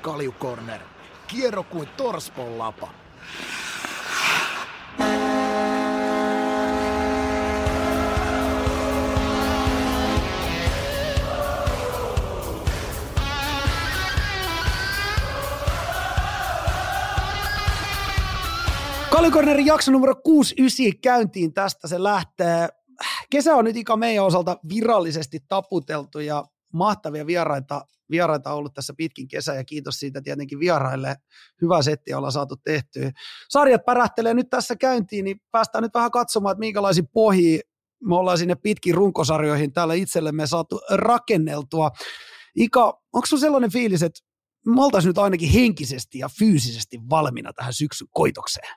[0.00, 0.80] Kaljukorner.
[1.26, 2.88] Kierro kuin torspon lapa.
[19.10, 22.68] Kaljukornerin jakso numero 69 käyntiin tästä se lähtee.
[23.30, 29.28] Kesä on nyt Ika meidän osalta virallisesti taputeltu ja mahtavia vieraita, vieraita ollut tässä pitkin
[29.28, 31.16] kesä ja kiitos siitä tietenkin vieraille.
[31.62, 33.10] Hyvä setti ollaan saatu tehtyä.
[33.48, 37.60] Sarjat pärähtelee nyt tässä käyntiin, niin päästään nyt vähän katsomaan, että minkälaisia pohjia
[38.04, 41.90] me ollaan sinne pitkin runkosarjoihin täällä itsellemme saatu rakenneltua.
[42.54, 44.20] Ika, onko sun sellainen fiilis, että
[44.66, 48.76] me oltaisiin nyt ainakin henkisesti ja fyysisesti valmiina tähän syksyn koitokseen?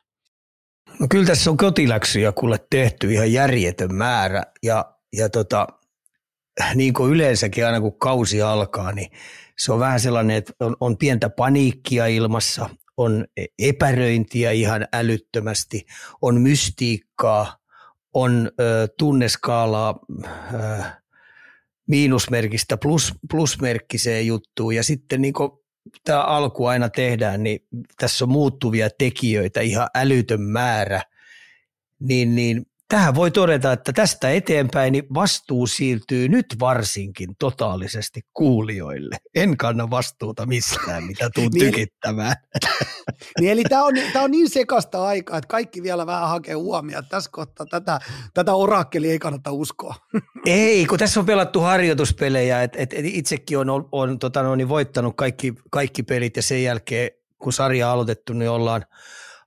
[0.99, 5.67] No kyllä tässä on kotiläksyjä kuule tehty ihan järjetön määrä ja, ja tota,
[6.75, 9.11] niin kuin yleensäkin aina kun kausi alkaa, niin
[9.57, 13.25] se on vähän sellainen, että on, on pientä paniikkia ilmassa, on
[13.59, 15.85] epäröintiä ihan älyttömästi,
[16.21, 17.57] on mystiikkaa,
[18.13, 19.99] on ö, tunneskaalaa
[20.53, 20.83] ö,
[21.87, 24.75] miinusmerkistä plus, plusmerkkiseen juttuun.
[24.75, 25.51] Ja sitten niin kuin
[26.03, 27.59] tämä alku aina tehdään, niin
[27.97, 31.01] tässä on muuttuvia tekijöitä ihan älytön määrä,
[31.99, 39.17] niin, niin tähän voi todeta, että tästä eteenpäin niin vastuu siirtyy nyt varsinkin totaalisesti kuulijoille.
[39.35, 42.35] En kanna vastuuta mistään, mitä tuun niin, tykittämään.
[43.39, 47.03] niin eli tämä on, tämä on niin sekasta aikaa, että kaikki vielä vähän hakee huomioon.
[47.09, 47.99] Tässä kohtaa tätä,
[48.33, 49.95] tätä orakkeli ei kannata uskoa.
[50.45, 54.55] ei, kun tässä on pelattu harjoituspelejä, että et, et itsekin on, on, on tota, no,
[54.55, 58.85] niin voittanut kaikki, kaikki pelit ja sen jälkeen, kun sarja on aloitettu, niin ollaan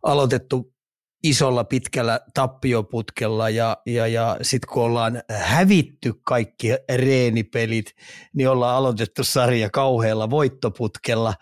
[0.02, 0.75] aloitettu
[1.22, 7.86] isolla pitkällä tappioputkella ja, ja, ja sitten kun ollaan hävitty kaikki reenipelit,
[8.34, 11.34] niin ollaan aloitettu sarja kauhealla voittoputkella.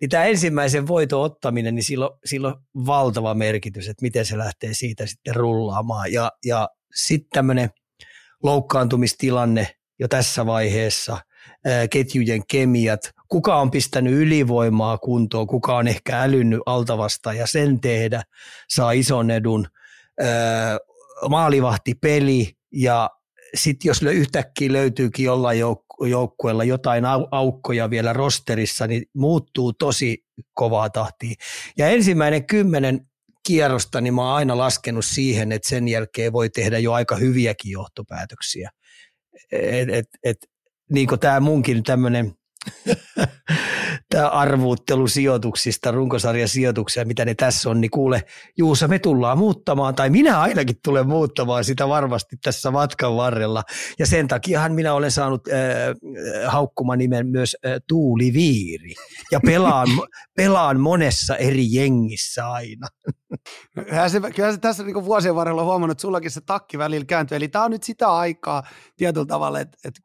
[0.00, 4.74] Niin tämä ensimmäisen voiton ottaminen, niin sillä sillä on valtava merkitys, että miten se lähtee
[4.74, 6.12] siitä sitten rullaamaan.
[6.12, 7.70] Ja, ja sitten tämmöinen
[8.42, 11.18] loukkaantumistilanne jo tässä vaiheessa,
[11.90, 18.22] ketjujen kemiat, kuka on pistänyt ylivoimaa kuntoon, kuka on ehkä älynnyt altavasta ja sen tehdä,
[18.68, 19.66] saa ison edun,
[21.28, 23.10] maalivahtipeli ja
[23.54, 30.24] sitten jos yhtäkkiä löytyykin jollain jouk- joukkueella jotain au- aukkoja vielä rosterissa, niin muuttuu tosi
[30.54, 31.34] kovaa tahtia.
[31.78, 33.00] Ja ensimmäinen kymmenen
[33.46, 37.72] kierrosta, niin mä oon aina laskenut siihen, että sen jälkeen voi tehdä jo aika hyviäkin
[37.72, 38.70] johtopäätöksiä.
[39.52, 40.36] Et, et, et,
[40.90, 42.34] niin kuin tämä munkin tämmöinen
[44.10, 48.22] tämä arvuuttelu sijoituksista, runkosarjasijoituksia, mitä ne tässä on, niin kuule,
[48.58, 53.62] Juusa, me tullaan muuttamaan, tai minä ainakin tulen muuttamaan sitä varmasti tässä matkan varrella.
[53.98, 58.94] Ja sen takiahan minä olen saanut äh, haukkuma-nimen myös äh, Tuuliviiri.
[59.32, 59.88] Ja pelaan,
[60.36, 62.86] pelaan monessa eri jengissä aina.
[63.74, 67.04] Kyllähän se, kyllähän se tässä niin vuosien varrella on huomannut, että sullakin se takki välillä
[67.04, 67.36] kääntyy.
[67.36, 68.62] Eli tämä on nyt sitä aikaa
[68.96, 70.00] tietyllä tavalla, että, että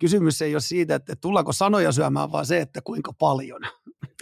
[0.00, 3.60] kysymys ei ole siitä, että tullaanko sanoja syömään, vaan se, että kuinka paljon.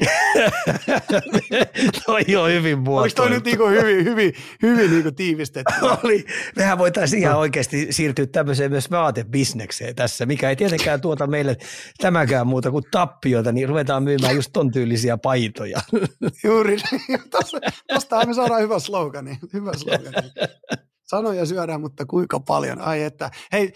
[2.07, 3.03] toi on hyvin muotoiltu.
[3.03, 4.33] Oliko toi nyt niinku hyvin, hyvin,
[4.63, 5.75] hyvin niinku tiivistetty?
[6.05, 6.25] Oli.
[6.57, 11.57] Mehän voitaisiin ihan oikeasti siirtyä tämmöiseen myös vaatebisnekseen tässä, mikä ei tietenkään tuota meille
[11.99, 15.81] tämäkään muuta kuin tappiota, niin ruvetaan myymään just ton tyylisiä paitoja.
[16.45, 16.77] Juuri.
[17.91, 19.39] Tuostahan me saadaan hyvä slogani.
[19.53, 20.31] Hyvä slogani.
[21.11, 22.81] Sanoja syödään, mutta kuinka paljon?
[22.81, 23.73] Ai että, hei,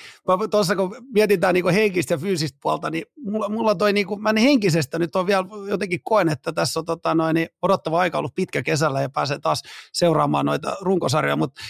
[0.50, 4.32] tuossa kun mietitään niin henkistä ja fyysistä puolta, niin mulla, mulla toi, niin kuin, mä
[4.38, 8.34] henkisestä nyt on vielä jotenkin koen, että tässä on tota, noin, niin odottava aika ollut
[8.34, 9.62] pitkä kesällä ja pääsee taas
[9.92, 11.60] seuraamaan noita runkosarjoja, mutta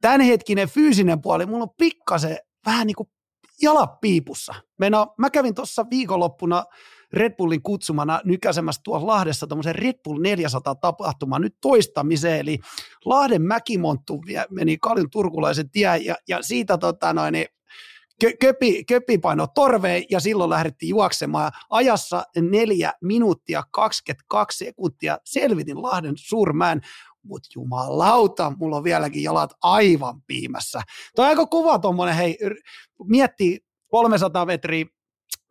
[0.00, 3.08] tämänhetkinen fyysinen puoli, mulla on pikkasen vähän niin kuin
[3.62, 4.54] jalat piipussa.
[4.78, 6.64] Meina, mä kävin tuossa viikonloppuna
[7.12, 12.58] Red Bullin kutsumana nykäsemässä tuolla Lahdessa tämmöisen Red Bull 400 tapahtumaan nyt toistamiseen, eli
[13.04, 17.46] Lahden mäkimonttu meni Kaljun turkulaisen tie, ja, ja siitä tota noin, niin
[18.40, 21.52] köpi, köpi paino torveen ja silloin lähdettiin juoksemaan.
[21.70, 26.80] Ajassa neljä minuuttia 22 sekuntia selvitin Lahden suurmään,
[27.22, 30.80] mutta jumalauta, mulla on vieläkin jalat aivan piimässä.
[31.16, 32.38] Tuo on aika kuva tuommoinen, hei,
[33.04, 33.58] miettii
[33.90, 34.86] 300 metriä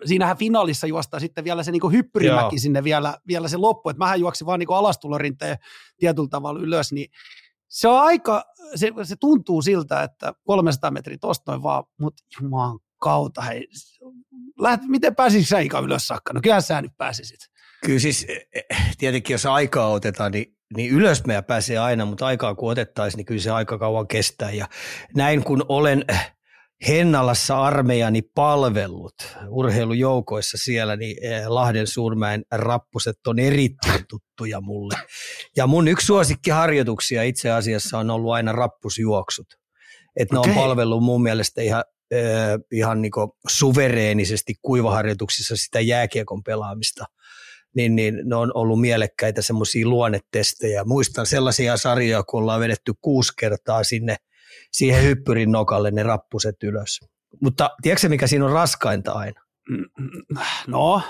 [0.06, 2.60] siinähän finaalissa juostaa sitten vielä se niin hyppyrimäki Joo.
[2.60, 5.58] sinne vielä, vielä se loppu, että mähän juoksin vaan niin alastulorinteen
[5.98, 7.08] tietyllä tavalla ylös, niin
[7.68, 8.44] se on aika,
[8.76, 13.68] se, se tuntuu siltä, että 300 metriä tosta noin vaan, mutta jumaan kautta, hei,
[14.60, 16.34] läht, miten pääsisit sä Ika ylös saakka?
[16.34, 17.40] No kyllähän sä nyt pääsisit.
[17.86, 18.28] Kyllä siis
[18.98, 23.26] tietenkin jos aikaa otetaan, niin, niin ylös meidän pääsee aina, mutta aikaa kun otettaisiin, niin
[23.26, 24.52] kyllä se aika kauan kestää.
[24.52, 24.68] Ja
[25.16, 26.06] näin kun olen
[26.88, 29.16] Hennalassa armeijani palvellut
[29.50, 34.96] urheilujoukoissa siellä, niin eh, Lahden Suurmäen rappuset on erittäin tuttuja mulle.
[35.58, 39.48] Ja mun yksi suosikkiharjoituksia itse asiassa on ollut aina rappusjuoksut.
[40.16, 40.54] Että okay.
[40.54, 41.84] ne on palvellut mun mielestä ihan,
[42.14, 42.20] äh,
[42.72, 43.12] ihan niin
[43.50, 47.06] suvereenisesti kuivaharjoituksissa sitä jääkiekon pelaamista.
[47.76, 50.84] Niin, niin ne on ollut mielekkäitä semmoisia luonnetestejä.
[50.84, 54.18] Muistan sellaisia sarjoja, kun ollaan vedetty kuusi kertaa sinne–
[54.78, 57.00] siihen hyppyrin nokalle ne rappuset ylös.
[57.42, 59.42] Mutta tiedätkö mikä siinä on raskainta aina?
[60.68, 61.02] No?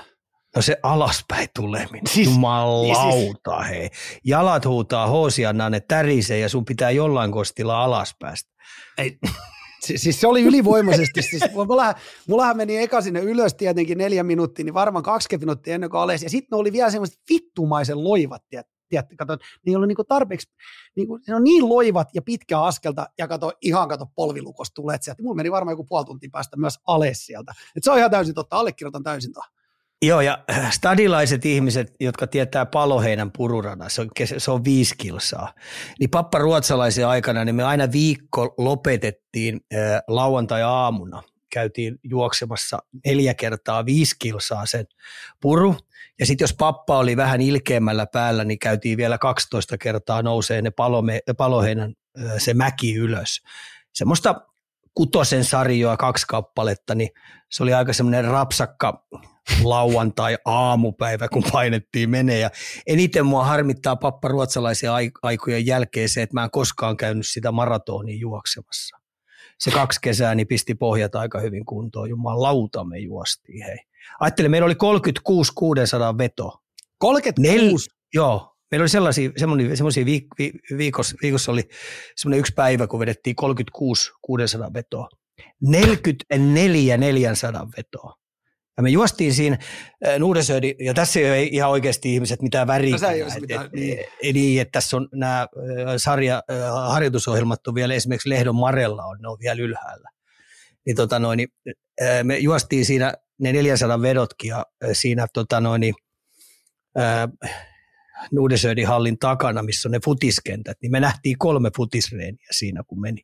[0.55, 2.07] No se alaspäin tuleminen.
[2.07, 3.89] Siis, Jumalauta, siis, hei.
[4.25, 8.51] Jalat huutaa hoosiannaan, ne tärisee ja sun pitää jollain kostilla alaspäästä.
[8.97, 9.17] Ei,
[9.85, 11.21] siis se oli ylivoimaisesti.
[11.21, 11.95] Siis mullahan,
[12.27, 16.23] mullahan meni eka sinne ylös tietenkin neljä minuuttia, niin varmaan 20 minuuttia ennen kuin alas.
[16.23, 20.07] Ja sitten ne oli vielä semmoiset vittumaisen loivat, tiedät, tiedätkö, kato, niin oli niin kuin
[20.07, 20.51] tarpeeksi,
[20.95, 24.97] niin kuin, ne on niin loivat ja pitkää askelta, ja kato, ihan kato polvilukosta tulee
[25.01, 25.23] sieltä.
[25.23, 27.53] Mulla meni varmaan joku puoli tuntia päästä myös alas sieltä.
[27.75, 29.51] Et se on ihan täysin totta, allekirjoitan täysin tuohon.
[30.01, 35.53] Joo, ja äh, stadilaiset ihmiset, jotka tietää paloheinän pururana, se on, se on viisi kilsaa.
[35.99, 41.23] Niin pappa ruotsalaisen aikana, niin me aina viikko lopetettiin äh, lauantai-aamuna.
[41.55, 44.85] Käytiin juoksemassa neljä kertaa viisi kilsaa sen
[45.41, 45.75] puru.
[46.19, 50.71] Ja sitten jos pappa oli vähän ilkeämmällä päällä, niin käytiin vielä 12 kertaa nousee ne
[50.71, 51.93] palome, paloheinän
[52.37, 53.41] se mäki ylös.
[53.93, 54.41] Semmoista
[54.93, 57.09] kutosen sarjoa kaksi kappaletta, niin
[57.51, 59.07] se oli aika semmoinen rapsakka
[59.63, 62.39] lauantai aamupäivä, kun painettiin menee.
[62.39, 62.49] Ja
[62.87, 68.17] eniten mua harmittaa pappa ruotsalaisia aikojen jälkeen se, että mä en koskaan käynyt sitä maratonia
[68.17, 69.04] juoksemassa.
[69.59, 72.09] Se kaksi kesää niin pisti pohjat aika hyvin kuntoon.
[72.09, 73.77] Jumalauta me juostiin, hei.
[74.19, 76.61] Ajattelen, meillä oli 36 600 veto.
[76.97, 77.89] 36?
[77.89, 79.31] Nel, joo, meillä oli sellaisia,
[79.73, 81.63] semmoisia viik, vi, viikossa, viikossa oli
[82.15, 85.09] semmoinen yksi päivä, kun vedettiin 36 600 vetoa.
[85.61, 88.13] 44 400 vetoa.
[88.77, 89.57] Ja me juostiin siinä
[90.07, 92.97] äh, Nuudesöödi, ja tässä ei ole ihan oikeasti ihmiset mitään väriä.
[93.01, 93.99] No, ei mitään, niin.
[94.33, 95.47] niin, että tässä on nämä äh,
[95.97, 100.09] sarja, äh, harjoitusohjelmat on vielä esimerkiksi Lehdon Marella on, ne on vielä ylhäällä.
[100.85, 101.47] Niin, tota noin,
[102.23, 105.93] me juostiin siinä ne 400 vedotkin ja siinä tota noin,
[108.31, 113.21] Nuudesöödin hallin takana, missä on ne futiskentät, niin me nähtiin kolme futisreeniä siinä, kun meni.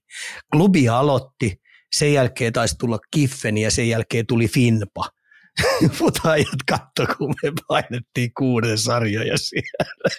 [0.51, 1.61] Klubi aloitti,
[1.91, 5.09] sen jälkeen taisi tulla Kiffen ja sen jälkeen tuli Finpa–
[5.97, 10.09] Futajat katto, kun me painettiin kuuden sarjoja siellä.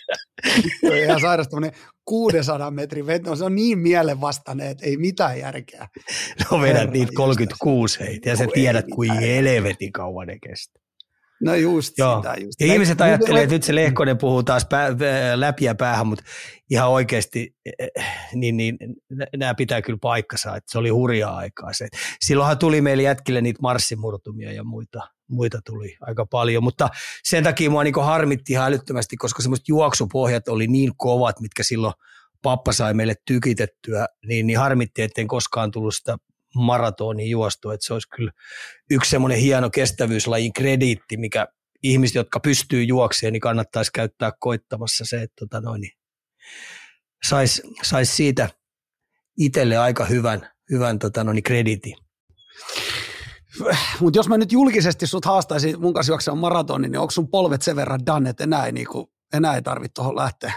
[0.80, 1.48] Se on ihan sairas
[2.04, 5.88] 600 metrin veto, se on niin mielenvastainen, että ei mitään järkeä.
[6.50, 10.82] No vedät niitä 36 heitä ja sä tiedät, kuin helvetin kauan ne kestää.
[11.42, 12.16] No just Joo.
[12.16, 12.34] sitä.
[12.40, 12.60] Just.
[12.60, 14.90] Ja ihmiset ajattelee, että nyt se Lehkonen puhuu taas pää,
[15.34, 16.24] läpi ja päähän, mutta
[16.70, 17.88] ihan oikeasti eh,
[18.34, 18.76] niin, niin,
[19.36, 21.88] nämä pitää kyllä paikkansa, että se oli hurjaa aikaa se.
[22.20, 25.00] Silloinhan tuli meille jätkille niitä marssimurtumia ja muita,
[25.32, 26.88] muita tuli aika paljon, mutta
[27.24, 31.94] sen takia mua niin harmitti ihan älyttömästi, koska semmoiset juoksupohjat oli niin kovat, mitkä silloin
[32.42, 36.16] pappa sai meille tykitettyä, niin, niin harmitti, etten koskaan tullut sitä
[36.54, 38.32] maratonin juostu, että se olisi kyllä
[38.90, 41.46] yksi semmoinen hieno kestävyyslajin krediitti, mikä
[41.82, 45.92] ihmiset, jotka pystyy juokseen, niin kannattaisi käyttää koittamassa se, että tota noin, niin
[47.28, 48.48] saisi sais siitä
[49.38, 51.96] itselle aika hyvän, hyvän tota noin, krediitin.
[54.00, 57.62] Mutta jos mä nyt julkisesti sut haastaisin mun kanssa juoksemaan maratonin, niin onko sun polvet
[57.62, 60.52] sen verran done, että enää ei, niinku, enää ei tarvitse tuohon lähteä?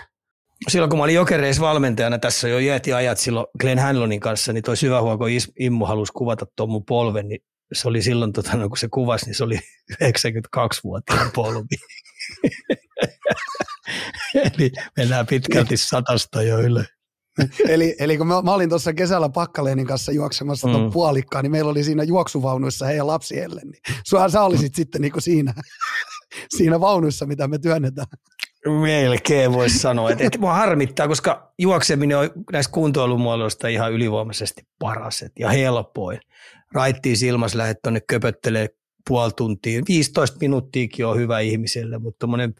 [0.67, 4.63] silloin kun mä olin Jokereis valmentajana tässä jo jäti ajat silloin Glenn Hanlonin kanssa, niin
[4.63, 5.25] toi syvä huoko
[5.59, 7.39] Immu halusi kuvata tuon mun polven, niin
[7.73, 9.59] se oli silloin, tota, no, kun se kuvasi, niin se oli
[10.03, 11.75] 92-vuotiaan polvi.
[14.53, 16.85] Eli mennään pitkälti satasta jo yle.
[17.69, 20.91] eli, eli kun mä, mä olin tuossa kesällä Pakkaleenin kanssa juoksemassa tuon mm.
[20.91, 25.21] puolikkaan, niin meillä oli siinä juoksuvaunuissa heidän lapsielle, niin suhan sä olisit sitten niin kuin
[25.21, 25.53] siinä,
[26.57, 28.07] siinä vaunuissa, mitä me työnnetään.
[28.81, 35.25] Melkein voisi sanoa, että, että mua harmittaa, koska juokseminen on näistä kuntoilumuodoista ihan ylivoimaisesti paras
[35.39, 36.19] ja helpoin.
[36.73, 38.67] Raittiin silmässä lähdet tuonne köpöttelee
[39.09, 39.81] puoli tuntia.
[39.87, 42.55] 15 minuuttiakin on hyvä ihmiselle, mutta tuommoinen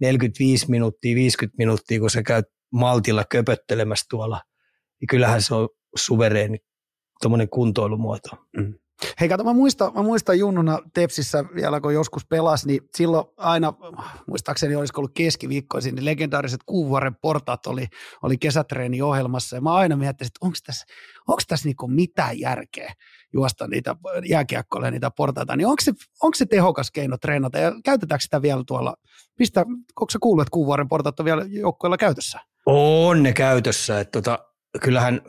[0.00, 4.40] 45 minuuttia, 50 minuuttia, kun sä käyt maltilla köpöttelemässä tuolla,
[5.00, 6.58] niin kyllähän se on suvereeni
[7.20, 8.28] tuommoinen kuntoilumuoto.
[8.56, 8.74] Mm.
[9.20, 13.72] Hei kato, mä muistan, mä muistan junnuna Tepsissä vielä, kun joskus pelasi, niin silloin aina,
[14.26, 17.86] muistaakseni olisiko ollut keskiviikkoisin, niin legendaariset Kuuvuoren portaat oli,
[18.22, 20.86] oli kesätreeniohjelmassa, ja mä aina miettisin, että onko tässä,
[21.28, 22.94] onko tässä niinku mitään järkeä
[23.32, 23.96] juosta niitä
[24.28, 28.64] jääkiekkoille niitä portaita, niin onko se, onko se tehokas keino treenata, ja käytetäänkö sitä vielä
[28.66, 28.96] tuolla,
[29.38, 29.60] mistä,
[30.00, 32.40] onko se kuullut, että Kuuvuoren portaat on vielä joukkoilla käytössä?
[32.72, 34.38] On ne käytössä, että tota,
[34.82, 35.20] kyllähän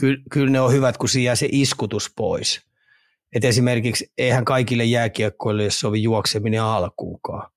[0.00, 2.60] kyllä, kyllä ne on hyvät, kun siinä jää se iskutus pois.
[3.36, 7.50] Et esimerkiksi eihän kaikille jääkiekkoille sovi juokseminen alkuunkaan,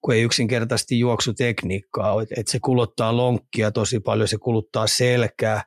[0.00, 2.26] kun ei yksinkertaisesti juoksutekniikkaa ole.
[2.36, 5.62] Et se kuluttaa lonkkia tosi paljon, se kuluttaa selkää,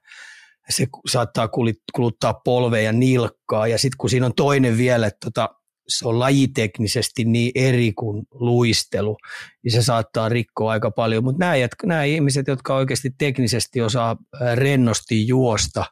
[0.69, 1.49] se saattaa
[1.93, 3.67] kuluttaa polveja ja nilkkaa.
[3.67, 5.49] Ja sitten kun siinä on toinen vielä, että tota,
[5.89, 9.17] se on lajiteknisesti niin eri kuin luistelu,
[9.63, 11.23] niin se saattaa rikkoa aika paljon.
[11.23, 11.53] Mutta nämä,
[11.85, 14.17] nämä ihmiset, jotka oikeasti teknisesti osaa
[14.55, 15.85] rennosti juosta,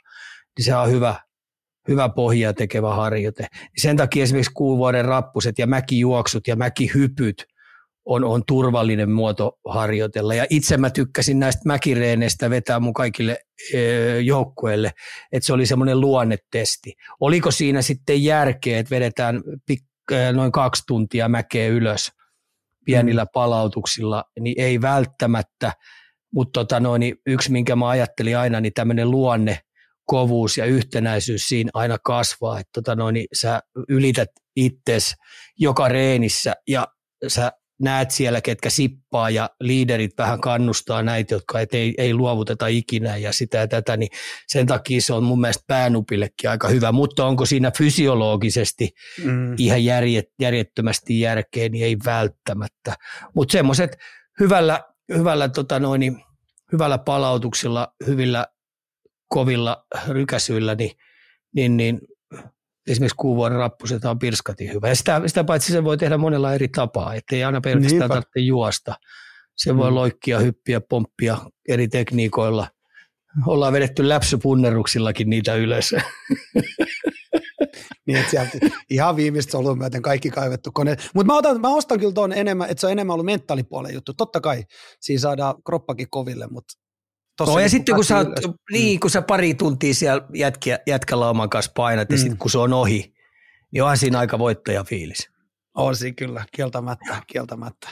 [0.57, 1.15] niin se on hyvä,
[1.87, 3.47] hyvä pohjaa tekevä harjoite.
[3.77, 7.45] Sen takia esimerkiksi kuuvuoden rappuset ja mäkijuoksut ja mäkihypyt
[8.07, 10.35] on, on turvallinen muoto harjoitella.
[10.35, 13.37] Ja itse mä tykkäsin näistä mäkireeneistä vetää mun kaikille
[13.73, 13.79] e,
[14.19, 14.91] joukkueille,
[15.31, 16.93] että se oli semmoinen luonnetesti.
[17.19, 19.86] Oliko siinä sitten järkeä, että vedetään pik-
[20.33, 22.11] noin kaksi tuntia mäkeä ylös
[22.85, 23.29] pienillä mm.
[23.33, 25.73] palautuksilla, niin ei välttämättä,
[26.33, 29.59] mutta tota noin, niin yksi, minkä mä ajattelin aina, niin tämmöinen luonne,
[30.05, 33.59] kovuus ja yhtenäisyys siinä aina kasvaa, että tota noin, niin sä
[33.89, 35.15] ylität itses
[35.59, 36.87] joka reenissä ja
[37.27, 42.67] sä näet siellä, ketkä sippaa ja liiderit vähän kannustaa näitä, jotka et ei, ei luovuteta
[42.67, 44.09] ikinä ja sitä ja tätä, niin
[44.47, 48.89] sen takia se on mun mielestä päänupillekin aika hyvä, mutta onko siinä fysiologisesti
[49.23, 49.55] mm.
[49.57, 52.93] ihan järjet, järjettömästi järkeä, niin ei välttämättä.
[53.35, 53.97] Mutta semmoiset
[54.39, 54.83] hyvällä,
[55.17, 56.23] hyvällä, tota noin,
[56.71, 58.47] hyvällä palautuksilla, hyvillä
[59.27, 60.91] kovilla rykäsyillä, niin,
[61.55, 61.99] niin, niin
[62.87, 64.87] esimerkiksi kuuvuoren rappuset on pirskati hyvä.
[64.87, 68.07] Ja sitä, sitä paitsi se voi tehdä monella eri tapaa, ettei aina pelkästään Niinpä.
[68.07, 68.95] tarvitse juosta.
[69.57, 69.77] Se mm.
[69.77, 71.37] voi loikkia, hyppiä, pomppia
[71.69, 72.67] eri tekniikoilla.
[73.45, 75.95] Ollaan vedetty läpsypunneruksillakin niitä ylös.
[78.07, 78.51] niin, että sieltä
[78.89, 80.97] ihan viimeistä solun myöten kaikki kaivettu kone.
[81.13, 84.13] Mutta mä, mä ostan kyllä tuon enemmän, että se on enemmän ollut mentaalipuolen juttu.
[84.13, 84.63] Totta kai
[84.99, 86.73] siinä saadaan kroppakin koville, mutta
[87.37, 88.25] Tossa no, ja sitten kun sä,
[88.71, 92.21] niin, kun sä pari tuntia siellä jätkä, jätkällä oman kanssa painat ja mm.
[92.21, 93.13] sitten kun se on ohi,
[93.71, 95.29] niin onhan siinä aika voittajafiilis.
[95.73, 97.89] On siinä kyllä, kieltämättä, kieltämättä.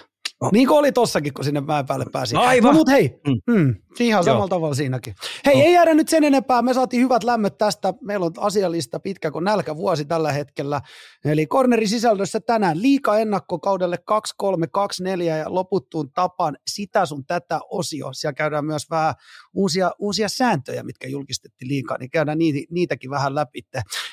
[0.51, 2.35] Niin kuin oli tossakin, kun sinne mäen päälle pääsi.
[2.35, 2.73] Aivan.
[2.73, 3.53] No, mutta hei, mm.
[3.53, 4.47] Mm, ihan samalla Joo.
[4.47, 5.15] tavalla siinäkin.
[5.45, 5.61] Hei, oh.
[5.61, 6.61] ei jäädä nyt sen enempää.
[6.61, 7.93] Me saatiin hyvät lämmöt tästä.
[8.01, 10.81] Meillä on asiallista pitkä kuin nälkävuosi tällä hetkellä.
[11.25, 18.09] Eli cornerin sisällössä tänään liika ennakko kaudelle 2324 ja loputtuun tapaan sitä sun tätä osio.
[18.13, 19.13] Siellä käydään myös vähän
[19.53, 23.61] uusia, uusia sääntöjä, mitkä julkistettiin liikaa, niin käydään niitä, niitäkin vähän läpi.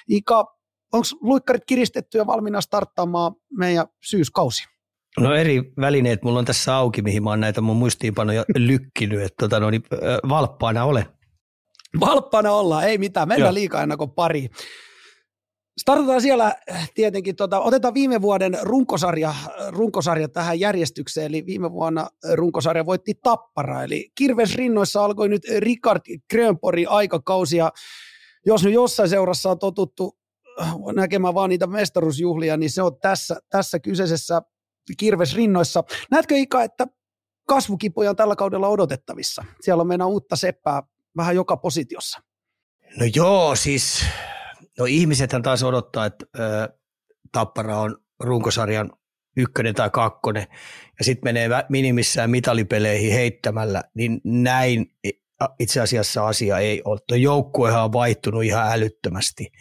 [0.08, 0.44] Ika,
[0.92, 4.71] onko luikkarit kiristetty ja valmiina starttaamaan meidän syyskausi?
[5.20, 9.36] No eri välineet mulla on tässä auki, mihin mä oon näitä mun muistiinpanoja lykkinyt, että
[9.38, 9.82] tota, no, niin,
[10.28, 11.06] valppaana ole.
[12.00, 14.48] Valppaana ollaan, ei mitään, mennään liikaa ennen kuin pari.
[15.80, 16.54] Startataan siellä
[16.94, 19.34] tietenkin, tota, otetaan viime vuoden runkosarja,
[19.68, 26.00] runkosarja tähän järjestykseen, eli viime vuonna runkosarja voitti Tappara, eli Kirves rinnoissa alkoi nyt Rikard
[26.30, 27.72] Grönpori aikakausi, ja
[28.46, 30.18] jos nyt jossain seurassa on totuttu
[30.94, 34.42] näkemään vaan niitä mestaruusjuhlia, niin se on tässä, tässä kyseisessä
[34.98, 35.84] kirves rinnoissa.
[36.10, 36.86] Näetkö Ika, että
[37.48, 39.44] kasvukipuja on tällä kaudella odotettavissa?
[39.60, 40.82] Siellä on meidän uutta seppää
[41.16, 42.20] vähän joka positiossa.
[42.98, 44.04] No joo, siis
[44.78, 46.68] no ihmisethän taas odottaa, että ö,
[47.32, 48.92] Tappara on runkosarjan
[49.36, 50.46] ykkönen tai kakkonen,
[50.98, 54.86] ja sitten menee minimissään mitalipeleihin heittämällä, niin näin
[55.58, 57.00] itse asiassa asia ei ole.
[57.08, 59.52] Tuo joukkuehan on vaihtunut ihan älyttömästi.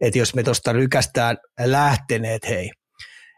[0.00, 2.70] Että jos me tuosta rykästään lähteneet, hei,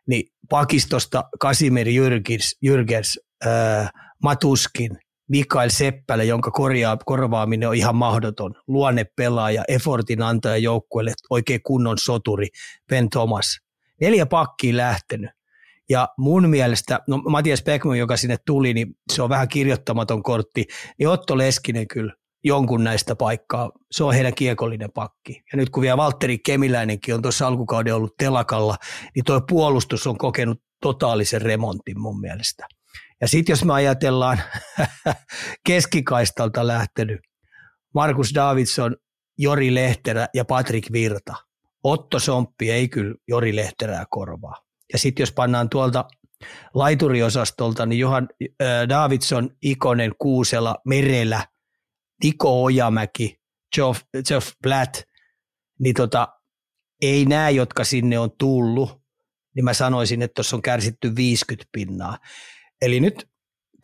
[0.08, 3.90] niin pakistosta Kasimir Jyrkins, Jyrgens, ää,
[4.22, 8.54] Matuskin, Mikael Seppälä, jonka korjaa, korvaaminen on ihan mahdoton.
[8.66, 12.48] Luonne pelaaja, effortin antaja joukkueelle, oikein kunnon soturi,
[12.88, 13.58] Ben Thomas.
[14.00, 15.30] Neljä pakkiin lähtenyt.
[15.90, 20.64] Ja mun mielestä, no Matias Beckman, joka sinne tuli, niin se on vähän kirjoittamaton kortti,
[20.98, 23.70] niin Otto Leskinen kyllä jonkun näistä paikkaa.
[23.90, 25.42] Se on heidän kiekollinen pakki.
[25.52, 28.76] Ja nyt kun vielä Valtteri Kemiläinenkin on tuossa alkukauden ollut telakalla,
[29.14, 32.66] niin tuo puolustus on kokenut totaalisen remontin mun mielestä.
[33.20, 34.42] Ja sitten jos me ajatellaan
[35.66, 37.20] keskikaistalta lähtenyt
[37.94, 38.96] Markus Davidson,
[39.38, 41.34] Jori Lehterä ja Patrick Virta.
[41.84, 44.56] Otto Somppi ei kyllä Jori Lehterää korvaa.
[44.92, 46.04] Ja sitten jos pannaan tuolta
[46.74, 51.46] laituriosastolta, niin Johan äh, Davidson, Ikonen, Kuusela, Merelä,
[52.22, 53.40] Tiko Ojamäki,
[53.74, 55.02] Geoff, Geoff Blatt,
[55.78, 56.28] niin tota,
[57.02, 59.02] ei nämä, jotka sinne on tullut,
[59.54, 62.18] niin mä sanoisin, että tuossa on kärsitty 50 pinnaa.
[62.82, 63.28] Eli nyt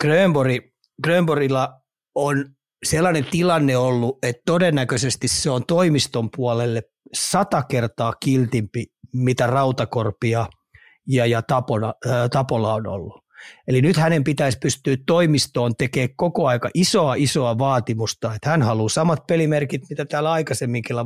[0.01, 1.81] Grönbori, Grönborilla
[2.15, 2.45] on
[2.85, 6.83] sellainen tilanne ollut, että todennäköisesti se on toimiston puolelle
[7.15, 10.47] sata kertaa kiltimpi, mitä Rautakorpia
[11.07, 13.28] ja, ja Tapola, ää, Tapola on ollut.
[13.69, 18.89] Eli nyt hänen pitäisi pystyä toimistoon tekemään koko aika isoa isoa vaatimusta, että hän haluaa
[18.89, 20.97] samat pelimerkit, mitä täällä aikaisemminkin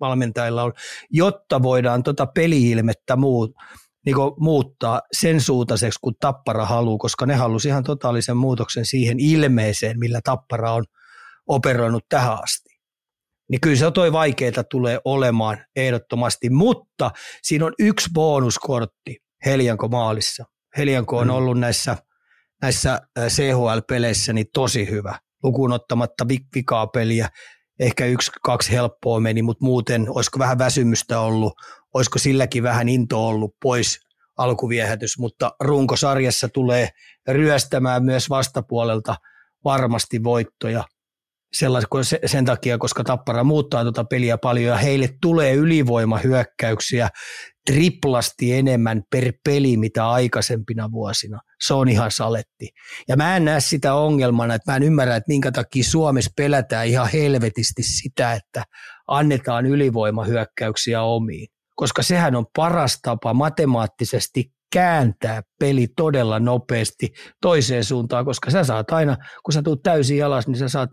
[0.00, 0.72] valmentajilla on,
[1.10, 3.54] jotta voidaan tuota peliilmettä muut,
[4.06, 9.98] niin muuttaa sen suuntaiseksi, kun Tappara haluaa, koska ne halusi ihan totaalisen muutoksen siihen ilmeeseen,
[9.98, 10.84] millä Tappara on
[11.46, 12.74] operoinut tähän asti.
[13.50, 17.10] Niin kyllä se toi vaikeaa tulee olemaan ehdottomasti, mutta
[17.42, 20.44] siinä on yksi bonuskortti Helianko maalissa.
[20.78, 21.34] Helianko on mm.
[21.34, 21.96] ollut näissä,
[22.62, 27.28] näissä CHL-peleissä niin tosi hyvä, lukuun ottamatta vikaa peliä.
[27.80, 31.52] Ehkä yksi, kaksi helppoa meni, mutta muuten olisiko vähän väsymystä ollut,
[31.94, 34.00] olisiko silläkin vähän into ollut pois
[34.36, 36.88] alkuviehätys, mutta runkosarjassa tulee
[37.28, 39.16] ryöstämään myös vastapuolelta
[39.64, 40.84] varmasti voittoja
[42.26, 47.08] sen takia, koska Tappara muuttaa tuota peliä paljon ja heille tulee ylivoimahyökkäyksiä
[47.66, 51.40] triplasti enemmän per peli, mitä aikaisempina vuosina.
[51.66, 52.68] Se on ihan saletti.
[53.08, 56.86] Ja mä en näe sitä ongelmana, että mä en ymmärrä, että minkä takia Suomessa pelätään
[56.86, 58.64] ihan helvetisti sitä, että
[59.08, 61.48] annetaan ylivoimahyökkäyksiä omiin.
[61.76, 68.90] Koska sehän on paras tapa matemaattisesti kääntää peli todella nopeasti toiseen suuntaan, koska sä saat
[68.90, 70.90] aina, kun sä tuut täysin alas, niin sä saat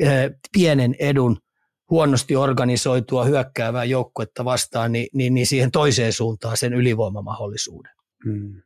[0.00, 1.36] eh, pienen edun–
[1.90, 7.92] huonosti organisoitua hyökkäävää joukkuetta vastaan, niin, niin, niin siihen toiseen suuntaan sen ylivoimamahdollisuuden.
[8.24, 8.62] Hmm.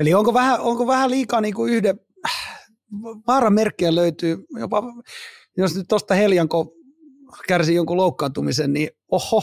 [0.00, 2.00] Eli onko vähän, onko vähän liikaa niin kuin yhden,
[3.26, 4.82] vaaramerkkejä löytyy, jopa
[5.56, 6.74] jos nyt tuosta Heljanko
[7.48, 9.42] kärsii jonkun loukkaantumisen, niin oho,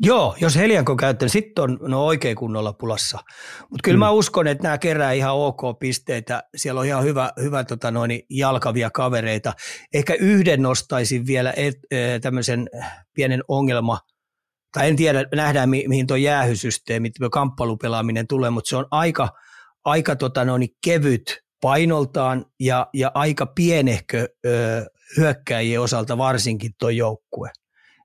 [0.00, 3.18] Joo, jos Helianko käyttää, sitten on no oikein kunnolla pulassa.
[3.60, 4.00] Mutta kyllä mm.
[4.00, 6.42] mä uskon, että nämä kerää ihan ok pisteitä.
[6.56, 9.52] Siellä on ihan hyvä, hyvä tota noin, jalkavia kavereita.
[9.94, 12.68] Ehkä yhden nostaisin vielä et, e, tämmöisen
[13.14, 13.98] pienen ongelma,
[14.72, 19.28] tai en tiedä, nähdään mi, mihin tuo jäähysysteemi, kamppailupelaaminen tulee, mutta se on aika,
[19.84, 24.86] aika tota noin, kevyt painoltaan ja, ja aika pienehkö ö,
[25.16, 27.50] hyökkäjien osalta varsinkin tuo joukkue.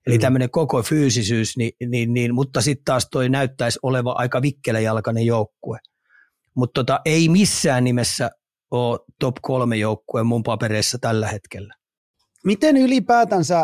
[0.08, 0.22] Eli mm.
[0.22, 5.80] tämmöinen koko fyysisyys, niin, niin, niin, mutta sitten taas toi näyttäisi oleva aika vikkeläjalkainen joukkue.
[6.56, 8.32] Mutta tota, ei missään nimessä
[8.72, 11.74] ole top kolme joukkue mun papereissa tällä hetkellä.
[12.46, 13.60] Miten ylipäätänsä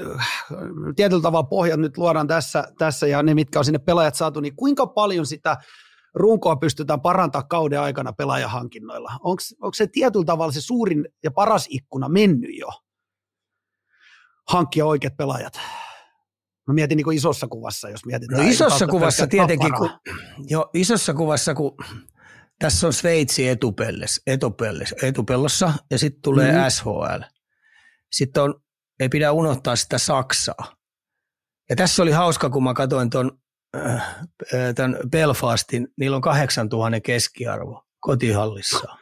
[0.00, 0.28] äh,
[0.96, 4.56] tietyllä tavalla pohjat nyt luodaan tässä, tässä ja ne, mitkä on sinne pelaajat saatu, niin
[4.56, 5.56] kuinka paljon sitä
[6.14, 9.12] runkoa pystytään parantamaan kauden aikana pelaajahankinnoilla?
[9.22, 12.68] Onko se tietyllä tavalla se suurin ja paras ikkuna mennyt jo?
[14.48, 15.60] Hankkia oikeat pelaajat?
[16.66, 18.42] Mä mietin niin isossa kuvassa, jos mietitään.
[18.42, 19.90] No isossa kuvassa tietenkin, kun,
[20.48, 21.76] jo, isossa kuvassa, kun
[22.58, 26.70] tässä on Sveitsi etupelles, etupelles, etupellossa ja sitten tulee mm-hmm.
[26.70, 27.22] SHL.
[28.12, 28.54] Sitten on,
[29.00, 30.76] ei pidä unohtaa sitä Saksaa.
[31.70, 33.38] Ja tässä oli hauska, kun mä katsoin tuon
[33.76, 34.02] äh,
[34.74, 38.96] tämän Belfastin, niillä on 8000 keskiarvo kotihallissa.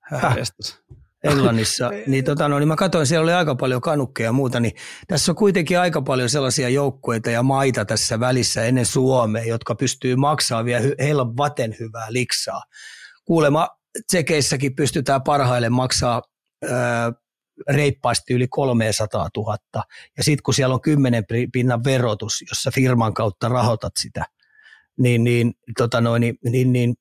[0.00, 0.82] Hähästys.
[1.24, 4.72] Englannissa, niin, tota, no, niin mä katsoin, siellä oli aika paljon kanukkeja ja muuta, niin
[5.08, 10.16] tässä on kuitenkin aika paljon sellaisia joukkueita ja maita tässä välissä ennen Suomea, jotka pystyy
[10.16, 12.62] maksamaan vielä heillä vaten hyvää liksaa.
[13.24, 13.68] Kuulema
[14.06, 16.22] tsekeissäkin pystytään parhaille maksaa
[16.70, 17.12] ää,
[17.68, 19.56] reippaasti yli 300 000.
[20.16, 24.24] Ja sitten kun siellä on 10 pinnan verotus, jossa firman kautta rahoitat sitä,
[24.98, 26.94] niin, niin, tota noin, niin, niin, niin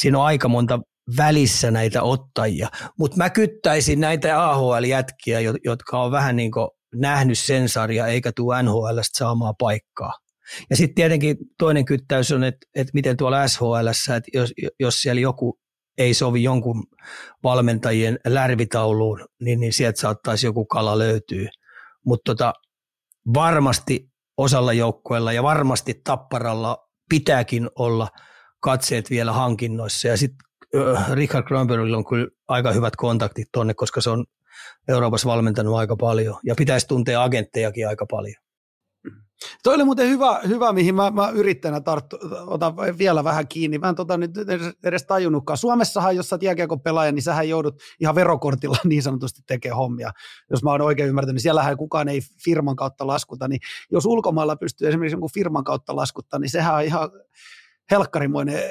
[0.00, 0.80] siinä on aika monta
[1.16, 2.68] välissä näitä ottajia.
[2.98, 8.62] Mutta mä kyttäisin näitä AHL-jätkiä, jotka on vähän niin kuin nähnyt sen sarja eikä tule
[8.62, 10.12] NHLstä saamaan paikkaa.
[10.70, 15.20] Ja sitten tietenkin toinen kyttäys on, että, että miten tuolla SHL, että jos, jos siellä
[15.20, 15.58] joku
[15.98, 16.84] ei sovi jonkun
[17.42, 21.50] valmentajien lärvitauluun, niin, niin sieltä saattaisi joku kala löytyä.
[22.06, 22.52] Mutta tota,
[23.34, 28.08] varmasti osalla joukkueella ja varmasti Tapparalla pitääkin olla
[28.60, 30.08] katseet vielä hankinnoissa.
[30.08, 30.47] Ja sitten
[31.12, 34.24] Richard Kronbergilla on kyllä aika hyvät kontaktit tonne, koska se on
[34.88, 38.34] Euroopassa valmentanut aika paljon ja pitäisi tuntea agenttejakin aika paljon.
[39.62, 43.78] Toi oli muuten hyvä, hyvä mihin mä, mä yrittäjänä tarttu, otan vielä vähän kiinni.
[43.78, 44.30] Mä en tota nyt
[44.84, 45.56] edes tajunnutkaan.
[45.56, 46.38] Suomessahan, jos sä
[46.70, 50.10] oot pelaaja, niin sähän joudut ihan verokortilla niin sanotusti tekemään hommia.
[50.50, 53.48] Jos mä oon oikein ymmärtänyt, niin siellähän kukaan ei firman kautta laskuta.
[53.48, 53.60] Niin
[53.92, 57.10] jos ulkomailla pystyy esimerkiksi jonkun firman kautta laskuttaa, niin sehän on ihan
[57.90, 58.62] helkkarimoinen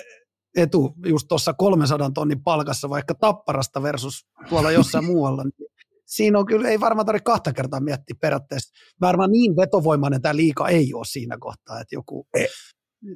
[0.58, 5.70] etu just tuossa 300 tonnin palkassa vaikka tapparasta versus tuolla jossain muualla, niin
[6.06, 8.74] siinä on kyllä, ei varmaan tarvitse kahta kertaa miettiä periaatteessa.
[9.02, 12.46] Varmaan niin vetovoimainen tämä liika ei ole siinä kohtaa, että joku, e,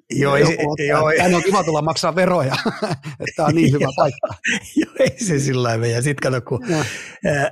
[0.10, 2.56] Joo, ei, ottaa, joo, on kiva tulla maksaa veroja,
[3.20, 4.28] että tämä on niin hyvä paikka.
[4.82, 6.60] joo, ei se sillä lailla Ja sitten kato, kun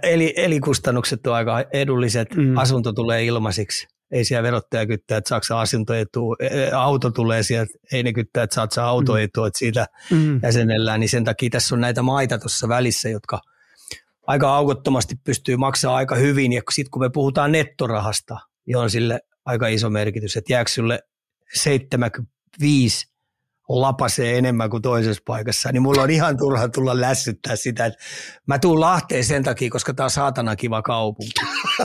[0.03, 2.57] eli, elikustannukset on aika edulliset, mm.
[2.57, 6.35] asunto tulee ilmaisiksi, ei siellä verottaja kyttää, että saako asuntoetu,
[6.75, 10.39] auto tulee sieltä, ei ne kyttää, että saat saa autoetua, että siitä mm.
[10.43, 13.41] jäsenellään, niin sen takia tässä on näitä maita tuossa välissä, jotka
[14.27, 19.19] aika aukottomasti pystyy maksamaan aika hyvin, ja sitten kun me puhutaan nettorahasta, niin on sille
[19.45, 20.99] aika iso merkitys, että jääkö sulle
[21.53, 23.07] 75
[23.69, 27.99] lapasee enemmän kuin toisessa paikassa, niin mulla on ihan turha tulla lässyttää sitä, että
[28.45, 31.31] mä tuun Lahteen sen takia, koska tää on saatana kiva kaupunki.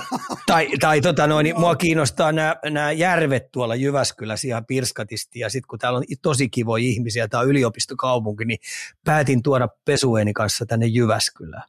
[0.46, 5.68] tai tai tota noin, niin mua kiinnostaa nämä, järvet tuolla Jyväskylässä ihan pirskatisti, ja sitten
[5.68, 8.58] kun täällä on tosi kivoja ihmisiä, tää on yliopistokaupunki, niin
[9.04, 11.68] päätin tuoda pesueeni kanssa tänne Jyväskylään.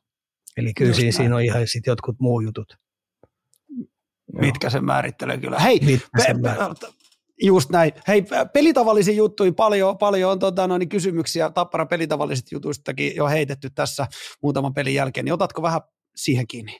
[0.57, 2.77] Eli kyllä siinä, siinä on ihan sitten jotkut muu jutut.
[4.33, 5.59] Mitkä sen määrittelee kyllä.
[5.59, 7.04] Hei, Mitkä sen määrittelee?
[7.41, 7.91] Just näin.
[8.07, 13.69] Hei, pelitavallisia juttuja, paljon, paljon on tota, no, niin kysymyksiä Tappara pelitavallisista jutuistakin jo heitetty
[13.69, 14.07] tässä
[14.41, 15.81] muutaman pelin jälkeen, niin otatko vähän
[16.15, 16.79] siihen kiinni?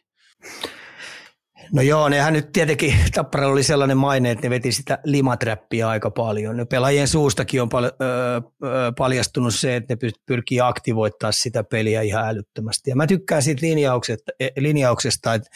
[1.74, 6.12] No joo, nehän nyt tietenkin, Tapparalla oli sellainen maine, että ne veti sitä limaträppiä aika
[6.12, 6.58] paljon.
[6.58, 8.41] No pelaajien suustakin on pal- öö,
[8.98, 12.89] paljastunut se, että ne pyrkii aktivoittaa sitä peliä ihan älyttömästi.
[12.89, 15.50] Ja mä tykkään siitä linjauksesta, e, linjauksesta että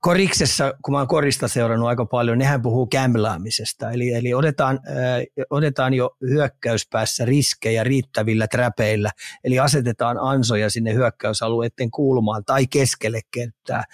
[0.00, 3.90] koriksessa, kun mä oon korista seurannut aika paljon, nehän puhuu kämlaamisesta.
[3.90, 9.10] Eli, eli otetaan, äh, otetaan jo hyökkäyspäässä riskejä riittävillä träpeillä,
[9.44, 13.84] eli asetetaan ansoja sinne hyökkäysalueiden kulmaan tai keskelle kenttää,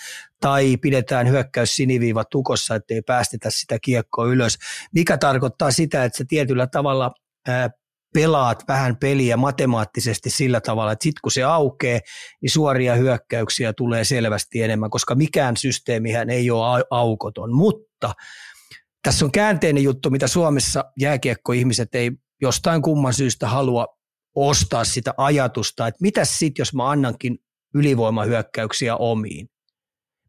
[0.41, 4.59] tai pidetään hyökkäys siniviiva tukossa, ettei päästetä sitä kiekkoa ylös,
[4.95, 7.13] mikä tarkoittaa sitä, että se tietyllä tavalla
[7.49, 7.71] äh,
[8.15, 12.01] pelaat vähän peliä matemaattisesti sillä tavalla, että sitten kun se aukeaa,
[12.43, 17.55] niin suoria hyökkäyksiä tulee selvästi enemmän, koska mikään systeemihän ei ole aukoton.
[17.55, 18.15] Mutta
[19.03, 22.11] tässä on käänteinen juttu, mitä Suomessa jääkiekkoihmiset ei
[22.43, 23.87] jostain kumman syystä halua
[24.35, 27.39] ostaa sitä ajatusta, että mitä sitten, jos mä annankin
[27.75, 29.49] ylivoimahyökkäyksiä omiin.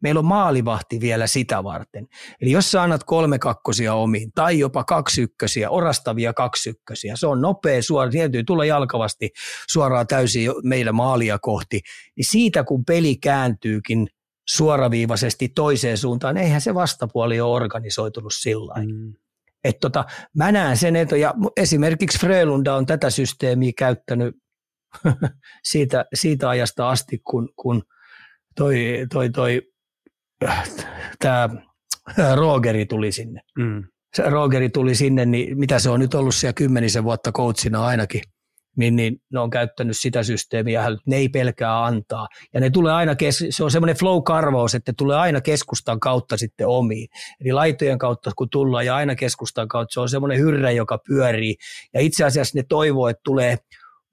[0.04, 2.08] Meillä on maalivahti vielä sitä varten.
[2.42, 7.28] Eli jos sä annat kolme kakkosia omiin tai jopa kaksi ykkösiä, orastavia kaksi ykkösiä, se
[7.28, 9.30] on nopea suora, täytyy tulla jalkavasti
[9.70, 11.82] suoraan täysin meidän maalia kohti,
[12.18, 14.08] niin siitä kun peli kääntyykin
[14.50, 19.14] suoraviivaisesti toiseen suuntaan, eihän se vastapuoli ole organisoitunut sillä mm.
[19.64, 20.06] Et tota,
[20.38, 24.36] mä näen sen, että ja esimerkiksi Frölunda on tätä systeemiä käyttänyt
[25.72, 27.84] siitä, siitä ajasta asti, kun, kun
[28.56, 29.62] toi, toi, toi
[31.20, 31.50] tämä
[32.36, 33.42] Rogeri tuli sinne.
[33.58, 33.84] Mm.
[34.14, 38.22] Se Rogeri tuli sinne, niin mitä se on nyt ollut siellä kymmenisen vuotta coachina ainakin,
[38.78, 42.28] niin, niin ne on käyttänyt sitä systeemiä, ne ei pelkää antaa.
[42.54, 46.68] Ja ne tulee aina, kes- se on semmoinen flow-karvaus, että tulee aina keskustan kautta sitten
[46.68, 47.08] omiin.
[47.42, 51.56] Eli laitojen kautta kun tullaan ja aina keskustan kautta, se on semmoinen hyrrä, joka pyörii.
[51.94, 53.58] Ja itse asiassa ne toivoo, että tulee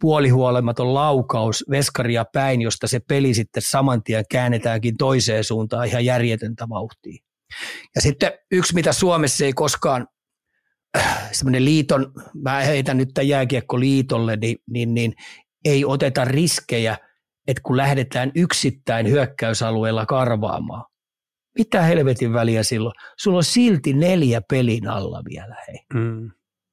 [0.00, 6.68] puolihuolematon laukaus veskaria päin, josta se peli sitten saman tien käännetäänkin toiseen suuntaan ihan järjetöntä
[6.68, 7.24] vauhtia.
[7.94, 10.06] Ja sitten yksi, mitä Suomessa ei koskaan,
[10.98, 15.14] äh, semmoinen liiton, mä heitän nyt tämän jääkiekkoliitolle, niin, niin, niin
[15.64, 16.98] ei oteta riskejä,
[17.46, 20.84] että kun lähdetään yksittäin hyökkäysalueella karvaamaan.
[21.58, 22.94] Mitä helvetin väliä silloin?
[23.18, 25.78] Sulla on silti neljä pelin alla vielä, hei.
[25.94, 26.30] Mm.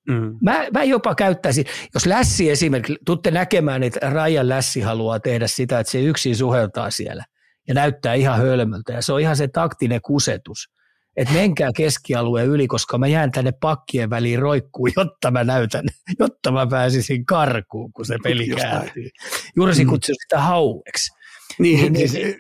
[0.07, 0.37] Mm.
[0.41, 5.79] Mä, mä jopa käyttäisin, jos Lässi esimerkiksi, tutte näkemään, että Rajan Lässi haluaa tehdä sitä,
[5.79, 7.23] että se yksin suheltaa siellä
[7.67, 10.69] ja näyttää ihan hölmöltä ja se on ihan se taktinen kusetus.
[11.15, 15.85] Että menkää keskialueen yli, koska mä jään tänne pakkien väliin roikkuun, jotta mä näytän,
[16.19, 19.09] jotta mä pääsisin karkuun, kun se peli kääntyy.
[19.55, 19.89] Juuri mm.
[19.89, 21.13] kutsuu sitä haueksi.
[21.59, 22.35] Niin, niin, niin,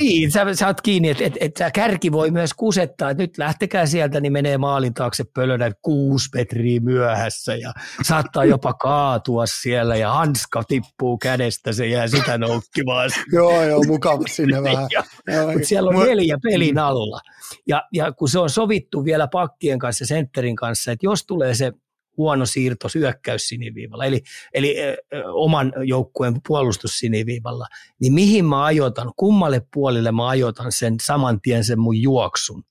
[0.00, 4.20] niin, sä saat kiinni, että et, et kärki voi myös kusettaa, että nyt lähtekää sieltä,
[4.20, 10.62] niin menee maalin taakse pölönä kuusi metriä myöhässä ja saattaa jopa kaatua siellä ja hanska
[10.64, 13.10] tippuu kädestä, se jää sitä noukkimaan.
[13.32, 14.88] joo, joo, mukava sinne vähän.
[15.52, 17.20] Mutta siellä on neljä pelin alla.
[17.68, 21.72] Ja, ja kun se on sovittu vielä pakkien kanssa, sentterin kanssa, että jos tulee se
[22.20, 24.22] huono siirto syökkäys siniviivalla, eli,
[24.54, 24.96] eli ö,
[25.32, 27.66] oman joukkueen puolustus siniviivalla,
[28.00, 32.64] niin mihin mä ajoitan, kummalle puolelle mä ajoitan sen saman tien sen mun juoksun.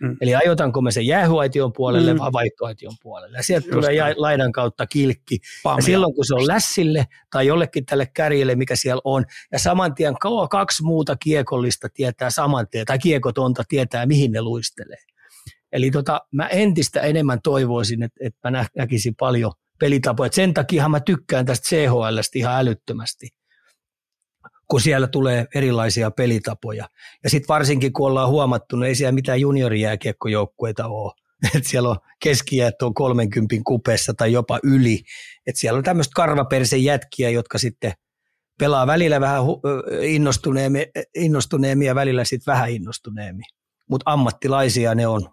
[0.00, 0.16] Mm.
[0.20, 2.18] Eli ajotanko mä sen jäähyaition puolelle mm.
[2.18, 3.36] vai vaihtoaition puolelle.
[3.36, 4.14] Ja sieltä Just tulee näin.
[4.18, 5.38] laidan kautta kilkki.
[5.62, 5.78] Pamia.
[5.78, 9.94] Ja silloin kun se on lässille tai jollekin tälle kärjelle, mikä siellä on, ja saman
[9.94, 10.14] tien
[10.50, 15.15] kaksi muuta kiekollista tietää saman tien, tai kiekotonta tietää, mihin ne luistelee.
[15.72, 20.26] Eli tota, mä entistä enemmän toivoisin, että, että mä näkisin paljon pelitapoja.
[20.26, 23.28] Et sen takia mä tykkään tästä CHLstä ihan älyttömästi,
[24.70, 26.88] kun siellä tulee erilaisia pelitapoja.
[27.24, 31.12] Ja sitten varsinkin, kun ollaan huomattu, niin ei siellä mitään juniorijääkiekkojoukkueita ole.
[31.54, 35.02] Et siellä on keskijät on 30 kupeessa tai jopa yli.
[35.46, 37.92] Et siellä on tämmöistä karvapersen jätkiä, jotka sitten
[38.58, 39.42] pelaa välillä vähän
[40.02, 43.44] innostuneemmin, innostuneemmin ja välillä sitten vähän innostuneemmin.
[43.90, 45.28] Mutta ammattilaisia ne on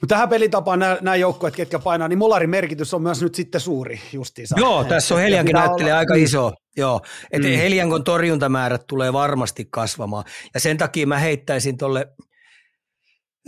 [0.00, 3.60] Mutta tähän pelitapaan nämä, nämä joukkueet, ketkä painaa, niin Molarin merkitys on myös nyt sitten
[3.60, 4.54] suuri justiinsa.
[4.58, 5.98] Joo, tässä on Heliankin näyttelee olla...
[5.98, 6.52] aika iso.
[6.76, 7.54] Joo, että mm.
[7.54, 10.24] Heliankon torjuntamäärät tulee varmasti kasvamaan.
[10.54, 12.06] Ja sen takia mä heittäisin tuolle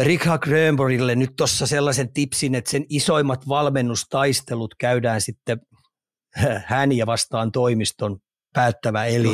[0.00, 5.60] Richard Grönborgille nyt tuossa sellaisen tipsin, että sen isoimmat valmennustaistelut käydään sitten
[6.66, 8.18] hän ja vastaan toimiston
[8.56, 9.28] päättävä eli,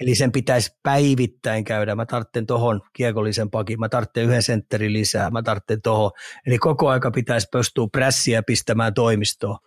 [0.00, 1.94] eli sen pitäisi päivittäin käydä.
[1.94, 6.10] Mä tarvitsen tuohon kiekollisen pakin, mä tarvitsen yhden sentterin lisää, mä tarvitsen tuohon.
[6.46, 9.58] Eli koko aika pitäisi pystyä prässiä pistämään toimistoon.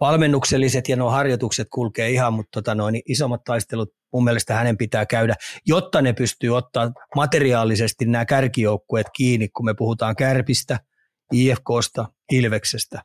[0.00, 4.76] Valmennukselliset ja nuo harjoitukset kulkee ihan, mutta tota noin, niin isommat taistelut mun mielestä hänen
[4.76, 5.34] pitää käydä,
[5.66, 10.80] jotta ne pystyy ottaa materiaalisesti nämä kärkijoukkueet kiinni, kun me puhutaan Kärpistä,
[11.32, 13.02] IFKsta, Ilveksestä.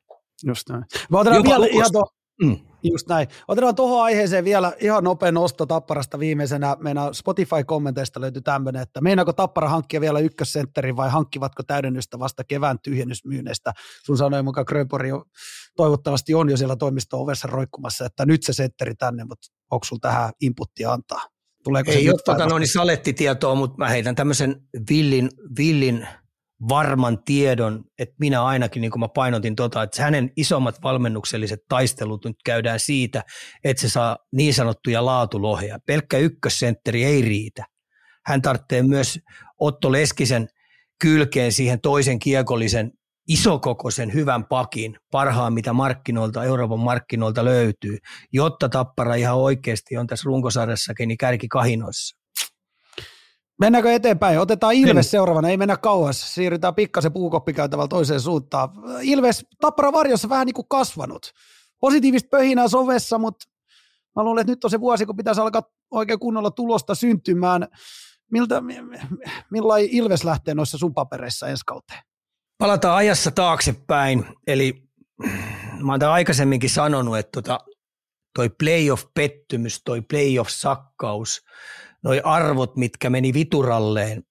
[0.48, 0.84] Just näin.
[1.10, 2.04] Mä otan vielä ihan to,
[2.44, 2.71] mm.
[2.84, 3.28] Just näin.
[3.48, 6.78] Otetaan tuohon aiheeseen vielä ihan nopea nosto Tapparasta viimeisenä.
[6.80, 12.80] Meidän Spotify-kommenteista löytyy tämmöinen, että meinaako Tappara hankkia vielä ykkössentterin vai hankkivatko täydennystä vasta kevään
[12.80, 13.72] tyhjennysmyyneistä?
[14.06, 15.10] Sun sanoin mukaan Grönpori
[15.76, 20.32] toivottavasti on jo siellä toimisto-ovessa roikkumassa, että nyt se sentteri tänne, mutta onko sulla tähän
[20.42, 21.22] inputtia antaa?
[21.64, 24.56] Tuleeko Ei ole tota noin salettitietoa, mutta mä heitän tämmöisen
[24.90, 26.08] villin, villin
[26.70, 32.26] varman tiedon, että minä ainakin, niin kuin mä painotin tota, että hänen isommat valmennukselliset taistelut
[32.26, 33.24] nyt käydään siitä,
[33.64, 35.80] että se saa niin sanottuja laatulohja.
[35.86, 37.66] Pelkkä ykkössentteri ei riitä.
[38.26, 39.20] Hän tarvitsee myös
[39.60, 40.48] Otto Leskisen
[41.02, 42.92] kylkeen siihen toisen kiekollisen
[43.28, 47.98] isokokoisen hyvän pakin, parhaan mitä markkinoilta, Euroopan markkinoilta löytyy,
[48.34, 52.21] jotta Tappara ihan oikeasti on tässä runkosarjassakin niin kärki kahinoissa.
[53.62, 54.40] Mennäänkö eteenpäin?
[54.40, 55.04] Otetaan Ilves Mennä.
[55.04, 56.34] seuraavana, ei mennä kauas.
[56.34, 58.70] Siirrytään pikkasen puukoppikautavalla toiseen suuntaan.
[59.02, 61.32] Ilves Tappara varjossa vähän niin kuin kasvanut.
[61.80, 63.46] Positiivista pöhinää sovessa, mutta
[64.16, 67.68] mä luulen, että nyt on se vuosi, kun pitäisi alkaa oikein kunnolla tulosta syntymään.
[68.32, 68.64] Miltä,
[69.52, 72.02] millainen Ilves lähtee noissa sun papereissa ensi kauteen?
[72.58, 74.26] Palataan ajassa taaksepäin.
[74.48, 74.84] Eli
[75.84, 77.60] mä oon aikaisemminkin sanonut, että tota,
[78.36, 81.42] toi playoff-pettymys, toi playoff-sakkaus–
[82.04, 84.24] noi arvot, mitkä meni vituralleen,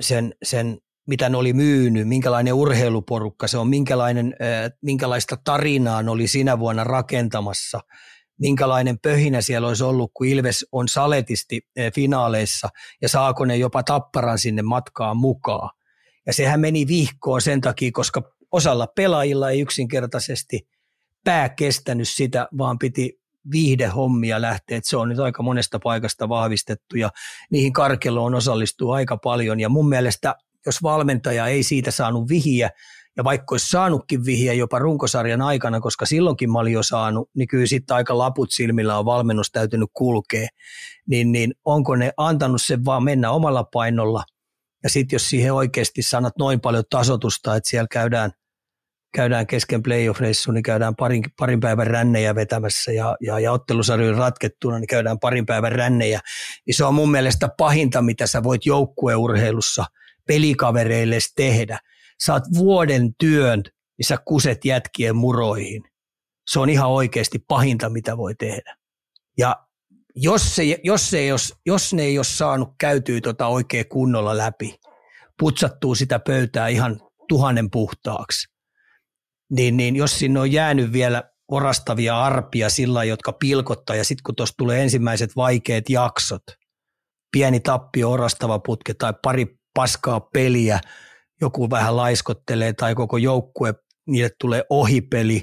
[0.00, 0.78] sen, sen
[1.08, 4.34] mitä ne oli myynyt, minkälainen urheiluporukka se on, minkälainen,
[4.82, 7.80] minkälaista tarinaa ne oli sinä vuonna rakentamassa,
[8.40, 11.60] minkälainen pöhinä siellä olisi ollut, kun Ilves on saletisti
[11.94, 12.68] finaaleissa
[13.02, 15.70] ja saako ne jopa tapparan sinne matkaan mukaan.
[16.26, 20.68] Ja sehän meni vihkoon sen takia, koska osalla pelaajilla ei yksinkertaisesti
[21.24, 23.19] pää kestänyt sitä, vaan piti
[23.50, 27.10] viihdehommia lähtee, että se on nyt aika monesta paikasta vahvistettu ja
[27.50, 29.60] niihin karkeloon osallistuu aika paljon.
[29.60, 30.34] Ja mun mielestä
[30.66, 32.70] jos valmentaja ei siitä saanut vihiä,
[33.16, 37.48] ja vaikka olisi saanutkin vihiä jopa runkosarjan aikana, koska silloinkin mä olin jo saanut, niin
[37.48, 40.48] kyllä sitten aika laput silmillä on valmennus täytynyt kulkea,
[41.06, 44.24] niin, niin onko ne antanut sen vaan mennä omalla painolla,
[44.82, 48.30] ja sitten jos siihen oikeasti sanat noin paljon tasotusta, että siellä käydään
[49.12, 54.78] käydään kesken playoff-reissu, niin käydään parin, parin päivän rännejä vetämässä ja, ja, ja ottelusarjojen ratkettuna,
[54.78, 56.20] niin käydään parin päivän rännejä.
[56.66, 59.84] Niin se on mun mielestä pahinta, mitä sä voit joukkueurheilussa
[60.26, 61.78] pelikavereille tehdä.
[62.20, 63.62] Saat vuoden työn,
[63.98, 65.82] niin sä kuset jätkien muroihin.
[66.50, 68.76] Se on ihan oikeasti pahinta, mitä voi tehdä.
[69.38, 69.56] Ja
[70.16, 74.74] jos, se, jos, se jos, jos ne ei ole saanut käytyä tota oikein kunnolla läpi,
[75.38, 78.48] putsattuu sitä pöytää ihan tuhannen puhtaaksi,
[79.50, 84.36] niin, niin jos sinne on jäänyt vielä orastavia arpia sillä jotka pilkottaa, ja sitten kun
[84.36, 86.42] tuossa tulee ensimmäiset vaikeat jaksot,
[87.32, 90.80] pieni tappio, orastava putke tai pari paskaa peliä,
[91.40, 93.74] joku vähän laiskottelee tai koko joukkue,
[94.06, 95.42] niille tulee ohipeli,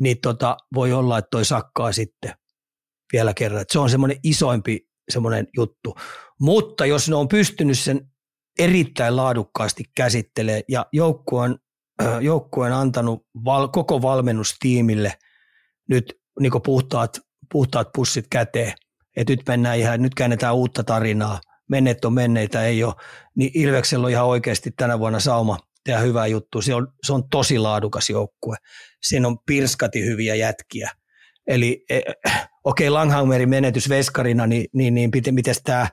[0.00, 2.34] niin tota, voi olla, että toi sakkaa sitten
[3.12, 3.62] vielä kerran.
[3.62, 5.94] Et se on semmoinen isoimpi semmoinen juttu.
[6.40, 8.10] Mutta jos ne on pystynyt sen
[8.58, 11.58] erittäin laadukkaasti käsittelemään ja joukkue on
[12.20, 15.12] joukkueen antanut val, koko valmennustiimille
[15.88, 17.20] nyt niin puhtaat,
[17.52, 18.72] puhtaat pussit käteen,
[19.16, 22.94] että nyt mennään ihan, nyt käännetään uutta tarinaa, menneet on menneitä, ei ole,
[23.36, 26.62] niin Ilveksellä on ihan oikeasti tänä vuonna sauma tehdä hyvää juttu.
[26.62, 28.56] Se on, se on tosi laadukas joukkue.
[29.02, 30.90] Siinä on pirskati hyviä jätkiä.
[31.46, 32.00] Eli e,
[32.64, 35.88] okei, okay, Langhammerin menetys veskarina, niin, niin, niin miten tämä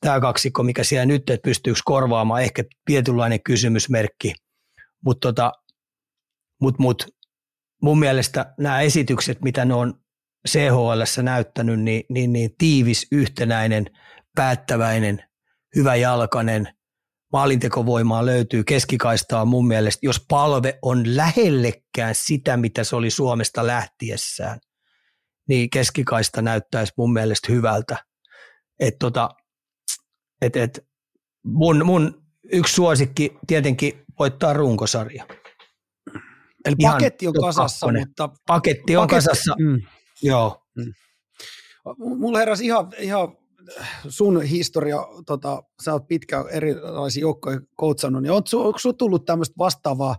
[0.00, 4.34] tämä kaksikko, mikä siellä nyt, että pystyykö korvaamaan, ehkä tietynlainen kysymysmerkki–
[5.04, 5.52] mutta tota,
[6.60, 7.06] mut, mut,
[7.82, 10.00] mun mielestä nämä esitykset, mitä ne on
[10.48, 13.86] CHL näyttänyt, niin, niin, niin tiivis, yhtenäinen,
[14.36, 15.24] päättäväinen,
[15.76, 16.68] hyväjalkainen,
[17.32, 24.58] maalintekovoimaa löytyy, keskikaistaa mun mielestä, jos palve on lähellekään sitä, mitä se oli Suomesta lähtiessään,
[25.48, 27.96] niin keskikaista näyttäisi mun mielestä hyvältä.
[28.80, 29.30] Et tota,
[30.42, 30.86] et, et
[31.44, 35.26] mun, mun yksi suosikki tietenkin voittaa runkosarja.
[36.64, 38.08] Eli Ihan paketti on kasassa, kakkonen.
[38.08, 39.80] mutta Paketti on Paketti- kasassa, mm.
[40.22, 40.62] joo.
[41.98, 43.36] Mulla heräsi ihan, ihan
[44.08, 49.54] sun historia, tota, sä oot pitkään erilaisia joukkoja koutsannut, niin onko, onko sun tullut tämmöistä
[49.58, 50.16] vastaavaa,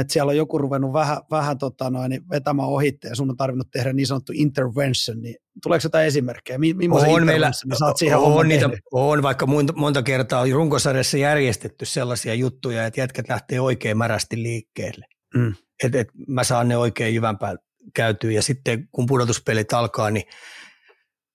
[0.00, 3.36] että siellä on joku ruvennut vähän, vähän tota noin, niin vetämään ohitte ja sun on
[3.36, 6.58] tarvinnut tehdä niin sanottu intervention, niin tuleeko jotain esimerkkejä?
[6.58, 8.80] Mi- millaisen On meillä, sä oot siihen on, niitä, tehnyt?
[8.92, 15.06] on, vaikka monta, kertaa on runkosarjassa järjestetty sellaisia juttuja, että jätkät lähtee oikein märästi liikkeelle.
[15.34, 15.54] Mm.
[15.84, 17.62] Et, et mä saan ne oikein jyvän päällä
[17.94, 20.24] käytyä ja sitten kun pudotuspelit alkaa, niin,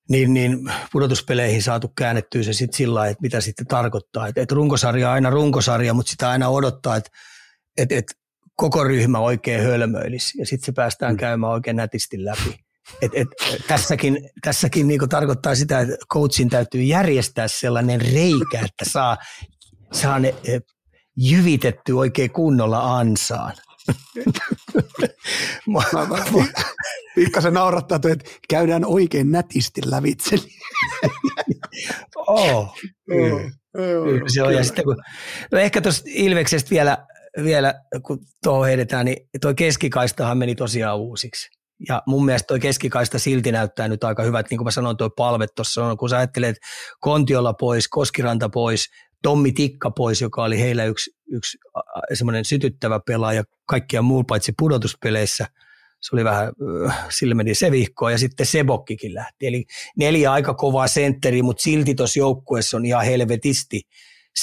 [0.10, 4.28] niin, niin pudotuspeleihin saatu käännettyä se sitten sillä lailla, että mitä sitten tarkoittaa.
[4.28, 7.10] Että et runkosarja on aina runkosarja, mutta sitä aina odottaa, että
[7.78, 8.06] et, et
[8.58, 11.18] koko ryhmä oikein hölmöilisi ja sitten se päästään Mm.
[11.18, 12.60] käymään oikein nätisti läpi.
[13.02, 13.28] Et, et,
[13.68, 19.18] tässäkin tässäkin niinku tarkoittaa sitä, että coachin täytyy järjestää sellainen reikä, että saa,
[19.94, 20.62] saa ne eh,
[21.18, 23.54] jyvitetty oikein kunnolla ansaan.
[25.68, 26.46] Mä- Mä-
[27.16, 30.36] Pikkasen naurattaa, että käydään oikein nätisti lävitse.
[32.28, 33.52] Oo, kyllä.
[33.74, 34.54] Kyllä se on.
[34.54, 34.98] Ja sitten kun,
[35.52, 36.98] no ehkä tuosta Ilveksestä vielä,
[37.44, 37.74] vielä
[38.04, 41.48] kun tuohon heitetään, niin toi keskikaistahan meni tosiaan uusiksi.
[41.88, 45.10] Ja mun mielestä toi keskikaista silti näyttää nyt aika hyvät, niin kuin mä sanoin, toi
[45.18, 46.58] palve tuossa on, kun sä ajattelet
[47.00, 48.86] Kontiolla pois, Koskiranta pois,
[49.24, 51.58] Tommi Tikka pois, joka oli heillä yksi, yksi
[52.14, 55.46] semmoinen sytyttävä pelaaja kaikkia muu paitsi pudotuspeleissä.
[56.02, 56.52] Se oli vähän,
[56.88, 59.48] äh, sillä meni se vihko ja sitten Sebokkikin lähti.
[59.48, 59.66] Eli
[59.98, 63.82] neljä aika kovaa sentteri, mutta silti tuossa joukkueessa on ihan helvetisti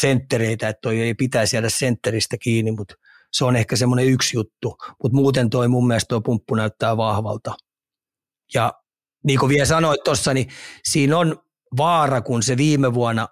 [0.00, 2.94] senttereitä, että toi ei pitäisi jäädä sentteristä kiinni, mutta
[3.32, 4.76] se on ehkä semmoinen yksi juttu.
[5.02, 7.54] Mutta muuten toi mun mielestä tuo pumppu näyttää vahvalta.
[8.54, 8.72] Ja
[9.26, 10.48] niin kuin vielä sanoit tuossa, niin
[10.84, 11.36] siinä on
[11.76, 13.28] vaara, kun se viime vuonna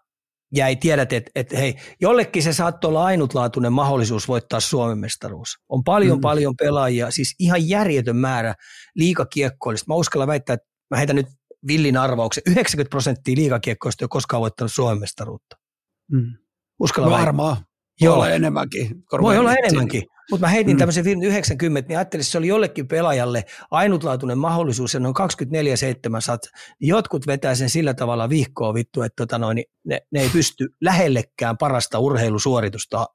[0.55, 5.57] jäi, tiedät, että et, hei, jollekin se saattoi olla ainutlaatuinen mahdollisuus voittaa Suomen mestaruus.
[5.68, 6.20] On paljon, Mm.
[6.20, 8.55] paljon pelaajia, siis ihan järjetön määrä
[8.94, 9.85] liikakiekkoillista.
[9.88, 11.27] Mä uskallan väittää, että mä heitän nyt
[11.66, 15.57] villin arvauksen, 90 prosenttia liikakiekkoista ei ole koskaan voittanut Suomen mestaruutta.
[16.12, 16.33] Mm.
[16.83, 17.27] Uskallan väittää.
[17.27, 17.57] Varmaan.
[17.57, 18.14] Voi Joo.
[18.14, 18.90] olla enemmänkin.
[19.23, 20.77] Voi olla enemmänkin, mutta mä heitin Mm.
[20.77, 20.79] mm.
[20.79, 26.21] tämmöisen viime 90, niin ajattelin, että se oli jollekin pelaajalle ainutlaatuinen mahdollisuus, ja noin 24-7
[26.21, 26.40] saat,
[26.81, 31.59] jotkut vetää sen sillä tavalla vihkoa vittu, että tota noin, ne, ne, ei pysty lähellekään
[31.59, 33.07] parasta urheilusuoritusta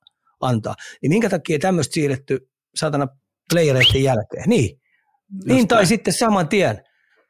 [0.41, 0.75] antaa.
[1.01, 3.07] Niin minkä takia tämmöistä siirretty satana
[3.53, 4.43] playereiden jälkeen?
[4.49, 4.81] Niin,
[5.45, 5.87] niin tai näin.
[5.87, 6.83] sitten saman tien,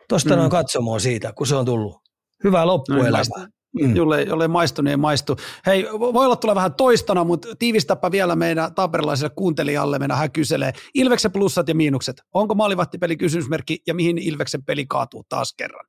[0.10, 0.40] tuosta Mm.
[0.40, 1.96] noin katsomoa siitä, kun se on tullut.
[2.44, 3.12] Hyvää loppuelämää.
[3.12, 3.57] maistu.
[3.82, 3.96] Mm.
[3.96, 5.38] Jolle, jolle maistu, niin ei maistu.
[5.66, 10.74] Hei, voi olla tulee vähän toistona, mutta tiivistäpä vielä meidän tamperilaiselle kuuntelijalle, meidän hän kyselee.
[10.94, 12.22] Ilveksen plussat ja miinukset.
[12.34, 15.86] Onko maalivahtipeli kysymysmerkki ja mihin Ilveksen peli kaatuu taas kerran?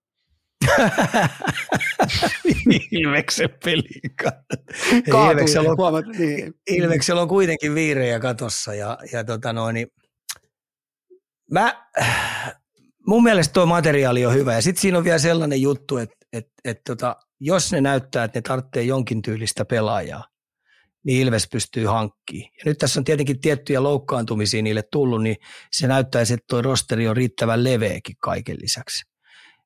[2.90, 6.54] Ilveksen peliin Kaatuu, Ilveksellä on huomaat, niin.
[6.66, 9.88] Ilveksellä on kuitenkin viirejä katossa ja, ja tota noin, niin
[11.50, 11.86] mä,
[13.06, 16.48] mun mielestä tuo materiaali on hyvä ja sitten siinä on vielä sellainen juttu, että et,
[16.64, 20.24] et tota, jos ne näyttää, että ne tarvitsee jonkin tyylistä pelaajaa,
[21.04, 22.50] niin Ilves pystyy hankkimaan.
[22.58, 25.36] Ja nyt tässä on tietenkin tiettyjä loukkaantumisia niille tullut, niin
[25.72, 29.04] se näyttäisi, että tuo rosteri on riittävän leveäkin kaiken lisäksi.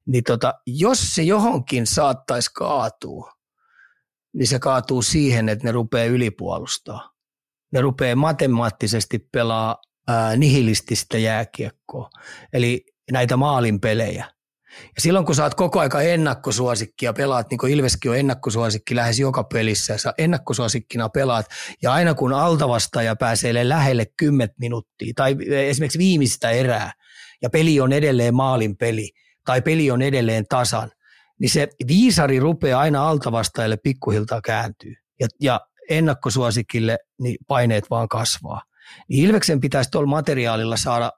[0.06, 3.32] Niin tota, jos se johonkin saattaisi kaatua,
[4.34, 7.12] niin se kaatuu siihen, että ne rupeaa ylipuolustaa.
[7.72, 9.76] Ne rupeaa matemaattisesti pelaa
[10.08, 12.10] ää, nihilististä jääkiekkoa,
[12.52, 14.30] eli näitä maalin pelejä.
[14.94, 18.96] Ja silloin kun sä oot koko aika ennakkosuosikki ja pelaat, niin kuin Ilveskin on ennakkosuosikki
[18.96, 21.46] lähes joka pelissä, sä ennakkosuosikkina pelaat,
[21.82, 26.92] ja aina kun altavastaja pääsee lähelle 10 minuuttia, tai esimerkiksi viimeistä erää,
[27.42, 29.10] ja peli on edelleen maalin peli,
[29.44, 30.90] tai peli on edelleen tasan,
[31.40, 34.94] niin se viisari rupeaa aina altavastajalle pikkuhiltaa kääntyy.
[35.20, 38.62] Ja, ja ennakkosuosikille niin paineet vaan kasvaa.
[39.08, 41.12] Niin Ilveksen pitäisi tuolla materiaalilla saada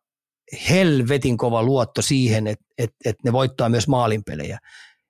[0.71, 4.59] helvetin kova luotto siihen, että, että, että ne voittaa myös maalinpelejä.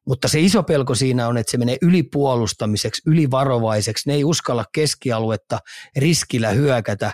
[0.07, 4.09] Mutta se iso pelko siinä on, että se menee ylipuolustamiseksi, ylivarovaiseksi.
[4.09, 5.59] Ne ei uskalla keskialuetta
[5.97, 7.12] riskillä hyökätä.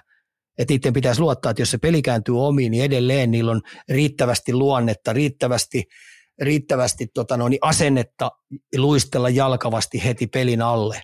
[0.59, 4.53] Että niiden pitäisi luottaa, että jos se peli kääntyy omiin, niin edelleen niillä on riittävästi
[4.53, 5.85] luonnetta, riittävästi,
[6.41, 8.31] riittävästi tota noin, asennetta
[8.77, 11.03] luistella jalkavasti heti pelin alle.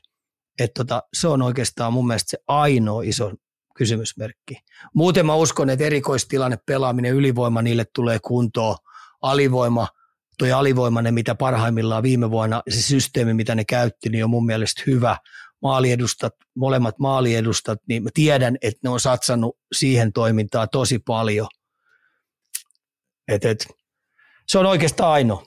[0.59, 3.33] Et tota, se on oikeastaan mun mielestä se ainoa iso
[3.77, 4.55] kysymysmerkki.
[4.95, 8.77] Muuten mä uskon, että erikoistilanne pelaaminen, ylivoima niille tulee kuntoon,
[9.23, 9.89] alivoima,
[10.39, 14.83] toi alivoimainen, mitä parhaimmillaan viime vuonna, se systeemi, mitä ne käytti, niin on mun mielestä
[14.87, 15.19] hyvä.
[15.63, 21.49] Maaliedustat, molemmat maaliedustat, niin mä tiedän, että ne on satsannut siihen toimintaan tosi paljon.
[23.29, 23.67] Et, et,
[24.47, 25.43] se on oikeastaan ainoa.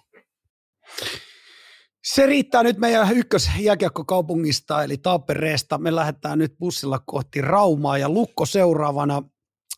[2.04, 5.78] Se riittää nyt meidän ykkösjääkiekkokaupungista, eli Tampereesta.
[5.78, 9.24] Me lähdetään nyt bussilla kohti Raumaa ja Lukko seuraavana.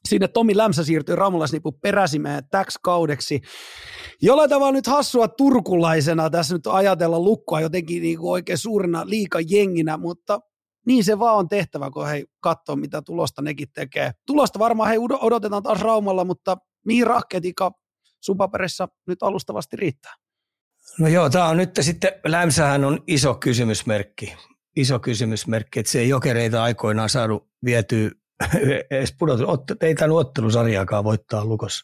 [0.07, 3.41] Sinne Tomi Lämsä siirtyi Raumalaisnipun peräsimeen täksi kaudeksi.
[4.22, 9.97] Jollain tavalla nyt hassua turkulaisena tässä nyt ajatella Lukkoa jotenkin niin kuin oikein suurena liikajenginä,
[9.97, 10.39] mutta
[10.86, 14.11] niin se vaan on tehtävä, kun hei katsoo, mitä tulosta nekin tekee.
[14.28, 17.72] Tulosta varmaan hei odotetaan taas Raumalla, mutta mihin rahketika
[18.22, 20.13] sun paperissa nyt alustavasti riittää?
[20.99, 24.35] No joo, tämä on nyt sitten, Lämsähän on iso kysymysmerkki.
[24.75, 28.11] Iso kysymysmerkki, että se ei jokereita aikoinaan saanut vietyä
[28.91, 29.47] edes pudotus,
[29.81, 31.83] ei tämän ottelusarjaakaan voittaa Lukos.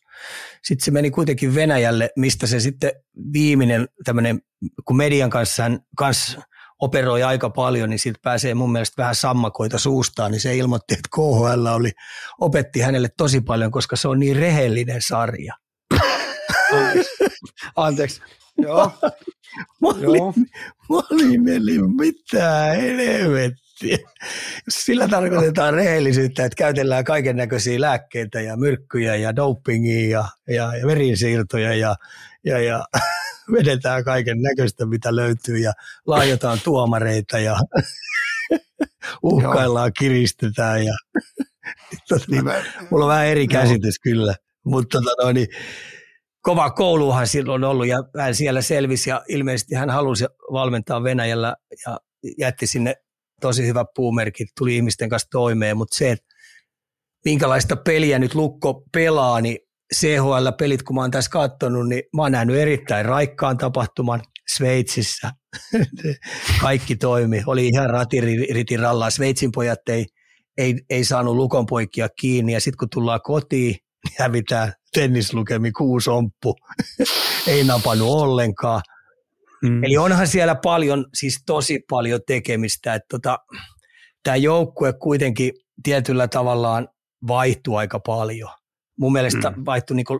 [0.64, 2.92] Sitten se meni kuitenkin Venäjälle, mistä se sitten
[3.34, 4.42] viimeinen tämmöinen,
[4.86, 6.42] kun median kanssa hän kanssa
[6.82, 11.10] operoi aika paljon, niin siitä pääsee mun mielestä vähän sammakoita suustaan, niin se ilmoitti, että
[11.16, 11.92] KHL oli,
[12.40, 15.54] opetti hänelle tosi paljon, koska se on niin rehellinen sarja.
[17.76, 18.22] Anteeksi.
[18.58, 18.92] Joo.
[19.82, 20.34] mä, olin, Joo.
[20.90, 23.98] mä olin, eli mitä helvettiä.
[24.70, 30.88] Sillä tarkoitetaan rehellisyyttä, että käytellään kaiken näköisiä lääkkeitä ja myrkkyjä ja dopingia ja, ja, ja
[30.88, 31.96] verinsiirtoja ja,
[32.46, 32.86] ja, ja
[33.54, 35.74] vedetään kaiken näköistä, mitä löytyy ja
[36.08, 37.58] laajotaan tuomareita ja
[39.24, 40.94] uhkaillaan, kiristetään ja
[42.10, 44.02] tota, niin mä, mulla on vähän eri käsitys no.
[44.04, 45.48] kyllä, mutta tota, no, niin,
[46.48, 52.00] kova kouluhan silloin ollut ja hän siellä selvisi ja ilmeisesti hän halusi valmentaa Venäjällä ja
[52.38, 52.96] jätti sinne
[53.42, 56.26] tosi hyvä puumerkki, tuli ihmisten kanssa toimeen, mutta se, että
[57.26, 59.58] minkälaista peliä nyt Lukko pelaa, niin
[59.96, 64.22] CHL-pelit, kun mä oon tässä katsonut, niin mä oon nähnyt erittäin raikkaan tapahtuman
[64.56, 65.32] Sveitsissä.
[66.62, 67.44] Kaikki toimi.
[67.48, 69.10] Oli ihan ratiritin rallaa.
[69.10, 70.06] Sveitsin pojat ei,
[70.58, 73.76] ei, ei saanut lukon poikia kiinni ja sitten kun tullaan kotiin,
[74.20, 76.56] hävitään tennislukemi kuusi omppu.
[77.48, 78.82] ei napannut ollenkaan.
[79.64, 79.84] Mm.
[79.84, 82.94] Eli onhan siellä paljon, siis tosi paljon tekemistä.
[82.94, 83.38] Että tota,
[84.24, 85.52] Tämä joukkue kuitenkin
[85.84, 86.88] tietyllä tavallaan
[87.28, 88.50] vaihtuu aika paljon
[89.00, 89.66] mun mielestä mm.
[89.66, 90.20] vaihtui niin kuin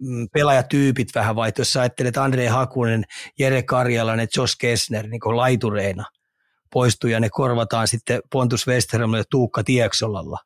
[0.00, 1.60] mm, pelaajatyypit vähän vaihtui.
[1.60, 3.04] Jos ajattelet Andre Hakunen,
[3.38, 6.04] Jere Karjalainen, Josh Kessner niin kuin laitureina
[6.72, 10.38] poistui ja ne korvataan sitten Pontus Westerholmille ja Tuukka Tieksolalla.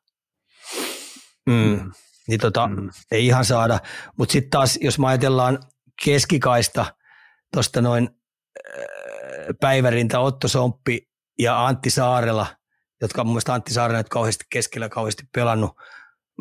[1.45, 1.91] Mm.
[2.27, 2.89] Niin tota, mm.
[3.11, 3.79] ei ihan saada.
[4.17, 5.59] Mutta sitten taas, jos me ajatellaan
[6.05, 6.85] keskikaista
[7.53, 8.09] tuosta noin
[8.69, 8.85] äh,
[9.59, 11.09] Päivärintä, Otto Somppi
[11.39, 12.45] ja Antti Saarela,
[13.01, 15.71] jotka mun mielestä Antti Saarela kauheasti keskellä kauheasti pelannut–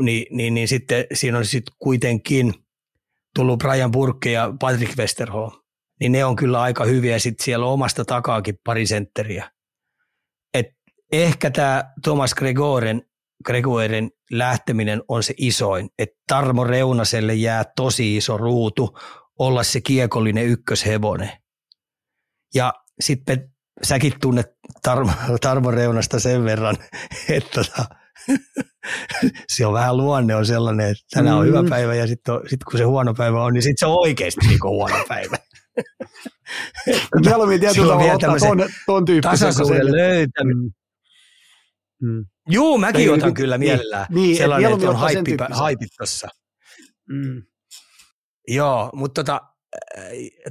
[0.01, 2.55] niin, niin, niin sitten siinä on sitten kuitenkin
[3.35, 5.53] tullut Brian Burke ja Patrick Westerholm.
[6.01, 7.19] Niin ne on kyllä aika hyviä.
[7.19, 9.51] Sitten siellä on omasta takaakin pari sentteriä.
[10.55, 10.67] Et
[11.13, 13.03] ehkä tämä Thomas Gregoren,
[13.45, 15.89] Gregoren lähteminen on se isoin.
[15.99, 18.99] Että Tarmo Reunaselle jää tosi iso ruutu
[19.39, 21.31] olla se kiekollinen ykköshevonen.
[22.55, 24.47] Ja sitten säkin tunnet
[24.83, 26.77] Tarmo, Tarmo Reunasta sen verran,
[27.29, 27.85] että tota,
[29.57, 31.49] se on vähän luonne on sellainen, että tänään on mm.
[31.49, 34.47] hyvä päivä ja sitten sit kun se huono päivä on, niin sitten se on oikeasti
[34.47, 35.37] niin huono päivä.
[37.25, 40.71] Mieluummin tietyllä tavalla ottaa ton, ton tasaisuuden löytäminen.
[42.03, 42.25] Mm.
[42.49, 46.29] Juu, mäkin Ei, otan niin, kyllä mielellään niin, sellainen, että on haippi, haipit tuossa.
[47.09, 47.43] Mm.
[48.49, 49.41] Joo, mutta tota,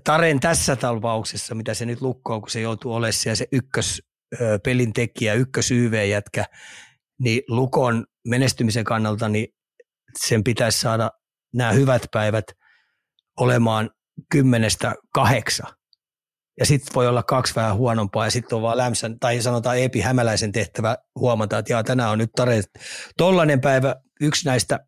[0.04, 4.02] Taren tässä tapauksessa, mitä se nyt lukkoo, kun se joutuu olemaan siellä se ykkös
[4.64, 6.46] pelin tekijä, ykkös YV-jätkä,
[7.20, 9.48] niin Lukon menestymisen kannalta niin
[10.20, 11.12] sen pitäisi saada
[11.54, 12.46] nämä hyvät päivät
[13.40, 13.90] olemaan
[14.32, 15.74] kymmenestä kahdeksan.
[16.62, 20.00] Ja sitten voi olla kaksi vähän huonompaa ja sitten on vaan lämsän, tai sanotaan Epi
[20.00, 22.62] Hämäläisen tehtävä huomata, että jaa, tänään on nyt tare,
[23.18, 24.80] tollainen päivä, yksi näistä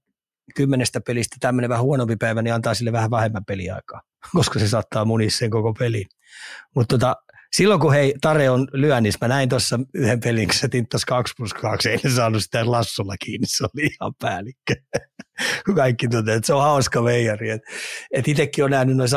[0.56, 4.02] kymmenestä pelistä, tämmöinen vähän huonompi päivä, niin antaa sille vähän vähemmän peliaikaa,
[4.36, 6.08] koska se saattaa munisia sen koko peliin.
[6.76, 7.16] Mutta tota,
[7.58, 11.54] silloin kun hei Tare on lyönnissä, mä näin tuossa yhden pelin, kun tinttasi 2 plus
[11.54, 14.76] 2, ei saanut sitä lassulla kiinni, se oli ihan päällikkö.
[15.76, 17.50] Kaikki tuntuu, että se on hauska veijari.
[17.50, 17.72] Että
[18.12, 19.10] et itsekin on nähnyt noin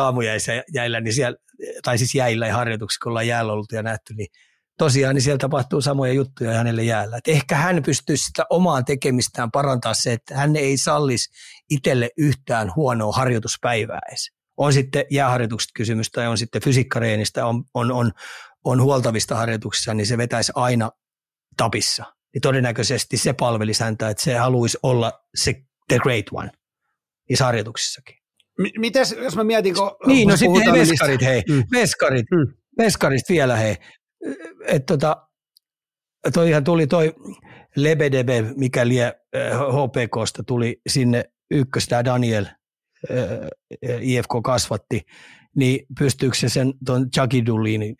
[0.74, 1.38] jäillä, niin siellä,
[1.84, 4.28] tai siis jäillä ja harjoituksissa, kun ollaan jäällä ollut ja nähty, niin
[4.78, 7.16] tosiaan niin siellä tapahtuu samoja juttuja hänelle jäällä.
[7.16, 11.30] Et ehkä hän pystyisi sitä omaan tekemistään parantaa se, että hän ei sallisi
[11.70, 17.92] itselle yhtään huonoa harjoituspäivää edes on sitten jääharjoitukset kysymys tai on sitten fysiikkareenistä, on, on,
[17.92, 18.12] on,
[18.64, 20.90] on huoltavista harjoituksissa, niin se vetäisi aina
[21.56, 22.04] tapissa.
[22.34, 25.54] Niin todennäköisesti se palvelisi häntä, että se haluaisi olla se
[25.88, 26.50] the great one
[27.28, 28.16] niissä harjoituksissakin.
[28.58, 31.64] M- mites, jos mä mietin, kun Niin, no sitten hei, veskarit, hei, mm.
[31.72, 32.54] veskarit, mm.
[32.78, 33.76] veskarista vielä, hei.
[34.66, 35.28] Että tota,
[36.32, 37.14] toihan tuli toi
[37.76, 39.12] Lebedebe, mikä lie
[39.72, 42.46] HPKsta tuli sinne ykköstä Daniel–
[44.00, 45.02] IFK kasvatti,
[45.56, 47.96] niin pystyykö se sen tuon Chakidulin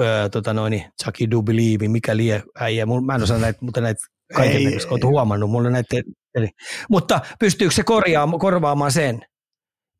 [0.00, 2.86] öö, tota noin, Chucky Do Believe, mikä lie äijä.
[2.86, 4.00] Mä en osaa näitä, mutta näitä
[4.34, 5.50] kaiken näköistä, kun huomannut.
[5.50, 5.96] Mulla näitä,
[6.34, 6.48] eli,
[6.90, 9.22] mutta pystyykö se korjaamaan, korvaamaan sen?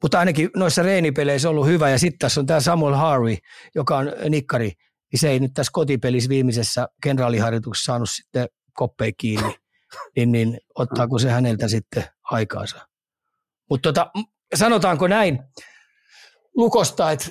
[0.03, 1.90] Mutta ainakin noissa reenipeleissä on ollut hyvä.
[1.90, 3.36] Ja sitten tässä on tämä Samuel Harvey,
[3.74, 4.72] joka on nikkari.
[5.12, 9.55] Niin se ei nyt tässä kotipelissä viimeisessä kenraaliharjoituksessa saanut sitten koppei kiinni.
[10.16, 12.88] niin, niin ottaako se häneltä sitten aikaansa?
[13.70, 14.11] Mutta tota,
[14.55, 15.38] sanotaanko näin
[16.57, 17.30] Lukosta, että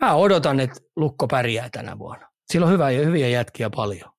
[0.00, 2.28] mä odotan, että Lukko pärjää tänä vuonna.
[2.52, 4.10] Sillä on hyvä, hyviä jätkiä paljon.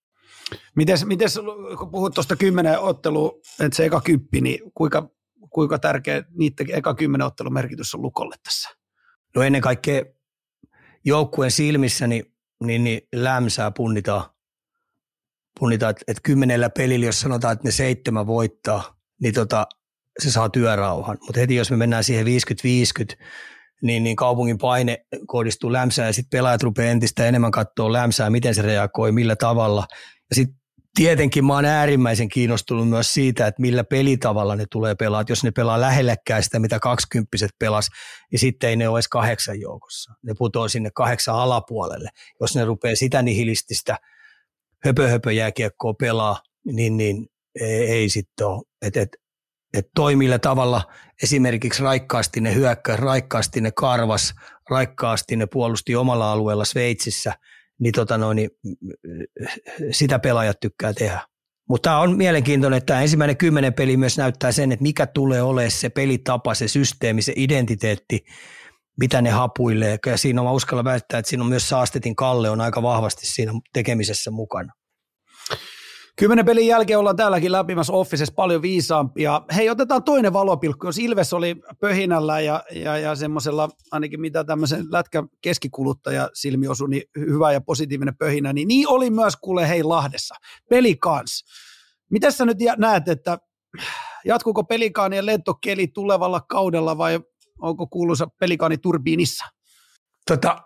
[0.76, 1.39] Mites, mites
[1.80, 5.09] kun puhut tuosta kymmenen ottelua, että se eka kyppi, niin kuinka,
[5.49, 8.69] kuinka tärkeä niiden eka kymmenen ottelun merkitys on Lukolle tässä?
[9.36, 10.03] No ennen kaikkea
[11.05, 12.26] joukkueen silmissä niin,
[12.63, 14.24] niin, niin lämsää punnitaan,
[15.59, 19.67] punnitaan että, että kymmenellä pelillä, jos sanotaan, että ne seitsemän voittaa, niin tota,
[20.20, 21.18] se saa työrauhan.
[21.22, 23.26] Mutta heti jos me mennään siihen 50-50,
[23.82, 28.55] niin, niin kaupungin paine kohdistuu lämsään ja sitten pelaajat rupeaa entistä enemmän katsoa lämsää, miten
[28.55, 29.86] se reagoi, millä tavalla.
[30.30, 30.64] Ja sitten
[30.95, 35.22] tietenkin mä oon äärimmäisen kiinnostunut myös siitä, että millä pelitavalla ne tulee pelaa.
[35.22, 37.88] Että jos ne pelaa lähellekkäin sitä, mitä kaksikymppiset pelas,
[38.32, 40.14] niin sitten ei ne ole edes kahdeksan joukossa.
[40.24, 42.09] Ne putoaa sinne kahdeksan alapuolelle.
[42.41, 43.97] Jos ne rupeaa sitä nihilististä
[44.86, 45.30] höpö, höpö
[45.99, 47.28] pelaa, niin, niin
[47.61, 48.61] ei, ei sitten ole.
[48.82, 49.09] Et, et,
[49.74, 50.82] et toi millä tavalla
[51.24, 54.34] esimerkiksi raikkaasti ne hyökkäys, raikkaasti ne karvas,
[54.69, 57.34] raikkaasti ne puolusti omalla alueella Sveitsissä,
[57.80, 58.49] niin, tota noin, niin
[59.91, 61.21] sitä pelaajat tykkää tehdä.
[61.69, 65.41] Mutta tämä on mielenkiintoinen, että tämä ensimmäinen kymmenen peli myös näyttää sen, että mikä tulee
[65.41, 68.26] olemaan se pelitapa, se systeemi, se identiteetti,
[68.99, 69.97] mitä ne hapuilee.
[70.05, 73.28] Ja siinä on, mä uskalla väittää, että siinä on myös Saastetin Kalle on aika vahvasti
[73.28, 74.74] siinä tekemisessä mukana.
[76.16, 79.41] Kymmenen pelin jälkeen ollaan täälläkin läpimässä Officessa paljon viisaampia.
[79.55, 80.88] Hei, otetaan toinen valopilkku.
[80.88, 86.89] Jos Ilves oli pöhinällä ja, ja, ja semmoisella, ainakin mitä tämmöisen lätkä keskikuluttaja silmi osui,
[86.89, 90.36] niin hyvä ja positiivinen pöhinä, niin niin oli myös kuule hei Lahdessa.
[90.70, 91.43] Peli kans.
[92.11, 93.38] Miten sä nyt näet, että
[94.26, 97.20] jatkuuko pelikaanien lentokeli tulevalla kaudella vai
[97.61, 99.45] onko kuuluisa pelikaani turbiinissa?
[100.28, 100.61] Tota,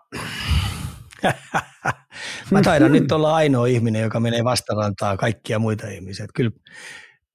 [2.52, 6.24] Mä taidan nyt olla ainoa ihminen, joka menee vastarantaa kaikkia muita ihmisiä.
[6.24, 6.52] Että kyllä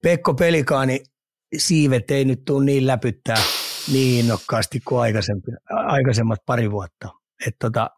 [0.02, 1.00] Pekko Pelikaani
[1.56, 3.42] siivet ei nyt tule niin läpyttää
[3.92, 5.14] niin innokkaasti kuin
[5.70, 7.08] aikaisemmat pari vuotta.
[7.46, 7.90] Et tota,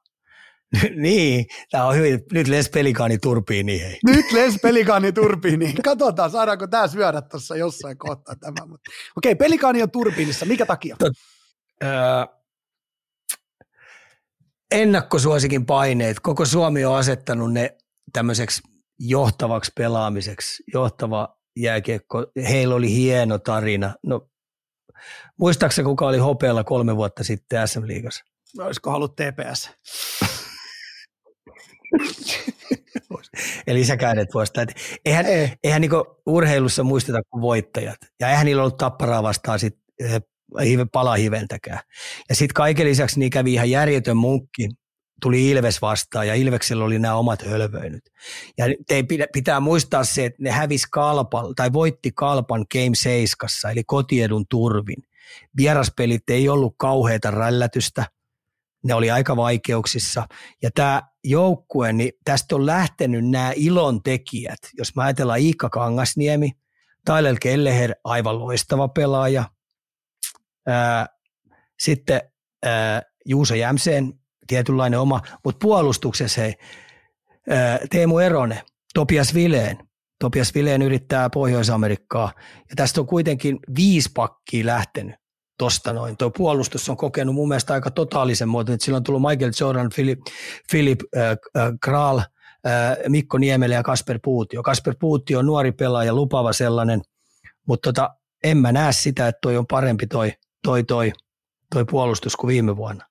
[0.96, 2.20] niin, tämä on hyvin.
[2.32, 3.80] Nyt Les Pelikaani turbiini.
[3.80, 3.98] Hei.
[4.06, 5.72] Nyt Les Pelikaani turbiini.
[5.84, 8.76] Katsotaan, saadaanko tämä syödä tuossa jossain kohtaa tämä.
[9.16, 10.46] Okei, Pelikaani on turbiinissa.
[10.46, 10.96] Mikä takia?
[10.98, 11.12] Tot,
[11.84, 11.90] öö,
[14.74, 16.20] ennakkosuosikin paineet.
[16.20, 17.76] Koko Suomi on asettanut ne
[18.12, 18.62] tämmöiseksi
[18.98, 22.26] johtavaksi pelaamiseksi, johtava jääkiekko.
[22.48, 23.94] Heillä oli hieno tarina.
[24.06, 24.28] No,
[25.38, 28.24] muistaakseni kuka oli hopealla kolme vuotta sitten SM-liigassa?
[28.58, 29.70] Olisiko halunnut TPS?
[33.66, 34.60] Eli lisäkäydet vuosta.
[35.04, 35.52] Eihän, Ei.
[35.64, 37.98] eihän niinku urheilussa muisteta kuin voittajat.
[38.20, 39.78] Ja eihän niillä ollut tapparaa vastaan sit
[40.60, 41.80] eh, palahiventäkään.
[42.28, 44.68] Ja sitten kaiken lisäksi niin kävi ihan järjetön munkki
[45.22, 48.02] tuli Ilves vastaan ja Ilveksellä oli nämä omat hölvöinyt.
[48.58, 53.84] Ja te pitää muistaa se, että ne hävisi Kalpan tai voitti Kalpan Game 7, eli
[53.84, 55.02] kotiedun turvin.
[55.56, 58.06] Vieraspelit ei ollut kauheita rällätystä,
[58.84, 60.26] ne oli aika vaikeuksissa.
[60.62, 64.58] Ja tämä joukkue, niin tästä on lähtenyt nämä ilon tekijät.
[64.78, 66.50] Jos mä ajatellaan Iikka Kangasniemi,
[67.06, 69.44] Tyler Kelleher, aivan loistava pelaaja.
[71.80, 72.20] Sitten
[73.26, 74.12] Juuso Jämseen
[74.46, 76.54] tietynlainen oma, mutta puolustuksessa hei,
[77.90, 78.62] Teemu Erone,
[78.94, 79.78] Topias Vileen,
[80.20, 82.32] Topias Vileen yrittää Pohjois-Amerikkaa,
[82.70, 85.14] ja tästä on kuitenkin viisi pakkia lähtenyt
[85.58, 86.16] tosta noin.
[86.16, 90.20] Tuo puolustus on kokenut mun mielestä aika totaalisen muoton, sillä on tullut Michael Jordan, Philip,
[90.70, 91.36] Philip äh,
[91.82, 92.24] Kral, äh,
[93.08, 94.62] Mikko Niemelä ja Kasper Puutio.
[94.62, 97.00] Kasper Puutio on nuori pelaaja, lupava sellainen,
[97.68, 98.10] mutta tota,
[98.44, 100.32] en mä näe sitä, että toi on parempi toi,
[100.64, 101.12] toi, toi,
[101.74, 103.04] toi puolustus kuin viime vuonna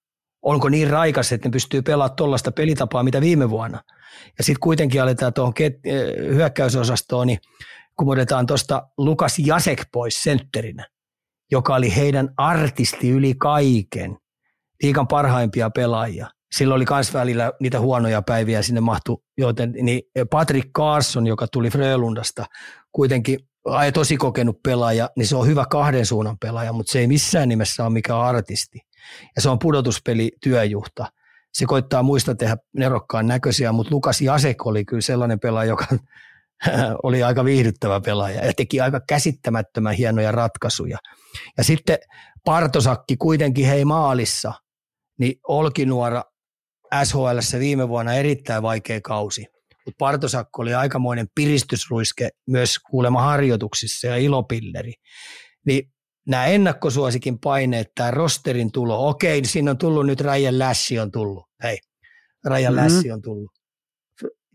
[0.43, 3.81] onko niin raikas, että ne pystyy pelaamaan tuollaista pelitapaa, mitä viime vuonna.
[4.37, 7.39] Ja sitten kuitenkin aletaan tuohon ket- eh, hyökkäysosastoon, niin
[7.95, 10.87] kun otetaan tuosta Lukas Jasek pois sentterinä,
[11.51, 14.17] joka oli heidän artisti yli kaiken,
[14.83, 16.27] liikan parhaimpia pelaajia.
[16.55, 21.69] Silloin oli myös välillä niitä huonoja päiviä, sinne mahtui, joten niin Patrick Carson, joka tuli
[21.69, 22.45] Frölundasta,
[22.91, 27.07] kuitenkin ai, tosi kokenut pelaaja, niin se on hyvä kahden suunnan pelaaja, mutta se ei
[27.07, 28.79] missään nimessä ole mikään artisti
[29.35, 31.05] ja se on pudotuspeli työjuhta.
[31.53, 35.85] Se koittaa muista tehdä nerokkaan näköisiä, mutta Lukas Jasek oli kyllä sellainen pelaaja, joka
[37.03, 40.97] oli aika viihdyttävä pelaaja ja teki aika käsittämättömän hienoja ratkaisuja.
[41.57, 41.97] Ja sitten
[42.45, 44.53] Partosakki kuitenkin hei maalissa,
[45.19, 46.23] niin Olkinuora
[47.03, 49.45] SHL viime vuonna erittäin vaikea kausi,
[49.85, 54.93] mutta Partosakko oli aikamoinen piristysruiske myös kuulemma harjoituksissa ja ilopilleri.
[55.65, 55.91] Niin
[56.27, 61.45] nämä ennakkosuosikin paineet, tämä rosterin tulo, okei, siinä on tullut nyt Rajan Lässi on tullut,
[61.63, 61.77] hei,
[62.45, 62.95] Rajan mm-hmm.
[62.95, 63.51] Lässi on tullut.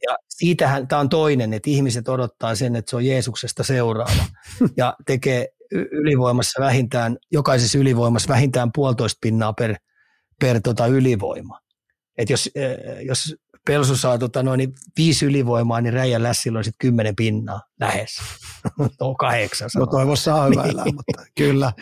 [0.02, 4.24] Ja siitähän tämä on toinen, että ihmiset odottaa sen, että se on Jeesuksesta seuraava
[4.76, 9.76] ja tekee ylivoimassa vähintään, jokaisessa ylivoimassa vähintään puolitoista pinnaa per,
[10.40, 11.60] per tota ylivoima.
[12.18, 12.76] Et jos, eh,
[13.06, 13.34] jos
[13.68, 18.10] Pelsu saa tota noin, niin viisi ylivoimaa, niin Räijän Lässillä on sitten kymmenen pinnaa lähes.
[19.00, 19.70] no kahdeksan.
[19.76, 20.94] No toivossa saa hyvä niin.
[20.94, 21.72] mutta kyllä.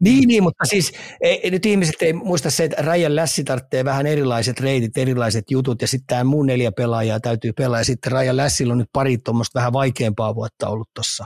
[0.00, 4.06] Niin, niin, mutta siis ei, nyt ihmiset ei muista se, että Rajan Lässi tarvitsee vähän
[4.06, 8.36] erilaiset reitit, erilaiset jutut, ja sitten tämä muun neljä pelaajaa täytyy pelaa, ja sitten Rajan
[8.36, 11.24] Lässillä on nyt pari tuommoista vähän vaikeampaa vuotta ollut tuossa.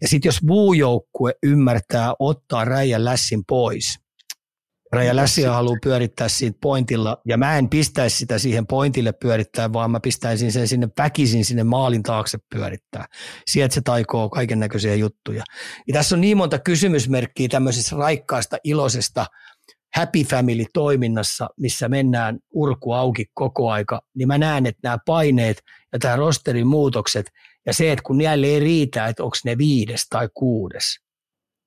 [0.00, 3.98] Ja sitten jos muu joukkue ymmärtää ottaa Rajan Lässin pois,
[4.94, 9.90] Raja Lässiä haluaa pyörittää siitä pointilla, ja mä en pistäisi sitä siihen pointille pyörittää, vaan
[9.90, 13.06] mä pistäisin sen sinne väkisin sinne maalin taakse pyörittää.
[13.46, 15.44] Sieltä se taikoo kaiken näköisiä juttuja.
[15.88, 19.26] Ja tässä on niin monta kysymysmerkkiä tämmöisessä raikkaasta, iloisesta
[19.96, 25.62] happy family toiminnassa, missä mennään urku auki koko aika, niin mä näen, että nämä paineet
[25.92, 27.30] ja tämä rosterin muutokset
[27.66, 30.84] ja se, että kun näille ei riitä, että onko ne viides tai kuudes–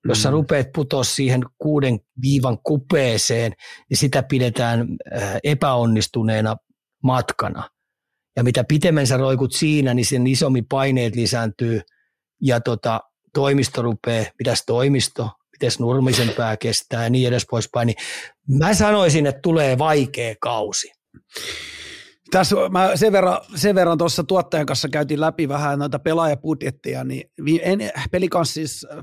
[0.08, 0.34] jos sä mm.
[0.34, 3.54] rupeat putoa siihen kuuden viivan kupeeseen,
[3.90, 4.88] niin sitä pidetään
[5.18, 6.58] äh, epäonnistuneena
[7.04, 7.70] matkana.
[8.36, 11.82] Ja mitä pitemmän sä roikut siinä, niin sen isommin paineet lisääntyy
[12.42, 13.02] ja tota,
[13.34, 17.86] toimisto rupeaa, mitäs toimisto, miten Nurmisen pää kestää ja niin edes poispäin.
[17.86, 17.98] Niin
[18.48, 20.92] mä sanoisin, että tulee vaikea kausi.
[22.32, 27.30] Tässä mä sen verran, sen verran tuossa tuottajan kanssa käytiin läpi vähän noita pelaajapudjettia, niin
[27.62, 27.80] en,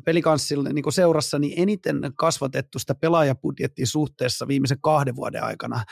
[0.04, 5.84] pelikanssilla niin seurassa niin eniten kasvatettu sitä pelaajapudjettia suhteessa viimeisen kahden vuoden aikana.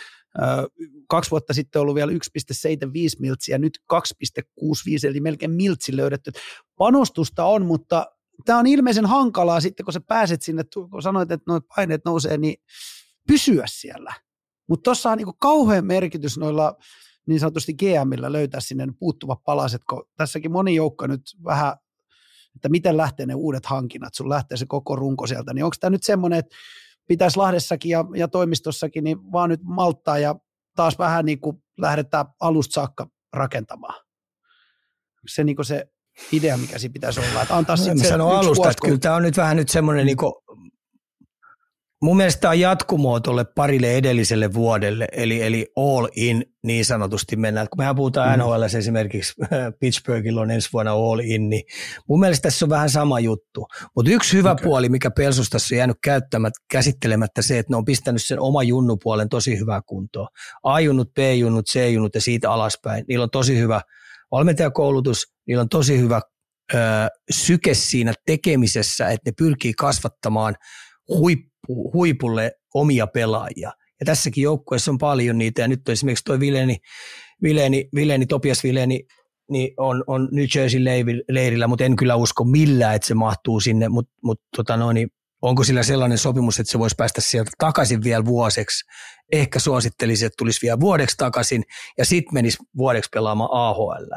[1.08, 2.18] kaksi vuotta sitten ollut vielä 1,75
[3.18, 3.98] miltsiä, nyt 2,65,
[5.08, 6.30] eli melkein miltsi löydetty.
[6.78, 8.06] Panostusta on, mutta
[8.44, 12.38] tämä on ilmeisen hankalaa sitten, kun sä pääset sinne, kun sanoit, että nuo paineet nousee,
[12.38, 12.56] niin
[13.28, 14.14] pysyä siellä.
[14.68, 16.76] Mutta tuossa on niin kauhean merkitys noilla
[17.26, 21.76] niin sanotusti GMillä löytää sinne puuttuvat palaset, kun tässäkin moni joukko nyt vähän,
[22.56, 25.90] että miten lähtee ne uudet hankinnat, sun lähtee se koko runko sieltä, niin onko tämä
[25.90, 26.56] nyt semmoinen, että
[27.08, 30.34] pitäisi Lahdessakin ja, ja toimistossakin niin vaan nyt malttaa ja
[30.76, 34.04] taas vähän niin kuin lähdetään alusta saakka rakentamaan.
[35.28, 35.86] Se niin kuin se
[36.32, 37.42] idea, mikä siinä pitäisi olla.
[37.42, 40.16] Että antaa no, sitten se alusta, että kyllä tämä on nyt vähän nyt semmoinen niin
[42.02, 47.36] Mun mielestä tämä on jatkumoa tuolle parille edelliselle vuodelle, eli, eli all in niin sanotusti
[47.36, 47.68] mennään.
[47.68, 48.44] Kun mehän puhutaan mm.
[48.44, 49.32] NHL esimerkiksi,
[49.80, 51.62] Pittsburghilla on ensi vuonna all in, niin
[52.08, 53.66] mun mielestä tässä on vähän sama juttu.
[53.96, 54.64] Mutta yksi hyvä okay.
[54.64, 59.28] puoli, mikä Pelsustassa on jäänyt käyttämättä, käsittelemättä se, että ne on pistänyt sen oma junnupuolen
[59.28, 60.28] tosi hyvää kuntoon.
[60.62, 63.04] A-junnut, B-junnut, C-junnut ja siitä alaspäin.
[63.08, 63.80] Niillä on tosi hyvä
[64.30, 66.20] valmentajakoulutus, niillä on tosi hyvä
[66.74, 66.78] ö,
[67.30, 70.54] syke siinä tekemisessä, että ne pyrkii kasvattamaan
[71.08, 73.72] huippu, huipulle omia pelaajia.
[74.00, 76.76] Ja tässäkin joukkueessa on paljon niitä, ja nyt esimerkiksi tuo Vileni,
[77.42, 79.04] Vileni, Vileni, Topias Vileni,
[79.50, 80.84] niin on, on New Jersey
[81.28, 85.08] leirillä, mutta en kyllä usko millään, että se mahtuu sinne, mutta mut, tota niin
[85.42, 88.84] onko sillä sellainen sopimus, että se voisi päästä sieltä takaisin vielä vuoseksi.
[89.32, 91.62] Ehkä suosittelisin, että tulisi vielä vuodeksi takaisin
[91.98, 94.12] ja sitten menisi vuodeksi pelaamaan AHL.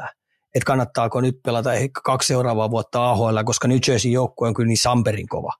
[0.54, 4.68] Että kannattaako nyt pelata ehkä kaksi seuraavaa vuotta AHL, koska New Jersey joukkue on kyllä
[4.68, 5.52] niin samperin kova.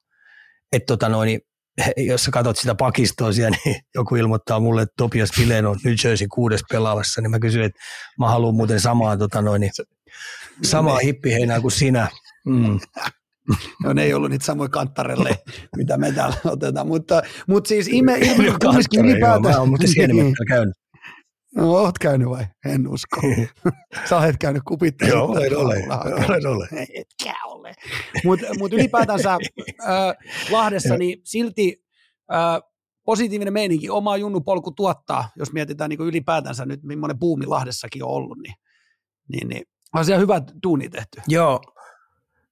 [0.72, 1.40] Että tota noin, niin
[1.96, 5.94] jos sä katsot sitä pakistoa siellä, niin joku ilmoittaa mulle, että Topias Vilen on New
[6.04, 7.80] Jersey kuudes pelaavassa, niin mä kysyn, että
[8.18, 9.72] mä haluan muuten samaa, tota noin, niin,
[10.62, 12.08] samaa hippiheinää kuin sinä.
[12.46, 12.80] Mm.
[13.84, 15.38] No ne ei ollut niitä samoja kantarelle,
[15.76, 19.42] mitä me täällä otetaan, mutta, mutta siis ime, ime kumminkin ylipäätään.
[19.42, 19.88] Joo, mä oon muuten
[20.48, 20.74] käynyt.
[21.56, 22.44] No, oot käynyt vai?
[22.64, 23.20] En usko.
[24.08, 25.16] Sä olet käynyt kupittelussa.
[25.16, 25.84] Joo, olen ole.
[26.28, 26.68] Olen ole.
[26.94, 27.72] Etkä ole.
[28.24, 29.38] Mutta mut ylipäätänsä äh,
[30.50, 31.84] Lahdessa, niin silti
[32.32, 32.70] äh,
[33.04, 38.38] positiivinen meininki, oma junnupolku tuottaa, jos mietitään niin ylipäätänsä nyt, millainen buumi Lahdessakin on ollut,
[38.38, 38.54] niin,
[39.28, 39.62] niin, niin
[39.94, 41.20] on siellä hyvä duuni tehty.
[41.28, 41.60] Joo,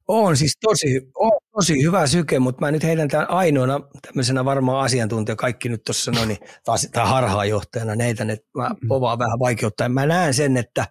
[0.09, 4.85] on siis tosi, on tosi hyvä syke, mutta mä nyt heidän tämän ainoana tämmöisenä varmaan
[4.85, 8.89] asiantuntija, kaikki nyt tuossa noin, niin taas tämä harhaanjohtajana neitä, että mä mm-hmm.
[8.89, 9.89] povaan vähän vaikeutta.
[9.89, 10.87] Mä näen sen, että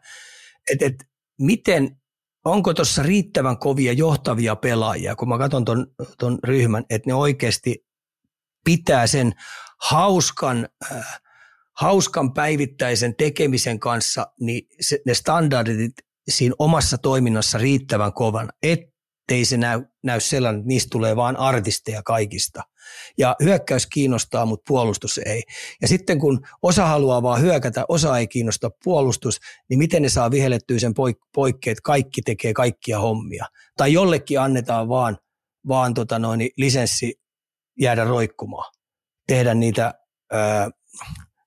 [0.71, 0.95] et, et,
[1.41, 1.97] miten,
[2.45, 5.87] onko tuossa riittävän kovia johtavia pelaajia, kun mä katson ton,
[6.17, 7.85] ton ryhmän, että ne oikeasti
[8.65, 9.33] pitää sen
[9.81, 11.21] hauskan, äh,
[11.77, 15.93] hauskan päivittäisen tekemisen kanssa, niin se, ne standardit
[16.29, 18.92] siinä omassa toiminnassa riittävän kovan, että
[19.23, 22.61] ettei se näy, näy sellainen, että niistä tulee vaan artisteja kaikista.
[23.17, 25.43] Ja hyökkäys kiinnostaa, mutta puolustus ei.
[25.81, 30.31] Ja sitten kun osa haluaa vaan hyökätä, osa ei kiinnosta puolustus, niin miten ne saa
[30.31, 33.45] vihellettyä sen poik- poikkeet, että kaikki tekee kaikkia hommia.
[33.77, 35.17] Tai jollekin annetaan vaan,
[35.67, 37.15] vaan tota noin, lisenssi
[37.79, 38.73] jäädä roikkumaan.
[39.27, 39.93] Tehdä niitä
[40.31, 40.69] ää,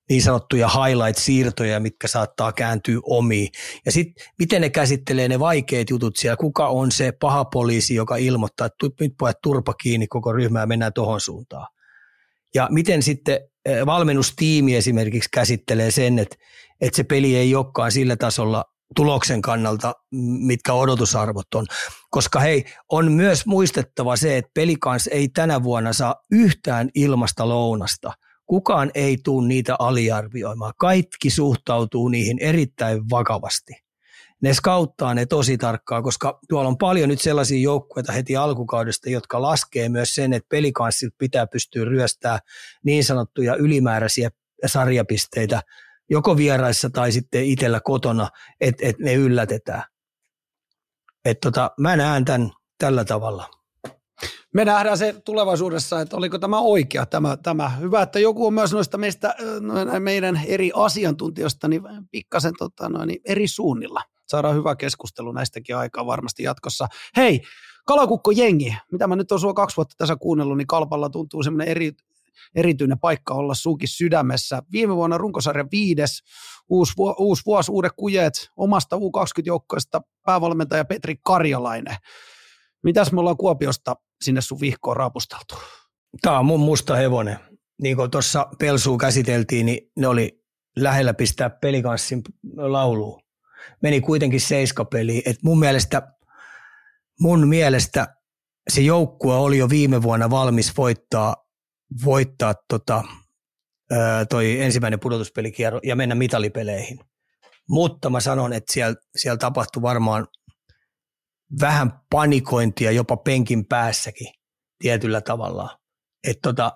[0.08, 3.48] niin sanottuja highlight-siirtoja, mitkä saattaa kääntyä omiin.
[3.86, 8.16] Ja sitten miten ne käsittelee ne vaikeat jutut siellä, kuka on se paha poliisi, joka
[8.16, 11.66] ilmoittaa, että nyt pojat turpa kiinni koko ryhmää, mennään tuohon suuntaan.
[12.54, 13.40] Ja miten sitten
[13.86, 16.36] valmennustiimi esimerkiksi käsittelee sen, että,
[16.80, 18.64] että se peli ei olekaan sillä tasolla
[18.96, 19.94] tuloksen kannalta,
[20.40, 21.66] mitkä odotusarvot on.
[22.10, 28.12] Koska hei, on myös muistettava se, että pelikans ei tänä vuonna saa yhtään ilmasta lounasta–
[28.46, 30.72] Kukaan ei tule niitä aliarvioimaan.
[30.76, 33.72] Kaikki suhtautuu niihin erittäin vakavasti.
[34.42, 39.42] Ne skauttaa ne tosi tarkkaan, koska tuolla on paljon nyt sellaisia joukkueita heti alkukaudesta, jotka
[39.42, 42.38] laskee myös sen, että pelikanssit pitää pystyä ryöstää
[42.84, 44.30] niin sanottuja ylimääräisiä
[44.66, 45.62] sarjapisteitä
[46.10, 48.28] joko vieraissa tai sitten itsellä kotona,
[48.60, 49.82] että et ne yllätetään.
[51.24, 53.50] Et tota, mä näen tämän tällä tavalla
[54.54, 57.68] me nähdään se tulevaisuudessa, että oliko tämä oikea tämä, tämä.
[57.70, 59.34] Hyvä, että joku on myös noista meistä,
[59.98, 64.02] meidän eri asiantuntijoista niin pikkasen tota, noin, eri suunnilla.
[64.26, 66.88] Saadaan hyvä keskustelu näistäkin aikaa varmasti jatkossa.
[67.16, 67.42] Hei,
[67.86, 71.68] Kalakukko jengi, mitä mä nyt olen sua kaksi vuotta tässä kuunnellut, niin Kalpalla tuntuu semmoinen
[71.68, 71.92] eri,
[72.54, 74.62] erityinen paikka olla suukin sydämessä.
[74.72, 76.22] Viime vuonna runkosarja viides,
[76.68, 81.96] uusi, uusi vuosi, uudet kujet omasta U20-joukkoista, päävalmentaja Petri Karjalainen.
[82.86, 85.54] Mitäs me ollaan Kuopiosta sinne sun vihkoon raapusteltu?
[86.22, 87.38] Tämä on mun musta hevonen.
[87.82, 90.44] Niin kuin tuossa Pelsuun käsiteltiin, niin ne oli
[90.76, 92.22] lähellä pistää pelikanssin
[92.56, 93.22] lauluun.
[93.82, 95.22] Meni kuitenkin seiskapeliin.
[95.26, 96.12] Et mun mielestä,
[97.20, 98.16] mun mielestä
[98.70, 101.36] se joukkue oli jo viime vuonna valmis voittaa,
[102.04, 103.04] voittaa tota,
[104.30, 106.98] toi ensimmäinen pudotuspelikierro ja mennä mitalipeleihin.
[107.68, 110.26] Mutta mä sanon, että siellä, siellä tapahtui varmaan
[111.60, 114.32] vähän panikointia jopa penkin päässäkin
[114.78, 115.78] tietyllä tavalla.
[116.28, 116.72] Että tota,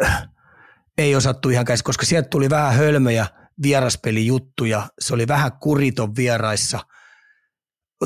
[0.98, 3.26] ei osattu ihan käsi, koska sieltä tuli vähän hölmöjä
[3.62, 4.88] vieraspelijuttuja.
[5.00, 6.80] Se oli vähän kuriton vieraissa.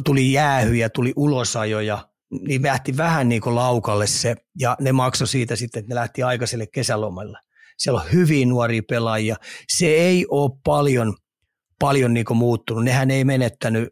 [0.05, 2.09] Tuli jäähyjä, tuli ulosajoja.
[2.47, 6.23] Niin lähti vähän niin kuin laukalle se ja ne maksoi siitä sitten, että ne lähti
[6.23, 7.39] aikaiselle kesälomalle.
[7.79, 9.37] Siellä on hyvin nuoria pelaajia.
[9.69, 11.17] Se ei ole paljon–
[11.81, 12.85] paljon niin muuttunut.
[12.85, 13.89] Nehän ei menettänyt,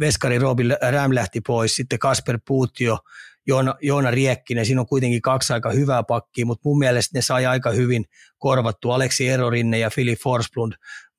[0.00, 2.98] Veskari Robin Räm lähti pois, sitten Kasper Puutio,
[3.46, 7.46] Joona, Joona Riekkinen, siinä on kuitenkin kaksi aika hyvää pakkia, mutta mun mielestä ne sai
[7.46, 8.04] aika hyvin
[8.38, 10.72] korvattu Aleksi Erorinne ja Philip Forsblund.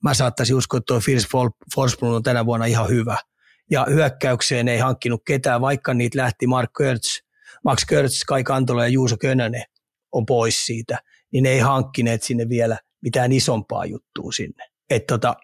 [0.04, 1.26] Mä saattaisin uskoa, että tuo Philip
[1.76, 3.18] Forsblund on tänä vuonna ihan hyvä.
[3.72, 7.20] Ja hyökkäykseen ei hankkinut ketään, vaikka niitä lähti Mark Kurtz,
[7.64, 9.64] Max Kurtz, Kai Kantola ja Juuso Könönen
[10.12, 11.00] on pois siitä,
[11.32, 14.68] niin ne ei hankkineet sinne vielä mitään isompaa juttua sinne.
[14.90, 15.36] Et tota,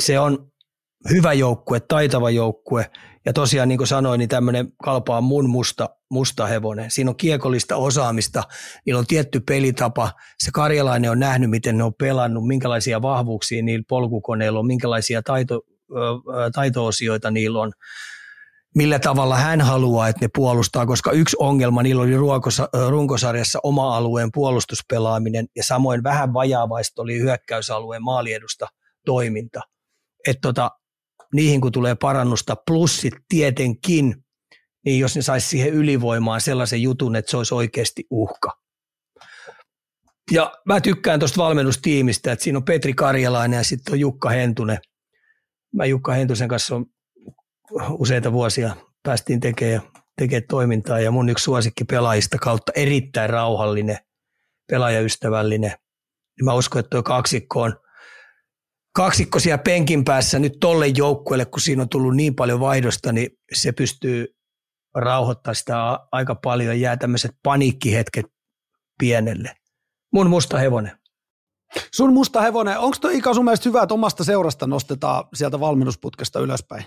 [0.00, 0.52] se on
[1.10, 2.90] hyvä joukkue, taitava joukkue.
[3.24, 6.90] Ja tosiaan niin kuin sanoin, niin tämmöinen kalpaa mun musta, musta hevonen.
[6.90, 8.42] Siinä on kiekollista osaamista,
[8.86, 10.12] niillä on tietty pelitapa.
[10.38, 15.60] Se karjalainen on nähnyt, miten ne on pelannut, minkälaisia vahvuuksia niillä polkukoneilla on, minkälaisia taito,
[16.54, 17.72] taito-osioita niillä on
[18.74, 23.96] millä tavalla hän haluaa, että ne puolustaa, koska yksi ongelma niillä oli ruokosa, runkosarjassa oma
[23.96, 28.66] alueen puolustuspelaaminen ja samoin vähän vajaavaista oli hyökkäysalueen maaliedusta
[29.04, 29.60] toiminta–
[30.26, 30.70] että tota,
[31.32, 34.24] niihin kun tulee parannusta, plussit tietenkin,
[34.84, 38.52] niin jos ne saisi siihen ylivoimaan sellaisen jutun, että se olisi oikeasti uhka.
[40.30, 44.78] Ja mä tykkään tuosta valmennustiimistä, että siinä on Petri Karjalainen ja sitten on Jukka Hentunen.
[45.74, 46.86] Mä Jukka Hentusen kanssa on
[47.90, 49.82] useita vuosia päästiin tekemään,
[50.18, 53.98] tekemään toimintaa ja mun yksi suosikki pelaajista kautta erittäin rauhallinen,
[54.70, 55.72] pelaajaystävällinen.
[56.42, 57.76] Mä uskon, että tuo kaksikko on–
[58.96, 63.30] kaksikko siellä penkin päässä nyt tolle joukkueelle, kun siinä on tullut niin paljon vaihdosta, niin
[63.54, 64.26] se pystyy
[64.94, 68.26] rauhoittamaan sitä aika paljon ja jää tämmöiset paniikkihetket
[68.98, 69.56] pienelle.
[70.12, 70.92] Mun musta hevonen.
[71.94, 76.40] Sun musta hevonen, onko tuo Ika sun mielestä hyvä, että omasta seurasta nostetaan sieltä valmennusputkesta
[76.40, 76.84] ylöspäin?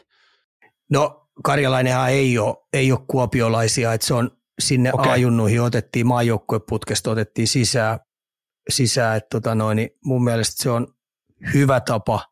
[0.92, 4.32] No Karjalainenhan ei ole, ei ole kuopiolaisia, että se on
[4.62, 5.12] sinne okay.
[5.12, 8.00] ajunnuihin otettiin, maajoukkueputkesta otettiin sisään,
[8.70, 10.88] sisään että tota noin, niin mun mielestä se on
[11.54, 12.26] hyvä tapa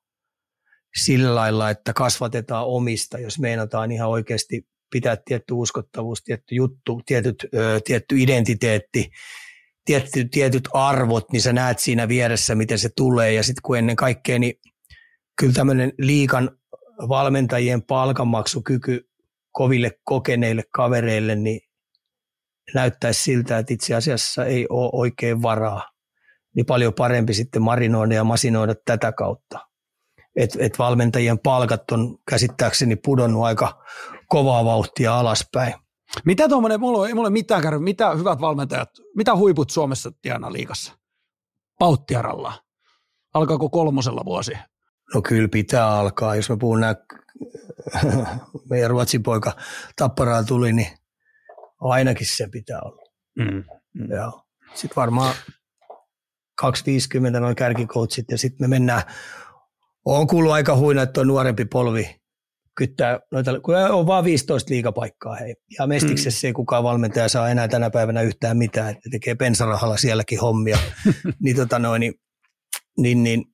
[0.95, 7.35] sillä lailla, että kasvatetaan omista, jos meinataan ihan oikeasti pitää tietty uskottavuus, tietty juttu, tietyt,
[7.55, 9.09] ö, tietty identiteetti,
[9.85, 13.33] tietty, tietyt arvot, niin sä näet siinä vieressä, miten se tulee.
[13.33, 14.53] Ja sitten kun ennen kaikkea, niin
[15.39, 16.57] kyllä tämmöinen liikan
[17.09, 19.09] valmentajien palkanmaksukyky
[19.51, 21.61] koville kokeneille kavereille, niin
[22.73, 25.96] näyttäisi siltä, että itse asiassa ei ole oikein varaa.
[26.57, 29.59] Niin paljon parempi sitten marinoida ja masinoida tätä kautta.
[30.35, 33.83] Et, et valmentajien palkat on käsittääkseni pudonnut aika
[34.27, 35.73] kovaa vauhtia alaspäin.
[36.25, 40.97] Mitä tuommoinen, mulla ei mulla mitään käynyt, mitä hyvät valmentajat, mitä huiput Suomessa tienaa liikassa?
[41.79, 42.53] Pauttiaralla.
[43.33, 44.51] Alkaako kolmosella vuosi?
[45.13, 46.35] No kyllä pitää alkaa.
[46.35, 46.95] Jos mä puhun nää,
[48.69, 49.55] meidän Ruotsin poika
[49.95, 50.97] Tapparaan tuli, niin
[51.81, 53.11] ainakin se pitää olla.
[53.35, 53.63] Mm.
[53.93, 54.07] Mm.
[54.73, 55.35] Sitten varmaan
[56.57, 59.01] 250 noin kärkikoutsit ja sitten me mennään,
[60.05, 62.15] on kuullut aika huina, että on nuorempi polvi
[62.77, 65.55] kyttää noita, kun on vaan 15 liikapaikkaa hei.
[65.79, 66.49] Ja Mestiksessä mm.
[66.49, 70.77] ei kukaan valmentaja saa enää tänä päivänä yhtään mitään, että tekee pensarahalla sielläkin hommia.
[71.43, 72.13] niin, tota noin, niin,
[72.97, 73.45] niin, niin,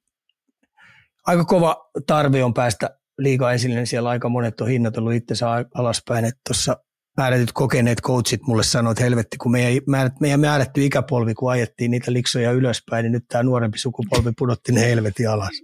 [1.28, 6.26] aika kova tarve on päästä liikaa esille, niin siellä aika monet on hinnoitellut itsensä alaspäin,
[6.26, 6.78] että tuossa
[7.18, 12.14] määrätyt kokeneet coachit mulle sanoivat, että helvetti, kun meidän, meidän määrätty ikäpolvi, kun ajettiin niitä
[12.14, 15.52] liksoja ylöspäin, niin nyt tämä nuorempi sukupolvi pudotti ne helvetin alas.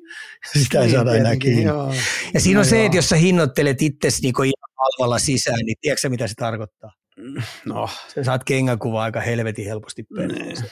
[0.58, 1.64] Sitä ei niin, saada enää kiinni.
[1.64, 1.94] Joo.
[2.34, 2.86] Ja siinä on no, se, joo.
[2.86, 6.92] että jos sä hinnoittelet itsesi niin ihan halvalla sisään, niin tiedätkö mitä se tarkoittaa?
[7.66, 7.90] No.
[8.16, 10.72] Sä saat kengänkuvaa aika helvetin helposti perheeseen.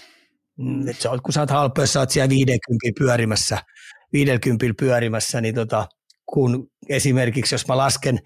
[0.58, 0.86] Mm.
[0.86, 3.58] mm sä oot, kun sä oot halpa, jos sä oot siellä 50 pyörimässä,
[4.14, 5.88] 50 pyörimässä, niin tota,
[6.26, 8.20] kun esimerkiksi jos mä lasken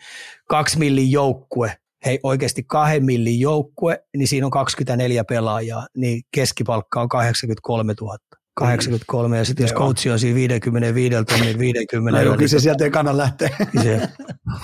[0.48, 1.76] kaksi millin joukkue,
[2.06, 8.18] hei oikeasti kahden millin joukkue, niin siinä on 24 pelaajaa, niin keskipalkka on 83 000.
[8.56, 12.24] 83 ja sitten jos coachi on siinä 55 tonnin 50.
[12.24, 13.50] No, kyllä se sieltä ei kannata lähteä.
[13.84, 14.10] Se.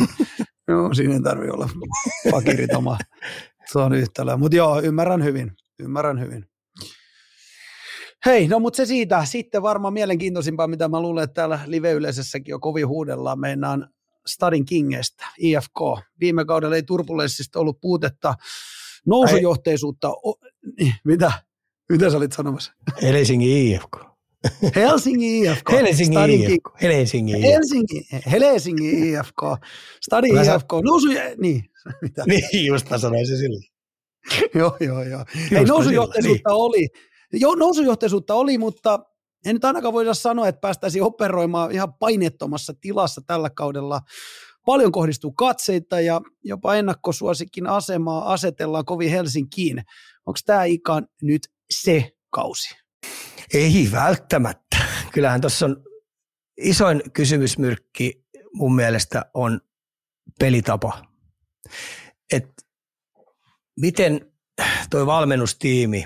[0.67, 1.69] joo, siinä ei tarvitse olla
[2.31, 2.97] pakirit oma.
[3.71, 4.37] Se on yhtälö.
[4.37, 5.51] Mutta joo, ymmärrän hyvin.
[5.79, 6.45] Ymmärrän hyvin.
[8.25, 9.25] Hei, no mutta se siitä.
[9.25, 13.39] Sitten varmaan mielenkiintoisimpaa, mitä mä luulen, että täällä live-yleisössäkin jo kovin huudellaan.
[13.39, 13.89] Meinaan
[14.27, 15.79] Stadin Kingestä, IFK.
[16.19, 18.33] Viime kaudella ei turbulenssista ollut puutetta,
[19.05, 20.09] nousujohteisuutta.
[20.09, 20.35] O,
[20.79, 21.31] niin, mitä?
[21.89, 22.73] Mitä sä olit sanomassa?
[23.01, 23.97] Helsingin IFK.
[24.75, 25.71] Helsingin IFK.
[25.71, 26.81] Helsingin IFK.
[26.81, 27.51] Helsingin IFK.
[27.51, 29.41] Helsingin, Helsingin IFK.
[30.01, 30.73] Stadin Mä IFK.
[30.83, 31.07] Nousu,
[31.37, 31.63] niin.
[32.01, 32.23] Mitä?
[32.27, 33.63] Niin, just mä sanoin se silloin.
[34.59, 35.25] joo, joo, joo.
[35.51, 36.55] Ei, nousujohteisuutta niin.
[36.55, 36.87] oli.
[37.33, 38.99] Jo, nousujohteisuutta oli, mutta
[39.45, 44.01] ei nyt ainakaan voida sanoa, että päästäisiin operoimaan ihan painettomassa tilassa tällä kaudella.
[44.65, 49.77] Paljon kohdistuu katseita ja jopa ennakkosuosikin asemaa asetellaan kovin Helsinkiin.
[50.25, 52.75] Onko tämä ikan nyt se kausi?
[53.53, 54.77] Ei välttämättä.
[55.13, 55.83] Kyllähän tuossa on
[56.57, 59.61] isoin kysymysmyrkki mun mielestä on
[60.39, 61.05] pelitapa.
[62.33, 62.49] Et
[63.79, 64.31] miten
[64.89, 66.05] toi valmennustiimi,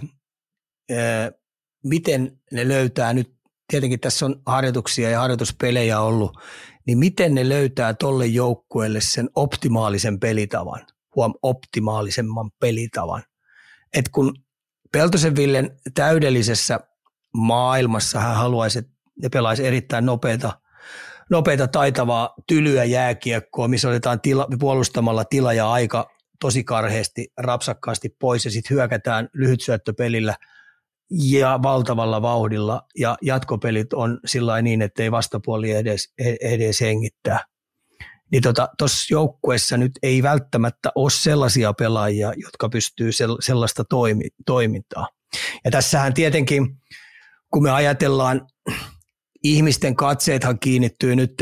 [1.84, 3.34] miten ne löytää nyt,
[3.68, 6.38] tietenkin tässä on harjoituksia ja harjoituspelejä ollut,
[6.88, 13.24] niin miten ne löytää tolle joukkueelle sen optimaalisen pelitavan, huom optimaalisemman pelitavan.
[13.94, 14.34] Et kun
[14.92, 16.80] Peltosen Villen täydellisessä
[17.34, 20.60] maailmassa hän haluaisi, että ne pelaisi erittäin nopeita,
[21.30, 26.10] nopeita taitavaa tylyä jääkiekkoa, missä otetaan tila, puolustamalla tila ja aika
[26.40, 30.36] tosi karheasti, rapsakkaasti pois ja sitten hyökätään lyhytsyöttöpelillä–
[31.12, 37.46] ja valtavalla vauhdilla ja jatkopelit on sillä niin, että ei vastapuoli edes, edes hengittää.
[38.32, 45.08] Niin tuossa tota, joukkueessa nyt ei välttämättä ole sellaisia pelaajia, jotka pystyy sellaista toimi, toimintaa.
[45.66, 46.78] Ja tässähän tietenkin,
[47.54, 48.48] kun me ajatellaan,
[49.44, 51.34] ihmisten katseethan kiinnittyy nyt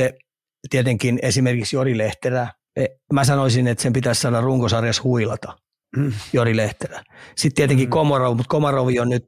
[0.69, 2.47] tietenkin esimerkiksi Jori Lehterä.
[2.75, 5.57] E, mä sanoisin, että sen pitäisi saada runkosarjassa huilata.
[6.33, 7.03] Jori Lehterä.
[7.37, 7.89] Sitten tietenkin mm.
[7.89, 9.25] Komarov, mutta Komarovi on, nyt,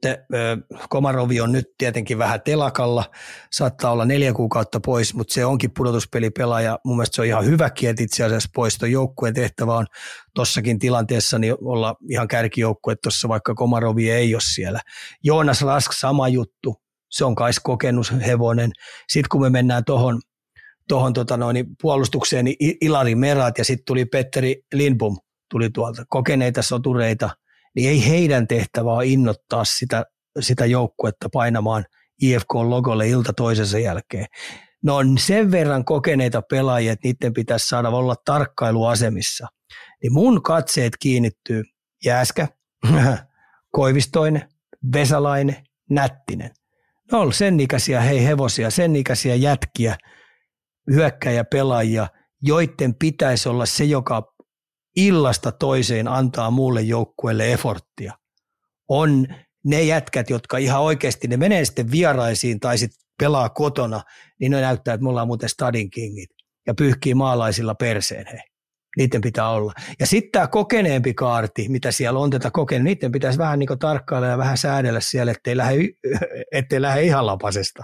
[0.88, 3.04] Komarovi on nyt tietenkin vähän telakalla,
[3.52, 6.78] saattaa olla neljä kuukautta pois, mutta se onkin pudotuspelipelaaja.
[6.84, 8.78] Mun mielestä se on ihan hyvä että itse asiassa pois.
[8.78, 9.86] Tuo joukkueen tehtävä on
[10.34, 14.80] tossakin tilanteessa niin olla ihan kärkijoukkue tuossa, vaikka Komarovi ei ole siellä.
[15.22, 16.76] Joonas Rask sama juttu,
[17.10, 18.70] se on kais kokenut hevonen.
[19.08, 20.20] Sitten kun me mennään tuohon
[20.88, 25.16] tohon, tota noin, puolustukseen, niin Ilari Merat ja sitten tuli Petteri Lindbom–
[25.52, 27.30] tuli tuolta kokeneita sotureita,
[27.76, 30.04] niin ei heidän tehtävä ole innottaa sitä,
[30.40, 31.84] sitä joukkuetta painamaan
[32.22, 34.26] IFK-logolle ilta toisensa jälkeen.
[34.82, 39.46] No on sen verran kokeneita pelaajia, että niiden pitäisi saada olla tarkkailuasemissa.
[40.02, 41.62] Niin mun katseet kiinnittyy
[42.04, 42.48] Jääskä,
[43.76, 44.48] Koivistoinen,
[44.94, 45.56] Vesalainen,
[45.90, 46.50] Nättinen.
[47.12, 49.96] Ne on sen ikäisiä hei hevosia, sen ikäisiä jätkiä,
[50.90, 52.08] hyökkäjä-pelaajia,
[52.42, 54.31] joiden pitäisi olla se, joka
[54.96, 58.12] illasta toiseen antaa muulle joukkueelle eforttia.
[58.88, 59.26] On
[59.64, 64.02] ne jätkät, jotka ihan oikeasti, ne menee sitten vieraisiin tai sitten pelaa kotona,
[64.40, 66.30] niin ne näyttää, että me ollaan muuten Stadin kingit
[66.66, 68.40] ja pyyhkii maalaisilla perseen he.
[68.96, 69.72] Niiden pitää olla.
[70.00, 74.26] Ja sitten tämä kokeneempi kaarti, mitä siellä on tätä kokenut, niiden pitäisi vähän niin tarkkailla
[74.26, 75.76] ja vähän säädellä siellä, ettei lähde,
[76.52, 77.82] ettei lähde ihan lapasesta.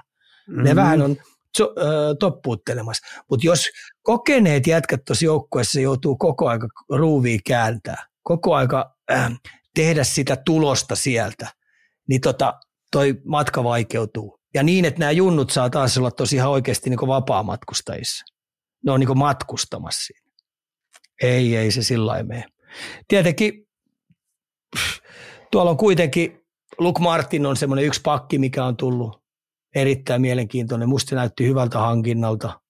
[0.49, 0.65] Mm-hmm.
[0.65, 1.17] Ne vähän on
[1.59, 3.07] so, äh, toppuuttelemassa.
[3.31, 3.65] Mutta jos
[4.03, 9.33] kokeneet jätkät tuossa joukkueessa joutuu koko aika ruuvia kääntää, koko aika äh,
[9.75, 11.53] tehdä sitä tulosta sieltä,
[12.09, 12.55] niin tota,
[12.93, 14.39] toi matka vaikeutuu.
[14.55, 18.25] Ja niin, että nämä junnut saa taas olla tosi ihan oikeasti niin vapaa-matkustajissa.
[18.85, 20.29] Ne on niin matkustamassa siinä.
[21.23, 22.45] Ei, ei se sillä lailla mene.
[23.09, 23.69] Tietenkin
[25.53, 26.41] tuolla on kuitenkin,
[26.79, 29.23] Luke Martin on semmoinen yksi pakki, mikä on tullut
[29.75, 30.89] erittäin mielenkiintoinen.
[30.89, 32.61] Musta näytti hyvältä hankinnalta,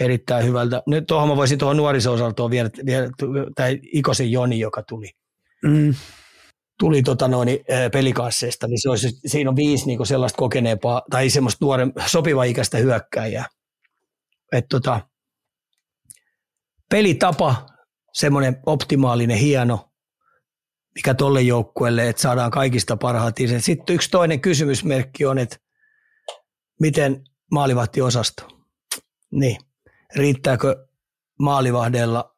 [0.00, 0.82] erittäin hyvältä.
[0.86, 3.08] Nyt tuohon mä voisin tuohon nuoriso-osaltoon vielä, vielä
[3.54, 5.10] tai Ikosen Joni, joka tuli.
[5.64, 5.94] Mm.
[6.78, 7.48] Tuli tota noin,
[7.92, 12.78] pelikaasseista, niin se olisi, siinä on viisi niin sellaista kokeneempaa tai semmoista nuoren, sopiva ikäistä
[12.78, 13.46] hyökkääjää.
[14.52, 15.00] Et tota,
[16.90, 17.66] pelitapa,
[18.12, 19.90] semmoinen optimaalinen, hieno,
[20.94, 23.36] mikä tolle joukkueelle, että saadaan kaikista parhaat.
[23.58, 25.56] Sitten yksi toinen kysymysmerkki on, että
[26.80, 28.48] miten maalivahtiosasto,
[29.30, 29.56] niin.
[30.16, 30.86] Riittääkö
[31.38, 32.36] maalivahdella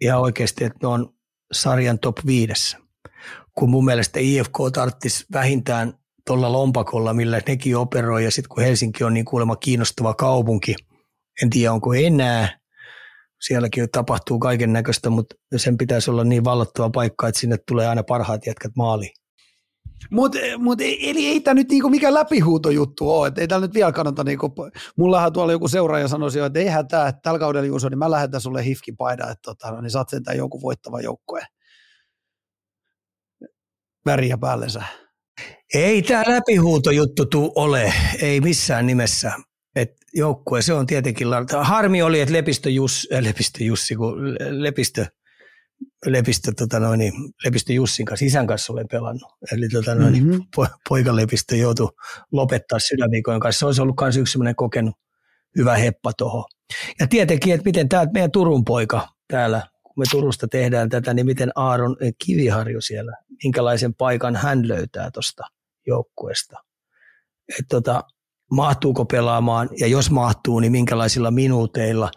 [0.00, 1.14] ihan oikeasti, että ne on
[1.52, 2.78] sarjan top viidessä,
[3.54, 5.94] kun mun mielestä IFK tarttisi vähintään
[6.26, 10.74] tuolla lompakolla, millä nekin operoi, ja sitten kun Helsinki on niin kuulemma kiinnostava kaupunki,
[11.42, 12.60] en tiedä onko enää,
[13.40, 18.02] sielläkin tapahtuu kaiken näköistä, mutta sen pitäisi olla niin vallottava paikka, että sinne tulee aina
[18.02, 19.12] parhaat jätkät maaliin.
[20.10, 23.92] Mutta mut, eli ei tämä nyt niinku mikään läpihuutojuttu ole, että ei täällä nyt vielä
[23.92, 24.54] kannata, niinku,
[24.96, 28.10] mullahan tuolla joku seuraaja sanoisi jo, että ei hätää, että tällä kaudella Juuso, niin mä
[28.10, 31.42] lähetän sulle hifkin paida, että tota, no, niin saat sentään joku voittava joukkue
[34.06, 34.82] väriä päällensä.
[35.74, 39.32] Ei tämä läpihuutojuttu tuu ole, ei missään nimessä.
[39.76, 41.28] Et joukkue, se on tietenkin,
[41.60, 45.06] harmi oli, että Lepistö, Jus, äh, Lepistö Jussi, kun Lepistö
[46.06, 47.12] Lepistö, tota noin, niin
[47.44, 49.32] Lepistö Jussin kanssa, isän kanssa olen pelannut.
[49.52, 50.40] Eli tota noin, mm-hmm.
[50.56, 51.88] po, poika Lepistö joutui
[52.32, 53.58] lopettaa sydänviikojen kanssa.
[53.58, 54.94] Se olisi ollut myös yksi sellainen kokenut
[55.58, 56.44] hyvä heppa tuohon.
[57.00, 61.26] Ja tietenkin, että miten tämä meidän Turun poika täällä, kun me Turusta tehdään tätä, niin
[61.26, 65.42] miten Aaron Kiviharju siellä, minkälaisen paikan hän löytää tuosta
[65.86, 66.56] joukkueesta.
[67.48, 68.04] Että tota,
[68.50, 72.10] mahtuuko pelaamaan ja jos mahtuu, niin minkälaisilla minuuteilla.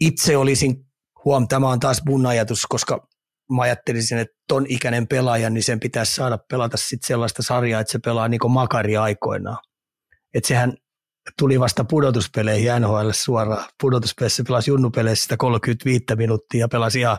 [0.00, 0.86] Itse olisin
[1.24, 3.08] huom, tämä on taas mun ajatus, koska
[3.52, 7.92] mä ajattelisin, että ton ikäinen pelaaja, niin sen pitäisi saada pelata sit sellaista sarjaa, että
[7.92, 9.58] se pelaa niin makari aikoinaan.
[10.34, 10.72] Että sehän
[11.38, 13.64] tuli vasta pudotuspeleihin NHL suoraan.
[13.80, 17.18] Pudotuspeleissä pelasi junnupeleissä sitä 35 minuuttia ja pelasi ihan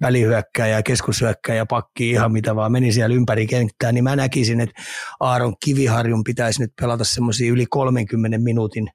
[0.00, 4.82] välihyökkäjä, keskushyökkäjä, pakki ihan mitä vaan meni siellä ympäri kenttää, niin mä näkisin, että
[5.20, 8.88] Aaron Kiviharjun pitäisi nyt pelata semmoisia yli 30 minuutin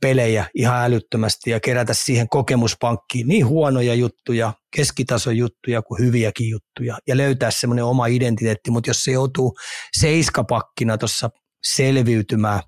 [0.00, 6.98] pelejä ihan älyttömästi ja kerätä siihen kokemuspankkiin niin huonoja juttuja, keskitason juttuja kuin hyviäkin juttuja
[7.06, 9.56] ja löytää semmoinen oma identiteetti, mutta jos se joutuu
[10.00, 11.30] seiskapakkina tuossa
[11.64, 12.60] selviytymään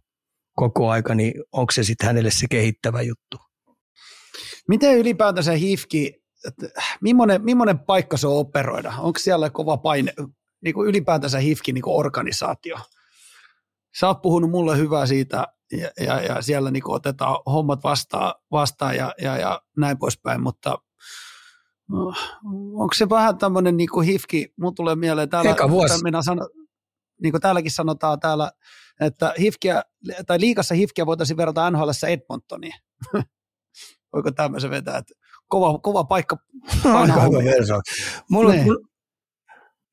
[0.56, 3.36] koko aika, niin onko se sitten hänelle se kehittävä juttu?
[4.68, 6.22] Miten ylipäätänsä HIFKI,
[7.00, 8.92] millainen, millainen paikka se on operoida?
[8.98, 10.12] Onko siellä kova paine,
[10.64, 12.76] niin kuin ylipäätänsä HIFKI niin kuin organisaatio?
[14.00, 18.96] Sä oot puhunut mulle hyvää siitä ja, ja, ja siellä niin otetaan hommat vastaan, vastaan
[18.96, 20.78] ja, ja, ja näin poispäin, mutta
[21.88, 22.14] no,
[22.74, 25.94] onko se vähän tämmöinen niin hifki, mun tulee mieleen täällä, Eka vuosi.
[26.20, 26.48] Sano,
[27.22, 28.52] niin kuin täälläkin sanotaan täällä,
[29.00, 29.82] että hifkiä,
[30.26, 32.74] tai liikassa hifkiä voitaisiin verrata NHL Edmontoniin.
[34.12, 35.14] Voiko tämmöisen vetää, että
[35.48, 36.36] kova, kova paikka.
[36.84, 37.82] Aika hyvä
[38.30, 38.64] Mulla, niin.
[38.64, 38.88] mulla,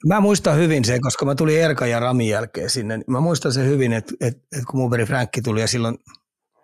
[0.07, 2.97] Mä muistan hyvin sen, koska mä tulin Erka ja Ramin jälkeen sinne.
[2.97, 5.97] Niin mä muistan sen hyvin, että, että, että kun mun veri Frankki tuli ja silloin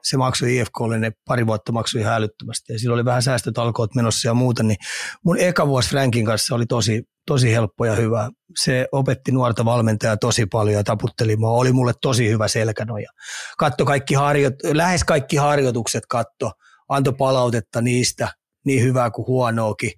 [0.03, 2.73] se maksoi IFKlle, ne pari vuotta maksoi ihan älyttömästi.
[2.73, 4.77] Ja silloin oli vähän säästötalkoot menossa ja muuta, niin
[5.25, 8.29] mun eka vuosi Frankin kanssa oli tosi, tosi helppo ja hyvä.
[8.63, 11.51] Se opetti nuorta valmentajaa tosi paljon ja taputteli mua.
[11.51, 13.09] Oli mulle tosi hyvä selkänoja.
[13.57, 16.51] Katto kaikki harjoit, lähes kaikki harjoitukset katto,
[16.89, 18.27] antoi palautetta niistä,
[18.65, 19.91] niin hyvää kuin huonoakin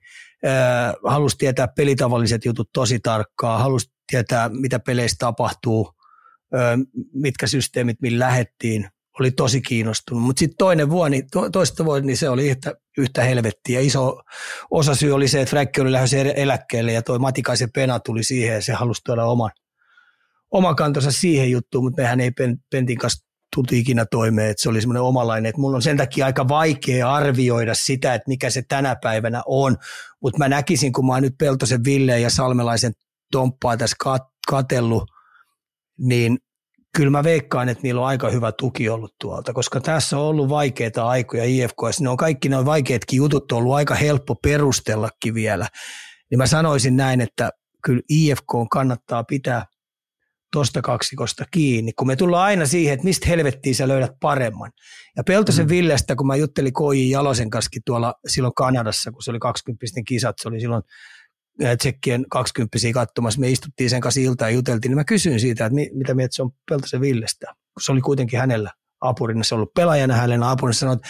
[1.03, 5.91] halusi tietää pelitavalliset jutut tosi tarkkaan, halusi tietää, mitä peleissä tapahtuu,
[7.13, 10.23] mitkä systeemit, millä lähettiin, oli tosi kiinnostunut.
[10.23, 13.79] Mutta sitten toinen vuosi, to, toista vuosi, niin se oli yhtä, yhtä helvettiä.
[13.79, 14.21] Iso
[14.71, 18.55] osa syy oli se, että Fräkki oli lähdössä eläkkeelle ja toi Matikaisen Pena tuli siihen
[18.55, 19.51] ja se halusi tuoda oman,
[20.51, 22.31] oman kantonsa siihen juttuun, mutta mehän ei
[22.71, 23.26] Pentin kanssa
[23.57, 27.13] tultiin ikinä toimeen, että se oli semmoinen omalainen, että mulla on sen takia aika vaikea
[27.13, 29.77] arvioida sitä, että mikä se tänä päivänä on,
[30.21, 32.91] mutta mä näkisin, kun mä oon nyt Peltosen Ville ja Salmelaisen
[33.31, 35.03] Tomppaa tässä kat- katellut,
[35.99, 36.37] niin
[36.95, 40.49] kyllä mä veikkaan, että niillä on aika hyvä tuki ollut tuolta, koska tässä on ollut
[40.49, 42.01] vaikeita aikoja IFKS.
[42.01, 45.67] Ne on kaikki noin vaikeatkin jutut on ollut aika helppo perustellakin vielä.
[46.31, 47.49] Niin mä sanoisin näin, että
[47.83, 49.65] kyllä IFK kannattaa pitää
[50.51, 54.71] tuosta kaksikosta kiinni, kun me tullaan aina siihen, että mistä helvettiin sä löydät paremman.
[55.17, 55.69] Ja Peltosen mm.
[55.69, 60.35] Villestä, kun mä juttelin Koji Jalosen kanssa tuolla silloin Kanadassa, kun se oli 20 kisat,
[60.41, 60.83] se oli silloin
[61.77, 65.75] tsekkien 20 katsomassa, me istuttiin sen kanssa iltaa ja juteltiin, niin mä kysyin siitä, että
[65.93, 68.71] mitä mieltä se on Peltosen Villestä, kun se oli kuitenkin hänellä
[69.01, 71.07] apurina, se on ollut pelaajana hänellä apurina, sanoi, että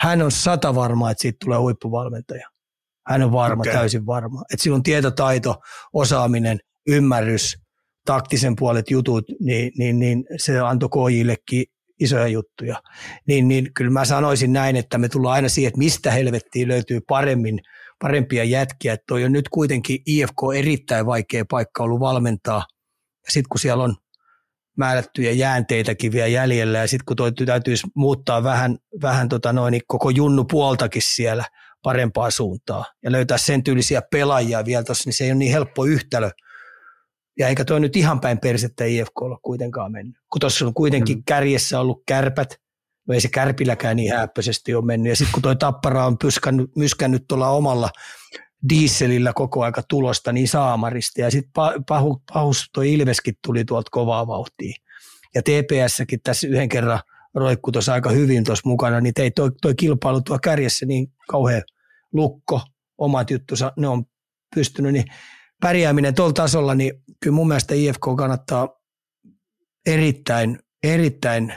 [0.00, 2.48] hän on sata varma, että siitä tulee huippuvalmentaja.
[3.06, 3.72] Hän on varma, okay.
[3.72, 4.42] täysin varma.
[4.52, 5.56] Että sillä on tietotaito,
[5.92, 6.58] osaaminen,
[6.88, 7.58] ymmärrys,
[8.06, 11.64] taktisen puolet jutut, niin, niin, niin se antoi Kojillekin
[12.00, 12.82] isoja juttuja.
[13.26, 17.00] Niin, niin kyllä mä sanoisin näin, että me tullaan aina siihen, että mistä helvettiin löytyy
[17.08, 17.60] paremmin–
[18.02, 18.92] parempia jätkiä.
[18.92, 22.66] Että toi on nyt kuitenkin IFK erittäin vaikea paikka ollut valmentaa.
[23.26, 23.96] Ja sitten kun siellä on
[24.76, 29.82] määrättyjä jäänteitäkin vielä jäljellä ja sitten kun toi täytyisi muuttaa vähän, vähän tota noin, niin
[29.86, 31.44] koko junnu puoltakin siellä
[31.82, 35.84] parempaa suuntaa ja löytää sen tyylisiä pelaajia vielä tuossa, niin se ei ole niin helppo
[35.84, 36.30] yhtälö.
[37.38, 40.16] Ja eikä toi nyt ihan päin persettä IFK ole kuitenkaan mennyt.
[40.32, 41.22] Kun tuossa on kuitenkin mm.
[41.26, 42.60] kärjessä ollut kärpät,
[43.08, 45.10] No ei se kärpilläkään niin hääppöisesti ole mennyt.
[45.10, 47.90] Ja sitten kun toi Tappara on pyskännyt, myskännyt tuolla omalla
[48.68, 51.20] dieselillä koko aika tulosta niin saamarista.
[51.20, 51.52] Ja sitten
[51.88, 54.74] pahu, pahus toi Ilveskin tuli tuolta kovaa vauhtia.
[55.34, 57.00] Ja TPSsäkin tässä yhden kerran
[57.34, 61.62] roikku tuossa aika hyvin tuossa mukana, niin ei toi, toi kilpailu tuo kärjessä niin kauhean
[62.12, 62.60] lukko,
[62.98, 64.04] omat juttusa, ne on
[64.54, 65.04] pystynyt, niin
[65.60, 68.68] pärjääminen tuolla tasolla, niin kyllä mun mielestä IFK kannattaa
[69.86, 71.54] erittäin, erittäin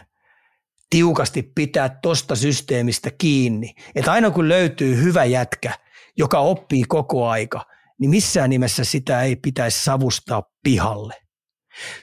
[0.89, 3.74] tiukasti pitää tosta systeemistä kiinni.
[3.95, 5.74] Että aina kun löytyy hyvä jätkä,
[6.18, 7.66] joka oppii koko aika,
[8.00, 11.16] niin missään nimessä sitä ei pitäisi savustaa pihalle.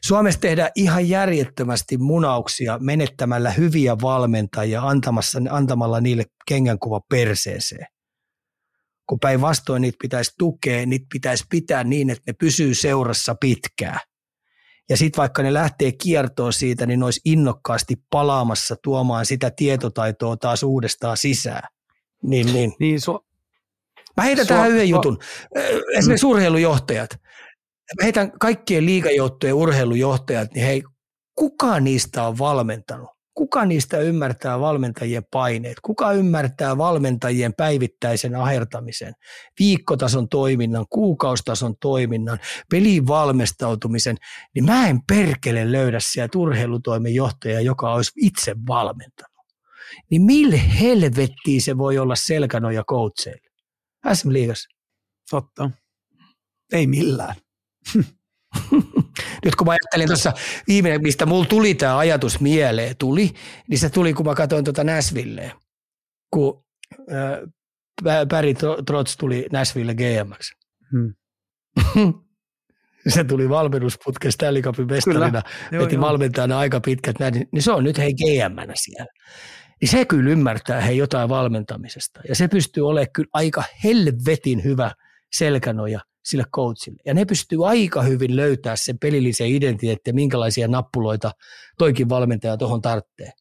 [0.05, 7.87] Suomessa tehdään ihan järjettömästi munauksia menettämällä hyviä valmentajia antamassa, antamalla niille kengänkuva perseeseen.
[9.07, 14.01] Kun päinvastoin niitä pitäisi tukea, niitä pitäisi pitää niin, että ne pysyy seurassa pitkään.
[14.89, 20.37] Ja sitten vaikka ne lähtee kiertoon siitä, niin ne olisi innokkaasti palaamassa tuomaan sitä tietotaitoa
[20.37, 21.63] taas uudestaan sisään.
[22.23, 22.73] Niin, niin.
[22.81, 23.27] niin su-
[24.17, 25.19] Mä heitän su- tähän yhden jutun.
[25.99, 26.31] Esimerkiksi mm.
[26.31, 27.11] urheilujohtajat.
[28.01, 30.83] Mä heitän kaikkien liigajohtojen urheilujohtajat, niin hei,
[31.35, 33.16] kuka niistä on valmentanut?
[33.37, 35.81] Kuka niistä ymmärtää valmentajien paineet?
[35.81, 39.15] Kuka ymmärtää valmentajien päivittäisen ahertamisen,
[39.59, 42.39] viikkotason toiminnan, kuukaustason toiminnan,
[42.71, 44.17] peliin valmistautumisen?
[44.55, 49.47] Niin mä en perkele löydä sieltä urheilutoimenjohtajaa, joka olisi itse valmentanut.
[50.11, 53.51] Niin mille helvettiin se voi olla selkänoja coacheille?
[54.13, 54.69] SM Liigassa.
[55.31, 55.71] Totta.
[56.73, 57.35] Ei millään.
[59.45, 60.33] Nyt kun mä ajattelin tuossa
[60.69, 63.31] viimeinen, mistä mulla tuli tämä ajatus mieleen, tuli,
[63.69, 65.53] niin se tuli, kun mä katsoin tuota Näsvilleä,
[66.31, 66.65] kun
[67.13, 68.55] äh, Barry
[68.87, 70.53] Trotz tuli Näsville GMX.
[70.93, 71.15] Hmm.
[73.09, 75.43] se tuli valmennusputken Stanley Cupin mestarina,
[75.73, 79.13] veti valmentajana aika pitkät näin, niin se on nyt hei gm siellä.
[79.81, 82.21] Niin se kyllä ymmärtää hei jotain valmentamisesta.
[82.29, 84.91] Ja se pystyy olemaan kyllä aika helvetin hyvä
[85.33, 87.03] selkänoja sille coachille.
[87.07, 91.33] Ja ne pystyy aika hyvin löytää sen pelillisen identiteetin, minkälaisia nappuloita
[91.79, 93.33] toikin valmentaja tuohon tarvitsee.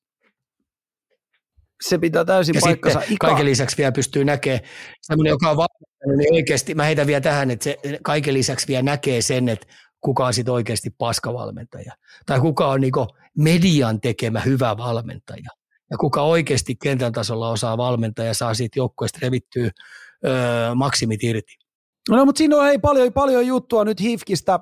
[1.83, 2.99] Se pitää täysin ja paikkansa.
[2.99, 4.61] Sitten kaiken lisäksi vielä pystyy näkemään,
[5.01, 8.83] semmoinen, joka on valmentanut, niin oikeasti, mä heitän vielä tähän, että se kaiken lisäksi vielä
[8.83, 9.67] näkee sen, että
[10.01, 11.93] kuka on sitten oikeasti paskavalmentaja.
[12.25, 13.07] Tai kuka on niinku
[13.37, 15.49] median tekemä hyvä valmentaja.
[15.91, 19.71] Ja kuka oikeasti kentän tasolla osaa valmentaa ja saa siitä joukkueesta revittyä
[20.25, 21.64] öö, maksimit irti.
[22.09, 24.59] No, mutta siinä on ei paljon, paljon juttua nyt Hifkistä.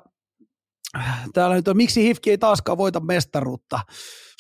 [1.34, 3.80] Täällä nyt on, miksi Hifki ei taaskaan voita mestaruutta?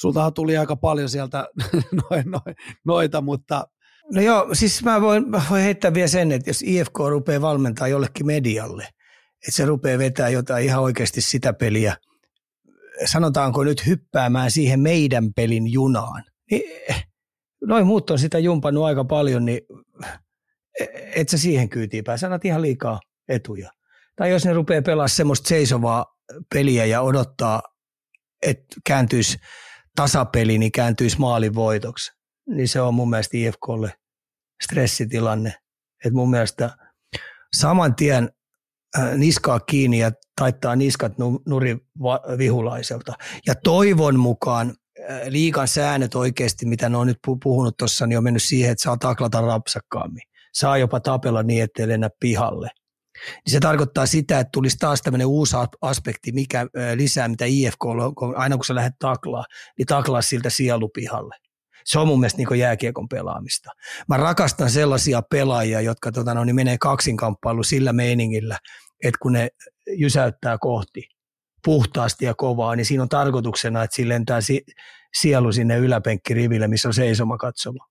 [0.01, 1.47] Sultahan tuli aika paljon sieltä
[2.09, 3.67] noin, noin, noita, mutta...
[4.13, 7.87] No joo, siis mä voin, mä voin heittää vielä sen, että jos IFK rupeaa valmentaa
[7.87, 11.97] jollekin medialle, että se rupeaa vetää jotain ihan oikeasti sitä peliä,
[13.05, 16.61] sanotaanko nyt hyppäämään siihen meidän pelin junaan, niin
[17.67, 19.61] noin muut on sitä jumpannut aika paljon, niin
[21.15, 23.71] et sä siihen kyytiin pääse, sanat ihan liikaa etuja.
[24.15, 26.05] Tai jos ne rupeaa pelaamaan semmoista seisovaa
[26.53, 27.61] peliä ja odottaa,
[28.41, 29.37] että kääntyisi
[29.95, 32.11] tasapeli, niin kääntyisi maalin voitoksi,
[32.47, 33.93] niin se on mun mielestä IFKlle
[34.63, 35.53] stressitilanne.
[36.05, 36.77] Et mun mielestä
[37.55, 38.29] saman tien
[39.17, 41.13] niskaa kiinni ja taittaa niskat
[41.45, 41.77] nuri
[42.37, 43.13] vihulaiselta.
[43.47, 44.75] Ja toivon mukaan
[45.27, 48.97] liikan säännöt oikeasti, mitä ne on nyt puhunut tuossa, niin on mennyt siihen, että saa
[48.97, 50.23] taklata rapsakkaammin
[50.53, 52.69] saa jopa tapella niin, ettei lennä pihalle.
[53.45, 58.13] niin se tarkoittaa sitä, että tulisi taas tämmöinen uusi aspekti, mikä lisää, mitä IFK on,
[58.35, 59.45] aina kun sä lähdet taklaa,
[59.77, 61.35] niin taklaa siltä sielupihalle.
[61.85, 63.69] Se on mun mielestä niin jääkiekon pelaamista.
[64.09, 68.57] Mä rakastan sellaisia pelaajia, jotka tota, no, niin menee kaksinkamppailu sillä meiningillä,
[69.03, 69.49] että kun ne
[69.87, 71.03] jysäyttää kohti
[71.65, 74.65] puhtaasti ja kovaa, niin siinä on tarkoituksena, että sillä lentää si-
[75.19, 77.85] sielu sinne yläpenkkiriville, missä on seisoma katsoma.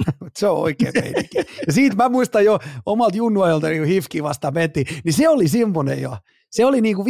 [0.38, 1.38] se on oikein meininki.
[1.66, 6.02] Ja siitä mä muistan jo omalta junnuajalta, niin Hifki vasta veti, niin se oli semmoinen
[6.02, 6.16] jo.
[6.50, 7.06] Se oli niin kuin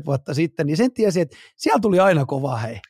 [0.00, 2.80] 15-20 vuotta sitten, niin sen tiesi, että siellä tuli aina kova hei.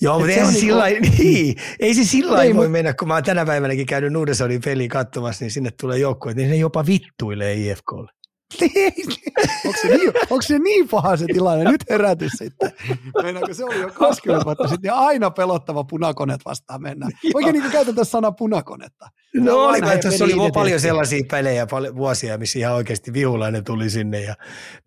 [0.00, 0.60] Joo, mutta ei se, niinku...
[0.60, 0.84] sillä
[1.18, 4.88] niin, ei se sillä ei, voi mennä, kun mä oon tänä päivänäkin käynyt Nuudesonin peliä
[4.88, 8.12] katsomassa, niin sinne tulee joukkue, niin ne jopa vittuilee IFKlle.
[9.64, 11.70] Onko, se niin, onko se niin paha se tilanne?
[11.70, 12.72] Nyt herätys sitten.
[13.22, 17.12] Meinaanko se oli jo 20 vuotta sitten ja aina pelottava punakonet vastaan mennään.
[17.34, 19.08] Oikein niin kuin käytetään sana punakonetta.
[19.34, 24.20] No, oli, tuossa oli paljon sellaisia pelejä paljon, vuosia, missä ihan oikeasti vihulainen tuli sinne
[24.20, 24.34] ja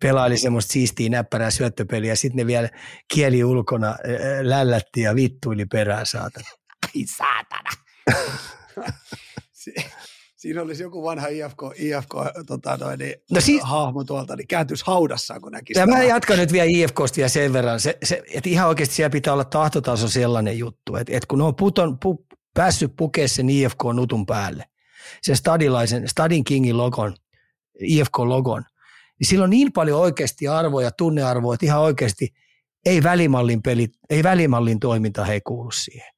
[0.00, 2.14] pelaili semmoista siistiä näppärää syöttöpeliä.
[2.14, 2.68] Sitten ne vielä
[3.14, 3.96] kieli ulkona
[4.42, 6.48] lällätti ja vittuili perään saatana.
[6.86, 7.70] Ai saatana.
[10.38, 12.14] siinä olisi joku vanha IFK, IFK
[12.46, 15.80] tota noin, niin, no si- hahmo tuolta, niin kääntyisi haudassaan, kun näkisi.
[15.80, 19.10] Ja mä jatkan nyt vielä IFKsta vielä sen verran, se, se, että ihan oikeasti siellä
[19.10, 23.50] pitää olla tahtotaso sellainen juttu, että, että kun ne on puton, pu, päässyt pukemaan sen
[23.50, 24.64] IFK-nutun päälle,
[25.22, 27.14] sen stadilaisen, Stadin Kingin logon,
[27.80, 28.62] IFK-logon,
[29.20, 32.34] niin sillä on niin paljon oikeasti arvoja, tunnearvoja, että ihan oikeasti
[32.86, 36.17] ei välimallin pelit, ei välimallin toiminta he kuulu siihen.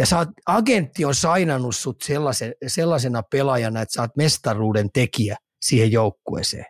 [0.00, 5.36] Ja sä oot, agentti on sainannut sut sellaisen, sellaisena pelaajana, että sä oot mestaruuden tekijä
[5.62, 6.64] siihen joukkueeseen.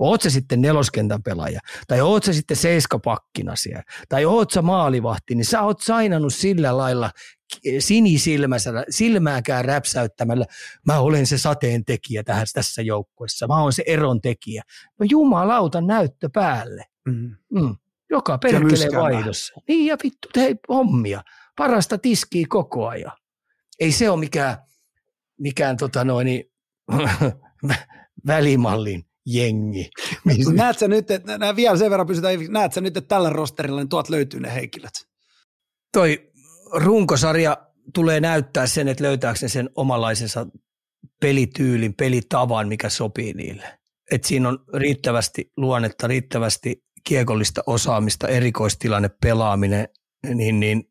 [0.00, 5.34] Oot sä sitten neloskentän pelaaja, tai oot sä sitten seiskapakkina siellä, tai oot sä maalivahti,
[5.34, 7.10] niin sä oot sainannut sillä lailla
[7.78, 10.44] sinisilmäisellä, silmääkään räpsäyttämällä,
[10.86, 14.62] mä olen se sateen tekijä tähän, tässä joukkueessa, mä olen se eron tekijä.
[15.00, 16.84] No jumalauta näyttö päälle.
[17.08, 17.36] Mm.
[17.50, 17.76] Mm.
[18.10, 19.54] Joka perkelee vaihdossa.
[19.68, 21.22] Niin ja vittu, hei hommia
[21.56, 23.12] parasta tiskiä koko ajan.
[23.80, 24.56] Ei se ole mikään,
[25.38, 26.44] mikään tota noin,
[28.26, 29.90] välimallin jengi.
[30.54, 33.80] Näet sä nyt, että nää vielä sen verran pysytään, näet sä nyt, että tällä rosterilla
[33.80, 34.92] niin tuot löytyy ne henkilöt?
[35.92, 36.30] Toi
[36.72, 37.56] runkosarja
[37.94, 40.46] tulee näyttää sen, että löytääkö ne sen omanlaisensa
[41.20, 43.78] pelityylin, pelitavan, mikä sopii niille.
[44.10, 49.88] Et siinä on riittävästi luonnetta, riittävästi kiekollista osaamista, erikoistilanne pelaaminen,
[50.34, 50.89] niin, niin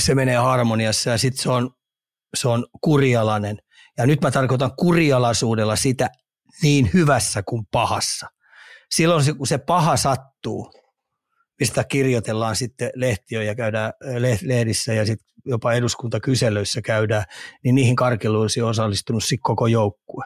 [0.00, 1.70] se menee harmoniassa ja sitten se on,
[2.36, 3.58] se on kurialainen.
[3.98, 6.10] Ja nyt mä tarkoitan kurialaisuudella sitä
[6.62, 8.26] niin hyvässä kuin pahassa.
[8.90, 10.72] Silloin kun se paha sattuu,
[11.60, 13.92] mistä kirjoitellaan sitten lehtiö ja käydään
[14.42, 17.24] lehdissä ja sitten jopa eduskuntakyselöissä käydään,
[17.64, 20.24] niin niihin karkeluisiin on osallistunut sitten koko joukkue.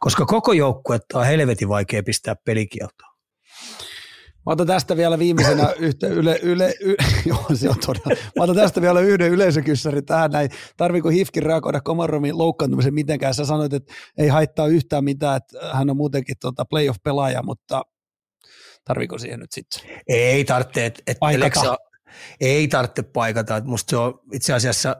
[0.00, 3.15] Koska koko joukkuetta on helvetin vaikea pistää pelikieltoon.
[4.46, 6.94] Mä otan tästä vielä viimeisenä yhtä yle, yle, y,
[7.28, 8.22] joo, se on todella.
[8.36, 10.50] Mä otan tästä vielä yhden yleisökyssäri tähän näin.
[10.76, 13.34] Tarviiko Hifkin reagoida Komaromin loukkaantumisen mitenkään?
[13.34, 17.82] Sä sanoit, että ei haittaa yhtään mitään, että hän on muutenkin tuota playoff-pelaaja, mutta
[18.84, 19.80] tarviiko siihen nyt sitten?
[20.08, 21.76] Ei tarvitse, että et Leksa,
[22.40, 23.62] ei tarvitse paikata.
[23.64, 24.96] Musta se on itse asiassa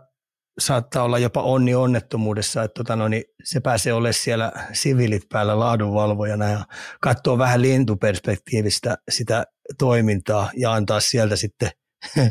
[0.58, 5.58] saattaa olla jopa onni onnettomuudessa, että tota, no, niin se pääsee olemaan siellä siviilit päällä
[5.58, 6.64] laadunvalvojana ja
[7.00, 9.46] katsoo vähän lintuperspektiivistä sitä
[9.78, 11.70] toimintaa ja antaa sieltä sitten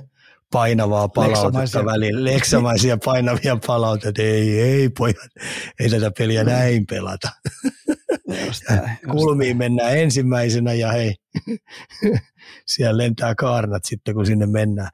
[0.52, 5.31] painavaa palautetta välillä, leksamaisia painavia palautetta, ei, ei pojat,
[5.80, 7.30] ei tätä peliä näin pelata.
[9.11, 11.15] Kulmiin mennään ensimmäisenä ja hei,
[12.76, 14.89] siellä lentää kaarnat sitten, kun sinne mennään.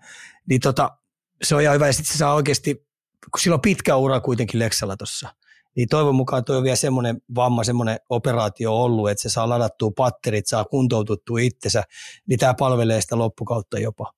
[0.49, 0.97] Niin tota,
[1.43, 1.87] se on ihan hyvä.
[1.87, 2.90] Ja sitten se saa oikeasti
[3.31, 5.30] kun sillä on pitkä ura kuitenkin Leksalla tuossa,
[5.76, 9.91] niin toivon mukaan tuo on vielä semmoinen vamma, semmoinen operaatio ollut, että se saa ladattua
[9.98, 11.84] patterit, saa kuntoututtua itsensä,
[12.27, 14.11] niin tämä palvelee sitä loppukautta jopa.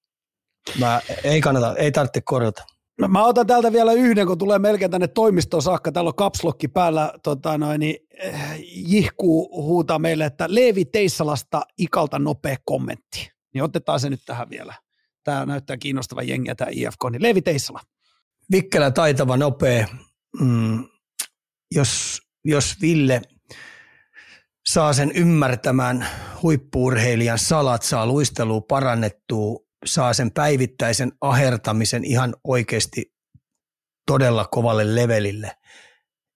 [0.79, 2.63] Mä, ei kannata, ei tarvitse korjata.
[2.99, 5.91] No mä otan täältä vielä yhden, kun tulee melkein tänne toimistoon saakka.
[5.91, 8.35] Täällä on kapslokki päällä, tota noin, niin, eh,
[8.75, 13.31] jihkuu huutaa meille, että Leevi Teissalasta ikalta nopea kommentti.
[13.53, 14.73] Niin otetaan se nyt tähän vielä.
[15.23, 16.99] Tämä näyttää kiinnostava jengiä tämä IFK.
[17.11, 17.79] Niin Leevi Teissala.
[18.53, 19.87] Vikkelä taitava, nopea.
[20.39, 20.83] Mm,
[21.71, 23.21] jos, jos Ville
[24.65, 26.07] saa sen ymmärtämään
[26.41, 33.13] huippuurheilijan salat, saa luistelua parannettua, saa sen päivittäisen ahertamisen ihan oikeasti
[34.07, 35.51] todella kovalle levelille,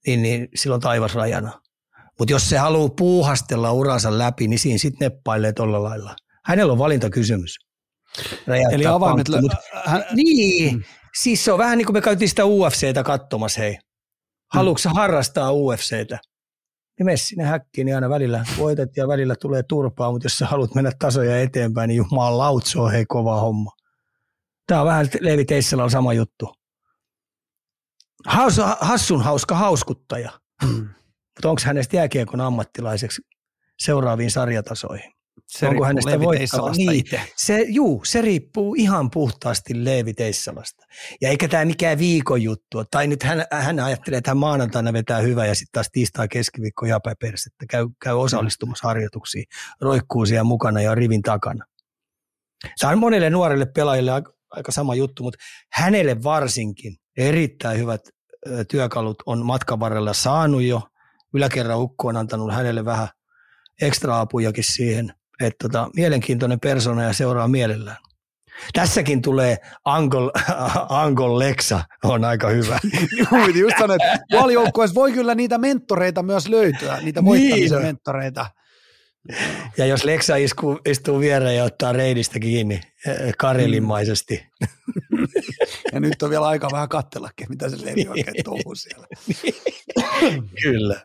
[0.08, 1.62] niin, niin silloin taivas rajana.
[2.20, 6.16] Mutta jos se haluaa puuhastella uransa läpi, niin siinä sitten neppailee tuolla lailla.
[6.46, 7.56] Hänellä on valintakysymys.
[8.48, 9.28] Räjäyttää Eli avaimet...
[9.28, 10.84] Pankki, mutta, hän, niin, mm.
[11.22, 13.78] Siis se on vähän niin kuin me käytiin sitä UFCtä katsomassa, hei.
[14.54, 14.96] Haluatko mm.
[14.96, 16.20] harrastaa UFCtä?
[17.00, 20.46] niin mene sinne häkkiin, niin aina välillä voitat ja välillä tulee turpaa, mutta jos sä
[20.46, 23.72] haluat mennä tasoja eteenpäin, niin jumalan se on hei kova homma.
[24.68, 26.56] Tämä on vähän Leevi Teisselalla sama juttu.
[28.26, 30.32] Haus, hassun hauska hauskuttaja,
[30.64, 30.90] mm.
[31.36, 33.22] mutta onko hänestä jääkiekon ammattilaiseksi
[33.80, 35.17] seuraaviin sarjatasoihin?
[35.48, 36.72] Se Onko hänestä voittava?
[36.72, 37.04] Niin,
[37.36, 40.86] se, juu, se riippuu ihan puhtaasti Leevi Teissalasta.
[41.22, 42.84] Ja eikä tämä mikään viikon juttu.
[42.92, 46.86] Tai nyt hän, hän ajattelee, että hän maanantaina vetää hyvä ja sitten taas tiistai keskiviikko
[46.86, 47.66] japäpersettä.
[47.70, 49.46] Käy, käy osallistumassa harjoituksiin,
[49.82, 51.66] roikkuu siellä mukana ja rivin takana.
[52.80, 55.40] Tämä on monelle nuorelle pelaajille aika, aika sama juttu, mutta
[55.74, 58.02] hänelle varsinkin erittäin hyvät
[58.68, 60.82] työkalut on matkan varrella saanut jo.
[61.34, 63.08] Yläkerran ukko on antanut hänelle vähän
[63.82, 67.98] ekstra apujakin siihen– että tota, mielenkiintoinen persona ja seuraa mielellään.
[68.74, 70.30] Tässäkin tulee Angol,
[70.90, 72.80] Angol Lexa, on aika hyvä.
[73.32, 77.86] Joo, just sanon, että voi kyllä niitä mentoreita myös löytyä, niitä voittamisen niin.
[77.86, 78.46] mentoreita.
[79.78, 84.44] Ja jos Lexa istuu, istuu viereen ja ottaa reidistä kiinni eh, karelinmaisesti.
[85.94, 89.08] Ja nyt on vielä aika vähän kattellakin, mitä se Levi oikein touhuu siellä.
[90.64, 91.02] Kyllä.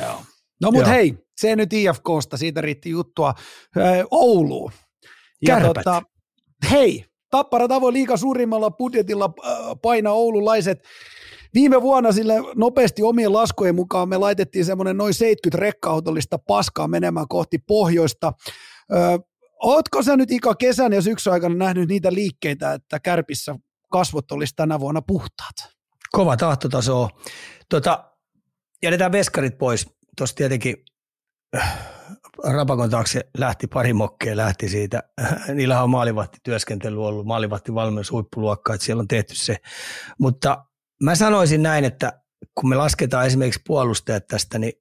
[0.00, 0.22] Joo.
[0.62, 3.34] No mutta hei, se nyt IFKsta, siitä riitti juttua
[4.10, 4.72] Ouluun.
[5.46, 6.02] Ja tota,
[6.70, 9.34] hei, Tappara tavoin liika suurimmalla budjetilla
[9.82, 10.78] paina oululaiset.
[11.54, 17.28] Viime vuonna sille nopeasti omien laskujen mukaan me laitettiin semmoinen noin 70 rekka-autollista paskaa menemään
[17.28, 18.32] kohti pohjoista.
[18.92, 19.18] Ö,
[19.62, 23.56] ootko sä nyt Ika kesän ja syksyn aikana nähnyt niitä liikkeitä, että Kärpissä
[23.92, 25.56] kasvot olisi tänä vuonna puhtaat?
[26.12, 27.08] Kova tahtotaso.
[27.68, 28.12] Tota,
[28.82, 29.95] jätetään veskarit pois.
[30.16, 30.76] Tuossa tietenkin
[32.44, 35.02] Rapakon taakse lähti pari mokkea, lähti siitä.
[35.54, 39.56] Niillä on maalivahtityöskentely ollut, maalivahtivalmennus huippuluokka, että siellä on tehty se.
[40.18, 40.64] Mutta
[41.02, 42.22] mä sanoisin näin, että
[42.54, 44.72] kun me lasketaan esimerkiksi puolustajat tästä, niin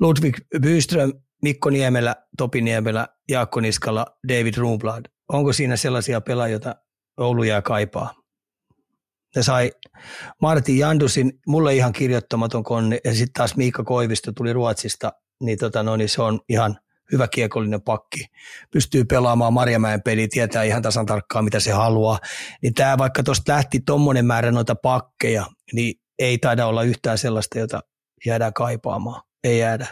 [0.00, 1.12] Ludwig Byström,
[1.42, 5.04] Mikko Niemelä, Topi Niemelä, Jaakko Niskala, David Rublad.
[5.28, 6.76] Onko siinä sellaisia pelaajia, joita
[7.20, 8.23] Oulu jää kaipaa?
[9.36, 9.72] Ne sai
[10.42, 15.82] Martin Jandusin, mulle ihan kirjoittamaton konni, ja sitten taas Miikka Koivisto tuli Ruotsista niin, tota,
[15.82, 16.78] no, niin se on ihan
[17.12, 18.26] hyvä kiekollinen pakki.
[18.70, 22.18] Pystyy pelaamaan Marjamäen peli, tietää ihan tasan tarkkaan, mitä se haluaa.
[22.62, 27.58] Niin tämä vaikka tuosta lähti tuommoinen määrä noita pakkeja, niin ei taida olla yhtään sellaista,
[27.58, 27.80] jota
[28.26, 29.22] jäädään kaipaamaan.
[29.44, 29.86] Ei jäädä.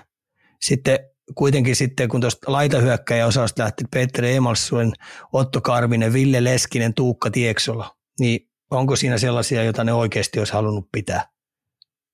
[0.60, 0.98] Sitten
[1.34, 4.92] kuitenkin sitten, kun tuosta laitahyökkäjä osasta lähti Petteri Emalsuen,
[5.32, 10.88] Otto Karvinen, Ville Leskinen, Tuukka Tieksola, niin onko siinä sellaisia, joita ne oikeasti olisi halunnut
[10.92, 11.26] pitää?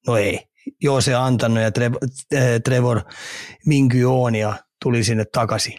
[0.06, 0.40] No ei.
[0.82, 1.98] Joose Antanno ja Trevor,
[2.32, 3.00] eh, Trevor
[3.66, 5.78] Minkyonia tuli sinne takaisin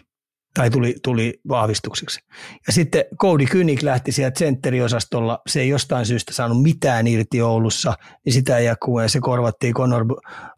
[0.54, 2.20] tai tuli, tuli vahvistukseksi.
[2.66, 7.94] Ja sitten Cody Kynik lähti sieltä sentteriosastolla, se ei jostain syystä saanut mitään irti Oulussa,
[8.24, 10.04] niin sitä ei jakua ja se korvattiin Conor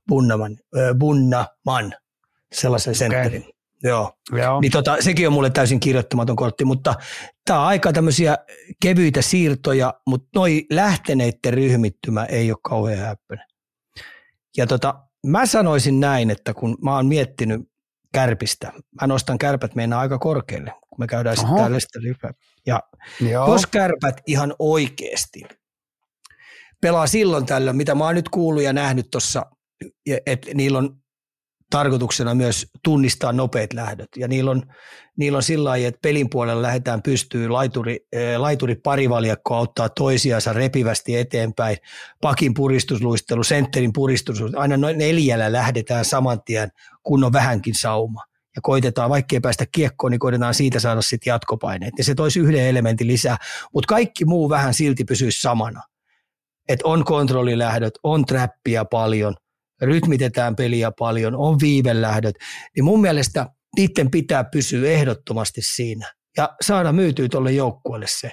[0.09, 1.95] Bunnaman, äh, Bunnaman
[2.53, 3.52] sellaisen sentterin.
[3.83, 4.13] Joo.
[4.33, 4.61] Joo.
[4.61, 6.95] Niin tota, sekin on mulle täysin kirjoittamaton kortti, mutta
[7.45, 8.39] tämä on aika tämmöisiä
[8.83, 13.47] kevyitä siirtoja, mutta noi lähteneiden ryhmittymä ei ole kauhean häppöinen.
[14.57, 14.95] Ja tota,
[15.27, 17.61] mä sanoisin näin, että kun mä oon miettinyt
[18.15, 21.79] kärpistä, mä nostan kärpät mennä aika korkealle, kun me käydään sitten täällä
[22.67, 22.81] Ja
[23.21, 23.53] Joo.
[23.53, 25.43] jos kärpät ihan oikeasti
[26.81, 29.47] pelaa silloin tällöin, mitä mä oon nyt kuullut ja nähnyt tuossa,
[30.27, 31.02] että niillä on
[31.73, 34.09] tarkoituksena myös tunnistaa nopeat lähdöt.
[34.17, 34.63] Ja niillä on,
[35.17, 40.53] niillä on sillä lailla, että pelin puolella lähdetään pystyy laituri, eh, laituri parivaljakko auttaa toisiansa
[40.53, 41.77] repivästi eteenpäin.
[42.21, 46.71] Pakin puristusluistelu, sentterin puristusluistelu, aina noin neljällä lähdetään saman tien,
[47.03, 48.23] kun on vähänkin sauma.
[48.57, 51.95] Ja koitetaan, vaikkei päästä kiekkoon, niin koitetaan siitä saada sitten jatkopaineet.
[51.99, 53.37] Ja se toisi yhden elementin lisää,
[53.75, 55.83] mutta kaikki muu vähän silti pysyisi samana.
[56.69, 59.35] Että on kontrollilähdöt, on trappia paljon,
[59.83, 62.35] rytmitetään peliä paljon, on viivelähdöt,
[62.77, 63.47] niin mun mielestä
[63.77, 68.33] niiden pitää pysyä ehdottomasti siinä ja saada myytyä tuolle joukkueelle se.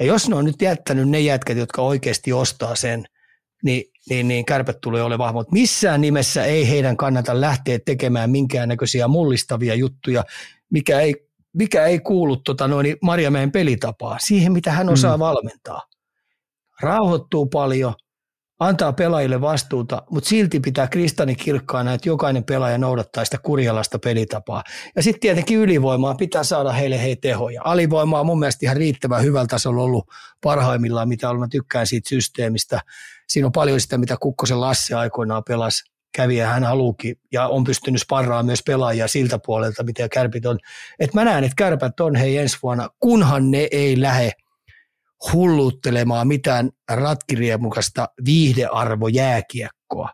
[0.00, 3.04] Ja jos ne on nyt jättänyt ne jätkät, jotka oikeasti ostaa sen,
[3.64, 5.40] niin, niin, niin kärpät tulee ole vahva.
[5.40, 10.24] Mutta missään nimessä ei heidän kannata lähteä tekemään minkäännäköisiä mullistavia juttuja,
[10.70, 11.14] mikä ei,
[11.54, 15.20] mikä ei kuulu tota noin Marjamäen pelitapaa, siihen mitä hän osaa mm.
[15.20, 15.82] valmentaa.
[16.80, 17.94] Rauhoittuu paljon–
[18.58, 20.88] antaa pelaajille vastuuta, mutta silti pitää
[21.36, 24.62] kirkkaana, että jokainen pelaaja noudattaa sitä kurjalasta pelitapaa.
[24.96, 27.62] Ja sitten tietenkin ylivoimaa pitää saada heille hei tehoja.
[27.64, 30.08] Alivoimaa on mun mielestä ihan riittävän hyvällä tasolla ollut
[30.42, 32.80] parhaimmillaan, mitä mä tykkään siitä systeemistä.
[33.28, 35.84] Siinä on paljon sitä, mitä Kukkosen Lasse aikoinaan pelasi
[36.14, 40.58] kävi ja hän haluukin ja on pystynyt sparraamaan myös pelaajia siltä puolelta, mitä kärpit on.
[40.98, 44.32] Et mä näen, että kärpät on hei ensi vuonna, kunhan ne ei lähde–
[45.32, 50.10] hulluttelemaan mitään ratkiriemukasta viihdearvo jääkiekkoa.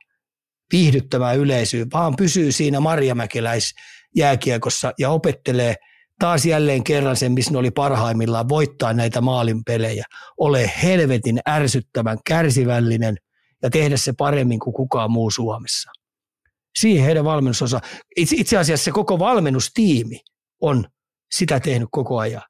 [0.72, 3.74] viihdyttämään yleisöä, vaan pysyy siinä Marjamäkeläis
[4.16, 5.74] jääkiekossa ja opettelee
[6.18, 10.04] taas jälleen kerran sen, missä ne oli parhaimmillaan, voittaa näitä maalin pelejä.
[10.38, 13.16] Ole helvetin ärsyttävän kärsivällinen
[13.62, 15.90] ja tehdä se paremmin kuin kukaan muu Suomessa.
[16.78, 17.80] Siihen heidän valmennusosa,
[18.16, 20.20] itse asiassa se koko valmennustiimi
[20.60, 20.84] on
[21.32, 22.42] sitä tehnyt koko ajan.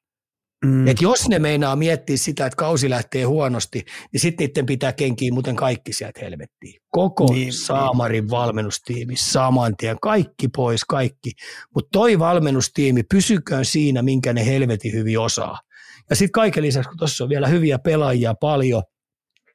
[0.65, 0.89] Mm.
[0.89, 5.33] Et jos ne meinaa miettiä sitä, että kausi lähtee huonosti, niin sitten niiden pitää kenkiä
[5.33, 6.81] muuten kaikki sieltä helvettiin.
[6.91, 7.53] Koko niin, niin.
[7.53, 8.31] Saamarin niin.
[8.31, 11.31] valmennustiimi saman tien, kaikki pois, kaikki.
[11.75, 15.59] Mutta toi valmennustiimi, pysyköön siinä, minkä ne helvetin hyvin osaa.
[16.11, 18.83] Ja sitten kaiken lisäksi, kun tuossa on vielä hyviä pelaajia paljon,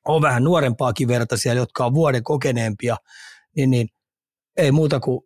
[0.08, 2.98] on vähän nuorempaakin verta siellä, jotka on vuoden kokeneempia,
[3.56, 3.88] niin, niin
[4.58, 5.22] ei muuta kuin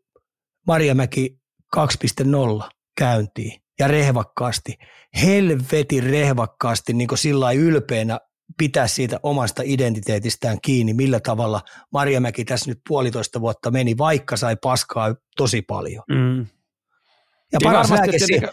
[0.67, 1.37] Marjamäki
[1.75, 4.75] 2.0 käyntiin ja rehvakkaasti,
[5.23, 8.19] helvetin rehvakkaasti niin sillä ylpeänä
[8.57, 11.61] pitää siitä omasta identiteetistään kiinni, millä tavalla
[11.93, 16.03] Marjamäki tässä nyt puolitoista vuotta meni, vaikka sai paskaa tosi paljon.
[16.09, 16.39] Mm.
[16.39, 18.49] Ja niin paras lääke, se, niin,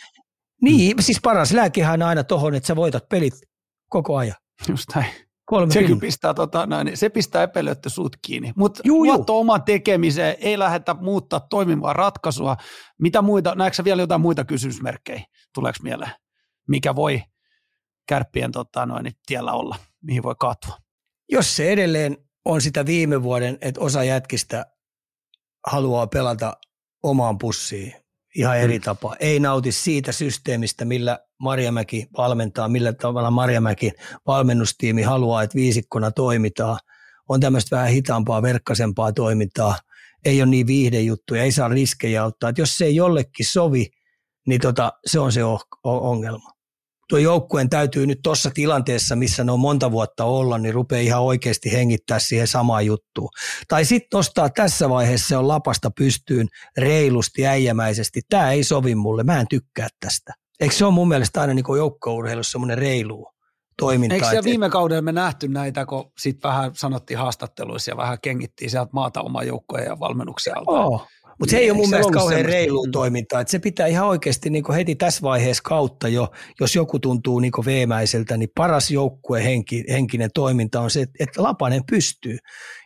[0.62, 3.35] niin, siis paras lääkehän on aina tohon, että sä voitat pelit
[3.89, 4.36] koko ajan.
[4.68, 5.10] Just näin.
[5.44, 8.52] Kolme se, pistää, tota, noin, niin se pistää epelöittä sut kiinni.
[8.56, 12.56] Mutta luotto oman tekemiseen, ei lähdetä muuttaa toimivaa ratkaisua.
[12.98, 15.24] Mitä muita, näetkö vielä jotain muita kysymysmerkkejä,
[15.55, 16.10] tuleeko mieleen?
[16.69, 17.23] Mikä voi
[18.09, 20.77] kärppien tota, noin, niin tiellä olla, mihin voi kaatua?
[21.28, 24.66] Jos se edelleen on sitä viime vuoden, että osa jätkistä
[25.66, 26.57] haluaa pelata
[27.03, 27.95] omaan pussiin,
[28.36, 28.82] ihan eri mm.
[28.82, 29.16] tapa.
[29.20, 33.93] Ei nauti siitä systeemistä, millä Marjamäki valmentaa, millä tavalla Marjamäki
[34.27, 36.78] valmennustiimi haluaa, että viisikkona toimitaan.
[37.28, 39.78] On tämmöistä vähän hitaampaa, verkkasempaa toimintaa.
[40.24, 42.51] Ei ole niin viihdejuttuja, ei saa riskejä ottaa.
[42.51, 43.86] Että jos se ei jollekin sovi,
[44.47, 45.40] niin tota, se on se
[45.85, 46.57] ongelma
[47.09, 51.22] tuo joukkueen täytyy nyt tuossa tilanteessa, missä ne on monta vuotta olla, niin rupeaa ihan
[51.22, 53.28] oikeasti hengittää siihen samaan juttuun.
[53.68, 56.48] Tai sitten nostaa tässä vaiheessa se on lapasta pystyyn
[56.78, 58.20] reilusti, äijämäisesti.
[58.28, 60.32] Tämä ei sovi mulle, mä en tykkää tästä.
[60.60, 63.32] Eikö se ole mun mielestä aina niin joukkourheilussa semmoinen reilu
[63.78, 64.14] toiminta?
[64.14, 68.70] Eikö siellä viime kaudella me nähty näitä, kun sitten vähän sanottiin haastatteluissa ja vähän kengittiin
[68.70, 71.09] sieltä maata omaa joukkoja ja valmennuksia Oh.
[71.39, 73.40] Mutta se ei ole mun mielestä kauhean reilu toimintaa.
[73.40, 76.28] Että se pitää ihan oikeasti niin heti tässä vaiheessa kautta jo,
[76.60, 81.82] jos joku tuntuu niin veemäiseltä, niin paras joukkue henki, henkinen toiminta on se, että Lapanen
[81.90, 82.39] pystyy.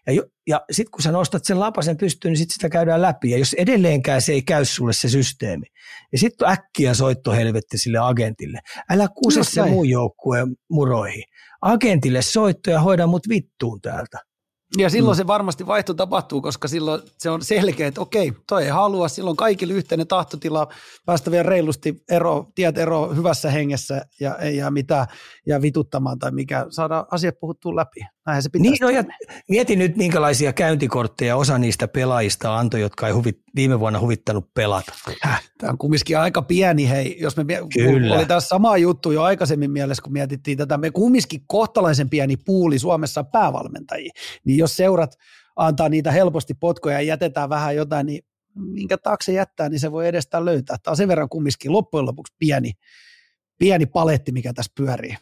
[0.06, 3.30] Ja, ja sitten kun sä nostat sen Lapasen pystyyn, niin sitten sitä käydään läpi.
[3.30, 5.66] Ja jos edelleenkään se ei käy sulle se systeemi,
[6.12, 8.58] niin sitten äkkiä soitto helvetti sille agentille.
[8.90, 11.22] Älä kuse se muun joukkueen muroihin.
[11.62, 14.18] Agentille soitto ja hoida mut vittuun täältä.
[14.78, 15.18] Ja silloin mm.
[15.18, 19.36] se varmasti vaihto tapahtuu, koska silloin se on selkeä, että okei, toi ei halua, silloin
[19.36, 20.68] kaikille yhteinen tahtotila
[21.06, 25.06] päästä vielä reilusti ero, tiet ero hyvässä hengessä ja ei jää mitään
[25.46, 28.00] ja vituttamaan tai mikä, saada asiat puhuttua läpi.
[28.26, 28.70] Näinhän se pitää.
[28.70, 29.04] Niin, no ja
[29.48, 34.92] mieti nyt, minkälaisia käyntikortteja osa niistä pelaajista antoi, jotka ei huvit, viime vuonna huvittanut pelata.
[35.22, 35.42] Häh?
[35.58, 37.44] Tämä on kumminkin aika pieni, hei, jos me
[37.74, 38.14] Kyllä.
[38.14, 42.78] oli taas sama juttu jo aikaisemmin mielessä, kun mietittiin tätä, me kumminkin kohtalaisen pieni puuli
[42.78, 44.12] Suomessa päävalmentajia,
[44.44, 45.14] niin jos seurat
[45.56, 48.24] antaa niitä helposti potkoja ja jätetään vähän jotain, niin
[48.54, 50.76] minkä taakse jättää, niin se voi edestään löytää.
[50.82, 52.72] Tämä on sen verran kumminkin loppujen lopuksi pieni,
[53.58, 55.16] pieni paletti, mikä tässä pyörii.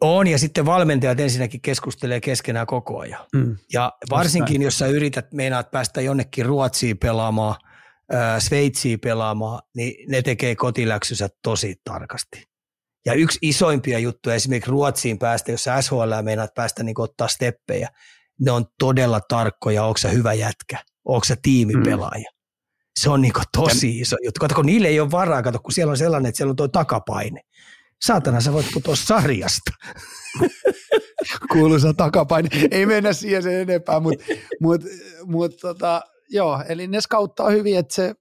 [0.00, 3.26] On, ja sitten valmentajat ensinnäkin keskustelee keskenään koko ajan.
[3.34, 3.56] Mm.
[3.72, 7.56] Ja varsinkin, jos sä yrität, meinaat päästä jonnekin Ruotsiin pelaamaan,
[8.14, 12.44] äh, Sveitsiin pelaamaan, niin ne tekee kotiläksynsä tosi tarkasti.
[13.06, 17.88] Ja yksi isoimpia juttuja esimerkiksi Ruotsiin päästä, jos sä SHL meinaat päästä niin ottaa steppejä,
[18.40, 22.30] ne on todella tarkkoja, onko sä hyvä jätkä, onko sä tiimipelaaja.
[22.30, 22.36] Mm.
[23.00, 24.38] Se on niin tosi iso juttu.
[24.40, 26.68] Kato, kun niille ei ole varaa, kato, kun siellä on sellainen, että siellä on tuo
[26.68, 27.40] takapaine
[28.02, 29.70] saatana sä voit putoa sarjasta.
[31.52, 32.48] Kuuluisa takapaine.
[32.70, 34.24] Ei mennä siihen sen enempää, mutta
[34.60, 34.80] mut,
[35.24, 38.14] mut, tota, joo, eli ne skauttaa hyvin, että se,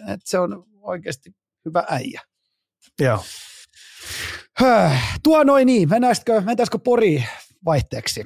[0.00, 1.30] että se on oikeasti
[1.64, 2.20] hyvä äijä.
[3.00, 3.24] Joo.
[5.22, 7.24] Tuo noin niin, mennäisikö, mennäisikö Pori
[7.64, 8.24] vaihteeksi?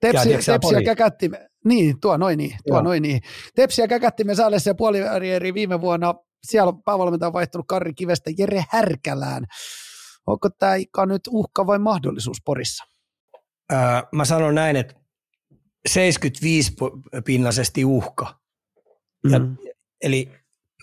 [0.00, 1.30] Tepsi, tepsi ja käkätti,
[1.64, 2.82] niin, tuo noin niin, tuo Joo.
[2.82, 3.20] noin niin.
[3.54, 6.14] Tepsi ja käkätti me Säälessä ja puolivärieri viime vuonna.
[6.44, 9.44] Siellä on päävalmentaja vaihtunut Karri Kivestä Jere Härkälään.
[10.26, 12.84] Onko tämä Ika nyt uhka vai mahdollisuus Porissa?
[13.72, 13.78] Öö,
[14.12, 14.94] mä sanon näin, että
[15.88, 16.72] 75
[17.24, 18.40] pinnasesti uhka.
[19.30, 19.56] Ja, mm.
[20.02, 20.32] Eli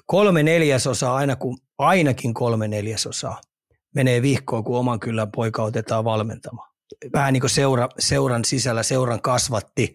[0.06, 3.42] kolme neljäsosaa, aina kun, ainakin kolme neljäsosaa
[3.96, 6.70] menee vihkoon, kun oman kylän poika otetaan valmentamaan.
[7.14, 9.94] Vähän niin kuin seura, seuran sisällä, seuran kasvatti.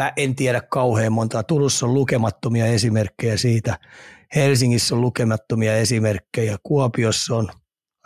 [0.00, 1.42] Mä en tiedä kauhean montaa.
[1.42, 3.78] Turussa on lukemattomia esimerkkejä siitä.
[4.34, 6.56] Helsingissä on lukemattomia esimerkkejä.
[6.62, 7.48] Kuopiossa on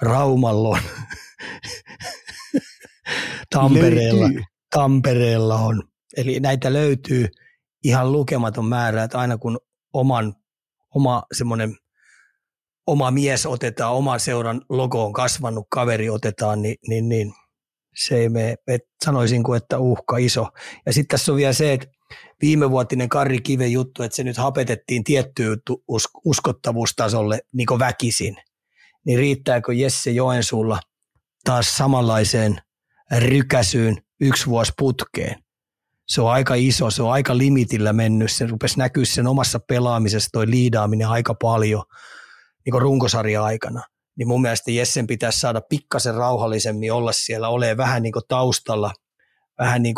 [0.03, 0.81] Raumalla on,
[3.51, 4.29] Tampereella,
[4.71, 5.83] Tampereella on.
[6.17, 7.29] Eli näitä löytyy
[7.85, 9.59] ihan lukematon määrä, että aina kun
[9.93, 10.35] oman,
[10.95, 11.77] oma semmoinen
[12.87, 17.33] oma mies otetaan, oma seuran logo on kasvanut, kaveri otetaan, niin, niin, niin
[17.97, 18.57] se ei mene,
[19.05, 20.49] sanoisin kuin, että uhka iso.
[20.87, 21.87] Ja sitten tässä on vielä se, että
[22.43, 25.59] viimevuotinen Karri Kiven juttu, että se nyt hapetettiin tiettyyn
[26.25, 28.37] uskottavuustasolle niin väkisin,
[29.07, 30.81] niin riittääkö Jesse Joensuulla
[31.45, 32.59] taas samanlaiseen
[33.19, 35.43] rykäsyyn yksi vuosi putkeen?
[36.09, 40.29] Se on aika iso, se on aika limitillä mennyt, se rupesi näkyä sen omassa pelaamisessa
[40.33, 41.83] toi liidaaminen aika paljon
[42.67, 43.83] niin runkosarja-aikana
[44.17, 48.93] niin mun mielestä Jessen pitäisi saada pikkasen rauhallisemmin olla siellä, ole vähän niin taustalla,
[49.59, 49.95] vähän niin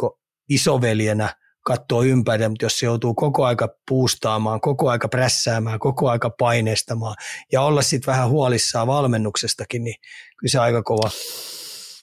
[0.49, 1.35] isoveljenä,
[1.65, 7.17] katsoa ympäri, mutta jos se joutuu koko aika puustaamaan, koko aika prässäämään, koko aika paineistamaan
[7.53, 9.97] ja olla sitten vähän huolissaan valmennuksestakin, niin
[10.39, 11.11] kyllä se aika kova,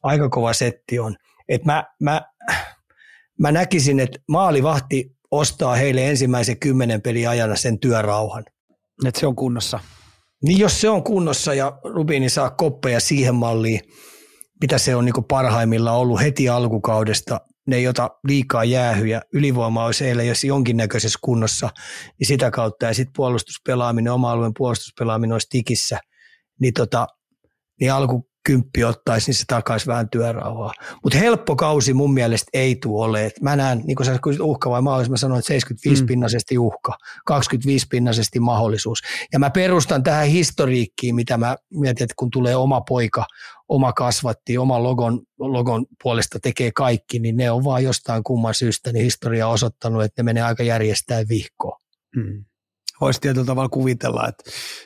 [0.04, 1.16] aika kova setti on.
[1.50, 2.22] Et mä, mä,
[3.40, 8.44] mä näkisin, että maalivahti ostaa heille ensimmäisen kymmenen pelin ajana sen työrauhan.
[9.06, 9.80] Että se on kunnossa.
[10.44, 13.82] Niin jos se on kunnossa ja Rubini saa koppeja siihen malliin,
[14.62, 20.08] mitä se on niin parhaimmillaan ollut heti alkukaudesta, ne ei ota liikaa jäähyjä, ylivoima olisi
[20.08, 21.70] eilen jos jonkinnäköisessä kunnossa,
[22.20, 26.00] niin sitä kautta ja sitten puolustuspelaaminen, oma alueen puolustuspelaaminen olisi tikissä,
[26.60, 27.08] niin, tota,
[27.80, 30.74] niin alku, kymppi ottaisi, niin se takaisi vähän työrauhaa.
[31.04, 33.32] Mutta helppo kausi mun mielestä ei tule ole.
[33.42, 36.08] mä näen, niin kuin sä kysyt uhka vai mahdollisuus, mä sanoin, että 75 mm.
[36.08, 39.02] pinnasesti uhka, 25 pinnasesti mahdollisuus.
[39.34, 43.26] Ja mä perustan tähän historiikkiin, mitä mä mietin, että kun tulee oma poika,
[43.70, 48.92] oma kasvatti, oma logon, logon puolesta tekee kaikki, niin ne on vaan jostain kumman syystä
[48.92, 51.80] niin historia osoittanut, että ne menee aika järjestää vihkoon.
[52.16, 52.46] Mm
[53.02, 54.28] voisi tietyllä tavalla kuvitella,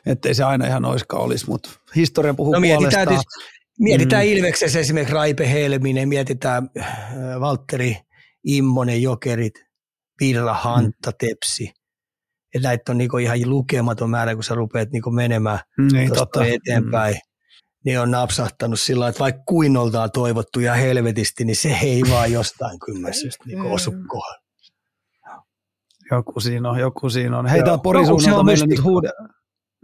[0.06, 3.44] että ei se aina ihan oiskaan olisi, mutta historia puhuu no, mietitään puolestaan.
[3.80, 4.32] mietitään mm.
[4.32, 6.88] Ilveksessä esimerkiksi Raipe Helminen, mietitään äh,
[7.40, 7.98] Valtteri
[8.44, 9.66] Immonen, Jokerit,
[10.20, 11.16] Virra, Hantta, mm.
[11.20, 11.74] Tepsi.
[12.56, 15.60] Et näitä on niinku ihan lukematon määrä, kun sä rupeat niinku menemään
[15.92, 16.46] niin, totta.
[16.46, 17.14] eteenpäin.
[17.14, 17.20] Mm.
[17.86, 22.32] Niin on napsahtanut sillä että vaikka kuin oltaan toivottu ja helvetisti, niin se ei vaan
[22.32, 24.45] jostain kymmenestä niinku osu kohdalla.
[26.12, 27.48] Joku siinä on, joku siinä on.
[27.48, 29.10] Hei, tämä Porisuunnalta meillä nyt huude...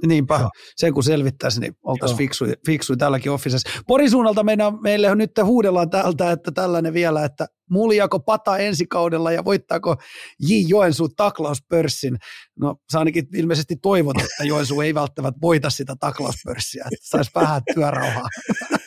[0.07, 0.49] Niinpä, Joo.
[0.76, 3.69] sen kun selvittäisi, niin oltaisiin fiksui, fiksui tälläkin officessa.
[3.88, 9.31] Porisuunnalta meillä, meille on nyt huudellaan täältä, että tällainen vielä, että muljako pata ensi kaudella
[9.31, 9.95] ja voittaako
[10.39, 10.53] J.
[10.68, 12.18] Joensuu taklauspörssin.
[12.60, 17.61] No sä ainakin ilmeisesti toivot, että Joensuu ei välttämättä voita sitä taklauspörssiä, että saisi vähän
[17.73, 18.27] työrauhaa.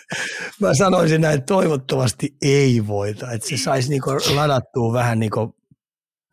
[0.61, 5.57] Mä sanoisin näin, että toivottavasti ei voita, että se saisi niinku ladattua vähän niinku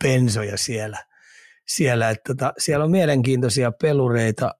[0.02, 1.03] pensoja siellä.
[1.68, 4.56] siellä että tota, siellä on mielenkiintoisia pelureita.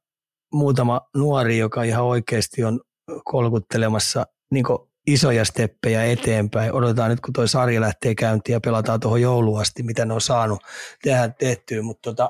[0.54, 2.80] Muutama nuori, joka ihan oikeasti on
[3.24, 4.66] kolkuttelemassa niin
[5.08, 6.74] isoja steppejä eteenpäin.
[6.74, 10.60] Odotetaan nyt, kun tuo sarja lähtee käyntiin ja pelataan tuohon jouluasti, mitä ne on saanut
[11.04, 11.82] tehdä tehtyä.
[11.82, 12.30] Mutta tota,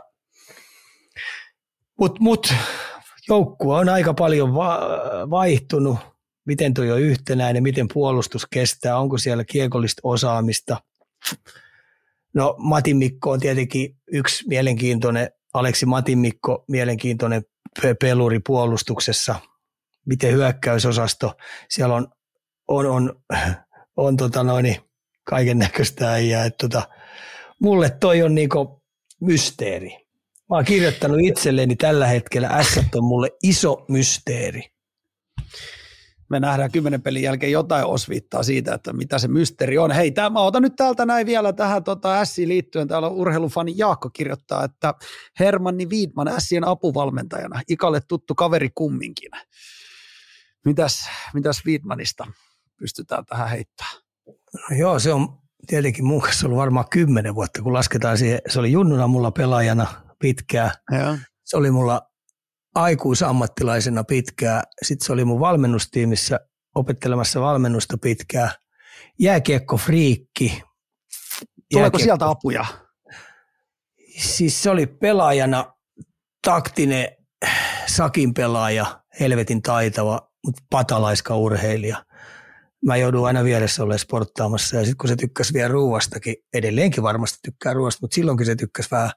[1.99, 2.53] mut, mut,
[3.27, 4.89] joukkue on aika paljon va-
[5.29, 5.97] vaihtunut.
[6.45, 10.77] Miten tuo on yhtenäinen, miten puolustus kestää, onko siellä kiekollista osaamista–
[12.33, 17.43] No Matin Mikko on tietenkin yksi mielenkiintoinen, Aleksi Matin Mikko, mielenkiintoinen
[18.01, 19.35] peluri puolustuksessa.
[20.05, 21.33] Miten hyökkäysosasto,
[21.69, 22.07] siellä on,
[22.67, 23.23] on, on,
[23.97, 24.75] on tota noin,
[25.23, 26.49] kaiken näköistä äijää.
[26.49, 26.89] Tota,
[27.59, 28.83] mulle toi on niinku
[29.21, 29.89] mysteeri.
[30.49, 34.71] Mä oon kirjoittanut itselleni tällä hetkellä, S on mulle iso mysteeri
[36.31, 39.91] me nähdään kymmenen pelin jälkeen jotain osviittaa siitä, että mitä se mysteeri on.
[39.91, 42.87] Hei, tämä, mä otan nyt täältä näin vielä tähän tota, Siin liittyen.
[42.87, 44.93] Täällä on urheilufani Jaakko kirjoittaa, että
[45.39, 49.31] Hermanni Viidman Sien apuvalmentajana, Ikalle tuttu kaveri kumminkin.
[50.65, 52.27] Mitäs, mitäs Viidmanista
[52.77, 53.95] pystytään tähän heittämään?
[54.69, 55.37] No joo, se on
[55.67, 58.39] tietenkin mun kanssa ollut varmaan kymmenen vuotta, kun lasketaan siihen.
[58.49, 59.87] Se oli junnuna mulla pelaajana
[60.19, 60.71] pitkään.
[61.43, 62.10] Se oli mulla
[62.75, 64.63] aikuisammattilaisena pitkään.
[64.81, 66.39] Sitten se oli mun valmennustiimissä
[66.75, 68.51] opettelemassa valmennusta pitkään.
[69.19, 70.63] Jääkiekko friikki.
[71.73, 72.65] Tuleeko sieltä apuja?
[74.17, 75.73] Siis se oli pelaajana
[76.47, 77.07] taktinen
[77.87, 82.05] sakin pelaaja, helvetin taitava, mutta patalaiska urheilija
[82.85, 84.77] mä joudun aina vieressä olemaan sporttaamassa.
[84.77, 88.91] Ja sitten kun se tykkäsi vielä ruuastakin, edelleenkin varmasti tykkää ruuasta, mutta silloinkin se tykkäsi
[88.91, 89.11] vähän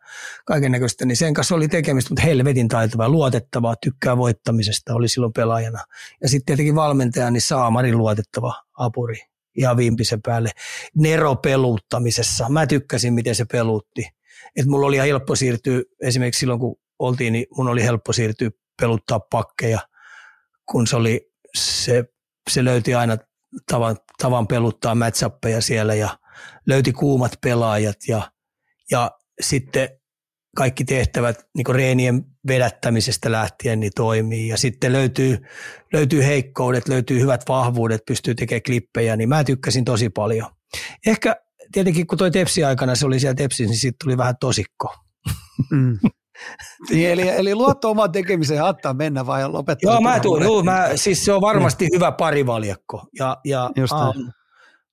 [0.44, 5.32] kaiken näköistä, niin sen kanssa oli tekemistä, mutta helvetin taitavaa, luotettavaa, tykkää voittamisesta, oli silloin
[5.32, 5.84] pelaajana.
[6.22, 9.18] Ja sitten tietenkin valmentaja, niin Saamari luotettava apuri
[9.56, 10.50] ihan viimpisen päälle.
[10.96, 12.48] Nero peluuttamisessa.
[12.48, 14.08] Mä tykkäsin, miten se peluutti.
[14.56, 18.50] Et mulla oli ihan helppo siirtyä, esimerkiksi silloin kun oltiin, niin mun oli helppo siirtyä
[18.80, 19.78] peluttaa pakkeja,
[20.70, 22.04] kun se oli se,
[22.50, 23.16] se löyti aina
[23.70, 26.18] tavan, tavan peluttaa matchappeja siellä ja
[26.66, 28.30] löyti kuumat pelaajat ja,
[28.90, 29.10] ja
[29.40, 29.88] sitten
[30.56, 35.38] kaikki tehtävät niin reenien vedättämisestä lähtien niin toimii ja sitten löytyy,
[35.92, 40.50] löytyy heikkoudet, löytyy hyvät vahvuudet, pystyy tekemään klippejä, niin mä tykkäsin tosi paljon.
[41.06, 41.36] Ehkä
[41.72, 44.94] tietenkin kun toi Tepsi aikana se oli siellä Tepsi, niin siitä tuli vähän tosikko.
[45.70, 45.98] Mm.
[46.90, 49.92] niin, eli, eli luotto omaan tekemiseen ja antaa mennä vai lopettaa?
[49.92, 54.32] Joo, mä tuun, joo, mä, siis se on varmasti hyvä parivaljakko ja, ja mä, on,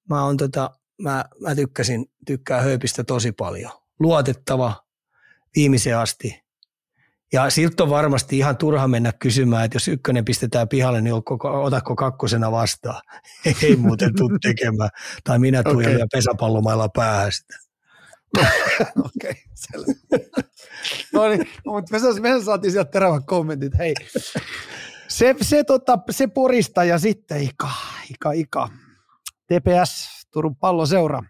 [0.09, 0.69] mä, on, tota,
[1.01, 3.71] mä, mä tykkäsin, tykkään Hööpistä tosi paljon.
[3.99, 4.75] Luotettava,
[5.55, 6.41] viimeiseen asti.
[7.33, 11.95] Ja siltä on varmasti ihan turha mennä kysymään, että jos ykkönen pistetään pihalle, niin otatko
[11.95, 13.01] kakkosena vastaan.
[13.63, 14.89] Ei muuten tule tekemään.
[15.23, 15.97] Tai minä tuun okay.
[15.97, 17.70] ja pesäpallomailla päähän sitä.
[19.05, 19.85] Okei, selvä.
[21.13, 23.77] no niin, no, mutta me, me saatiin sieltä terävät kommentit.
[23.77, 23.93] Hei,
[25.07, 27.71] se, se, tota, se porista ja sitten Ika,
[28.09, 28.69] Ika, Ika.
[29.47, 31.21] TPS, Turun palloseura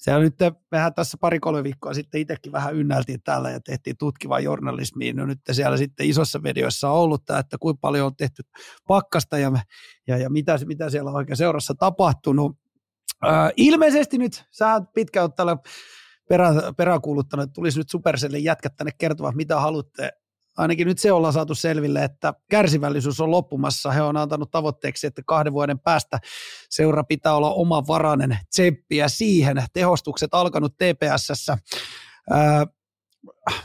[0.00, 0.34] se on nyt,
[0.70, 5.16] mehän tässä pari-kolme viikkoa sitten itsekin vähän ynnältiin täällä ja tehtiin tutkivaa journalismiin.
[5.16, 8.42] No nyt siellä sitten isossa medioissa on ollut tämä, että kuinka paljon on tehty
[8.88, 9.52] pakkasta ja,
[10.06, 12.56] ja, ja mitä, mitä siellä on oikein seurassa tapahtunut.
[13.22, 15.56] Ää, ilmeisesti nyt, sä pitkään tällä
[16.30, 20.10] perä, peräkuuluttanut, että tulisi nyt Supercellin jätkät tänne kertomaan, mitä haluatte
[20.56, 23.90] ainakin nyt se ollaan saatu selville, että kärsivällisyys on loppumassa.
[23.90, 26.18] He on antanut tavoitteeksi, että kahden vuoden päästä
[26.70, 29.64] seura pitää olla omavarainen tsemppiä siihen.
[29.72, 31.58] Tehostukset alkanut TPSssä.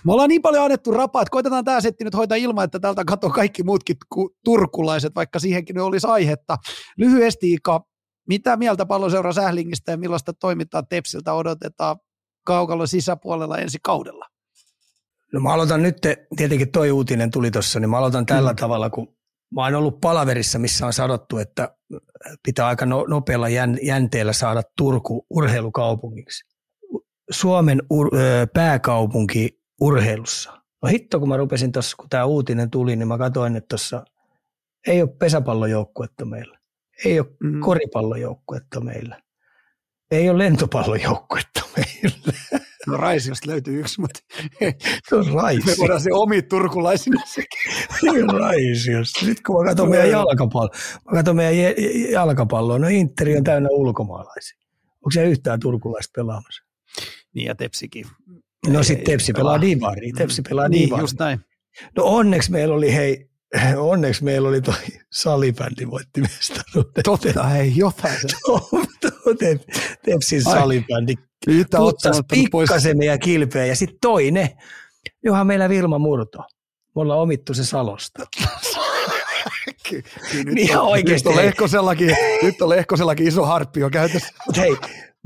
[0.04, 3.06] me ollaan niin paljon annettu rapaa, että koitetaan tämä setti nyt hoitaa ilman, että täältä
[3.06, 3.98] katsoo kaikki muutkin
[4.44, 6.58] turkulaiset, vaikka siihenkin olisi aihetta.
[6.98, 7.82] Lyhyesti Ika,
[8.28, 11.96] mitä mieltä palloseura Sählingistä ja millaista toimintaa Tepsiltä odotetaan
[12.46, 14.26] kaukalon sisäpuolella ensi kaudella?
[15.34, 15.98] No mä aloitan nyt,
[16.38, 18.56] tietenkin toi uutinen tuli tuossa, niin mä aloitan tällä mm.
[18.56, 19.16] tavalla, kun
[19.56, 21.78] mä oon ollut palaverissa, missä on sanottu, että
[22.44, 23.48] pitää aika no, nopealla
[23.82, 26.44] jänteellä saada Turku urheilukaupungiksi.
[27.32, 28.10] Suomen ur,
[28.54, 30.62] pääkaupunki urheilussa.
[30.84, 34.06] No hitto, kun mä rupesin tuossa, kun tämä uutinen tuli, niin mä katsoin, että tuossa
[34.88, 36.60] ei ole pesäpallojoukkuetta meillä.
[37.06, 37.60] Ei ole mm.
[37.60, 39.22] koripallojoukkuetta meillä.
[40.11, 42.34] Ei ole lentopallojoukkuetta meillä.
[42.88, 44.19] No Raisiosta löytyy yksi, mutta
[45.10, 45.65] se on Raisio.
[45.65, 48.30] Me voidaan se omi turkulaisina sekin.
[48.40, 49.26] Raisiosta.
[49.26, 50.76] Nyt kun mä katson meidän jalkapalloa,
[51.06, 51.76] mä katson meidän
[52.11, 54.57] jalkapalloa, no Interi on täynnä ulkomaalaisia.
[54.95, 56.64] Onko se yhtään turkulaista pelaamassa?
[57.34, 58.06] Niin ja Tepsikin.
[58.68, 60.11] No sitten Tepsi pelaa Divari.
[60.11, 61.03] Tepsi pelaa niin, Divari.
[61.03, 61.40] just näin.
[61.98, 63.30] No onneksi meillä oli, hei,
[63.91, 64.76] onneksi meillä oli toi
[65.11, 67.03] salibändi voitti mestaruuden.
[67.03, 69.60] Totta, hei, jotain se.
[70.06, 71.15] Tepsin salibändi
[71.48, 71.77] Yhtä
[72.32, 73.65] pikkasen meidän kilpeä.
[73.65, 74.49] Ja sitten toinen,
[75.23, 76.40] johan meillä Vilma Murto.
[76.95, 78.26] Me ollaan omittu se Salosta.
[80.34, 84.34] Nyt, niin on, oikeasti, nyt, on lehkosellakin, nyt on lehkosellakin iso harppi jo käytössä.
[84.45, 84.77] Mutta hei,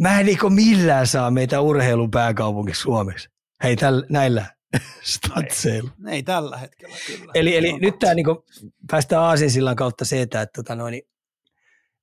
[0.02, 3.30] mä en niinku millään saa meitä urheilun pääkaupungiksi Suomessa.
[3.64, 4.46] Hei, täl, näillä
[5.02, 5.92] statseilla.
[6.08, 7.32] Ei, ei tällä hetkellä kyllä.
[7.36, 8.46] Eli, eli nyt tämä niinku,
[8.92, 11.02] päästään Aasinsillan kautta se, että et, tota noin,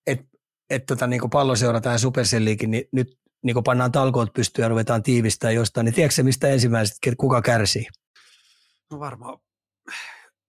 [0.06, 0.20] et,
[0.70, 5.50] et, tota, niinku palloseura tai Supercelliikin, niin nyt niin pannaan talkoot pystyyn ja ruvetaan tiivistää
[5.50, 7.86] jostain, niin tiedätkö mistä ensimmäiset, kuka kärsii?
[8.90, 9.38] No varmaan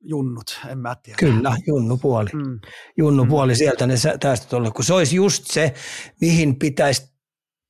[0.01, 1.17] junnut, en mä tiedä.
[1.19, 2.29] Kyllä, junnu puoli.
[2.33, 2.59] Mm.
[2.97, 3.29] Junnu mm.
[3.29, 5.73] puoli sieltä ne tästä olla, kun se olisi just se,
[6.21, 7.16] mihin pitäisi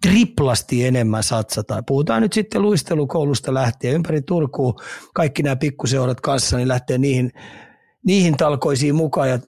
[0.02, 1.84] triplasti enemmän satsata.
[1.88, 4.76] Puhutaan nyt sitten luistelukoulusta lähtien ympäri Turkuun,
[5.14, 7.32] kaikki nämä pikkuseurat kanssa, niin lähtee niihin,
[8.06, 9.40] niihin talkoisiin mukaan ja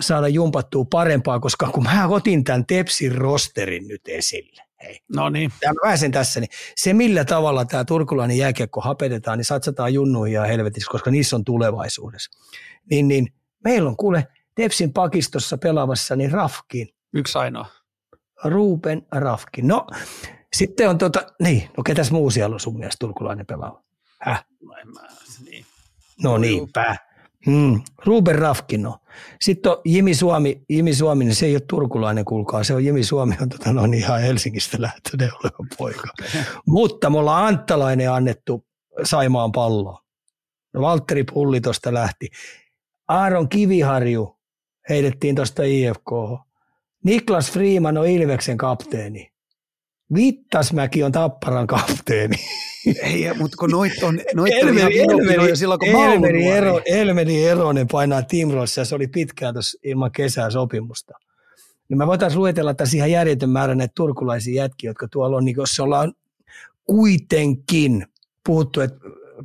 [0.00, 5.00] saada jumpattua parempaa, koska kun mä otin tämän Tepsin rosterin nyt esille, Hei.
[5.16, 5.52] No niin.
[5.62, 10.34] Ja mä pääsen tässä, niin se millä tavalla tämä turkulainen jääkiekko hapetetaan, niin satsataan junnuihin
[10.34, 12.30] ja helvetissä, koska niissä on tulevaisuudessa.
[12.90, 13.32] Niin, niin
[13.64, 16.88] meillä on kuule Tepsin pakistossa pelaavassa niin Rafkin.
[17.14, 17.66] Yksi ainoa.
[18.44, 19.68] Ruben Rafkin.
[19.68, 19.86] No,
[20.52, 23.82] sitten on tota, niin, no ketäs muu siellä on sun mielestä turkulainen pelaava?
[24.20, 24.44] Häh?
[24.62, 25.00] No en mä,
[25.44, 25.64] niin.
[26.22, 26.96] No niinpä.
[27.46, 28.98] Mm, Ruben Rafkino.
[29.40, 32.64] Sitten on Jimi Suomi, Jimi Suomi, niin se ei ole turkulainen, kuulkaa.
[32.64, 36.08] Se on Jimi Suomi, on tota, no, ihan Helsingistä lähtöinen oleva poika.
[36.66, 38.66] Mutta me ollaan Anttalainen annettu
[39.02, 40.02] Saimaan palloa.
[40.72, 42.28] No, Valtteri Pulli tuosta lähti.
[43.08, 44.38] Aaron Kiviharju
[44.88, 46.10] heitettiin tuosta IFK.
[47.04, 49.32] Niklas Freeman on Ilveksen kapteeni.
[50.14, 52.36] Vittasmäki on Tapparan kapteeni.
[53.02, 57.88] Ei, mutta kun noit on, noit Elmeri, on Elmeri, silloin, kun Elmeri, Ero, Elmeri Eronen
[57.88, 61.14] painaa Timrossa ja se oli pitkään tuossa ilman kesää sopimusta.
[61.88, 65.56] Niin me voitaisiin luetella tässä ihan järjetön määrä näitä turkulaisia jätkiä, jotka tuolla on, niin
[65.56, 66.12] jos ollaan
[66.84, 68.06] kuitenkin
[68.46, 68.98] puhuttu, että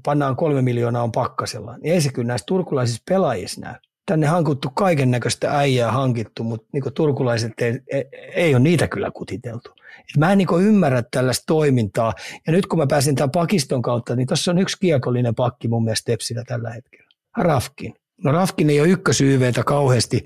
[0.05, 3.75] pannaan kolme miljoonaa on pakkasella, niin ei se kyllä näissä turkulaisissa pelaajissa näy.
[4.07, 9.11] Tänne hankuttu kaiken näköistä äijää hankittu, mutta niin turkulaiset ei, ei, ei ole niitä kyllä
[9.11, 9.69] kutiteltu.
[9.99, 12.13] Et mä en niin ymmärrä tällaista toimintaa.
[12.47, 15.83] Ja nyt kun mä pääsin tämän pakiston kautta, niin tuossa on yksi kiekollinen pakki mun
[15.83, 17.07] mielestä Tepsillä tällä hetkellä.
[17.37, 17.93] Rafkin.
[18.23, 20.25] No Rafkin ei ole ykkösyyveitä kauheasti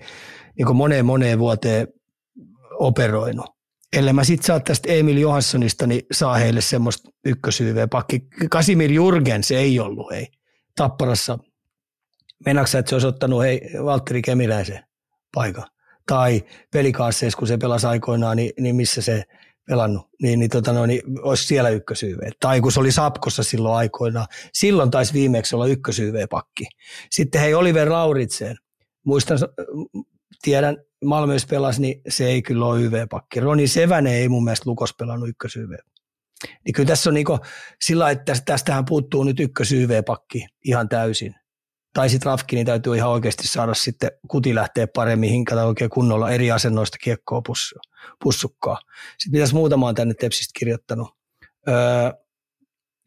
[0.58, 1.88] niin moneen moneen vuoteen
[2.80, 3.46] operoinut.
[3.94, 8.28] Ellei mä sit saa tästä Emil Johanssonista, niin saa heille semmoista ykkösyyveä pakki.
[8.50, 10.28] Kasimir Jurgens ei ollut, hei.
[10.76, 11.40] Tapparassa.
[12.46, 14.84] Meinaatko että se olisi ottanut hei, Valtteri Kemiläisen
[15.34, 15.66] paikan?
[16.08, 16.44] Tai
[16.74, 19.24] pelikaasseessa, kun se pelasi aikoinaan, niin, niin missä se
[19.68, 22.30] pelannut, niin, niin, tota no, niin olisi siellä ykkösyyve.
[22.40, 26.66] Tai kun se oli Sapkossa silloin aikoinaan, silloin taisi viimeksi olla ykkösyyve-pakki.
[27.12, 28.58] Sitten hei Oliver Lauritsen,
[29.06, 29.38] muistan,
[30.42, 33.40] tiedän, Malmöys pelasi, niin se ei kyllä ole YV-pakki.
[33.40, 35.78] Roni Sevänen ei mun mielestä Lukos pelannut ykkösyyve.
[36.66, 37.26] Niin kyllä tässä on niin
[37.82, 41.36] sillä että tästähän puuttuu nyt ykkösyyve-pakki ihan täysin.
[41.94, 46.32] Tai sitten Rafki, niin täytyy ihan oikeasti saada sitten kuti lähteä paremmin hinkata oikein kunnolla
[46.32, 47.42] eri asennoista kiekkoa
[48.24, 48.80] pussukkaa.
[49.18, 51.10] Sitten mitäs muutama on tänne Tepsistä kirjoittanut.
[51.68, 51.76] Öö,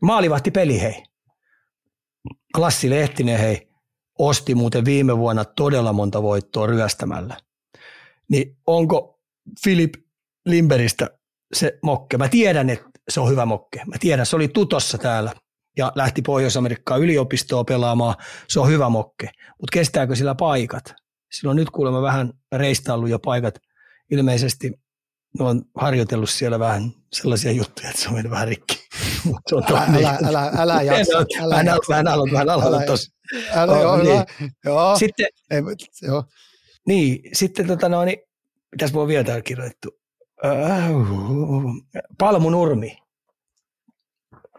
[0.02, 1.02] maalivahti peli hei.
[2.56, 3.68] Lassi Lehtinen hei
[4.18, 7.36] osti muuten viime vuonna todella monta voittoa ryöstämällä.
[8.28, 9.20] Niin onko
[9.64, 9.94] Filip
[10.46, 11.10] Limberistä
[11.54, 12.18] se mokke?
[12.18, 13.82] Mä tiedän, että se on hyvä mokke.
[13.86, 15.32] Mä tiedän, se oli tutossa täällä
[15.76, 18.14] ja lähti Pohjois-Amerikkaan yliopistoa pelaamaan.
[18.48, 19.30] Se on hyvä mokke.
[19.60, 20.94] Mutta kestääkö sillä paikat?
[21.32, 23.54] Silloin nyt kuulemma vähän reistaillut jo paikat.
[24.10, 24.72] Ilmeisesti
[25.38, 28.74] ne on harjoitellut siellä vähän sellaisia juttuja, että se on mennyt vähän rikki.
[29.48, 31.18] se on älä, älä, älä, älä jaksa.
[31.42, 33.12] Älä, älä, vähän aloit, vähän aloit tuossa.
[33.52, 34.24] Älä, joo, niin.
[34.64, 34.98] joo.
[34.98, 35.62] Sitten, Ei,
[36.02, 36.24] joo.
[36.86, 38.18] Niin, sitten tota no, niin,
[38.72, 39.88] mitäs voi vielä täällä kirjoittu?
[42.18, 42.98] Palmu Nurmi.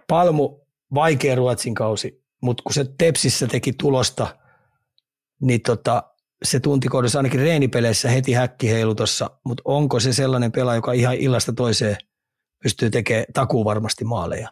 [0.08, 0.65] Palmu,
[0.96, 4.38] vaikea Ruotsin kausi, mutta kun se Tepsissä teki tulosta,
[5.42, 6.04] niin tota,
[6.44, 11.16] se tuntikohdassa ainakin reenipeleissä heti häkki heilu tossa, mutta onko se sellainen pelaaja, joka ihan
[11.16, 11.98] illasta toiseen
[12.64, 14.50] pystyy tekemään takuu varmasti maaleja.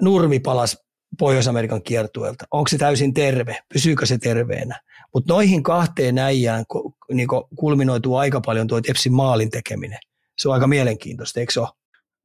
[0.00, 0.84] Nurmi palas
[1.18, 2.44] Pohjois-Amerikan kiertueelta.
[2.50, 3.58] Onko se täysin terve?
[3.72, 4.80] Pysyykö se terveenä?
[5.14, 6.64] Mutta noihin kahteen äijään
[7.12, 9.98] niin kulminoituu aika paljon tuo Tepsin maalin tekeminen.
[10.38, 11.68] Se on aika mielenkiintoista, eikö se ole?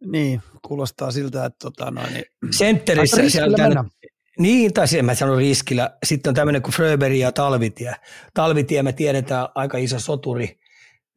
[0.06, 2.26] Niin, kuulostaa siltä, että tota noin, niin...
[2.52, 3.84] Sentterissä siellä
[4.40, 5.98] niin, tai mä sano riskillä.
[6.04, 7.96] Sitten on tämmöinen kuin Fröberg ja Talvitie.
[8.34, 10.60] Talvitie me tiedetään aika iso soturi,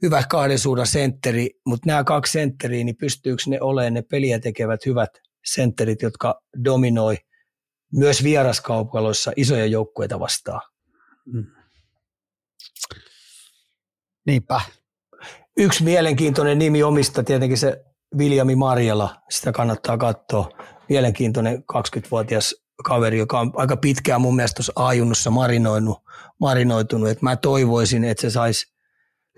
[0.03, 4.87] hyvä kahden suunnan sentteri, mutta nämä kaksi sentteriä, niin pystyykö ne olemaan ne peliä tekevät
[4.87, 5.11] hyvät
[5.45, 7.17] sentterit, jotka dominoi
[7.93, 10.61] myös vieraskaupaloissa isoja joukkueita vastaan?
[11.27, 11.47] Mm.
[14.27, 14.61] Niinpä.
[15.57, 17.85] Yksi mielenkiintoinen nimi omista tietenkin se
[18.19, 20.51] Viljami Marjala, sitä kannattaa katsoa.
[20.89, 25.99] Mielenkiintoinen 20-vuotias kaveri, joka on aika pitkään mun mielestä tuossa ajunnussa marinoinut,
[26.41, 27.09] marinoitunut.
[27.09, 28.67] Et mä toivoisin, että se saisi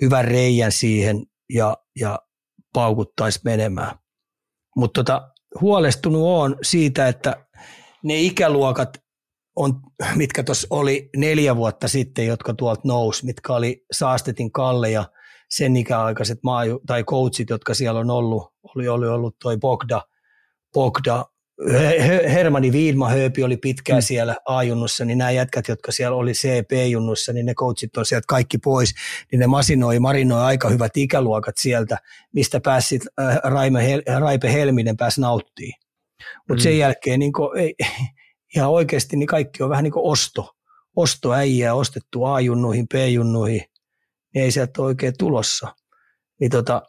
[0.01, 2.19] hyvän reijän siihen ja, ja
[2.73, 3.99] paukuttaisi menemään.
[4.77, 5.31] Mutta tota,
[5.61, 7.47] huolestunut on siitä, että
[8.03, 8.99] ne ikäluokat,
[9.57, 9.81] on,
[10.15, 15.05] mitkä tuossa oli neljä vuotta sitten, jotka tuolta nousi, mitkä oli Saastetin Kalle ja
[15.51, 20.03] sen ikäaikaiset maaju, tai coachit, jotka siellä on ollut, oli, oli ollut toi Bogda,
[20.73, 21.25] Bogda
[22.33, 24.03] Hermani Viidma Hööpi oli pitkään mm.
[24.03, 28.59] siellä A-junnussa, niin nämä jätkät, jotka siellä oli CP-junnussa, niin ne coachit on sieltä kaikki
[28.59, 28.95] pois,
[29.33, 31.99] niin ne masinoi, marinoi aika hyvät ikäluokat sieltä,
[32.33, 35.73] mistä pääsi äh, Raime, Raipe Helminen pääsi nauttii.
[36.49, 36.63] Mutta mm.
[36.63, 37.75] sen jälkeen niin kuin, ei,
[38.57, 40.51] ihan oikeasti niin kaikki on vähän niin kuin osto,
[40.97, 43.63] ostoäijää, ostettu A-junnuihin, B-junnuihin,
[44.35, 45.75] niin ei sieltä ole oikein tulossa.
[46.41, 46.83] Niin tota,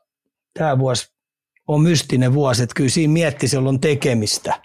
[0.59, 1.15] tämä vuosi
[1.67, 4.61] on mystinen vuosi, että kyllä siinä miettisi, on tekemistä.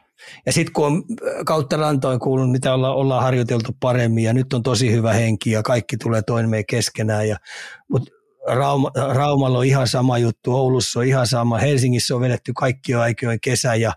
[0.46, 1.04] Ja sitten kun on
[1.46, 5.62] kautta rantoin kuullut, mitä ollaan, ollaan harjoiteltu paremmin ja nyt on tosi hyvä henki ja
[5.62, 7.28] kaikki tulee toinen meidän keskenään.
[7.28, 7.36] Ja,
[7.88, 8.10] mutta
[8.46, 13.40] Rauma, Raumalla on ihan sama juttu, Oulussa on ihan sama, Helsingissä on vedetty kaikki aikojen
[13.40, 13.92] kesä ja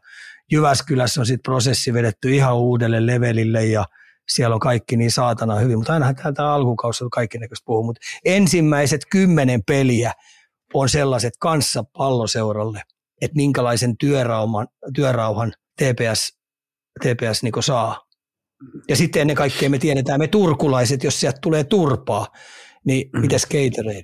[0.51, 3.85] Jyväskylässä on sitten prosessi vedetty ihan uudelle levelille ja
[4.29, 8.01] siellä on kaikki niin saatana hyvin, mutta ainahan tämä alkukausi on kaikki näköistä puhua, mutta
[8.25, 10.13] ensimmäiset kymmenen peliä
[10.73, 12.81] on sellaiset kanssa palloseuralle,
[13.21, 16.37] että minkälaisen työrauhan, työrauhan TPS,
[16.99, 18.01] TPS niin saa.
[18.89, 22.27] Ja sitten ennen kaikkea me tiedetään, me turkulaiset, jos sieltä tulee turpaa,
[22.85, 24.01] niin mitäs Gatorade?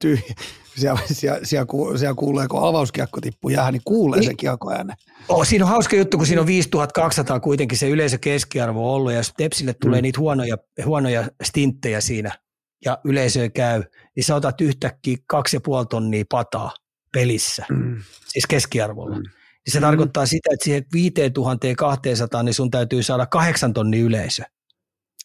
[0.00, 0.34] Tyhjä.
[0.78, 4.94] Siellä, siellä, siellä, siellä kuulee, kun avauskiekko tippuu jäähän, niin kuulee niin, se kiekko ääne.
[5.28, 9.18] Oh, siinä on hauska juttu, kun siinä on 5200 kuitenkin se yleisö keskiarvo ollut, ja
[9.18, 10.02] jos Tepsille tulee mm.
[10.02, 12.38] niitä huonoja, huonoja stinttejä siinä,
[12.84, 13.82] ja yleisö käy,
[14.16, 16.70] niin sä otat yhtäkkiä kaksi ja puoli tonnia pataa
[17.12, 17.96] pelissä, mm.
[18.28, 19.16] siis keskiarvolla.
[19.16, 19.22] Mm.
[19.22, 19.82] Niin se mm.
[19.82, 24.42] tarkoittaa sitä, että siihen 5200 niin sun täytyy saada kahdeksan tonnin yleisö.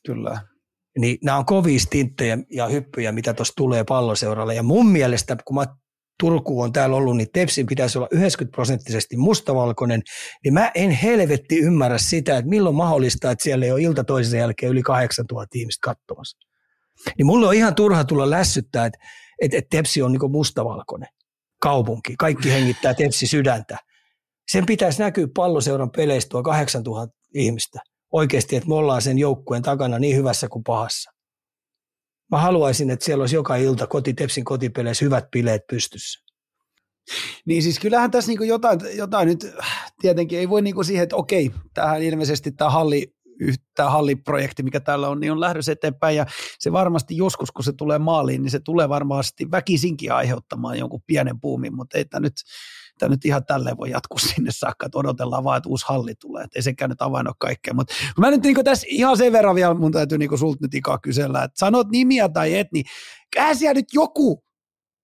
[0.05, 0.41] Kyllä.
[0.97, 4.55] Niin nämä on kovia stinttejä ja hyppyjä, mitä tuossa tulee palloseuralle.
[4.55, 5.65] Ja mun mielestä, kun mä
[6.19, 10.01] Turku on täällä ollut, niin Tepsin pitäisi olla 90 prosenttisesti mustavalkoinen,
[10.43, 14.39] niin mä en helvetti ymmärrä sitä, että milloin mahdollista, että siellä ei ole ilta toisen
[14.39, 16.37] jälkeen yli 8000 ihmistä katsomassa.
[17.17, 18.99] Niin mulla on ihan turha tulla lässyttää, että,
[19.41, 21.09] että, että Tepsi on niin mustavalkoinen
[21.59, 22.15] kaupunki.
[22.19, 23.77] Kaikki hengittää Tepsi sydäntä.
[24.51, 27.79] Sen pitäisi näkyä palloseuran peleissä tuo 8000 ihmistä.
[28.13, 31.11] Oikeasti, että me ollaan sen joukkueen takana niin hyvässä kuin pahassa.
[32.31, 36.23] Mä haluaisin, että siellä olisi joka ilta koti, Tepsin kotipeleissä hyvät bileet pystyssä.
[37.45, 39.47] Niin siis kyllähän tässä niinku jotain, jotain nyt
[40.01, 43.13] tietenkin ei voi niinku siihen, että okei, tähän ilmeisesti tämä halli
[43.75, 46.25] tämä halliprojekti, mikä täällä on, niin on lähdössä eteenpäin ja
[46.59, 51.39] se varmasti joskus, kun se tulee maaliin, niin se tulee varmasti väkisinkin aiheuttamaan jonkun pienen
[51.39, 52.33] puumin, mutta ei tämä nyt,
[53.03, 56.43] tämä nyt ihan tälleen voi jatkua sinne saakka, että odotellaan vaan, että uusi halli tulee,
[56.43, 59.55] että ei sekään nyt avain ole kaikkea, mutta mä nyt niin tässä ihan sen verran
[59.55, 62.85] vielä mun täytyy niin sulta nyt ikaa kysellä, että sanot nimiä tai et, niin
[63.35, 64.43] käsiä nyt joku,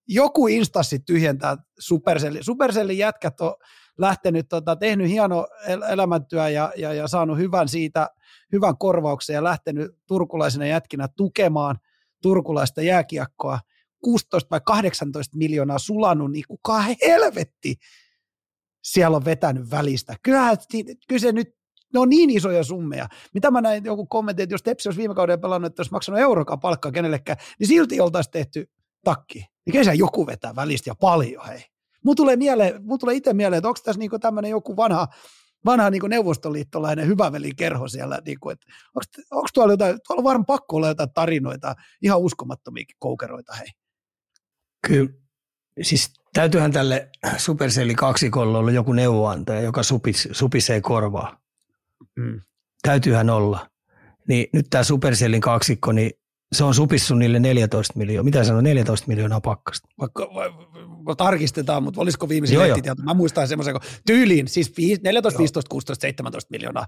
[0.08, 2.44] joku instanssi tyhjentää Supercellin.
[2.44, 3.54] Supercellin jätkät on
[3.98, 5.48] lähtenyt, tota, tehnyt hieno
[5.90, 8.10] elämäntyö ja, ja, ja saanut hyvän siitä,
[8.52, 11.80] hyvän korvauksen ja lähtenyt turkulaisena jätkinä tukemaan
[12.22, 13.60] turkulaista jääkiekkoa.
[14.04, 17.76] 16 vai 18 miljoonaa sulanut, niin kuka helvetti
[18.84, 20.16] siellä on vetänyt välistä.
[20.24, 20.56] Kyllä,
[21.08, 21.60] kyllä se nyt
[21.94, 23.08] ne on niin isoja summeja.
[23.34, 26.22] Mitä mä näin joku kommentti, että jos Tepsi olisi viime kauden pelannut, että olisi maksanut
[26.22, 28.70] eurokaan palkkaa kenellekään, niin silti oltaisiin tehty
[29.04, 29.46] takki.
[29.66, 31.62] Niin kyllä joku vetää välistä ja paljon, hei.
[32.04, 35.08] Mun tulee, mieleen, mun tulee itse mieleen, että onko tässä niinku tämmöinen joku vanha,
[35.66, 38.66] vanha niinku neuvostoliittolainen hyvävelikerho siellä, niinku, että
[39.32, 43.68] onko tuolla jotain, tuolla on varmaan pakko olla jotain tarinoita, ihan uskomattomiakin koukeroita, hei.
[44.88, 45.10] Kyllä,
[45.82, 51.40] siis täytyyhän tälle Supercelli kaksikolle olla joku neuvoantaja, joka supis, supisee korvaa.
[52.16, 52.42] Mm.
[52.82, 53.70] Täytyyhän olla.
[54.28, 56.12] Niin nyt tämä Supercellin kaksikko, niin
[56.52, 58.24] se on supissu niille 14 miljoonaa.
[58.24, 59.88] Mitä sanoo 14 miljoonaa pakkasta?
[60.00, 60.28] Vaikka,
[61.18, 63.04] tarkistetaan, mutta olisiko viimeisen lehtitieto?
[63.04, 64.74] Mä muistan semmoisen, kun tyyliin, siis
[65.04, 65.40] 14, joo.
[65.40, 66.86] 15, 16, 17 miljoonaa.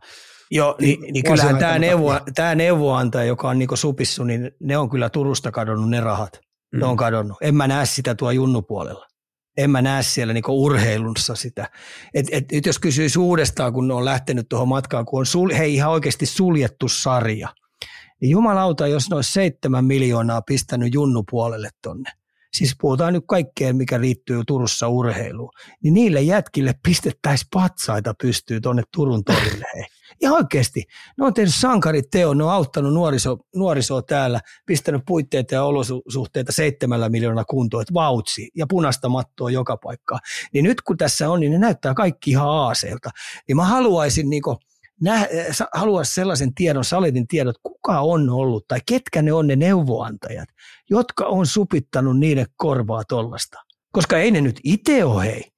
[0.52, 4.90] Joo, niin, niin kyllähän tämä, neuvo, tämä neuvoantaja, joka on niinku supissu, niin ne on
[4.90, 6.40] kyllä Turusta kadonnut ne rahat.
[6.72, 6.80] Mm.
[6.80, 7.38] Ne on kadonnut.
[7.42, 9.08] En mä näe sitä tuo junnupuolella.
[9.58, 11.70] En mä näe siellä niinku urheilussa sitä.
[12.14, 15.50] Et, et, et jos kysyisi uudestaan, kun ne on lähtenyt tuohon matkaan, kun on sul,
[15.58, 17.50] hei, ihan oikeasti suljettu sarja,
[18.22, 22.12] niin jumalauta, jos ne olisi seitsemän miljoonaa pistänyt junnupuolelle tonne,
[22.54, 25.52] siis puhutaan nyt kaikkeen, mikä liittyy Turussa urheiluun,
[25.84, 29.66] niin niille jätkille pistettäisiin patsaita pystyy tuonne Turun torille.
[29.76, 29.86] Hei.
[30.22, 30.84] Ja oikeasti,
[31.18, 36.52] ne on tehnyt sankarit teo, ne on auttanut nuoriso, nuorisoa täällä, pistänyt puitteita ja olosuhteita
[36.52, 40.20] seitsemällä miljoonaa kuntoa, että vautsi ja punaista mattoa joka paikkaan.
[40.54, 43.10] Niin nyt kun tässä on, niin ne näyttää kaikki ihan aaseelta.
[43.48, 44.44] Niin mä haluaisin niin
[45.02, 45.28] nä,
[45.74, 50.50] halua sellaisen tiedon, saletin tiedot, kuka on ollut tai ketkä ne on ne neuvoantajat,
[50.90, 53.58] jotka on supittanut niiden korvaa tollasta.
[53.92, 55.51] Koska ei ne nyt itse ole hei.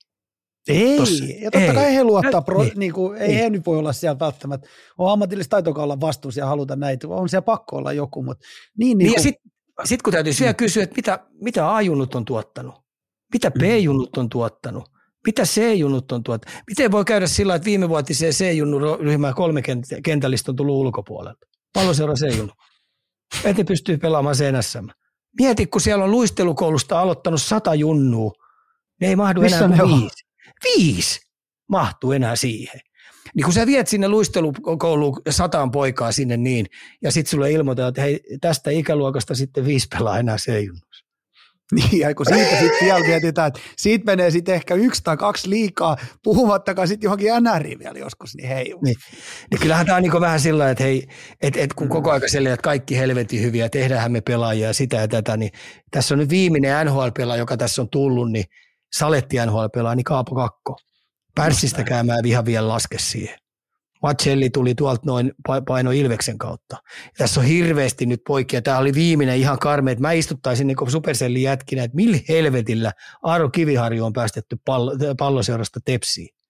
[0.68, 1.74] Ei, Tossa, ja totta ei.
[1.74, 4.68] kai he luottaa, pro, niin, niin kuin, ei, ei he nyt voi olla siellä välttämättä,
[4.98, 8.46] on ammatillista taitoa olla vastuussa ja haluta näitä, on siellä pakko olla joku, mutta
[8.78, 9.52] niin, niin, niin sitten
[9.84, 12.76] sit kun täytyy vielä kysyä, että mitä, mitä A-junnut on tuottanut,
[13.34, 14.84] mitä B-junnut on tuottanut,
[15.28, 16.42] mitä C-junut on tuot?
[16.68, 19.62] Miten voi käydä sillä että viime vuotiseen C-junnun ryhmään kolme
[20.04, 21.48] kentällistä on tullut ulkopuolelta?
[21.74, 22.54] Palloseura C-junnu.
[23.44, 24.88] Eti pystyy pelaamaan CNSM.
[25.40, 28.32] Mieti, kun siellä on luistelukoulusta aloittanut sata junnua,
[29.02, 30.23] ne ei mahdu Missä enää kuin viisi.
[30.64, 31.20] Viisi
[31.70, 32.80] mahtuu enää siihen.
[33.36, 36.66] Niin kun sä viet sinne luistelukouluun sataan poikaa sinne niin,
[37.02, 41.04] ja sitten sulle ilmoitetaan, että hei, tästä ikäluokasta sitten viisi pelaa enää C-junnussa.
[41.76, 45.50] Niin, ja kun siitä sitten vielä mietitään, että siitä menee sitten ehkä yksi tai kaksi
[45.50, 48.66] liikaa, puhumattakaan sitten johonkin NRiin vielä joskus, niin hei.
[48.66, 48.96] Niin.
[49.52, 51.08] niin kyllähän tämä on niin vähän sillä että hei,
[51.42, 55.08] et, et kun koko ajan selviää, että kaikki helvetin hyviä, tehdään me pelaajia sitä ja
[55.08, 55.52] tätä, niin
[55.92, 58.46] tässä on nyt viimeinen NHL-pelaaja, joka tässä on tullut, niin
[58.98, 60.78] Saletti NHL-pelaaja, niin Kaapo Kakko.
[61.36, 63.38] Pärssistäkään mä ihan vielä laske siihen.
[64.04, 65.32] Macelli tuli tuolta noin
[65.68, 66.78] paino Ilveksen kautta.
[67.18, 68.62] Tässä on hirveästi nyt poikia.
[68.62, 72.92] Tämä oli viimeinen ihan karme, että mä istuttaisin niin Supercellin jätkinä, että millä helvetillä
[73.24, 76.43] Aaro Kiviharju on päästetty pallo, palloseurasta tepsiin.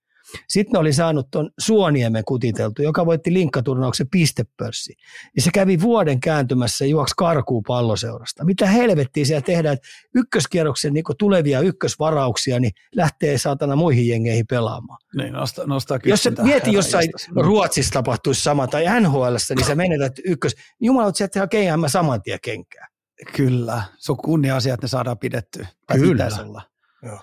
[0.47, 4.93] Sitten ne oli saanut tuon Suoniemen kutiteltu, joka voitti linkkaturnauksen pistepörssi.
[5.35, 8.45] Ja se kävi vuoden kääntymässä juoksi karkuu palloseurasta.
[8.45, 14.99] Mitä helvettiä siellä tehdään, että ykköskierroksen niin tulevia ykkösvarauksia niin lähtee saatana muihin jengeihin pelaamaan.
[15.17, 20.13] Niin, nostaa, nostaa Jos sä mieti jossain Ruotsissa tapahtuisi sama tai NHL, niin sä menetät
[20.25, 20.55] ykkös.
[20.55, 22.87] Niin Jumala, että sieltä hakee saman tien kenkää.
[23.35, 25.67] Kyllä, se on kunnia asia, että ne saadaan pidettyä.
[25.93, 26.29] Kyllä.
[26.41, 26.61] Olla.
[27.03, 27.19] Joo.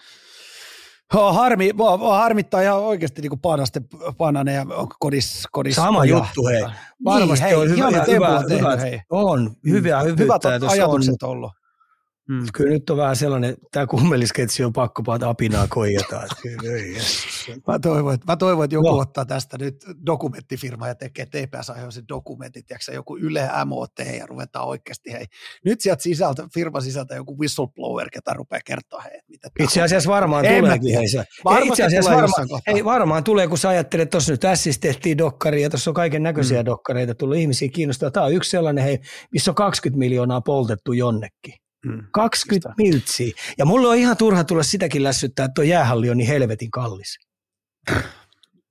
[1.14, 3.86] Oh, harmi, mua harmittaa ihan oikeasti niin Panasten
[4.18, 4.66] Pananen ja
[4.98, 6.62] kodis, kodis Sama juttu, hei.
[7.04, 9.00] Varmasti niin, hei, on hyvä, hyvä, hyvä, hyvä, hei.
[9.10, 10.24] On, hyviä, hyviä.
[10.24, 11.52] Hyvät ajatukset on ollut.
[12.30, 12.46] Mm.
[12.54, 16.16] Kyllä nyt on vähän sellainen, tämä kummelisketsi on pakko paata apinaa koijata.
[17.68, 18.98] mä, toivon, että, mä toivon, että joku no.
[18.98, 24.68] ottaa tästä nyt dokumenttifirma ja tekee TPS se dokumentit, tiiäksä, joku Yle MOT ja ruvetaan
[24.68, 25.24] oikeasti, hei,
[25.64, 30.44] nyt sieltä sisältä, firman sisältä joku whistleblower, ketä rupeaa kertoa, hei, mitä Itse asiassa varmaan
[30.44, 30.96] en tuleekin.
[30.96, 31.24] Hei, se.
[31.64, 35.62] Itse asiassa varmaan, ei, varmaan tulee, kun sä ajattelet, että tuossa nyt Ässissä tehtiin dokkari
[35.62, 36.66] ja tuossa on kaiken näköisiä mm.
[36.66, 38.10] dokkareita tullut ihmisiä kiinnostaa.
[38.10, 38.98] Tämä on yksi sellainen, hei,
[39.32, 41.69] missä on 20 miljoonaa poltettu jonnekin.
[41.86, 42.06] Mm.
[42.12, 42.82] 20 Mistä?
[42.82, 43.32] miltsiä.
[43.58, 47.18] Ja mulle on ihan turha tulla sitäkin lässyttää, että tuo jäähalli on niin helvetin kallis.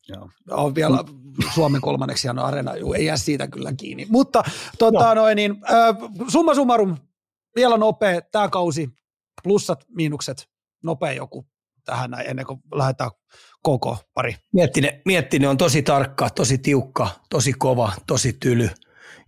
[0.09, 0.29] Joo.
[0.49, 1.03] On vielä
[1.53, 4.07] Suomen kolmanneksi hieno arena, Juu, ei jää siitä kyllä kiinni.
[4.09, 4.43] Mutta
[4.79, 5.13] tota, no.
[5.13, 5.95] noin, niin, äh,
[6.27, 6.97] summa summarum,
[7.55, 8.89] vielä nopea tämä kausi,
[9.43, 10.49] plussat, miinukset,
[10.83, 11.45] nopea joku
[11.85, 13.11] tähän näin, ennen kuin lähdetään
[13.61, 14.35] koko pari.
[14.53, 18.69] Miettinen, miettinen on tosi tarkka, tosi tiukka, tosi kova, tosi tyly.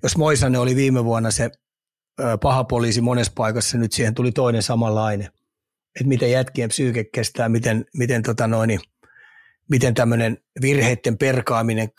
[0.04, 1.52] Jos Moisanen oli viime vuonna se
[2.42, 5.28] paha poliisi monessa paikassa, nyt siihen tuli toinen samanlainen.
[5.96, 8.80] Että miten jätkien psyyke kestää, miten, miten, tota noin,
[9.70, 11.90] miten tämmöinen virheiden perkaaminen,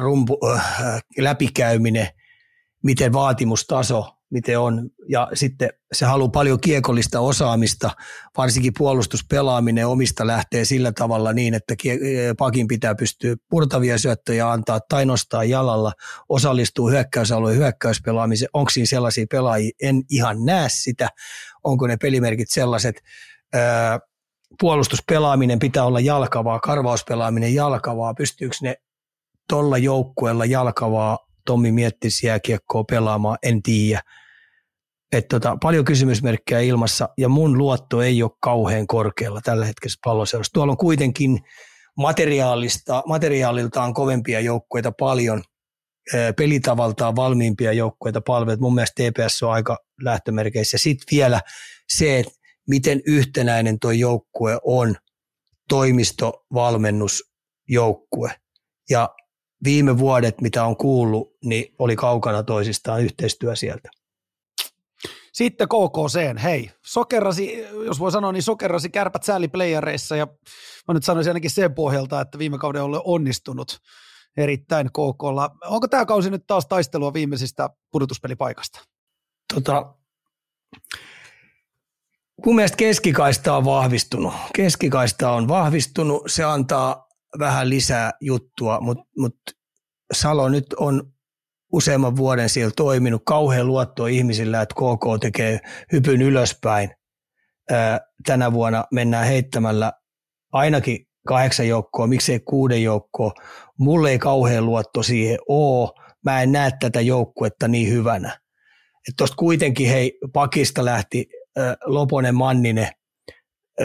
[0.00, 0.38] rumpu,
[1.18, 2.08] läpikäyminen,
[2.82, 4.90] miten vaatimustaso miten on.
[5.08, 7.90] Ja sitten se haluaa paljon kiekollista osaamista,
[8.36, 11.74] varsinkin puolustuspelaaminen omista lähtee sillä tavalla niin, että
[12.38, 15.92] pakin pitää pystyä purtavia syöttöjä antaa tai nostaa jalalla,
[16.28, 18.48] osallistuu hyökkäysalueen hyökkäyspelaamiseen.
[18.52, 19.70] Onko siinä sellaisia pelaajia?
[19.82, 21.08] En ihan näe sitä.
[21.64, 23.02] Onko ne pelimerkit sellaiset?
[24.60, 28.14] puolustuspelaaminen pitää olla jalkavaa, karvauspelaaminen jalkavaa.
[28.14, 28.74] Pystyykö ne
[29.48, 31.18] tuolla joukkueella jalkavaa
[31.50, 34.02] Tommi miettisi jääkiekkoa pelaamaan, en tiedä.
[35.12, 40.52] Et tota, paljon kysymysmerkkejä ilmassa ja mun luotto ei ole kauhean korkealla tällä hetkellä palloseurassa.
[40.52, 41.40] Tuolla on kuitenkin
[41.96, 45.42] materiaalista, materiaaliltaan kovempia joukkueita paljon,
[46.36, 48.60] pelitavaltaan valmiimpia joukkueita palvelut.
[48.60, 50.78] Mun mielestä TPS on aika lähtömerkeissä.
[50.78, 51.40] Sitten vielä
[51.88, 52.32] se, että
[52.68, 54.96] miten yhtenäinen tuo joukkue on,
[55.68, 58.30] toimistovalmennusjoukkue.
[58.90, 59.08] Ja
[59.64, 63.90] viime vuodet, mitä on kuullut, niin oli kaukana toisistaan yhteistyö sieltä.
[65.32, 70.26] Sitten KKC, hei, sokerasi, jos voi sanoa, niin sokerasi kärpät sääliplayereissa ja
[70.88, 73.78] mä nyt sanoisin ainakin sen pohjalta, että viime kauden on onnistunut
[74.36, 75.50] erittäin KKlla.
[75.64, 78.80] Onko tämä kausi nyt taas taistelua viimeisistä pudotuspelipaikasta?
[79.54, 79.94] Tota,
[82.46, 84.34] mun mielestä keskikaista on vahvistunut.
[84.54, 89.36] Keskikaista on vahvistunut, se antaa vähän lisää juttua, mutta mut
[90.12, 91.12] Salo nyt on
[91.72, 95.60] useamman vuoden siellä toiminut, kauhean luotto ihmisillä, että KK tekee
[95.92, 96.90] hypyn ylöspäin.
[98.26, 99.92] Tänä vuonna mennään heittämällä
[100.52, 103.32] ainakin kahdeksan joukkoa, miksei kuuden joukkoa.
[103.78, 105.94] Mulle ei kauhean luotto siihen oo.
[106.24, 108.40] Mä en näe tätä joukkuetta niin hyvänä.
[109.16, 111.28] Tuosta kuitenkin hei, pakista lähti
[111.84, 112.88] Loponen Manninen,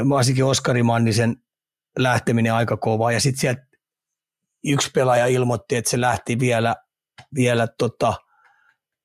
[0.10, 1.36] varsinkin Oskari Mannisen
[2.00, 3.12] lähteminen aika kovaa.
[3.12, 3.66] Ja sitten sieltä
[4.66, 6.76] yksi pelaaja ilmoitti, että se lähti vielä,
[7.36, 8.14] vielä tota,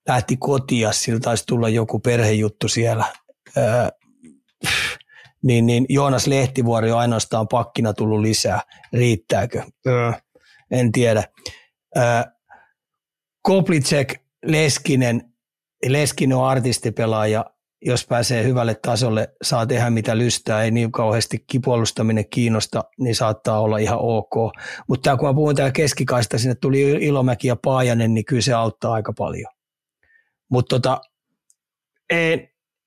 [0.09, 3.05] lähti kotia, sillä taisi tulla joku perhejuttu siellä.
[3.57, 3.89] Öö,
[5.43, 8.61] niin, niin Joonas Lehtivuori on ainoastaan pakkina tullut lisää.
[8.93, 9.63] Riittääkö?
[9.87, 10.13] Öö,
[10.71, 11.25] en tiedä.
[11.97, 12.23] Öö,
[13.43, 14.15] Koplicek,
[14.45, 15.33] Leskinen,
[15.89, 17.45] Leskinen on artistipelaaja,
[17.83, 23.61] jos pääsee hyvälle tasolle, saa tehdä mitä lystää, ei niin kauheasti kipuolustaminen kiinnosta, niin saattaa
[23.61, 24.35] olla ihan ok.
[24.89, 28.93] Mutta kun mä puhun täällä keskikaista, sinne tuli Ilomäki ja Paajanen, niin kyllä se auttaa
[28.93, 29.53] aika paljon.
[30.51, 31.01] Mutta tota,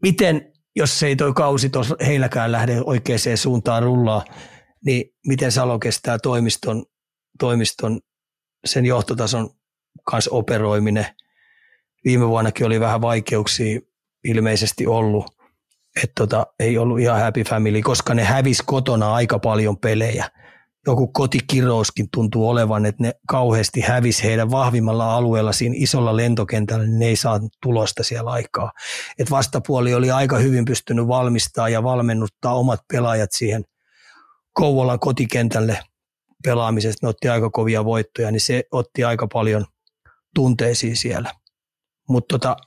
[0.01, 4.25] miten, jos ei toi kausi tuossa heilläkään lähde oikeaan suuntaan rullaa,
[4.85, 6.85] niin miten Salo kestää toimiston,
[7.39, 7.99] toimiston
[8.65, 9.49] sen johtotason
[10.03, 11.05] kanssa operoiminen.
[12.05, 13.79] Viime vuonnakin oli vähän vaikeuksia
[14.23, 15.25] ilmeisesti ollut,
[15.95, 20.29] että tota, ei ollut ihan happy family, koska ne hävis kotona aika paljon pelejä.
[20.87, 26.99] Joku kotikirouskin tuntuu olevan, että ne kauheasti hävis heidän vahvimmalla alueella siinä isolla lentokentällä, niin
[26.99, 28.71] ne ei saa tulosta siellä aikaa.
[29.19, 33.65] Et vastapuoli oli aika hyvin pystynyt valmistaa ja valmennuttaa omat pelaajat siihen
[34.53, 35.79] Kouvolan kotikentälle
[36.43, 37.05] pelaamisesta.
[37.05, 39.65] Ne otti aika kovia voittoja, niin se otti aika paljon
[40.35, 41.31] tunteisiin siellä.
[42.09, 42.57] Mutta tota,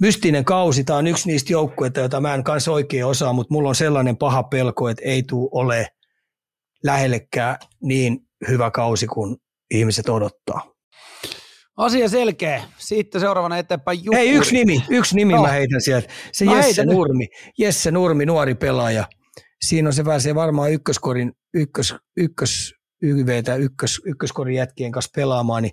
[0.00, 0.84] mystinen kausi.
[0.84, 4.16] Tämä on yksi niistä joukkueita, joita mä en kanssa oikein osaa, mutta mulla on sellainen
[4.16, 5.88] paha pelko, että ei tule ole
[6.84, 9.36] lähellekään niin hyvä kausi kuin
[9.70, 10.72] ihmiset odottaa.
[11.76, 12.62] Asia selkeä.
[12.78, 14.18] Sitten seuraavana eteenpäin Jukuri.
[14.18, 15.42] Hei, yksi nimi, yksi nimi no.
[15.42, 16.08] mä heitän sieltä.
[16.32, 17.28] Se no Jesse Nurmi.
[17.58, 19.04] Jesse Nurmi, nuori pelaaja.
[19.66, 25.72] siinä on se pääsee varmaan ykköskorin, ykkös, ykkös YVtä ykkös, ykköskorin jätkien kanssa pelaamaan, niin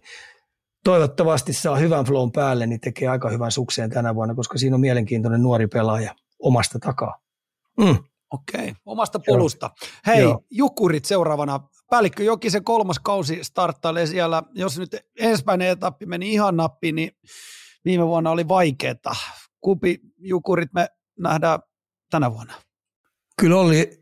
[0.83, 4.79] toivottavasti saa hyvän flown päälle, niin tekee aika hyvän sukseen tänä vuonna, koska siinä on
[4.81, 7.21] mielenkiintoinen nuori pelaaja omasta takaa.
[7.77, 7.97] Mm.
[8.31, 8.73] Okei, okay.
[8.85, 9.69] omasta polusta.
[9.81, 9.87] Joo.
[10.07, 10.41] Hei, Joo.
[10.51, 11.59] Jukurit seuraavana.
[11.89, 14.43] Päällikkö Jokisen kolmas kausi starttailee siellä.
[14.53, 17.11] Jos nyt ensimmäinen etappi meni ihan nappiin, niin
[17.85, 19.15] viime vuonna oli vaikeaa.
[19.61, 20.87] Kupi Jukurit me
[21.19, 21.59] nähdään
[22.11, 22.53] tänä vuonna?
[23.41, 23.99] Kyllä oli,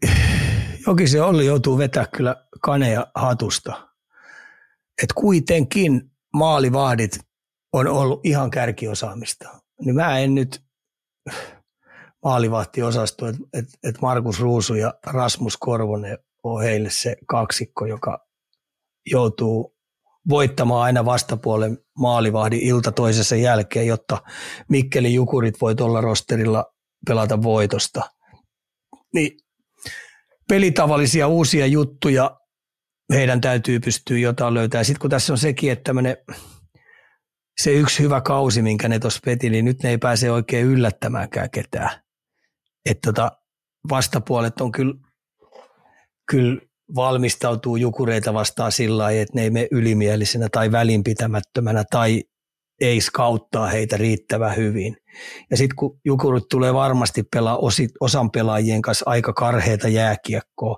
[0.87, 3.87] Jokisen Olli joutuu vetää kyllä kaneja hatusta.
[5.03, 7.19] Et kuitenkin maalivahdit
[7.73, 9.49] on ollut ihan kärkiosaamista.
[9.85, 10.63] Niin mä en nyt
[12.23, 18.27] maalivahtiosasto, että et, et Markus Ruusu ja Rasmus Korvonen on heille se kaksikko, joka
[19.05, 19.77] joutuu
[20.29, 24.21] voittamaan aina vastapuolen maalivahdin ilta toisessa jälkeen, jotta
[24.69, 26.65] Mikkeli Jukurit voi tuolla rosterilla
[27.07, 28.01] pelata voitosta.
[29.13, 29.37] Niin
[30.49, 32.39] pelitavallisia uusia juttuja
[33.13, 34.83] heidän täytyy pystyä jotain löytää.
[34.83, 35.93] Sitten kun tässä on sekin, että
[37.61, 41.49] se yksi hyvä kausi, minkä ne tuossa peti, niin nyt ne ei pääse oikein yllättämäänkään
[41.49, 41.89] ketään.
[42.85, 43.31] Että tota,
[43.89, 44.93] vastapuolet on kyllä,
[46.31, 46.61] kyllä
[46.95, 52.23] valmistautuu jukureita vastaan sillä lailla, että ne ei mene ylimielisenä tai välinpitämättömänä tai
[52.81, 54.97] ei skauttaa heitä riittävän hyvin.
[55.51, 57.59] Ja sitten kun Jukurit tulee varmasti pelaa
[57.99, 60.77] osan pelaajien kanssa aika karheita jääkiekkoa,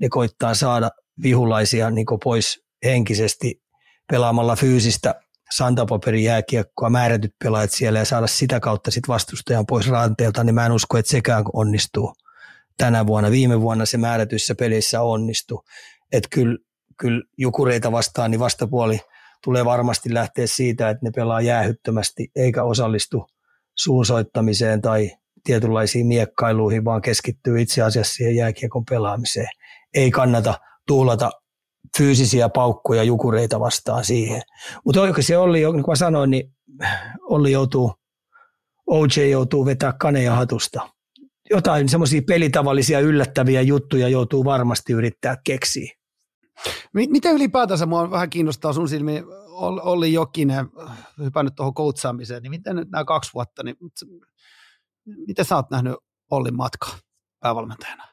[0.00, 0.90] ne koittaa saada
[1.22, 3.62] vihulaisia niin pois henkisesti
[4.10, 5.14] pelaamalla fyysistä
[5.50, 10.66] santapaperin jääkiekkoa, määrätyt pelaajat siellä ja saada sitä kautta sit vastustajan pois ranteelta, niin mä
[10.66, 12.14] en usko, että sekään onnistuu
[12.78, 13.30] tänä vuonna.
[13.30, 15.62] Viime vuonna se määrätyissä pelissä onnistui.
[16.12, 16.58] Että kyllä,
[17.00, 19.00] kyllä jukureita vastaan, niin vastapuoli
[19.44, 23.26] tulee varmasti lähteä siitä, että ne pelaa jäähyttömästi eikä osallistu
[23.76, 25.10] suunsoittamiseen tai
[25.44, 29.48] tietynlaisiin miekkailuihin, vaan keskittyy itse asiassa siihen jääkiekon pelaamiseen.
[29.94, 30.54] Ei kannata
[30.90, 31.30] tuulata
[31.98, 34.42] fyysisiä paukkuja jukureita vastaan siihen.
[34.84, 36.54] Mutta oikein se oli, niin kuin mä sanoin, niin
[37.22, 37.94] Olli joutuu,
[38.86, 40.88] OJ joutuu vetää kaneja hatusta.
[41.50, 45.94] Jotain semmoisia pelitavallisia yllättäviä juttuja joutuu varmasti yrittää keksiä.
[46.94, 49.24] Miten ylipäätänsä mua vähän kiinnostaa sun silmiin,
[49.82, 50.66] Olli Jokinen,
[51.18, 53.76] hypännyt tuohon koutsaamiseen, niin miten nyt nämä kaksi vuotta, niin
[55.26, 55.94] miten sä oot nähnyt
[56.30, 56.98] Ollin matkaa
[57.40, 58.04] päävalmentajana?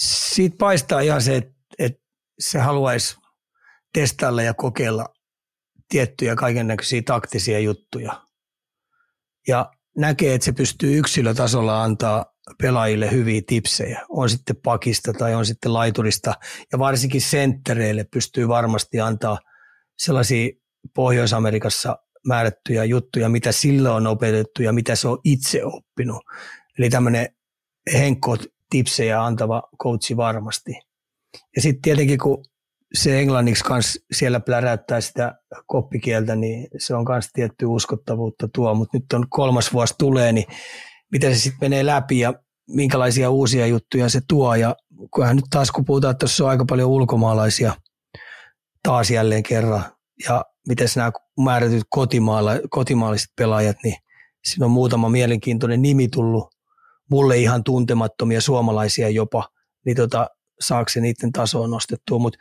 [0.00, 2.02] Siitä paistaa ihan se, että, että
[2.38, 3.16] se haluaisi
[3.94, 5.06] testailla ja kokeilla
[5.88, 8.26] tiettyjä kaiken näköisiä taktisia juttuja.
[9.48, 12.24] Ja näkee, että se pystyy yksilötasolla antaa
[12.62, 14.00] pelaajille hyviä tipsejä.
[14.08, 16.34] On sitten pakista tai on sitten laiturista.
[16.72, 19.38] Ja varsinkin senttereille pystyy varmasti antaa
[19.98, 20.50] sellaisia
[20.94, 26.22] Pohjois-Amerikassa määrättyjä juttuja, mitä sillä on opetettu ja mitä se on itse oppinut.
[26.78, 27.28] Eli tämmöinen
[27.92, 28.36] henkko
[28.70, 30.72] tipsejä antava coachi varmasti.
[31.56, 32.44] Ja sitten tietenkin kun
[32.94, 35.34] se englanniksi kans siellä pläräyttää sitä
[35.66, 40.46] koppikieltä, niin se on myös tietty uskottavuutta tuo, mutta nyt on kolmas vuosi tulee, niin
[41.12, 42.34] miten se sitten menee läpi ja
[42.68, 44.54] minkälaisia uusia juttuja se tuo.
[44.54, 44.76] Ja
[45.10, 47.74] kunhan nyt taas kun puhutaan, että tuossa on aika paljon ulkomaalaisia
[48.82, 49.84] taas jälleen kerran,
[50.28, 53.96] ja miten nämä määrätyt kotimaala, kotimaalliset pelaajat, niin
[54.44, 56.54] siinä on muutama mielenkiintoinen nimi tullut,
[57.10, 59.48] mulle ihan tuntemattomia suomalaisia jopa,
[59.86, 60.28] niin tota,
[60.60, 62.38] saako se niiden tasoa nostettua, mutta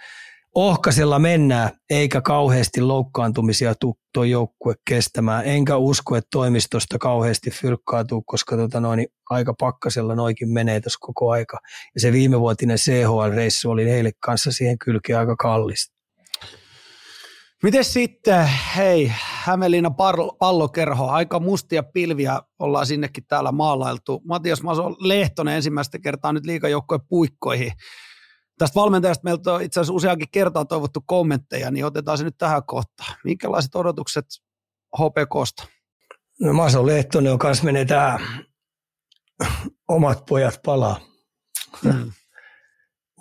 [0.56, 3.74] ohkasella mennään, eikä kauheasti loukkaantumisia
[4.14, 5.46] tuo joukkue kestämään.
[5.46, 11.32] Enkä usko, että toimistosta kauheasti fyrkkaatuu, koska tota noin, aika pakkasella noikin menee tässä koko
[11.32, 11.60] aika.
[11.96, 15.99] Ja se viimevuotinen CHL-reissu oli heille kanssa siihen kylkeen aika kallis.
[17.64, 19.12] Miten sitten, hei,
[19.44, 19.96] Hämeenlinnan
[20.40, 24.22] pallokerho, aika mustia pilviä ollaan sinnekin täällä maalailtu.
[24.28, 27.72] Matias Maso Lehtonen ensimmäistä kertaa nyt liikajoukkojen puikkoihin.
[28.58, 32.64] Tästä valmentajasta meiltä on itse asiassa useakin kertaa toivottu kommentteja, niin otetaan se nyt tähän
[32.66, 33.16] kohtaan.
[33.24, 34.26] Minkälaiset odotukset
[34.98, 35.68] HPKsta?
[36.42, 38.20] No Maso Lehtonen on kanssa menee tähän
[39.88, 41.00] omat pojat palaa.
[41.84, 42.12] Hmm.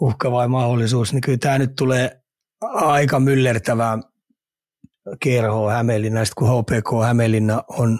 [0.01, 2.23] Uhka vai mahdollisuus, niin kyllä tämä nyt tulee
[2.61, 3.99] aika myllertävää
[5.21, 7.99] kerhoa Hämeenlinnasta, kun HPK Hämeenlinna on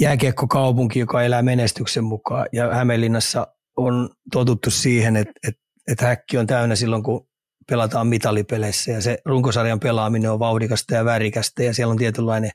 [0.00, 2.46] jääkiekkokaupunki, joka elää menestyksen mukaan.
[2.52, 3.46] Ja Hämeenlinnassa
[3.76, 7.26] on totuttu siihen, että, että, että häkki on täynnä silloin, kun
[7.68, 12.50] pelataan mitalipeleissä ja se runkosarjan pelaaminen on vauhdikasta ja värikästä ja siellä on tietynlainen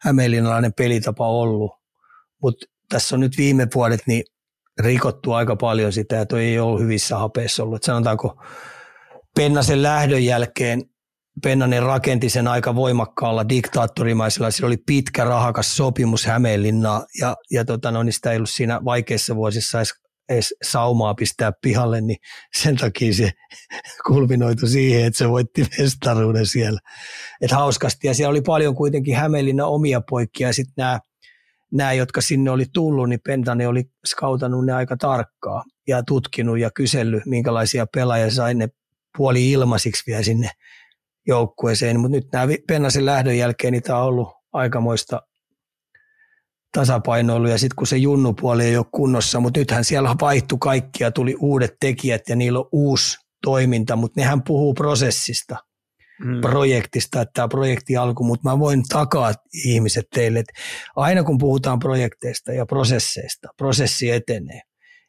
[0.00, 1.72] hämeenlinnalainen pelitapa ollut.
[2.42, 4.24] Mutta tässä on nyt viime vuodet niin
[4.78, 7.76] rikottu aika paljon sitä toi ei ollut hyvissä hapeissa ollut.
[7.76, 8.42] Et sanotaanko
[9.34, 10.82] Pennasen lähdön jälkeen
[11.42, 14.50] Pennanen rakenti sen aika voimakkaalla diktaattorimaisella.
[14.50, 18.80] Sillä oli pitkä rahakas sopimus Hämeenlinnaa ja, ja tota, no, niin sitä ei ollut siinä
[18.84, 19.92] vaikeissa vuosissa edes
[20.28, 22.18] edes saumaa pistää pihalle, niin
[22.56, 23.30] sen takia se
[24.06, 26.80] kulminoitu siihen, että se voitti mestaruuden siellä.
[27.40, 31.00] Et hauskasti ja siellä oli paljon kuitenkin Hämeenlinna omia poikia ja sitten nämä
[31.72, 36.70] nämä, jotka sinne oli tullut, niin Pentani oli skautannut ne aika tarkkaa ja tutkinut ja
[36.70, 38.68] kysellyt, minkälaisia pelaajia sai ne
[39.16, 40.50] puoli ilmaisiksi vielä sinne
[41.28, 42.00] joukkueeseen.
[42.00, 45.22] Mutta nyt nämä Pennasen lähdön jälkeen niitä on ollut aikamoista
[46.72, 51.10] tasapainoilu ja sitten kun se junnupuoli ei ole kunnossa, mutta nythän siellä vaihtui kaikki ja
[51.10, 55.56] tuli uudet tekijät ja niillä on uusi toiminta, mutta nehän puhuu prosessista,
[56.24, 56.40] mm.
[56.40, 59.32] projektista, että tämä projekti alku, mutta mä voin takaa
[59.64, 60.52] ihmiset teille, että
[60.96, 64.60] aina kun puhutaan projekteista ja prosesseista, prosessi etenee,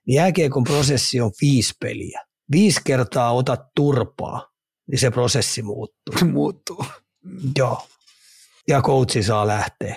[0.08, 2.22] niin jääkiekon prosessi on viisi peliä.
[2.52, 4.49] Viisi kertaa otat turpaa,
[4.92, 6.16] niin se prosessi muuttuu.
[6.32, 6.86] muuttuu.
[7.58, 7.88] Joo.
[8.68, 9.96] Ja coachi saa lähteä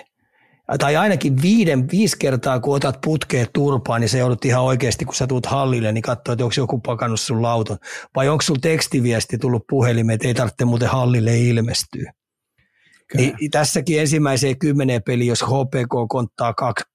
[0.79, 5.15] tai ainakin viiden, viisi kertaa, kun otat putkeen turpaan, niin se joudut ihan oikeasti, kun
[5.15, 7.77] sä tuut hallille, niin katsoa, että onko joku pakannut sun lauton.
[8.15, 12.13] Vai onko sun tekstiviesti tullut puhelimeen, että ei tarvitse muuten hallille ilmestyä.
[13.13, 16.85] Niin, tässäkin ensimmäiseen kymmeneen peliin, jos HPK konttaa kaksi,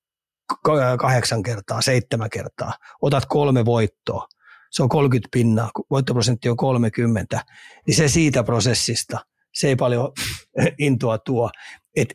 [0.98, 2.72] kahdeksan kertaa, seitsemän kertaa,
[3.02, 4.26] otat kolme voittoa,
[4.70, 7.44] se on 30 pinnaa, voittoprosentti on 30,
[7.86, 9.18] niin se siitä prosessista,
[9.54, 10.12] se ei paljon
[10.78, 11.50] intoa tuo.
[11.96, 12.14] Et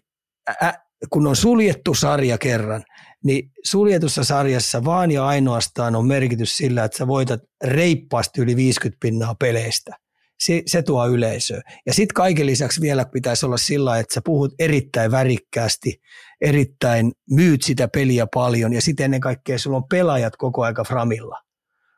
[1.09, 2.83] kun on suljettu sarja kerran,
[3.23, 8.97] niin suljetussa sarjassa vaan ja ainoastaan on merkitys sillä, että sä voitat reippaasti yli 50
[8.99, 9.91] pinnaa peleistä.
[10.39, 11.61] Se, se tuo yleisöä.
[11.85, 16.01] Ja sitten kaiken lisäksi vielä pitäisi olla sillä, että sä puhut erittäin värikkäästi,
[16.41, 21.41] erittäin myyt sitä peliä paljon ja sitten ennen kaikkea sulla on pelaajat koko aika framilla.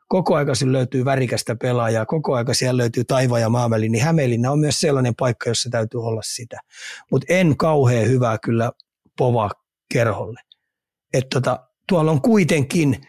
[0.08, 4.58] Koko aika löytyy värikästä pelaajaa, koko aika siellä löytyy taiva ja maaväli, niin Hämeenlinna on
[4.58, 6.60] myös sellainen paikka, jossa täytyy olla sitä.
[7.10, 8.72] Mutta en kauhean hyvää kyllä
[9.18, 9.50] pova
[9.92, 10.40] kerholle.
[11.14, 13.06] Että tota, tuolla on kuitenkin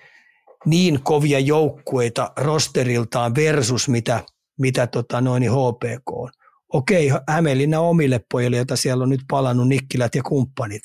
[0.65, 4.23] niin kovia joukkueita rosteriltaan versus mitä,
[4.59, 6.29] mitä tota noin HPK on.
[6.73, 10.81] Okei, Hämeenlinna omille pojille, joita siellä on nyt palannut Nikkilät ja kumppanit,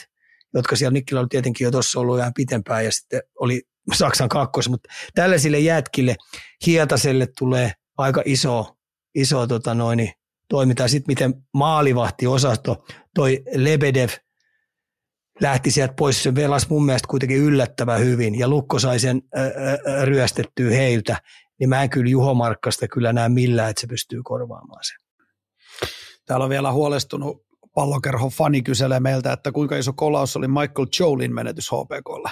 [0.55, 3.63] jotka siellä Nikkilä on tietenkin jo tuossa ollut ihan pitempään ja sitten oli
[3.99, 6.17] Saksan kakkos, mutta tällaisille jätkille
[6.67, 8.77] Hietaselle tulee aika iso,
[9.15, 10.13] iso tota noin,
[10.49, 10.89] toiminta.
[10.89, 12.85] Sitten miten maalivahtiosasto,
[13.15, 14.09] toi Lebedev–
[15.41, 16.23] lähti sieltä pois.
[16.23, 19.45] Se velasi mun mielestä kuitenkin yllättävän hyvin ja Lukko sai sen ää,
[20.05, 21.17] ryöstettyä heiltä.
[21.61, 24.97] Niin mä en kyllä Juho Markkasta kyllä näe millään, että se pystyy korvaamaan sen.
[26.27, 31.35] Täällä on vielä huolestunut pallokerhon fani kyselee meiltä, että kuinka iso kolaus oli Michael Jolin
[31.35, 32.31] menetys HPKlle.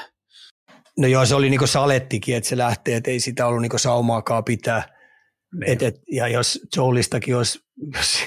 [1.01, 4.45] No joo, se oli niinku salettikin, että se lähtee, että ei sitä ollut niinku saumaakaan
[4.45, 4.83] pitää.
[5.61, 5.73] Niin.
[5.73, 7.59] Et, et, ja jos Jolistakin olisi,
[7.95, 8.23] jos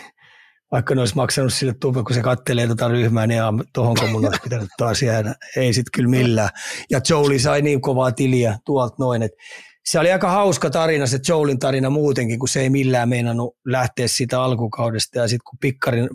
[0.72, 3.41] vaikka ne olisi maksanut sille tuve, kun se kattelee tuota ryhmää, niin
[3.74, 5.36] tuohon kun mun olisi pitänyt taas jäädä.
[5.56, 6.50] Ei sitten kyllä millään.
[6.91, 9.38] Ja Joeli sai niin kovaa tiliä tuolta noin, että
[9.86, 14.08] se oli aika hauska tarina, se Joelin tarina muutenkin, kun se ei millään meinannut lähteä
[14.08, 15.20] siitä alkukaudesta.
[15.20, 16.10] Ja sitten kun Pikkarin,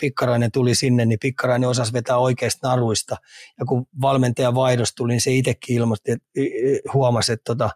[0.00, 3.16] Pikkarainen tuli sinne, niin Pikkarainen osasi vetää oikeista naruista.
[3.58, 6.28] Ja kun valmentaja vaihdos tuli, niin se itsekin ilmoitti, että
[6.94, 7.70] huomasi, että tota,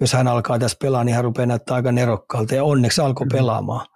[0.00, 2.54] jos hän alkaa tässä pelaa, niin hän rupeaa näyttää aika nerokkaalta.
[2.54, 3.32] Ja onneksi alkoi mm.
[3.32, 3.86] pelaamaan.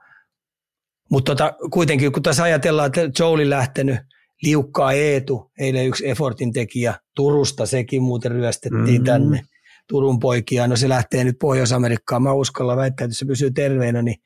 [1.11, 3.99] Mutta tota, kuitenkin, kun tässä ajatellaan, että Joeli lähtenyt,
[4.43, 9.05] liukkaa Eetu, eilen yksi Effortin tekijä, Turusta sekin muuten ryöstettiin mm-hmm.
[9.05, 9.43] tänne,
[9.89, 14.17] Turun poikia, no se lähtee nyt Pohjois-Amerikkaan, mä uskalla väittää, että se pysyy terveenä, niin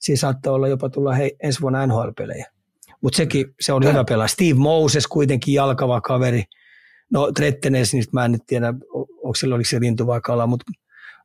[0.00, 2.46] siinä saattaa olla jopa tulla hei, ensi vuonna NHL-pelejä.
[3.00, 4.28] Mutta sekin, se on hyvä pelaa.
[4.28, 6.44] Steve Moses kuitenkin jalkava kaveri.
[7.12, 10.64] No Trettenes, niin mä en nyt tiedä, onko se, oliko se lintu vai kala, mutta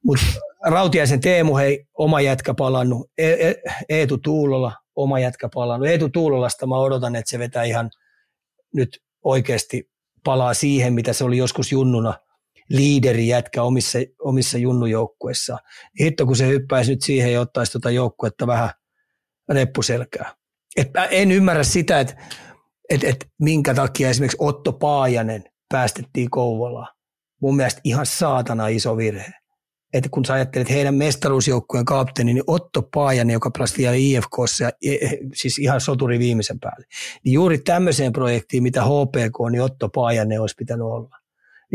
[0.04, 0.18] mut
[0.72, 3.10] Rautiaisen Teemu, hei, oma jätkä palannut.
[3.18, 5.88] E- e- Eetu Tuulola, oma jätkä palannut.
[5.88, 7.90] Eetu Tuulolasta mä odotan, että se vetää ihan
[8.74, 9.90] nyt oikeasti
[10.24, 12.14] palaa siihen, mitä se oli joskus junnuna
[12.70, 15.60] liideri jätkä omissa, omissa junnujoukkueissaan.
[16.00, 18.70] Hitto, kun se hyppäisi nyt siihen ja ottaisi tuota joukkuetta vähän
[19.50, 20.36] reppuselkää.
[20.78, 22.16] Et en ymmärrä sitä, että
[22.90, 26.96] et, et minkä takia esimerkiksi Otto Paajanen päästettiin Kouvolaan.
[27.42, 29.34] Mun mielestä ihan saatana iso virhe
[29.96, 34.94] että kun sä ajattelet heidän mestaruusjoukkueen kapteeni, niin Otto Paajanen, joka pelasi vielä IFKssa, e,
[34.94, 36.86] e, siis ihan soturi viimeisen päälle,
[37.26, 41.18] niin juuri tämmöiseen projektiin, mitä HPK, niin Otto Paajanen olisi pitänyt olla.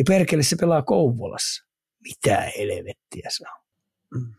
[0.01, 1.64] Niin perkele se pelaa Kouvolassa.
[2.02, 3.60] Mitä helvettiä se on.
[4.20, 4.35] Mm.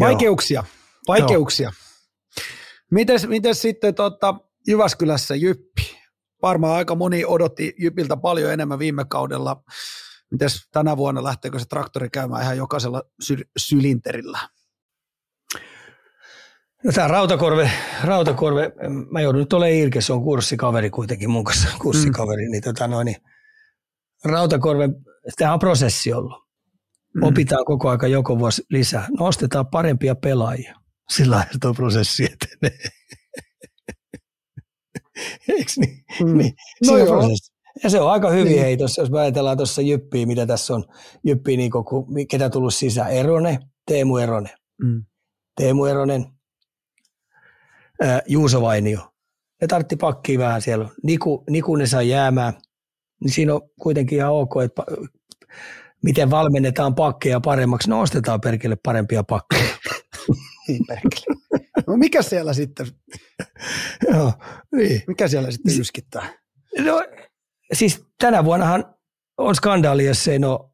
[0.00, 0.64] Vaikeuksia,
[1.08, 1.72] vaikeuksia.
[2.90, 4.34] Mites, mites sitten tota,
[4.66, 5.98] Jyväskylässä Jyppi?
[6.42, 9.62] Varmaan aika moni odotti Jypiltä paljon enemmän viime kaudella.
[10.30, 14.38] Mites tänä vuonna, lähteekö se traktori käymään ihan jokaisella sy- sylinterillä?
[16.84, 17.70] No tämä Rautakorve,
[18.04, 18.72] Rautakorve,
[19.10, 22.50] mä joudun nyt olemaan Irke, se on kurssikaveri kuitenkin mun kanssa, kurssikaveri, mm.
[22.50, 23.16] niin, tota noin, niin
[24.24, 24.88] Rautakorve,
[25.36, 26.48] tämä on prosessi ollut.
[27.14, 27.22] Mm.
[27.22, 29.06] Opitaan koko aika joko vuosi lisää.
[29.18, 30.74] No ostetaan parempia pelaajia.
[31.10, 32.78] Sillä lailla tuo prosessi etenee.
[35.48, 36.04] Eikö niin?
[36.20, 36.38] Mm.
[36.38, 36.52] niin.
[36.86, 37.06] No joo.
[37.06, 37.58] Prosessi.
[37.84, 38.62] Ja se on aika hyvin, niin.
[38.62, 40.84] hei, tossa, jos me ajatellaan tuossa Jyppiä, mitä tässä on,
[41.24, 44.50] Jyppiä, niin kun, ketä tullut sisään, Erone, Teemu Erone.
[44.82, 45.04] Mm.
[45.56, 46.26] Teemu Eronen,
[48.02, 49.12] ää, Juuso Vainio.
[49.60, 50.88] Ne tartti pakkia vähän siellä.
[51.02, 52.54] Niku, Niku ne saa jäämään.
[53.20, 54.82] Niin siinä on kuitenkin ihan ok, että
[56.02, 57.90] miten valmennetaan pakkeja paremmaksi.
[57.90, 59.76] No ostetaan perkele parempia pakkeja.
[60.68, 61.36] niin perkele.
[61.86, 62.86] No mikä siellä sitten?
[64.12, 64.32] Joo,
[64.76, 65.02] niin.
[65.06, 66.28] Mikä siellä sitten yskittää?
[66.78, 67.02] No
[67.72, 68.94] siis tänä vuonnahan
[69.38, 70.70] on skandaali, jos se ei ole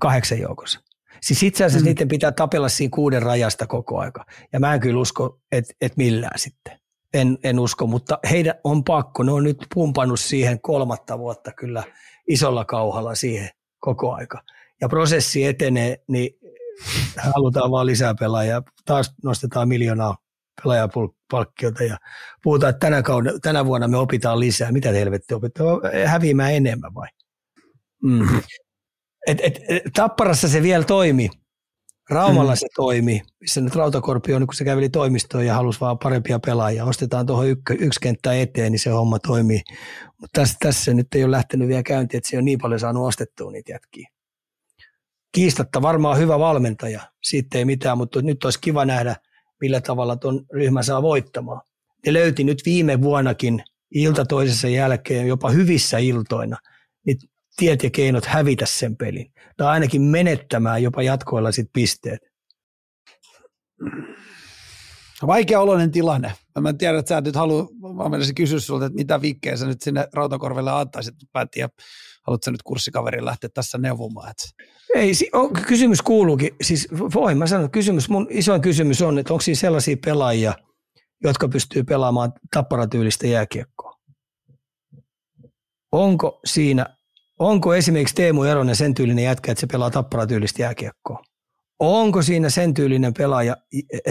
[0.00, 0.80] kahdeksan joukossa.
[1.22, 1.88] Siis itse asiassa mm.
[1.88, 4.24] niiden pitää tapella siinä kuuden rajasta koko aika.
[4.52, 6.77] Ja mä en kyllä usko, että et millään sitten.
[7.14, 9.22] En, en usko, mutta heidän on pakko.
[9.22, 11.82] Ne on nyt pumpannut siihen kolmatta vuotta kyllä
[12.28, 14.42] isolla kauhalla siihen koko aika.
[14.80, 16.30] Ja prosessi etenee, niin
[17.16, 18.62] halutaan vaan lisää pelaajia.
[18.84, 20.16] Taas nostetaan miljoonaa
[20.62, 21.98] pelaajapalkkiota ja
[22.42, 24.72] puhutaan, että tänä, kauden, tänä vuonna me opitaan lisää.
[24.72, 25.80] Mitä helvetti opitaan?
[26.06, 27.08] Häviämään enemmän vai?
[28.02, 28.38] Mm.
[29.26, 31.30] Et, et, et, tapparassa se vielä toimi.
[32.10, 32.56] Raumalla mm.
[32.56, 36.84] se toimi, missä nyt Rautakorpi on, kun se käveli toimistoon ja halusi vaan parempia pelaajia.
[36.84, 39.60] Ostetaan tuohon yk, yksi kenttä eteen, niin se homma toimii.
[40.20, 43.06] Mutta tässä, tässä nyt ei ole lähtenyt vielä käyntiin, että se on niin paljon saanut
[43.06, 44.08] ostettua niitä jätkiä.
[45.32, 49.16] Kiistatta varmaan hyvä valmentaja, siitä ei mitään, mutta nyt olisi kiva nähdä,
[49.60, 51.60] millä tavalla tuon ryhmä saa voittamaan.
[52.06, 56.56] Ne löyti nyt viime vuonnakin ilta toisessa jälkeen, jopa hyvissä iltoina,
[57.06, 57.18] niin
[57.58, 59.32] tiet ja keinot hävitä sen pelin.
[59.56, 62.20] Tai ainakin menettämään jopa jatkoilla sit pisteet.
[65.26, 66.32] Vaikea oloinen tilanne.
[66.60, 69.66] Mä en tiedä, että sä nyt haluat, mä menisin kysyä sulta, että mitä vikkejä sä
[69.66, 71.14] nyt sinne Rautakorvelle antaisit.
[71.40, 71.68] En tiedä,
[72.26, 74.30] haluatko nyt kurssikaverin lähteä tässä neuvomaan?
[74.30, 74.64] Että...
[74.94, 75.12] Ei,
[75.66, 79.96] kysymys kuuluukin, siis voin mä sanoa, kysymys, mun isoin kysymys on, että onko siinä sellaisia
[80.04, 80.54] pelaajia,
[81.24, 83.94] jotka pystyy pelaamaan tapparatyylistä jääkiekkoa?
[85.92, 86.97] Onko siinä
[87.38, 91.22] Onko esimerkiksi Teemu Eronen sen tyylinen jätkä, että se pelaa tapparatyylistä jääkiekkoa?
[91.78, 93.56] Onko siinä sen tyylinen pelaaja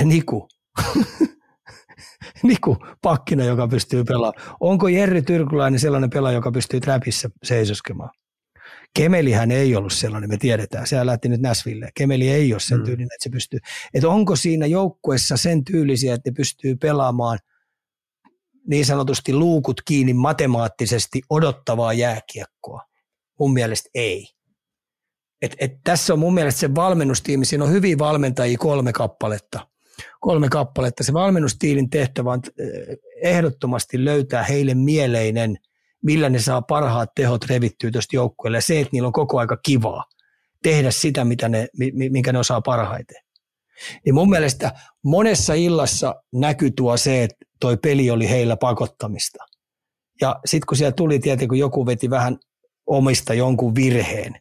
[0.03, 0.47] Niku?
[2.43, 4.55] Niku pakkina, joka pystyy pelaamaan.
[4.59, 8.09] Onko Jerry Tyrkyläinen sellainen pelaaja, joka pystyy trapissa seisoskemaan?
[8.93, 10.87] Kemelihän ei ollut sellainen, me tiedetään.
[10.87, 11.89] Se lähti nyt Näsville.
[11.95, 12.83] Kemeli ei ole sen mm.
[12.83, 13.59] tyylinen, että se pystyy.
[13.93, 17.39] Että onko siinä joukkuessa sen tyylisiä, että ne pystyy pelaamaan
[18.67, 22.81] niin sanotusti luukut kiinni matemaattisesti odottavaa jääkiekkoa?
[23.39, 24.27] Mun mielestä ei.
[25.41, 29.67] Et, et tässä on mun mielestä se valmennustiimi, siinä on hyviä valmentajia kolme kappaletta.
[30.19, 31.03] Kolme kappaletta.
[31.03, 35.57] Se valmennustiilin tehtävä on eh, ehdottomasti löytää heille mieleinen,
[36.03, 38.57] millä ne saa parhaat tehot revittyä tuosta joukkueelle.
[38.57, 40.03] Ja se, että niillä on koko aika kivaa
[40.63, 43.17] tehdä sitä, mitä ne, minkä ne osaa parhaiten.
[44.05, 44.71] Niin mun mielestä
[45.03, 49.43] monessa illassa näkyy tuo se, että toi peli oli heillä pakottamista.
[50.21, 52.37] Ja sitten kun siellä tuli tietenkin, kun joku veti vähän
[52.87, 54.33] omista jonkun virheen,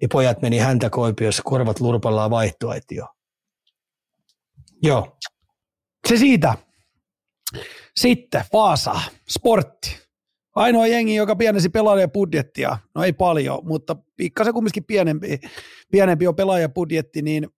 [0.00, 3.06] niin pojat meni häntä koipiossa korvat lurpallaan vaihtoaitio.
[4.82, 5.16] Joo.
[6.08, 6.54] Se siitä.
[7.96, 10.04] Sitten Vaasa, sportti.
[10.54, 15.40] Ainoa jengi, joka pienesi pelaajabudjettia, no ei paljon, mutta pikkasen kumminkin pienempi,
[15.90, 17.48] pienempi on pelaajabudjetti, niin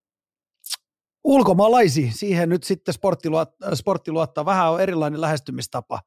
[1.24, 4.44] ulkomaalaisi, siihen nyt sitten sportti, luot, sportti luottaa.
[4.44, 6.00] Vähän on erilainen lähestymistapa,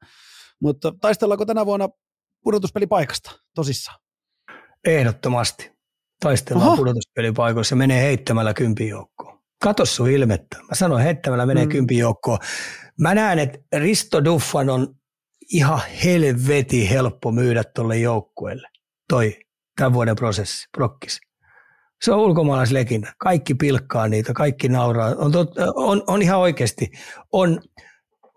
[0.60, 1.88] mutta taistellaanko tänä vuonna
[2.42, 3.98] pudotuspelipaikasta tosissaan?
[4.84, 5.72] Ehdottomasti.
[6.20, 6.76] Taistellaan Oho.
[6.76, 9.40] pudotuspelipaikoissa ja menee heittämällä kympin joukkoon.
[9.62, 10.56] Kato sun ilmettä.
[10.56, 11.70] Mä sanoin, heittämällä menee mm.
[11.70, 12.38] kympin joukkoon.
[13.00, 14.94] Mä näen, että Risto Duffan on
[15.52, 18.68] ihan helveti helppo myydä tuolle joukkueelle.
[19.08, 19.36] Toi
[19.76, 21.20] tämän vuoden prosessi, prokkis.
[22.02, 23.14] Se on ulkomaalaislekinä.
[23.18, 25.14] Kaikki pilkkaa niitä, kaikki nauraa.
[25.18, 26.90] On, tot, on, on ihan oikeasti,
[27.32, 27.60] on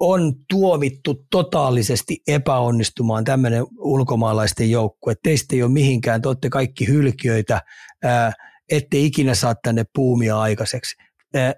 [0.06, 5.16] on tuomittu totaalisesti epäonnistumaan tämmöinen ulkomaalaisten joukkue.
[5.24, 7.62] Teistä ei ole mihinkään, te olette kaikki hylkiöitä,
[8.72, 10.96] ette ikinä saa tänne puumia aikaiseksi.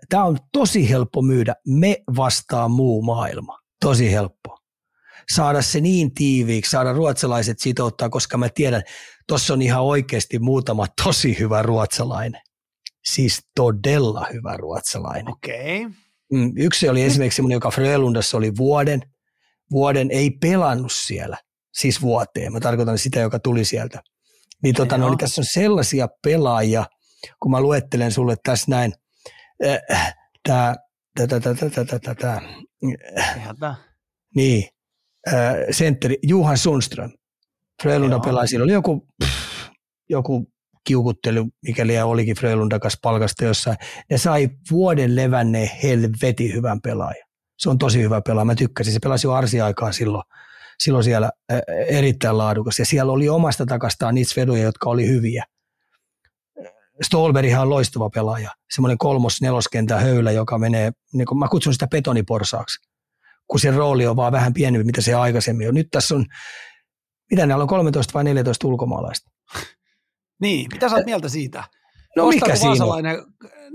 [0.10, 4.58] Tämä on tosi helppo myydä, me vastaan muu maailma, tosi helppo.
[5.36, 8.84] Saada se niin tiiviiksi, saada ruotsalaiset sitouttaa, koska mä tiedän,
[9.28, 12.42] tuossa on ihan oikeasti muutama tosi hyvä ruotsalainen.
[13.06, 15.32] Siis todella hyvä ruotsalainen.
[15.32, 15.86] Okei.
[15.86, 16.05] Okay.
[16.34, 19.02] Mm, yksi oli esimerkiksi semmoinen, joka Frölundassa oli vuoden,
[19.72, 21.38] vuoden ei pelannut siellä,
[21.74, 22.54] siis vuoteen.
[22.54, 24.02] Mä tarkoitan sitä, joka tuli sieltä.
[24.64, 26.86] Niin tota, no, niin tässä on sellaisia pelaajia,
[27.40, 28.94] kun mä luettelen sulle tässä näin,
[30.48, 30.76] tämä,
[31.16, 32.16] tämä,
[33.60, 33.76] tämä,
[34.36, 34.70] niin,
[35.72, 37.12] sentteri Juhan Sundström.
[37.84, 39.08] Frölunda pelasi, oli joku,
[40.10, 40.52] joku
[40.86, 43.78] kiukuttelu, mikäli olikin Frölundan kanssa palkasta jossain.
[44.10, 47.28] Ne sai vuoden levänneen helvetin hyvän pelaajan.
[47.58, 48.46] Se on tosi hyvä pelaaja.
[48.46, 48.94] Mä tykkäsin.
[48.94, 50.24] Se pelasi jo arsiaikaa silloin,
[50.80, 51.32] silloin siellä
[51.88, 52.80] erittäin laadukas.
[52.80, 55.44] Ja siellä oli omasta takastaan niitä vedoja, jotka oli hyviä.
[57.02, 58.52] Stolberghan on loistava pelaaja.
[58.76, 62.90] Semmoinen kolmos neloskentän höylä, joka menee, niin kuin mä kutsun sitä betoniporsaaksi,
[63.48, 65.76] kun se rooli on vaan vähän pienempi, mitä se aikaisemmin on.
[65.76, 66.26] Nyt tässä on,
[67.32, 69.35] mitä näillä on 13 vai 14 ulkomaalaista?
[70.42, 71.64] Niin, mitä sä oot mieltä siitä?
[72.16, 73.04] No ostaako mikä siinä on?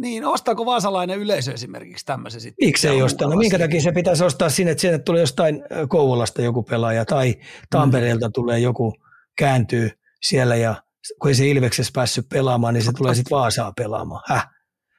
[0.01, 2.67] Niin, ostaako vaasalainen yleisö esimerkiksi tämmöisen sitten?
[2.67, 3.29] Miksi ei osta?
[3.29, 7.35] No minkä takia se pitäisi ostaa sinne, että sinne tulee jostain Kouvolasta joku pelaaja tai
[7.71, 8.33] Tampereelta mm.
[8.33, 8.95] tulee joku
[9.39, 9.91] kääntyy
[10.23, 10.83] siellä ja
[11.21, 14.23] kun ei se Ilveksessä päässyt pelaamaan, niin se tulee sitten Vaasaa pelaamaan.
[14.27, 14.49] Häh?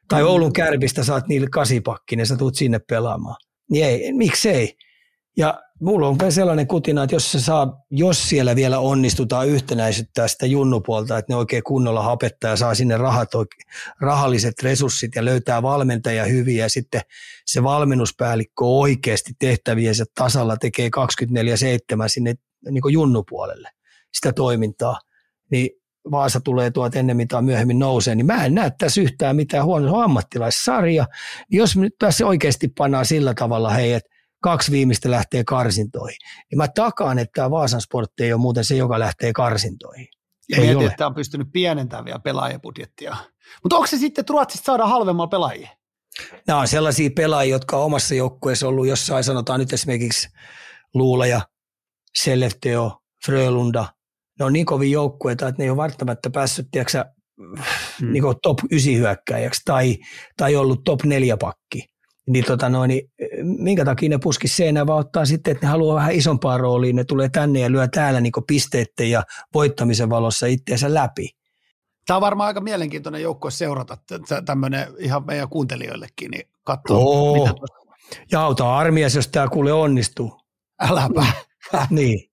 [0.07, 0.27] Tai mm.
[0.27, 3.35] Oulun kärpistä saat niille kasipakki, niin sä tulet sinne pelaamaan.
[3.69, 4.77] Niin ei, miksei?
[5.37, 10.45] Ja mulla on sellainen kutina, että jos, se saa, jos siellä vielä onnistutaan yhtenäisyttää sitä
[10.45, 13.29] junnupuolta, että ne oikein kunnolla hapettaa ja saa sinne rahat,
[14.01, 17.01] rahalliset resurssit ja löytää valmentajia hyviä ja sitten
[17.45, 22.33] se valmennuspäällikkö oikeasti tehtäviensä tasalla tekee 24-7 sinne
[22.69, 23.69] niin junnupuolelle
[24.13, 24.99] sitä toimintaa,
[25.51, 25.69] niin
[26.11, 30.03] Vaasa tulee tuot ennemmin tai myöhemmin nousee, niin mä en näe tässä yhtään mitään huonoa
[30.03, 31.05] ammattilaissarja.
[31.49, 34.09] Jos nyt tässä oikeasti pannaan sillä tavalla, hei, että
[34.41, 36.17] kaksi viimeistä lähtee karsintoihin,
[36.51, 40.07] niin mä takaan, että tämä Vaasan sportti ei ole muuten se, joka lähtee karsintoihin.
[40.49, 43.15] Ja ei mietin, että on pystynyt pienentämään vielä pelaajabudjettia.
[43.63, 45.69] Mutta onko se sitten, että Ruotsista saada halvemmalla pelaajia?
[46.47, 50.29] Nämä on sellaisia pelaajia, jotka on omassa joukkueessa ollut jossain, sanotaan nyt esimerkiksi
[50.93, 51.41] Luulaja,
[52.15, 53.85] Sellefteo, Frölunda,
[54.39, 57.05] ne on niin kovin joukkueita, että ne ei ole välttämättä päässyt tiedätkö,
[57.37, 58.11] hmm.
[58.11, 59.97] niin top 9 hyökkäjäksi tai,
[60.37, 61.90] tai ollut top 4 pakki.
[62.31, 63.11] Niin, tota noin, niin
[63.43, 67.03] minkä takia ne puski seinään, vaan ottaa sitten, että ne haluaa vähän isompaa roolia, ne
[67.03, 71.29] tulee tänne ja lyö täällä niin pisteiden ja voittamisen valossa itseensä läpi.
[72.05, 73.97] Tämä on varmaan aika mielenkiintoinen joukkue seurata,
[74.45, 77.33] tämmöinen ihan meidän kuuntelijoillekin, niin katsoa, Oo.
[77.33, 77.81] mitä tuossa.
[78.31, 80.41] Ja auta armias, jos tämä kuule onnistuu.
[80.81, 81.25] Äläpä.
[81.89, 82.30] niin.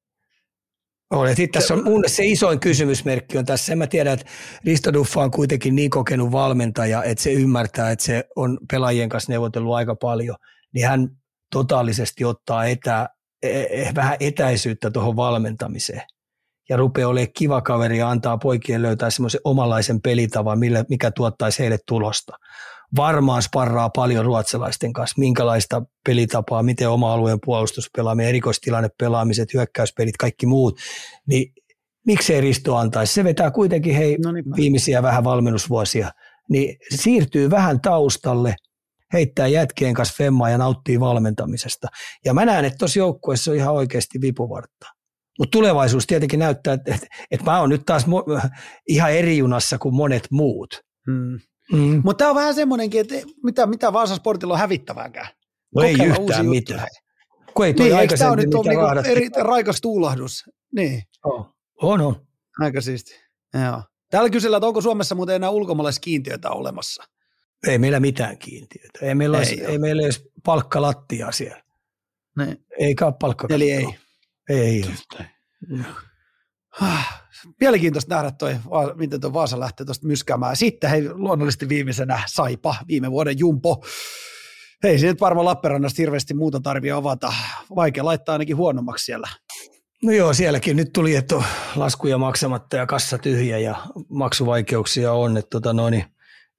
[1.10, 3.72] On, sitten tässä on mun se isoin kysymysmerkki on tässä.
[3.72, 4.26] En mä tiedä, että
[4.64, 9.32] Risto Duffa on kuitenkin niin kokenut valmentaja, että se ymmärtää, että se on pelaajien kanssa
[9.32, 10.36] neuvotellut aika paljon,
[10.74, 11.08] niin hän
[11.52, 13.08] totaalisesti ottaa etä,
[13.42, 16.02] eh, vähän etäisyyttä tuohon valmentamiseen.
[16.68, 21.58] Ja rupeaa olemaan kiva kaveri ja antaa poikien löytää semmoisen omanlaisen pelitavan, millä, mikä tuottaisi
[21.58, 22.36] heille tulosta
[22.96, 30.16] varmaan sparraa paljon ruotsalaisten kanssa, minkälaista pelitapaa, miten oma alueen puolustus pelaaminen, erikoistilanne pelaamiset, hyökkäyspelit,
[30.16, 30.78] kaikki muut,
[31.26, 31.52] niin
[32.06, 33.12] miksei Risto antaisi?
[33.12, 36.10] Se vetää kuitenkin hei no niin, viimeisiä vähän valmennusvuosia,
[36.50, 38.54] niin siirtyy vähän taustalle,
[39.12, 41.88] heittää jätkien kanssa femmaa ja nauttii valmentamisesta.
[42.24, 44.86] Ja mä näen, että tuossa joukkueessa on ihan oikeasti vipuvartta.
[45.38, 48.50] Mutta tulevaisuus tietenkin näyttää, että, että, että mä oon nyt taas mo-
[48.88, 50.80] ihan eri junassa kuin monet muut.
[51.06, 51.38] Hmm.
[51.72, 52.00] Mm.
[52.04, 55.28] Mutta tämä on vähän semmoinenkin, että mitä, mitä Vaasan sportilla on hävittävääkään.
[55.74, 56.88] No ei yhtään mitään.
[57.54, 58.70] Kun ei niin, eikö tämä on nyt niinku
[59.10, 60.44] eri, raikas tuulahdus?
[60.74, 61.02] Niin.
[61.24, 61.46] Oh.
[61.82, 62.26] On, on.
[62.60, 63.14] Aika siisti.
[63.54, 63.82] Joo.
[64.10, 67.04] Täällä kysellään, että onko Suomessa muuten enää ulkomaalaiskiintiöitä olemassa?
[67.66, 68.98] Ei meillä mitään kiintiöitä.
[69.02, 71.62] Ei meillä, ei, olisi, ei meillä edes palkkalattia siellä.
[72.36, 72.56] Ne.
[72.78, 73.46] Eikä ole palkka.
[73.50, 73.86] Eli ei.
[74.48, 74.84] Ei, ei.
[77.60, 78.56] Mielenkiintoista nähdä, toi,
[78.94, 80.56] miten tuo Vaasa lähtee tuosta myskäämään.
[80.56, 83.84] Sitten hei, luonnollisesti viimeisenä Saipa, viime vuoden Jumpo.
[84.82, 87.32] Hei, se nyt varmaan Lappeenrannasta hirveästi muuta tarvii avata.
[87.76, 89.28] Vaikea laittaa ainakin huonommaksi siellä.
[90.02, 91.44] No joo, sielläkin nyt tuli, että on
[91.76, 93.76] laskuja maksamatta ja kassa tyhjä ja
[94.08, 95.36] maksuvaikeuksia on.
[95.36, 96.04] Että tota noin, niin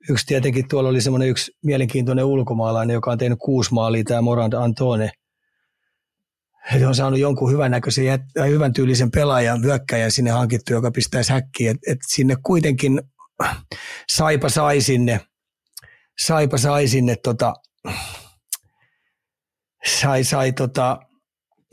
[0.10, 4.54] yksi tietenkin tuolla oli semmoinen yksi mielenkiintoinen ulkomaalainen, joka on tehnyt kuusi maalia, tämä Morand
[4.54, 5.12] Antone–
[6.74, 11.34] he on saanut jonkun hyvän näköisen ja hyvän tyylisen pelaajan, hyökkäjän sinne hankittu, joka pistäisi
[11.34, 11.72] häkkiä.
[11.72, 13.02] Et, et sinne kuitenkin
[14.10, 15.20] Saipa sai sinne,
[16.20, 17.54] Saipa sai sinne tota,
[20.00, 21.00] sai, sai tota,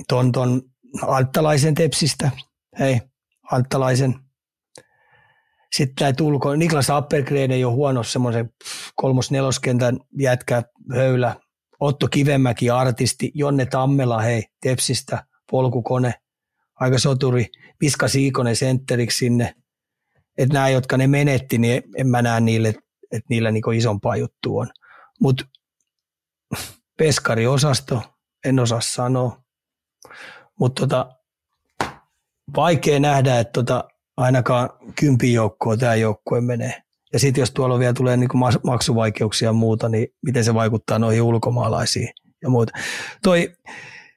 [0.08, 0.62] ton, ton
[1.02, 2.30] Anttalaisen tepsistä,
[2.78, 3.00] hei,
[3.52, 4.14] Anttalaisen.
[5.76, 8.50] Sitten näitä ulko, Niklas Appelgren ei ole huono semmoisen
[8.94, 10.62] kolmos-neloskentän jätkä,
[10.94, 11.36] höylä,
[11.80, 16.14] Otto Kivemäki, artisti, Jonne Tammela, hei, Tepsistä, polkukone,
[16.80, 17.46] aika soturi,
[17.78, 19.54] Piska Siikonen sentteriksi sinne.
[20.38, 22.68] Että nämä, jotka ne menetti, niin en mä näe niille,
[23.12, 24.70] että niillä niinku isompaa juttu on.
[25.20, 25.44] Mutta
[26.98, 28.02] peskariosasto,
[28.44, 29.40] en osaa sanoa.
[30.60, 31.16] Mutta tota,
[32.56, 34.70] vaikea nähdä, että tota, ainakaan
[35.00, 36.82] kympin joukkoa tämä joukkue menee.
[37.12, 38.30] Ja sitten jos tuolla vielä tulee niin
[38.64, 42.08] maksuvaikeuksia ja muuta, niin miten se vaikuttaa noihin ulkomaalaisiin
[42.42, 42.72] ja muuta.
[43.22, 43.52] Toi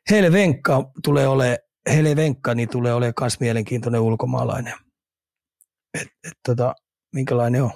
[0.10, 1.60] Hele Venkka tulee ole,
[1.90, 4.74] Hele Venkka niin tulee olemaan myös mielenkiintoinen ulkomaalainen.
[5.94, 6.76] Et, et, tota,
[7.14, 7.72] minkälainen on.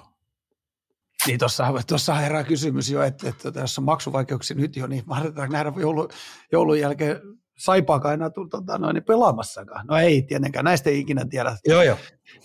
[1.28, 1.40] Niin
[1.88, 6.08] tuossa, herää kysymys jo, että, että jos on maksuvaikeuksia nyt jo, niin mahdetaanko nähdä joulu,
[6.52, 7.22] joulun jälkeen
[7.58, 9.88] saipaakaan enää tota, noin, pelaamassakaan.
[9.88, 11.58] No ei tietenkään, näistä ei ikinä tiedä.
[11.66, 11.98] Joo, joo.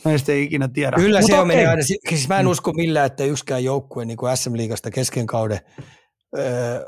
[0.04, 0.96] Näistä ei ikinä tiedä.
[0.96, 1.82] Kyllä se on menee aina.
[1.82, 5.60] Siis mä en usko millään, että yksikään joukkue niin kuin SM-liigasta kesken kauden
[6.38, 6.84] öö,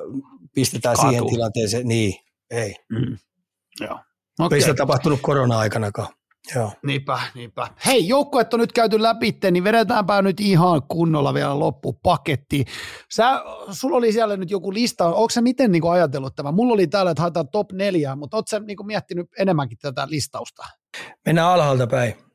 [0.54, 1.10] pistetään Kaatuu.
[1.10, 1.88] siihen tilanteeseen.
[1.88, 2.14] Niin,
[2.50, 2.74] ei.
[2.88, 3.16] Mm.
[3.80, 3.98] Joo.
[4.40, 4.56] Okay.
[4.56, 6.08] Ei sitä tapahtunut korona-aikanakaan.
[6.54, 6.72] Joo.
[6.82, 7.68] Niinpä, niinpä.
[7.86, 12.64] Hei, joukkueet on nyt käyty läpi, niin vedetäänpä nyt ihan kunnolla vielä loppupaketti.
[13.14, 13.42] Sä,
[13.72, 16.52] sulla oli siellä nyt joku lista, onko sä miten niin ajatellut tämä?
[16.52, 20.62] Mulla oli täällä, että haetaan top neljää, mutta ootko sä niin miettinyt enemmänkin tätä listausta?
[21.26, 22.10] Mennään alhaalta päin.
[22.12, 22.30] Mennään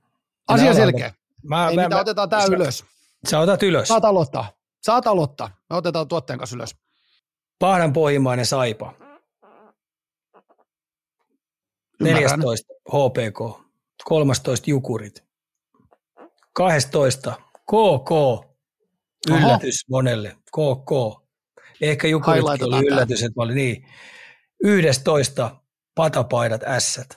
[0.48, 0.80] Asia alhaalta.
[0.80, 1.14] selkeä.
[1.44, 2.86] Mä, Ei mä, mitään, otetaan tämä sä, ylös.
[3.30, 3.88] Sä otat ylös.
[3.88, 4.52] Saat aloittaa.
[4.84, 5.49] Saat aloittaa.
[5.69, 6.76] Me otetaan tuotteen kanssa ylös.
[7.60, 8.94] Pahdan pohjimmainen Saipa.
[11.99, 12.40] Ymmärrän.
[12.40, 13.65] 14 HPK.
[14.06, 15.23] 13 Jukurit.
[16.53, 18.11] 12 KK.
[19.30, 20.36] Yllätys monelle.
[20.52, 21.22] KK.
[21.82, 23.86] Ehkä Jukuritkin Highlightetaan oli yllätys, että mä olin niin.
[24.64, 25.56] 11
[25.95, 27.07] Patapaidat Ässät.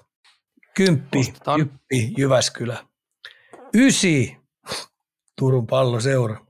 [0.76, 1.60] Kymppi, Nostetaan.
[1.60, 2.84] Jyppi, Jyväskylä.
[3.74, 4.36] Ysi,
[5.38, 6.46] Turun palloseura.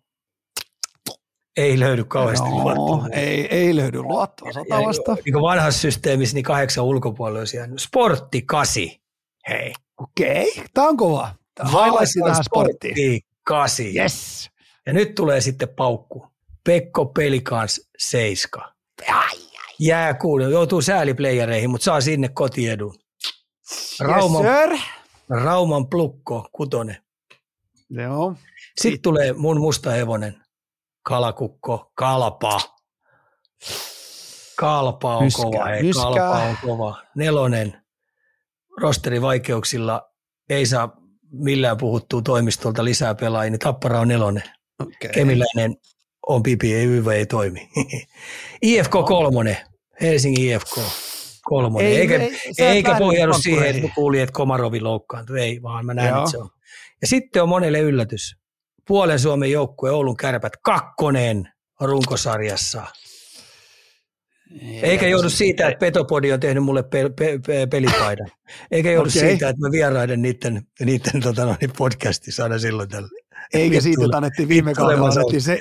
[1.57, 3.09] Ei löydy kauheasti No, luottoa.
[3.13, 5.15] ei, ei löydy luottoa satavasta.
[5.15, 7.81] Niin kuin vanhassa systeemissä niin kahdeksan ulkopuolella olisi jäänyt.
[7.81, 9.01] Sportti kasi.
[9.49, 9.73] Hei.
[9.99, 10.65] Okei, okay.
[10.75, 11.35] tämä on kova.
[11.55, 12.95] Tää Highlightti tähän sporttiin.
[12.95, 13.99] Sportti kasi.
[13.99, 14.51] Yes.
[14.87, 16.27] Ja nyt tulee sitten paukku.
[16.65, 18.73] Pekko Pelikans seiska.
[19.79, 22.95] Jää kuule, joutuu sääliplayereihin, mutta saa sinne kotiedun.
[24.01, 24.79] Rauman, Yes, sir.
[25.31, 26.97] Rauman plukko, kutonen.
[27.91, 28.35] Joo.
[28.81, 30.43] Sitten tulee mun musta hevonen.
[31.03, 32.61] Kalakukko, kalpa.
[34.57, 36.03] Kalpa on Myskää, kova, myskää.
[36.05, 37.03] kalpa on kova.
[37.15, 37.83] Nelonen,
[38.81, 40.03] rosteri vaikeuksilla,
[40.51, 40.97] ei saa
[41.33, 44.43] millään puhuttua toimistolta lisää pelaajia, niin Tappara on nelonen.
[44.83, 45.11] Okay.
[45.15, 45.77] Kemiläinen
[46.27, 47.69] on pipi, ei hyvä, ei toimi.
[48.63, 49.57] IFK kolmonen,
[50.01, 50.79] Helsingin IFK
[51.45, 51.87] kolmonen.
[51.89, 55.41] Ei- eikä ei- eikä pohjannut nyt siihen, että kuulin, että Komarovi loukkaantui.
[55.41, 56.19] Ei, vaan mä näen, Joo.
[56.19, 56.51] että se on.
[57.01, 58.37] Ja sitten on monelle yllätys.
[58.89, 61.49] Puolen Suomen joukkue Oulun kärpät kakkonen
[61.81, 62.83] runkosarjassa.
[64.83, 68.29] Eikä joudu siitä, että Petopodi on tehnyt mulle pe- pe- pe- pelipaidan.
[68.71, 69.21] Eikä joudu Okei.
[69.21, 73.09] siitä, että mä vieraiden niiden, niiden tota, noin, podcastissa aina silloin tällä.
[73.55, 75.53] Eikä siitä, että annettiin viime kaudella, annettiin se,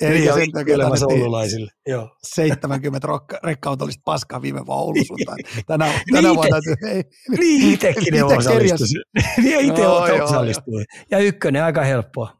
[0.00, 1.70] eikä Niin, sen takia, annettiin oululaisille.
[1.86, 2.16] Joo.
[2.22, 5.38] 70 rokka, rekkautollista paskaa viime vuonna Oulun suuntaan.
[5.66, 7.04] Tänä, Niin tänä ite- vuonna täytyy, ei,
[7.38, 8.86] Niin itsekin ne Itse osallistui.
[9.42, 10.84] Niin itse joo, osallistui.
[11.10, 12.36] Ja ykkönen aika helppoa.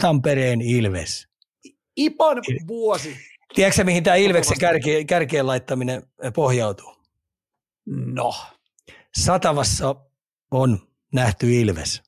[0.00, 1.26] Tampereen Ilves.
[1.96, 2.36] Ipan
[2.68, 3.16] vuosi.
[3.56, 6.02] Tiedätkö mihin tämä Ilveksen kärki, kärkeen laittaminen
[6.34, 6.96] pohjautuu?
[7.86, 8.34] No.
[9.18, 9.94] Satavassa
[10.50, 10.78] on
[11.12, 12.02] nähty Ilves.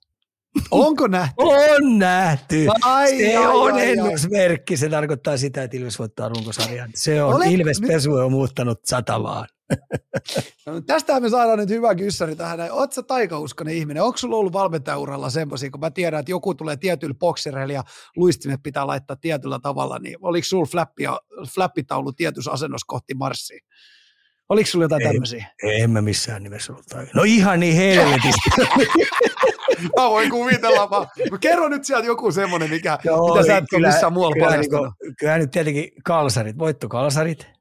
[0.70, 1.34] Onko nähty?
[1.38, 2.66] On nähty.
[2.82, 3.90] Ai, se ai, on ai, ai.
[3.90, 4.76] ennusmerkki.
[4.76, 6.90] Se tarkoittaa sitä, että Ilves voittaa runkosarjan.
[6.94, 7.34] Se on.
[7.34, 9.48] Olet- Ilves nyt- Pesu on muuttanut satavaan.
[10.66, 12.60] No, tästähän me saadaan nyt hyvä kyssäri tähän.
[12.70, 14.02] Oot sä taikauskonen ihminen?
[14.02, 17.84] Onko sulla ollut valmentajauralla semmoisia, kun mä tiedän, että joku tulee tietyllä boksereilla ja
[18.16, 21.04] luistimet pitää laittaa tietyllä tavalla, niin oliko sulla flappi,
[21.54, 23.60] flappitaulu tietyssä asennossa kohti Marsia?
[24.48, 25.46] Oliko sulla jotain tämmöisiä?
[25.62, 27.16] En mä missään nimessä ollut taikauskonen.
[27.16, 28.50] No ihan niin helvetisti.
[29.96, 31.06] Mä voin kuvitella vaan.
[31.30, 34.46] No, kerro nyt sieltä joku semmoinen, mikä, Joo, mitä sä et ole missään muualla kyllä,
[34.46, 34.94] paljastanut.
[35.02, 37.57] niin kyllä nyt tietenkin kalsarit, voittokalsarit.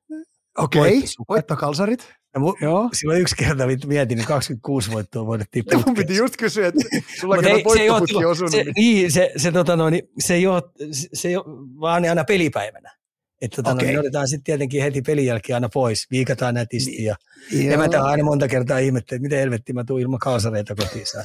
[0.58, 2.14] Okei, voittokalsarit.
[2.34, 2.90] Ja mu, Joo.
[2.94, 6.08] silloin yksi kerta mietin, niin 26 voittoa voitettiin Mun putkeen.
[6.08, 6.80] piti just kysyä, että
[7.22, 8.52] sulla on ei, se, ei voittoputki osunut.
[8.52, 11.46] se, niin- niin, se, se, tota noin, se, ei ole, se, se ei ole,
[11.80, 12.98] vaan aina pelipäivänä.
[13.42, 13.86] Että tota Okei.
[13.86, 16.92] noin, ne otetaan sitten tietenkin heti pelin jälkeen aina pois, viikataan nätisti.
[16.92, 17.04] Niin.
[17.04, 17.16] Ja
[17.52, 17.74] Joo.
[17.74, 21.06] emätä aina monta kertaa ihmettä, että miten helvettiin mä tuun ilman kalsareita kotiin.
[21.06, 21.24] saa.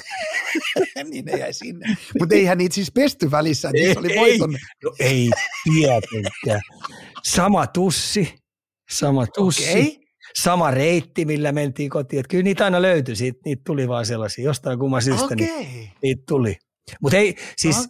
[1.10, 1.96] niin ne jäi sinne.
[2.20, 4.52] Mutta eihän niitä siis pesty välissä, että niissä oli Ei, voiton.
[4.84, 5.30] No ei
[5.64, 6.60] tietenkään.
[7.24, 8.34] Sama tussi,
[8.98, 9.70] sama tussi.
[9.70, 9.98] Okei.
[10.34, 12.20] sama reitti, millä mentiin kotiin.
[12.20, 15.90] Että kyllä niitä aina löytyi, siitä, niitä tuli vaan sellaisia, jostain kumman syystä niin Okei.
[16.02, 16.56] niitä tuli.
[17.00, 17.86] Mutta ei, siis Aha.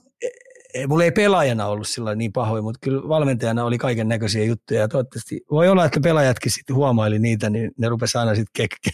[0.88, 4.80] Mulla ei pelaajana ollut sillä niin pahoin, mutta kyllä valmentajana oli kaiken näköisiä juttuja.
[4.80, 8.92] Ja toivottavasti voi olla, että pelaajatkin sitten huomaili niitä, niin ne rupesi aina sitten kek-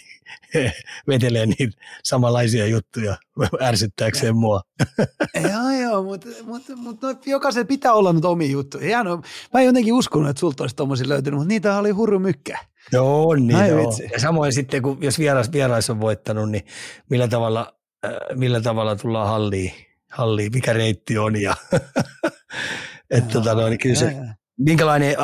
[1.09, 3.17] vetelee niitä samanlaisia juttuja
[3.63, 4.63] ärsyttääkseen mua.
[5.53, 8.85] Joo, joo, mutta mut, mut, no, jokaisen pitää olla nyt omia juttuja.
[8.85, 9.23] Hienoa.
[9.55, 12.59] Mä en jotenkin uskonut, että sulta olisi tommosia löytynyt, mutta niitä oli hurru mykkä.
[12.93, 13.83] Joo, on niin Ai joo.
[13.83, 14.09] vitsi.
[14.13, 16.67] Ja samoin sitten, kun jos vierais, vierais on voittanut, niin
[17.11, 17.73] millä tavalla,
[18.05, 19.73] äh, millä tavalla tullaan halliin,
[20.12, 21.40] halliin, mikä reitti on.
[21.43, 21.55] Ja,
[23.10, 24.32] että tota, no, niin kyllä se, Joo, joo.
[24.59, 25.16] minkälainen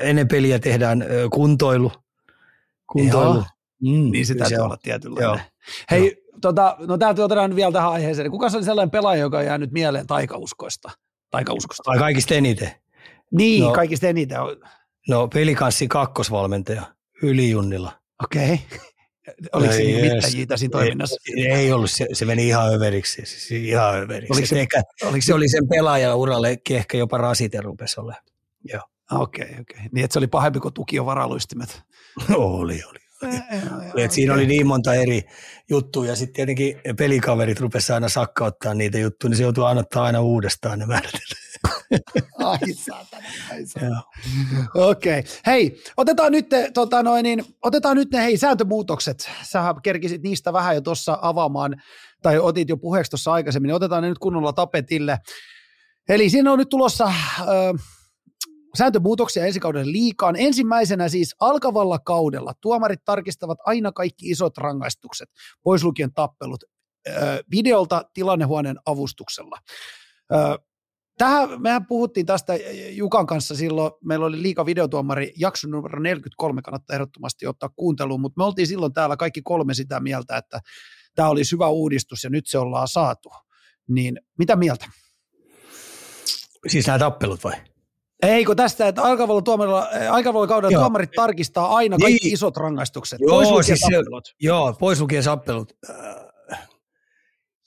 [0.00, 1.92] ennen peliä tehdään kuntoilu.
[2.92, 3.34] kuntoilu.
[3.34, 3.44] Joo.
[3.82, 4.64] Mm, Niin se täytyy on.
[4.64, 5.28] olla tietynlainen.
[5.28, 5.38] Joo.
[5.90, 8.30] Hei, tota, no täytyy otetaan vielä tähän aiheeseen.
[8.30, 10.90] Kuka se on sellainen pelaaja, joka on jäänyt mieleen taikauskoista?
[11.30, 11.82] taikauskosta.
[11.84, 12.70] Tai kaikista eniten.
[13.30, 14.38] Niin, no, kaikista eniten.
[15.08, 16.82] No pelikanssi kakkosvalmentaja
[17.22, 17.92] Yli Junnila.
[18.24, 18.54] Okei.
[18.54, 18.78] Okay.
[19.52, 20.12] Oliko se yes.
[20.12, 21.16] mittäjiä siinä toiminnassa?
[21.36, 23.22] Ei, ei ollut, se, se meni ihan överiksi.
[23.26, 24.32] Siis ihan överiksi.
[24.32, 28.24] Oliko se, ehkä, oliko se, oli sen pelaajan uralle ehkä jopa rasite rupesi olemaan.
[28.64, 28.82] Joo.
[29.10, 29.60] Okei, okay, okei.
[29.60, 29.88] Okay.
[29.92, 31.82] Niin, että se oli pahempi kuin tukio varaluistimet.
[32.36, 32.98] oli, oli.
[33.96, 35.22] Et siinä oli niin monta eri
[35.70, 40.20] juttua ja sitten tietenkin pelikaverit rupesivat aina sakkauttaa niitä juttuja, niin se joutuu aina aina
[40.20, 41.12] uudestaan ne määrät.
[42.44, 44.02] ai saatana, ai saatana.
[44.74, 45.18] Okei.
[45.18, 45.32] Okay.
[45.46, 49.30] Hei, otetaan nyt, tota noin, niin, otetaan nyt ne hei, sääntömuutokset.
[49.42, 51.82] Sähän kerkisit niistä vähän jo tuossa avaamaan,
[52.22, 55.18] tai otit jo puheeksi tuossa aikaisemmin, niin otetaan ne nyt kunnolla tapetille.
[56.08, 57.04] Eli siinä on nyt tulossa...
[57.04, 57.14] Äh,
[58.78, 60.36] sääntömuutoksia ensi kauden liikaan.
[60.36, 65.28] Ensimmäisenä siis alkavalla kaudella tuomarit tarkistavat aina kaikki isot rangaistukset,
[65.62, 66.64] pois lukien tappelut,
[67.50, 69.58] videolta tilannehuoneen avustuksella.
[71.18, 72.52] Tähän, mehän puhuttiin tästä
[72.90, 78.40] Jukan kanssa silloin, meillä oli liika videotuomari, jakso numero 43, kannattaa ehdottomasti ottaa kuunteluun, mutta
[78.40, 80.60] me oltiin silloin täällä kaikki kolme sitä mieltä, että
[81.14, 83.28] tämä oli hyvä uudistus ja nyt se ollaan saatu.
[83.88, 84.86] Niin mitä mieltä?
[86.68, 87.52] Siis nämä tappelut vai?
[88.22, 90.82] Eikö tästä, että alkavalla, tuomarilla, alkavalla kaudella joo.
[90.82, 92.02] tuomarit tarkistaa aina niin.
[92.02, 95.72] kaikki isot rangaistukset, joo, pois siis se, Joo, pois lukien sappelut.
[95.90, 96.68] Äh,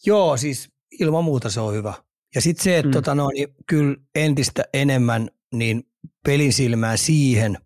[0.05, 0.69] joo, siis
[0.99, 1.93] ilman muuta se on hyvä.
[2.35, 2.93] Ja sitten se, että mm.
[2.93, 5.83] tota, no, niin kyllä entistä enemmän niin
[6.25, 7.57] pelin silmään siihen,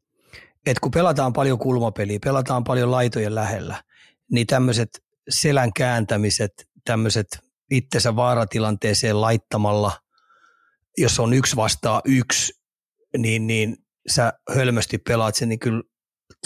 [0.65, 3.83] että kun pelataan paljon kulmapeliä, pelataan paljon laitojen lähellä,
[4.31, 7.27] niin tämmöiset selän kääntämiset, tämmöiset
[7.71, 9.91] itsensä vaaratilanteeseen laittamalla,
[10.97, 12.53] jos on yksi vastaa yksi,
[13.17, 13.77] niin, niin
[14.07, 15.83] sä hölmösti pelaat sen, niin kyllä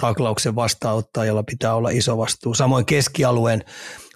[0.01, 2.53] taklauksen vastaanottajalla pitää olla iso vastuu.
[2.53, 3.63] Samoin keskialueen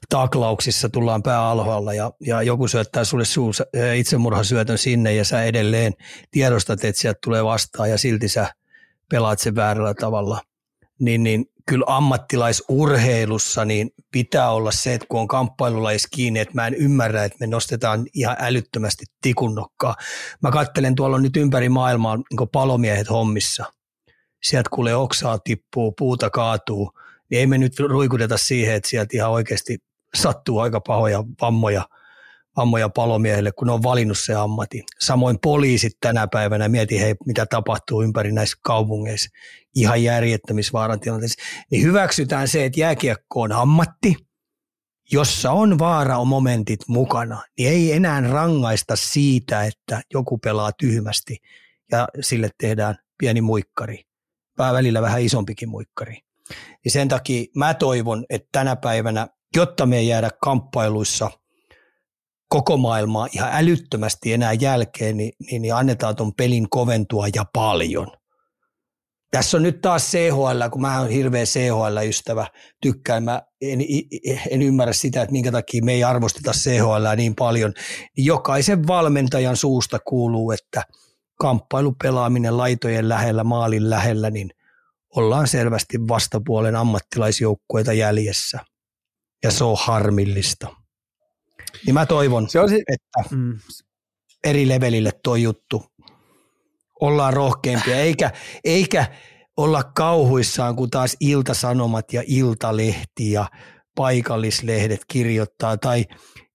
[0.09, 3.51] taklauksissa tullaan pääalhoalla ja, ja joku syöttää sulle suu,
[3.95, 5.93] itsemurhasyötön sinne ja sä edelleen
[6.31, 8.53] tiedostat, että sieltä tulee vastaan ja silti sä
[9.09, 10.41] pelaat sen väärällä tavalla.
[10.99, 16.67] Niin, niin kyllä ammattilaisurheilussa niin pitää olla se, että kun on kamppailulais kiinni, että mä
[16.67, 19.95] en ymmärrä, että me nostetaan ihan älyttömästi tikunnokkaa.
[20.41, 23.65] Mä kattelen tuolla nyt ympäri maailmaa niin palomiehet hommissa.
[24.43, 26.91] Sieltä kuulee oksaa tippuu, puuta kaatuu,
[27.29, 29.77] niin ei me nyt ruikudeta siihen, että sieltä ihan oikeasti
[30.17, 31.87] sattuu aika pahoja vammoja–
[32.57, 34.83] vammoja palomiehelle, kun ne on valinnut se ammatti.
[34.99, 39.29] Samoin poliisit tänä päivänä, mieti hei, mitä tapahtuu ympäri näissä kaupungeissa,
[39.75, 40.71] ihan järjettömissä
[41.01, 41.41] tilanteissa,
[41.71, 44.15] niin hyväksytään se, että jääkiekko on ammatti,
[45.11, 51.37] jossa on vaara momentit mukana, niin ei enää rangaista siitä, että joku pelaa tyhmästi
[51.91, 54.03] ja sille tehdään pieni muikkari,
[54.57, 56.17] välillä vähän isompikin muikkari.
[56.85, 61.31] Ja sen takia mä toivon, että tänä päivänä, jotta me ei jäädä kamppailuissa–
[62.53, 68.07] koko maailmaa ihan älyttömästi enää jälkeen, niin, niin, niin annetaan tuon pelin koventua ja paljon.
[69.31, 72.47] Tässä on nyt taas CHL, kun mä oon hirveä CHL-ystävä,
[72.81, 73.79] tykkään, mä en,
[74.49, 77.73] en ymmärrä sitä, että minkä takia me ei arvosteta CHL niin paljon.
[78.17, 80.83] Niin jokaisen valmentajan suusta kuuluu, että
[81.39, 84.49] kamppailupelaaminen laitojen lähellä, maalin lähellä, niin
[85.15, 88.59] ollaan selvästi vastapuolen ammattilaisjoukkueita jäljessä.
[89.43, 90.67] Ja se on harmillista.
[91.85, 93.59] Niin mä toivon, se si- että mm.
[94.43, 95.85] eri levelille tuo juttu.
[97.01, 98.31] Ollaan rohkeampia, eikä,
[98.63, 99.05] eikä
[99.57, 103.49] olla kauhuissaan, kun taas iltasanomat ja iltalehti ja
[103.95, 106.05] paikallislehdet kirjoittaa tai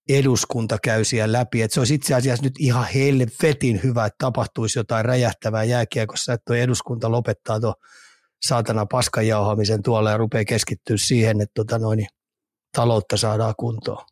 [0.08, 1.62] eduskunta käy siellä läpi.
[1.62, 6.44] Että se olisi itse asiassa nyt ihan helvetin hyvä, että tapahtuisi jotain räjähtävää jääkiekossa, että
[6.46, 7.74] tuo eduskunta lopettaa tuon
[8.42, 12.06] saatana paskan jauhamisen tuolla ja rupeaa keskittyä siihen, että tota noin,
[12.72, 14.04] taloutta saadaan kuntoon.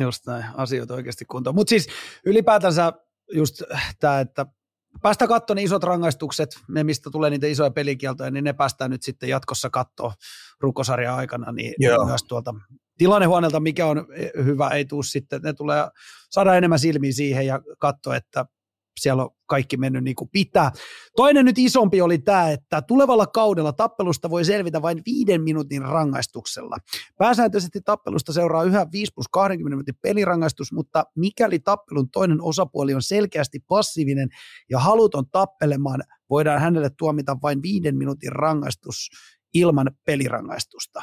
[0.00, 1.54] Just näin, asioita oikeasti kuntoon.
[1.54, 1.88] Mutta siis
[2.24, 2.92] ylipäätänsä
[3.32, 3.62] just
[4.00, 4.46] tämä, että
[5.02, 9.02] päästä katsoa ne isot rangaistukset, ne mistä tulee niitä isoja pelikieltoja, niin ne päästään nyt
[9.02, 10.12] sitten jatkossa katsoa
[10.60, 12.06] rukosarjan aikana, niin Joo.
[12.06, 12.54] myös tuolta
[12.98, 14.06] tilannehuoneelta, mikä on
[14.44, 15.84] hyvä, ei tuu sitten, ne tulee
[16.30, 18.46] saada enemmän silmiä siihen ja katsoa, että
[19.02, 20.72] siellä on kaikki mennyt niin kuin pitää.
[21.16, 26.76] Toinen nyt isompi oli tämä, että tulevalla kaudella tappelusta voi selvitä vain viiden minuutin rangaistuksella.
[27.18, 33.02] Pääsääntöisesti tappelusta seuraa yhä 5 plus 20 minuutin pelirangaistus, mutta mikäli tappelun toinen osapuoli on
[33.02, 34.28] selkeästi passiivinen
[34.70, 39.08] ja haluton tappelemaan, voidaan hänelle tuomita vain viiden minuutin rangaistus
[39.54, 41.02] ilman pelirangaistusta.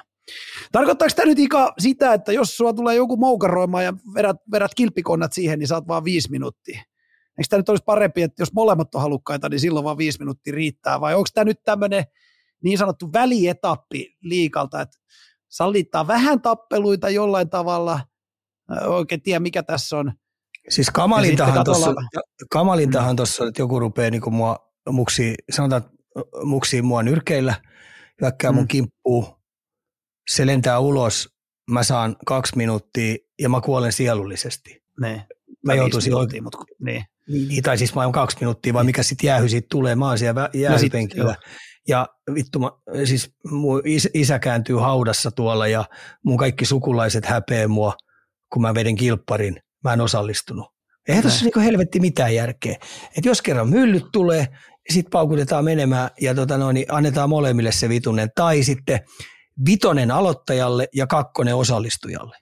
[0.71, 5.33] Tarkoittaako tämä nyt Ika sitä, että jos sulla tulee joku moukaroimaan ja vedät, vedät kilpikonnat
[5.33, 6.83] siihen, niin saat vaan viisi minuuttia?
[7.37, 10.53] Eikö tämä nyt olisi parempi, että jos molemmat on halukkaita, niin silloin vaan viisi minuuttia
[10.55, 12.05] riittää, vai onko tämä nyt tämmöinen
[12.63, 14.97] niin sanottu välietappi liikalta, että
[15.47, 17.99] sallittaa vähän tappeluita jollain tavalla,
[18.87, 20.13] oikein tiedä mikä tässä on.
[20.69, 21.93] Siis kamalintahan tuossa,
[22.51, 25.81] kamalintahan tuossa, että joku rupeaa niin mua muksi, sanotaan,
[26.43, 27.55] muksi mua nyrkeillä,
[28.21, 28.55] hyökkää mm.
[28.55, 29.25] mun kimppuun,
[30.29, 31.29] se lentää ulos,
[31.71, 34.83] mä saan kaksi minuuttia ja mä kuolen sielullisesti.
[34.99, 35.27] Ne.
[35.65, 36.43] Mä joutuisin oikein.
[36.43, 37.05] Mutta, niin.
[37.29, 40.17] Niin, tai siis mä oon kaksi minuuttia, vai mikä sitten jäähy siitä tulee, mä oon
[40.17, 41.31] siellä jäähypenkillä.
[41.31, 41.35] No
[41.87, 42.71] ja vittu, mä,
[43.05, 43.81] siis mun
[44.13, 45.85] isä kääntyy haudassa tuolla ja
[46.23, 47.93] mun kaikki sukulaiset häpeä mua,
[48.53, 49.59] kun mä vedin kilpparin.
[49.83, 50.67] Mä en osallistunut.
[51.07, 52.75] Eihän tässä niin helvetti mitään järkeä.
[53.17, 54.47] Et jos kerran myllyt tulee,
[54.89, 58.29] sitten paukutetaan menemään ja tota noin, niin annetaan molemmille se vitunen.
[58.35, 58.99] Tai sitten
[59.65, 62.37] vitonen aloittajalle ja kakkonen osallistujalle.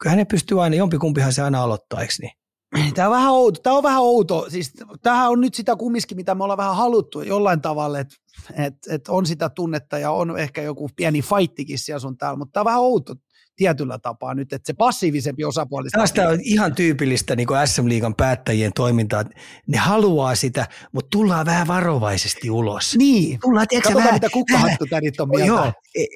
[0.00, 2.32] Kyllähän ne pystyy aina, jompikumpihan se aina aloittaa, eikö niin?
[2.94, 3.60] Tämä on vähän outo.
[3.62, 4.46] Tämä on vähän outo.
[4.48, 4.72] Siis,
[5.02, 8.14] tämähän on nyt sitä kumminkin, mitä me ollaan vähän haluttu jollain tavalla, että
[8.56, 12.52] et, et on sitä tunnetta ja on ehkä joku pieni fightikin siellä sun täällä, mutta
[12.52, 13.14] tämä on vähän outo
[13.56, 15.88] tietyllä tapaa nyt, että se passiivisempi osapuoli.
[15.88, 19.24] Tästä on ihan tyypillistä niin SM-liigan päättäjien toimintaa,
[19.66, 22.96] ne haluaa sitä, mutta tullaan vähän varovaisesti ulos.
[22.96, 25.46] Niin, tullaan, tiedätkö, vähän, mitä kukkahattutärit on mieltä.
[25.46, 26.08] Joo, ei,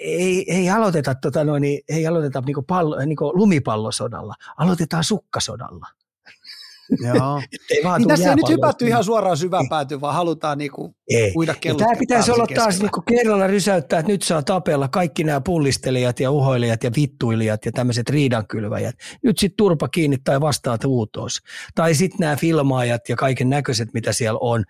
[0.00, 5.86] ei, ei, aloiteta, tota noin, ei aloiteta niin pallo, niin lumipallosodalla, aloitetaan sukkasodalla.
[6.98, 7.42] Joo.
[7.98, 11.32] niin tässä ei nyt hypätty ihan suoraan syvään päätyyn, vaan halutaan niinku ei.
[11.36, 12.64] uida Tämä pitäisi olla keskellä.
[12.64, 17.64] taas niinku kerralla rysäyttää, että nyt saa tapella kaikki nämä pullistelijat ja uhoilijat ja vittuilijat
[17.66, 18.94] ja tämmöiset riidankylväjät.
[19.22, 21.38] Nyt sitten turpa kiinni tai vastaat uutos.
[21.74, 24.64] Tai sitten nämä filmaajat ja kaiken näköiset, mitä siellä on,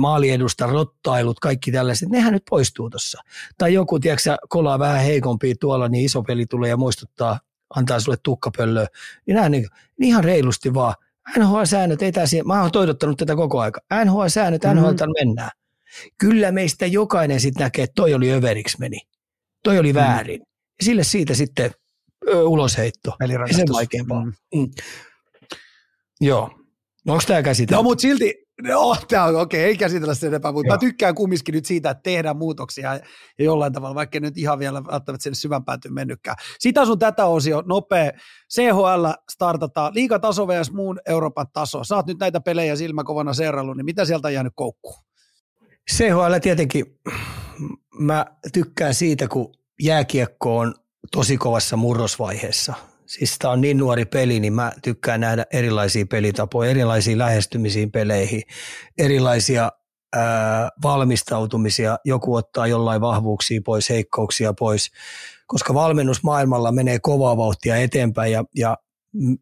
[0.00, 3.22] maaliedusta, rottailut, kaikki tällaiset, nehän nyt poistuu tuossa.
[3.58, 7.40] Tai joku, tiedätkö kolaa vähän heikompi tuolla, niin iso peli tulee ja muistuttaa,
[7.74, 8.86] antaa sulle tukkapöllöä.
[9.26, 9.66] Niin nämä niin,
[10.00, 10.94] ihan reilusti vaan–
[11.38, 13.80] NHL-säännöt ei tässä, mä oon toivottanut tätä koko aika.
[14.04, 14.80] NHL-säännöt, mm-hmm.
[14.80, 15.50] NHL mennään.
[16.18, 19.00] Kyllä meistä jokainen sitten näkee, että toi oli överiksi meni.
[19.62, 19.96] Toi oli mm.
[19.96, 20.40] väärin.
[20.78, 21.70] Ja sille siitä sitten
[22.28, 23.16] ö, ulosheitto.
[23.20, 24.24] Eli sen vaikeampaa.
[24.24, 24.32] Mm.
[24.54, 24.70] Mm.
[26.20, 26.50] Joo.
[27.06, 27.74] No, onko tämä käsitelty?
[27.74, 30.74] No, mutta silti, no, tämä on okei, okay, ei käsitellä sen enempää, mutta Joo.
[30.74, 33.00] mä tykkään kumminkin nyt siitä, että tehdään muutoksia ja
[33.44, 36.36] jollain tavalla, vaikka nyt ihan vielä välttämättä sinne syvän päätyyn mennytkään.
[36.58, 38.12] Sitä sun tätä osio, nopea.
[38.54, 40.72] CHL startataan, liigataso vs.
[40.72, 41.84] muun Euroopan taso.
[41.84, 45.04] Saat nyt näitä pelejä silmäkovana seuraillut, niin mitä sieltä on jäänyt koukkuun?
[45.92, 46.98] CHL tietenkin,
[47.98, 50.74] mä tykkään siitä, kun jääkiekko on
[51.12, 52.74] tosi kovassa murrosvaiheessa–
[53.06, 58.42] siis tämä on niin nuori peli, niin mä tykkään nähdä erilaisia pelitapoja, erilaisia lähestymisiin peleihin,
[58.98, 59.72] erilaisia
[60.16, 64.90] ää, valmistautumisia, joku ottaa jollain vahvuuksia pois, heikkouksia pois,
[65.46, 68.76] koska valmennusmaailmalla menee kovaa vauhtia eteenpäin ja, ja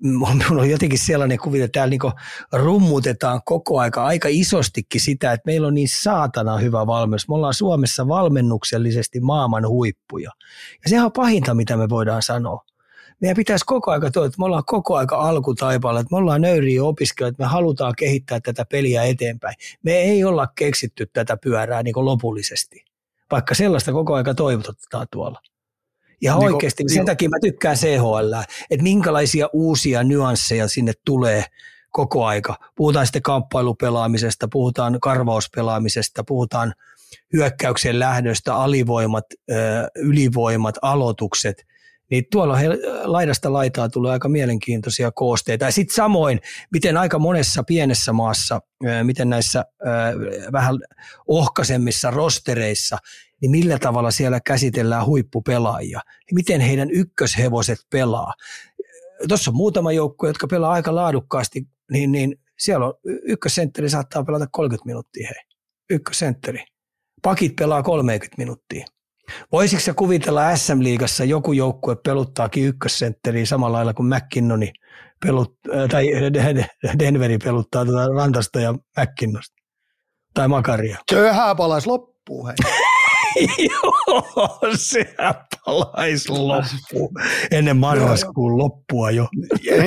[0.00, 2.12] Minulla on jotenkin sellainen kuvite, että täällä niin
[2.52, 7.28] rummutetaan koko aika aika isostikin sitä, että meillä on niin saatana hyvä valmennus.
[7.28, 10.30] Me ollaan Suomessa valmennuksellisesti maailman huippuja.
[10.84, 12.64] Ja sehän on pahinta, mitä me voidaan sanoa
[13.20, 16.84] meidän pitäisi koko aika tuoda, että me ollaan koko aika alkutaipaalla, että me ollaan nöyriä
[16.84, 19.54] opiskelijoita, että me halutaan kehittää tätä peliä eteenpäin.
[19.82, 22.84] Me ei olla keksitty tätä pyörää niin kuin lopullisesti,
[23.30, 25.40] vaikka sellaista koko aika toivotetaan tuolla.
[26.22, 28.34] Ja niin oikeasti, niin sen takia mä tykkään CHL,
[28.70, 31.44] että minkälaisia uusia nyansseja sinne tulee
[31.90, 32.56] koko aika.
[32.74, 36.74] Puhutaan sitten kamppailupelaamisesta, puhutaan karvauspelaamisesta, puhutaan
[37.32, 39.24] hyökkäyksen lähdöstä, alivoimat,
[39.96, 41.64] ylivoimat, aloitukset–
[42.10, 42.68] niin tuolla he,
[43.04, 45.64] laidasta laitaa tulee aika mielenkiintoisia koosteita.
[45.64, 46.40] Ja sitten samoin,
[46.72, 48.60] miten aika monessa pienessä maassa,
[49.02, 49.64] miten näissä
[50.52, 50.78] vähän
[51.28, 52.98] ohkaisemmissa rostereissa,
[53.40, 58.34] niin millä tavalla siellä käsitellään huippupelaajia, niin miten heidän ykköshevoset pelaa.
[59.28, 64.46] Tuossa on muutama joukko, jotka pelaa aika laadukkaasti, niin, niin siellä on ykkössentteri saattaa pelata
[64.52, 65.42] 30 minuuttia, hei.
[65.90, 66.64] Ykkössentteri.
[67.22, 68.86] Pakit pelaa 30 minuuttia.
[69.52, 74.72] Voisitko se kuvitella SM-liigassa joku joukkue peluttaakin ykkössentteriä samalla lailla kuin McKinnoni
[75.26, 76.08] pelut, äh, tai
[76.98, 79.54] Denveri peluttaa tuota Rantasta ja McKinnosta
[80.34, 80.98] tai Makaria?
[81.12, 82.56] Sehän palaisi loppuun, hei.
[83.70, 87.10] Joo, sehän palaisi loppuun.
[87.50, 89.28] Ennen marraskuun loppua jo.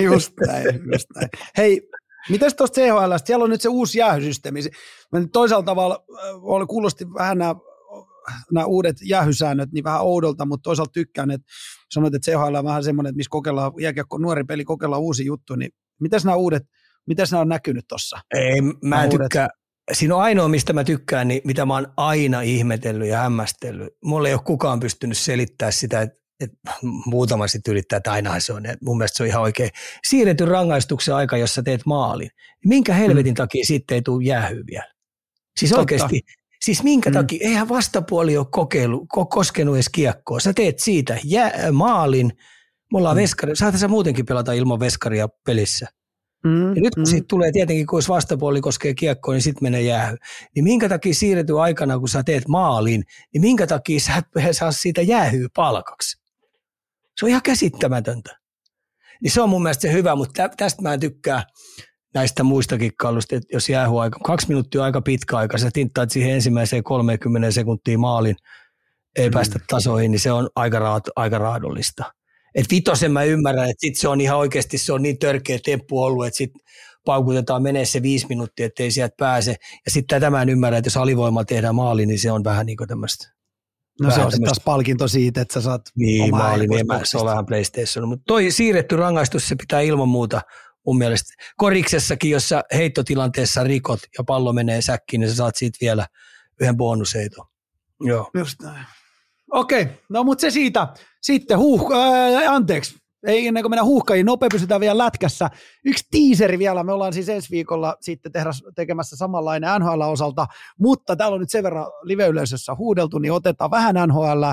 [0.04, 1.30] just näin, just näin.
[1.58, 1.82] Hei,
[2.30, 4.60] Mites tuosta CHL, siellä on nyt se uusi jäähysysteemi.
[5.34, 6.04] Toisaalta tavalla
[6.42, 7.56] oli kuulosti vähän nämä
[8.52, 11.48] nämä uudet jäähysäännöt niin vähän oudolta, mutta toisaalta tykkään, että
[11.92, 15.56] sanoit, että CHL on vähän semmoinen, että missä kokeillaan, jääkiekko nuori peli, kokeillaan uusi juttu,
[15.56, 16.64] niin miten nämä uudet,
[17.08, 18.20] miten nämä on näkynyt tuossa?
[18.34, 19.50] Ei, mä en tykkää,
[19.94, 23.94] siinä on ainoa, mistä mä tykkään, niin mitä mä oon aina ihmetellyt ja hämmästellyt.
[24.04, 26.52] Mulle ei ole kukaan pystynyt selittämään sitä, että et
[27.06, 28.66] muutama sitten yrittää, että aina se on.
[28.66, 29.70] Et mun mielestä se on ihan oikein.
[30.08, 32.30] Siirretty rangaistuksen aika, jossa teet maalin.
[32.66, 33.36] Minkä helvetin mm.
[33.36, 34.94] takia sitten ei tule jäähy vielä?
[35.60, 35.80] Siis Totta.
[35.80, 36.22] oikeasti,
[36.62, 37.14] Siis minkä mm.
[37.14, 37.48] takia?
[37.48, 40.40] Eihän vastapuoli ole kokeilu, koskenut edes kiekkoa.
[40.40, 42.32] Sä teet siitä jää, maalin.
[42.92, 43.22] Me ollaan mm.
[43.22, 43.56] veskari.
[43.56, 45.88] Saatko sä muutenkin pelata ilman veskaria pelissä?
[46.44, 47.06] Mm, ja nyt kun mm.
[47.06, 50.18] siitä tulee tietenkin, kun jos vastapuoli koskee kiekkoa, niin sitten menee jäähy.
[50.56, 53.04] Niin minkä takia siirretyy aikana, kun sä teet maalin,
[53.34, 56.18] niin minkä takia sä et saa siitä jäähyä palkaksi?
[57.20, 58.38] Se on ihan käsittämätöntä.
[59.22, 61.44] Niin se on mun mielestä se hyvä, mutta tästä mä en tykkää
[62.18, 63.68] näistä muistakin kallusta, että jos
[64.00, 68.36] aika, kaksi minuuttia aika pitkä aika, sä tinttaat siihen ensimmäiseen 30 sekuntiin maalin,
[69.16, 69.34] ei mm.
[69.34, 72.04] päästä tasoihin, niin se on aika, raad, aika raadollista.
[72.56, 76.04] Et vitosen mä ymmärrän, että sit se on ihan oikeasti se on niin törkeä temppu
[76.04, 76.52] ollut, että sit
[77.06, 79.56] paukutetaan menee se viisi minuuttia, ettei sieltä pääse.
[79.86, 82.66] Ja sitten tätä mä en ymmärrä, että jos alivoimalla tehdään maali, niin se on vähän
[82.66, 83.38] niin kuin tämmöistä.
[84.02, 87.18] No se on sitten taas palkinto siitä, että sä saat Niin, maali, niin mä, se
[87.18, 88.08] on vähän PlayStation.
[88.08, 90.42] Mutta toi siirretty rangaistus, se pitää ilman muuta
[90.88, 91.34] mun mielestä.
[91.58, 96.08] Koriksessakin, jossa heittotilanteessa rikot ja pallo menee säkkiin, niin sä saat siitä vielä
[96.62, 97.46] yhden bonusheiton.
[98.02, 98.30] Joo.
[98.34, 98.86] Just näin.
[99.52, 100.88] Okei, no mutta se siitä.
[101.22, 102.96] Sitten huuh, ää, anteeksi,
[103.28, 105.50] ei ennen kuin mennään huuhkajiin, nopea pysytään vielä lätkässä.
[105.86, 110.48] Yksi tiiseri vielä, me ollaan siis ensi viikolla sitten tehdä, tekemässä samanlainen NHL-osalta,
[110.80, 114.44] mutta täällä on nyt sen verran live-yleisössä huudeltu, niin otetaan vähän NHL.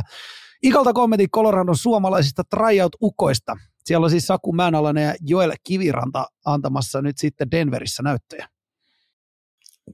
[0.62, 3.56] Ikalta kommentit Coloradon suomalaisista tryout-ukoista.
[3.84, 8.48] Siellä on siis Saku Määnalainen ja Joel Kiviranta antamassa nyt sitten Denverissä näyttöjä.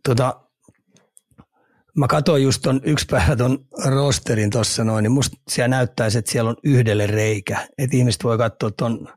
[0.09, 0.51] Tota,
[1.97, 6.31] Mä katsoin just ton yksi päivä ton rosterin tuossa noin, niin musta siellä näyttäisi, että
[6.33, 7.69] siellä on yhdelle reikä.
[7.79, 9.09] Että ihmiset voi katsoa ton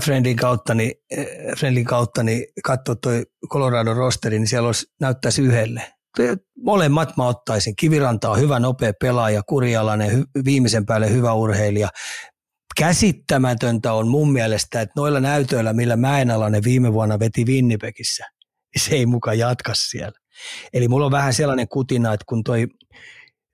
[0.00, 1.26] Friendin kautta, niin, eh,
[1.58, 5.92] Friendin kautta, niin katsoa toi Colorado rosteri, niin siellä olisi, näyttäisi yhdelle.
[6.64, 7.76] Molemmat mä ottaisin.
[7.76, 11.88] Kiviranta on hyvä, nopea pelaaja, kurialainen, hy, viimeisen päälle hyvä urheilija.
[12.76, 18.24] Käsittämätöntä on mun mielestä, että noilla näytöillä, millä Mäenalainen viime vuonna veti Winnipegissä,
[18.74, 20.18] niin se ei muka jatka siellä.
[20.72, 22.66] Eli mulla on vähän sellainen kutina, että kun toi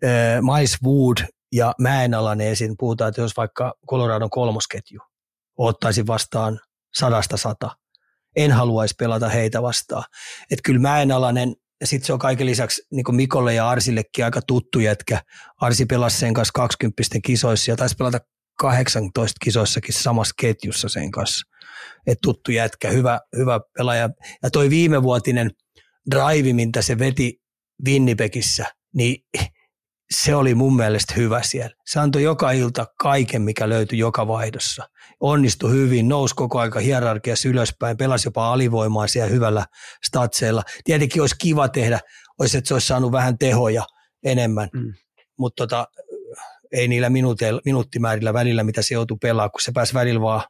[0.04, 0.10] äh,
[0.42, 1.16] Miles Wood
[1.52, 5.00] ja Mäenalainen esiin puhutaan, että jos vaikka Coloradon kolmosketju
[5.58, 6.60] ottaisi vastaan
[6.94, 7.70] sadasta sata,
[8.36, 10.04] en haluaisi pelata heitä vastaan.
[10.50, 14.80] Että kyllä Mäenalainen, ja sitten se on kaiken lisäksi niin Mikolle ja Arsillekin aika tuttu
[14.80, 15.22] jätkä.
[15.60, 18.20] Arsi pelasi sen kanssa 20 kisoissa ja taisi pelata
[18.58, 21.46] 18 kisoissakin samassa ketjussa sen kanssa.
[22.06, 24.10] Et tuttu jätkä, hyvä, hyvä pelaaja.
[24.42, 25.50] Ja toi viimevuotinen–
[26.10, 27.40] drive, mitä se veti
[27.86, 29.16] Winnipegissä, niin
[30.10, 31.74] se oli mun mielestä hyvä siellä.
[31.86, 34.88] Se antoi joka ilta kaiken, mikä löytyi joka vaihdossa.
[35.20, 39.66] Onnistui hyvin, nousi koko aika hierarkiassa ylöspäin, pelasi jopa alivoimaa siellä hyvällä
[40.04, 40.62] statseilla.
[40.84, 42.00] Tietenkin olisi kiva tehdä,
[42.38, 43.84] olisi, että se olisi saanut vähän tehoja
[44.24, 44.92] enemmän, mm.
[45.38, 45.86] mutta tota,
[46.72, 47.10] ei niillä
[47.64, 50.42] minuuttimäärillä välillä, mitä se joutui pelaamaan, kun se pääsi välillä vaan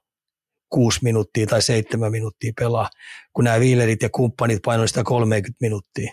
[0.69, 2.89] kuusi minuuttia tai seitsemän minuuttia pelaa,
[3.33, 6.13] kun nämä viilerit ja kumppanit painoivat sitä 30 minuuttia.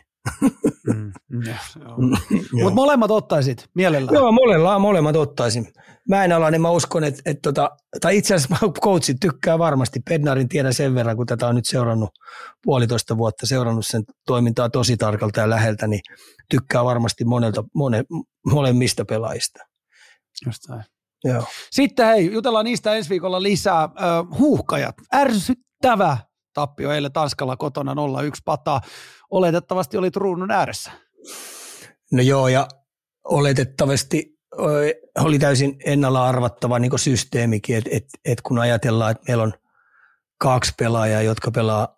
[0.93, 1.11] Mm,
[2.64, 4.14] Mutta molemmat ottaisit mielellään.
[4.16, 5.67] Joo, molemmat, molemmat ottaisin.
[6.09, 7.69] Mä en ala, niin mä uskon, että, että tota,
[8.01, 10.00] tai itse asiassa coachit tykkää varmasti.
[10.09, 12.09] Pednarin tiedän sen verran, kun tätä on nyt seurannut
[12.64, 16.01] puolitoista vuotta, seurannut sen toimintaa tosi tarkalta ja läheltä, niin
[16.50, 18.03] tykkää varmasti monelta, mone,
[18.51, 19.59] molemmista pelaajista.
[20.45, 20.83] Just näin.
[21.23, 21.43] Joo.
[21.72, 23.83] Sitten hei, jutellaan niistä ensi viikolla lisää.
[23.83, 23.89] Ö,
[24.39, 26.17] huuhkajat, ärsyttävä
[26.53, 27.95] tappio eilen Tanskalla kotona 0-1
[28.45, 28.81] pataa.
[29.31, 30.91] Oletettavasti oli ruudun ääressä.
[32.11, 32.67] No joo, ja
[33.23, 34.35] oletettavasti
[35.19, 39.53] oli täysin ennalla arvattava niin systeemikin, että et, et kun ajatellaan, että meillä on
[40.38, 41.97] kaksi pelaajaa, jotka pelaa,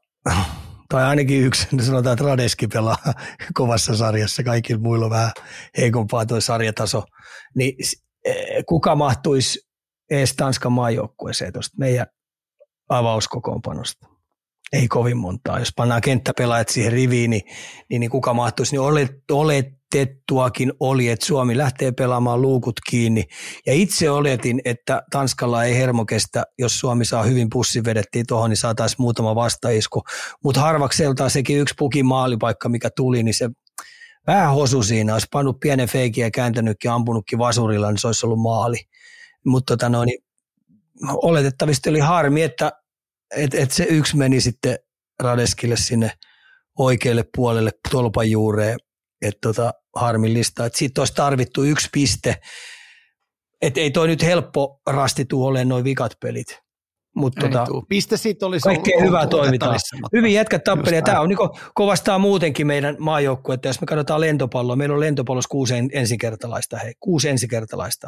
[0.90, 2.98] tai ainakin yksi, sanotaan, että Radeski pelaa
[3.53, 5.32] kovassa sarjassa, kaikilla muilla on vähän
[5.77, 7.03] heikompaa tuo sarjataso,
[7.56, 7.75] niin
[8.65, 9.59] kuka mahtuisi
[10.11, 12.07] edes Tanskan maajoukkueeseen tuosta meidän
[12.89, 14.07] avauskokoonpanosta.
[14.73, 15.59] Ei kovin montaa.
[15.59, 17.41] Jos pannaan kenttäpelaajat siihen riviin, niin,
[17.89, 23.23] niin, niin kuka mahtuisi, niin olet, oletettuakin oli, että Suomi lähtee pelaamaan luukut kiinni.
[23.65, 28.49] Ja itse oletin, että Tanskalla ei hermo kestä, jos Suomi saa hyvin pussi vedettiin tuohon,
[28.49, 30.01] niin saataisiin muutama vastaisku.
[30.43, 33.49] Mutta harvakseltaan sekin yksi pukin maalipaikka, mikä tuli, niin se
[34.27, 38.39] vähän hosu siinä, olisi pannut pienen feikin ja kääntänytkin, ampunutkin vasurilla, niin se olisi ollut
[38.39, 38.77] maali.
[39.45, 40.23] Mutta tota no, niin
[41.03, 42.72] oletettavasti oli harmi, että
[43.35, 44.80] et, et se yksi meni sitten
[45.19, 46.11] Radeskille sinne
[46.77, 48.77] oikealle puolelle tolpan juureen,
[49.22, 50.65] että tota, harmillista.
[50.65, 52.35] Että siitä olisi tarvittu yksi piste,
[53.61, 56.66] että ei toi nyt helppo rastitu ole noin vikat pelit.
[57.17, 59.79] Mutta tota, Piste siitä olisi Kaikkea hyvää toimitaan.
[60.13, 61.01] Hyvin jätkät tappelia.
[61.01, 61.37] Tämä on niin
[61.73, 63.67] kovastaa muutenkin meidän maajoukkuetta.
[63.67, 66.77] Jos me katsotaan lentopalloa, meillä on lentopallossa kuusi ensikertalaista.
[66.77, 68.07] Hei, kuusi ensikertalaista.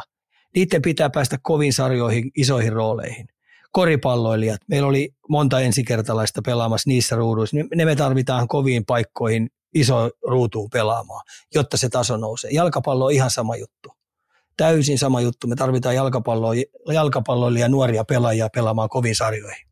[0.55, 3.27] Niiden pitää päästä kovin sarjoihin, isoihin rooleihin.
[3.71, 7.57] Koripalloilijat, meillä oli monta ensikertalaista pelaamassa niissä ruuduissa.
[7.75, 11.21] Ne me tarvitaan koviin paikkoihin iso ruutuun pelaamaan,
[11.55, 12.51] jotta se taso nousee.
[12.51, 13.98] Jalkapallo on ihan sama juttu
[14.59, 15.47] täysin sama juttu.
[15.47, 16.53] Me tarvitaan jalkapalloa,
[16.93, 19.67] jalkapalloilija nuoria pelaajia pelaamaan kovin sarjoihin.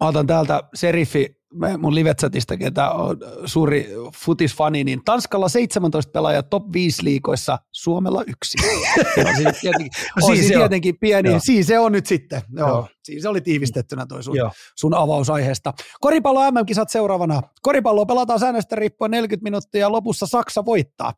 [0.00, 1.40] Mä otan täältä Seriffi
[1.78, 8.58] mun livetsatista, ketä on suuri futisfani, niin Tanskalla 17 pelaajaa top 5 liikoissa, Suomella yksi.
[9.28, 9.90] on siis tietenkin,
[10.22, 11.40] on siis, siis tietenkin pieni, Joo.
[11.42, 12.42] siis se on nyt sitten.
[12.56, 12.68] Joo.
[12.68, 12.88] Joo.
[13.04, 14.36] Siis se oli tiivistettynä toi sun,
[14.76, 15.72] sun avausaiheesta.
[16.00, 17.42] Koripallo MM-kisat seuraavana.
[17.62, 21.12] Koripalloa pelataan säännöstä riippuen 40 minuuttia ja lopussa Saksa voittaa.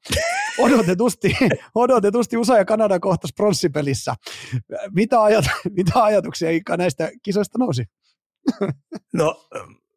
[0.58, 1.36] Odotetusti,
[1.74, 4.14] odotetusti USA ja Kanada kohtas pronssipelissä.
[4.90, 5.44] Mitä, ajat,
[5.76, 7.84] mitä ajatuksia Ika näistä kisoista nousi?
[9.12, 9.48] No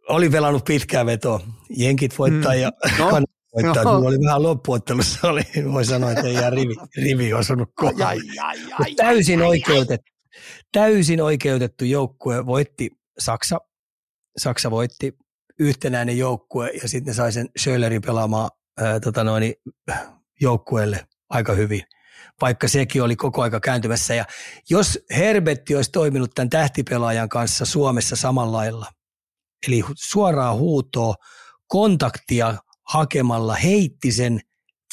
[0.10, 1.40] oli velannut pitkää vetoa.
[1.70, 2.60] Jenkit voittaa mm.
[2.60, 3.12] ja no.
[3.56, 3.84] voittaa.
[3.84, 3.92] No.
[3.92, 8.22] oli vähän loppuottelussa, oli, voi sanoa, että ei jää rivi, rivi osunut kohdalle.
[8.96, 10.12] Täysin, oikeutettu,
[10.72, 13.58] täysin oikeutettu joukkue voitti Saksa.
[14.38, 15.18] Saksa voitti
[15.60, 19.54] yhtenäinen joukkue ja sitten sai sen Schöllerin pelaamaan ää, tota noin,
[20.42, 21.82] joukkueelle aika hyvin
[22.42, 24.16] vaikka sekin oli koko aika kääntymässä.
[24.16, 24.26] Ja
[24.70, 28.88] jos Herbetti olisi toiminut tämän tähtipelaajan kanssa Suomessa samalla lailla,
[29.68, 31.16] eli suoraa huutoa,
[31.68, 34.42] kontaktia hakemalla heitti sen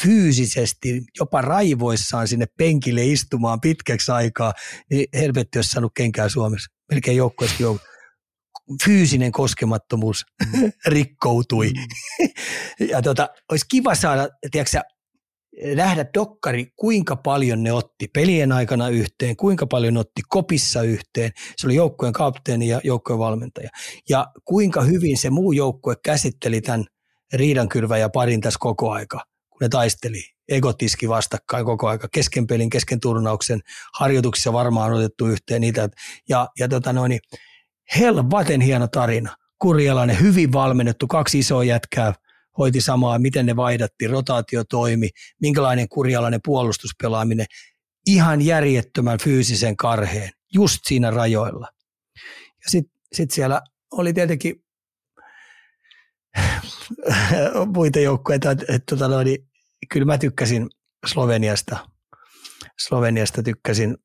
[0.03, 4.53] fyysisesti, jopa raivoissaan sinne penkille istumaan pitkäksi aikaa,
[4.91, 6.71] niin helvetti olisi saanut kenkää Suomessa.
[6.91, 7.87] Melkein joukkueesta joukko.
[8.85, 10.25] Fyysinen koskemattomuus
[10.87, 11.73] rikkoutui.
[11.73, 12.29] Mm.
[12.89, 14.81] ja tota, olisi kiva saada, tiedätkö,
[15.75, 21.31] nähdä dokkari, kuinka paljon ne otti pelien aikana yhteen, kuinka paljon ne otti kopissa yhteen.
[21.57, 23.69] Se oli joukkueen kapteeni ja joukkueen valmentaja.
[24.09, 26.85] Ja kuinka hyvin se muu joukkue käsitteli tämän
[27.33, 30.23] riidankylvä ja parin tässä koko aika, kun ne taisteli.
[30.49, 33.61] Egotiski vastakkain koko aika, kesken pelin, kesken turnauksen,
[33.95, 35.89] harjoituksissa varmaan otettu yhteen niitä.
[36.29, 37.19] Ja, ja tota noin,
[37.99, 39.37] helvaten hieno tarina.
[39.59, 42.15] Kurjalainen, hyvin valmennettu, kaksi isoa jätkää,
[42.59, 45.09] hoiti samaa, miten ne vaihdatti, rotaatio toimi,
[45.41, 47.47] minkälainen kurjalainen puolustuspelaaminen,
[48.07, 51.69] ihan järjettömän fyysisen karheen, just siinä rajoilla.
[52.65, 54.55] Ja sitten sit siellä oli tietenkin
[57.77, 59.49] muita joukkueita, että, että tota noin, niin
[59.93, 60.71] kyllä mä tykkäsin
[61.07, 61.89] Sloveniasta.
[62.87, 63.97] Sloveniasta tykkäsin,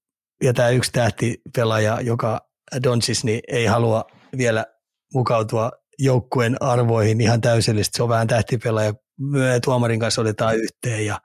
[0.44, 2.42] ja tämä yksi tähtipelaaja, joka
[2.84, 4.06] Donsis, niin ei halua
[4.38, 4.66] vielä
[5.14, 7.98] mukautua joukkueen arvoihin ihan täysellisesti.
[7.98, 8.94] Se on vähän tähtipelaaja.
[9.20, 11.22] Me tuomarin kanssa otetaan yhteen ja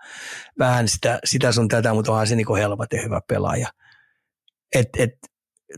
[0.59, 3.69] vähän sitä, sitä sun tätä, mutta onhan se niin helpate hyvä pelaaja.
[4.75, 5.11] Et, et,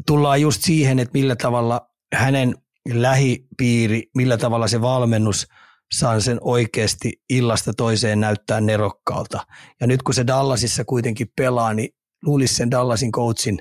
[0.07, 2.55] tullaan just siihen, että millä tavalla hänen
[2.93, 5.47] lähipiiri, millä tavalla se valmennus
[5.95, 9.47] saa sen oikeasti illasta toiseen näyttää nerokkaalta.
[9.81, 11.91] Ja nyt kun se Dallasissa kuitenkin pelaa, niin
[12.23, 13.59] luulisi sen Dallasin coachin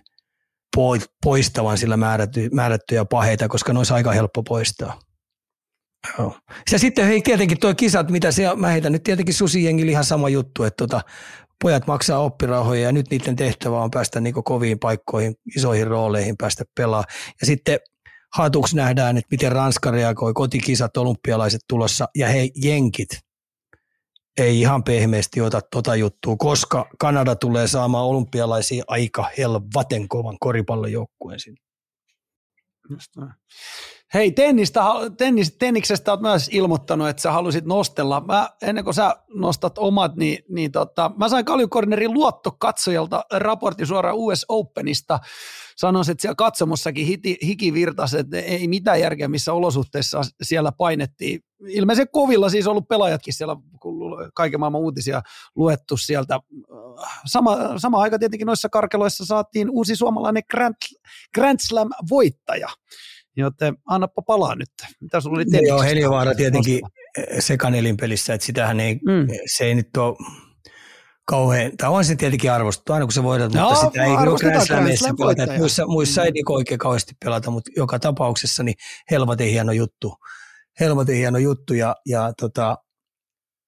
[1.24, 5.00] poistavan sillä määrätty, määrättyjä paheita, koska ne olisi aika helppo poistaa.
[6.17, 6.38] Joo.
[6.72, 10.30] Ja sitten hei tietenkin tuo kisat, mitä se, mä heitän nyt tietenkin susijengillä ihan sama
[10.30, 11.01] juttu, että tota,
[11.61, 16.64] pojat maksaa oppirahoja ja nyt niiden tehtävä on päästä niin koviin paikkoihin, isoihin rooleihin päästä
[16.75, 17.14] pelaamaan.
[17.41, 17.80] Ja sitten
[18.33, 23.09] hatuksi nähdään, että miten Ranska reagoi, kotikisat, olympialaiset tulossa ja hei jenkit
[24.38, 31.40] ei ihan pehmeästi ota tota juttua, koska Kanada tulee saamaan olympialaisia aika helvaten kovan koripallojoukkueen
[31.40, 31.62] sinne.
[34.14, 34.82] Hei, tennistä,
[35.18, 38.22] tennis, tenniksestä olet myös ilmoittanut, että sä halusit nostella.
[38.22, 44.16] Mä, ennen kuin sä nostat omat, niin, niin tota, mä sain Kaljukornerin luottokatsojalta raportti suoraan
[44.16, 45.20] US Openista.
[45.77, 51.40] Sanoisin, että siellä katsomossakin hiti, hiki virtasi, että ei mitään järkeä, missä olosuhteissa siellä painettiin.
[51.68, 55.22] Ilmeisesti kovilla siis ollut pelaajatkin siellä, kun kaiken maailman uutisia
[55.56, 56.40] luettu sieltä.
[57.26, 60.76] Sama, sama aika tietenkin noissa karkeloissa saatiin uusi suomalainen Grand,
[61.35, 62.68] Grand Slam-voittaja–
[63.35, 64.69] Joten annappa palaa nyt.
[65.02, 66.82] Mitä sulla oli no Joo, Heliovaara tietenkin
[67.40, 69.27] sekanelin pelissä, että sitähän ei, mm.
[69.45, 70.16] se ei nyt ole
[71.26, 74.40] kauhean, tai on se tietenkin arvostettu aina kun se voidaan, no, mutta sitä ei ole
[74.40, 75.43] Grand Slamissa pelata.
[75.43, 76.26] Että muissa, muissa mm.
[76.26, 78.76] ei niin oikein kauheasti pelata, mutta joka tapauksessa niin
[79.11, 80.16] helvatin hieno juttu.
[80.80, 82.77] Helvatin hieno juttu ja, ja tota,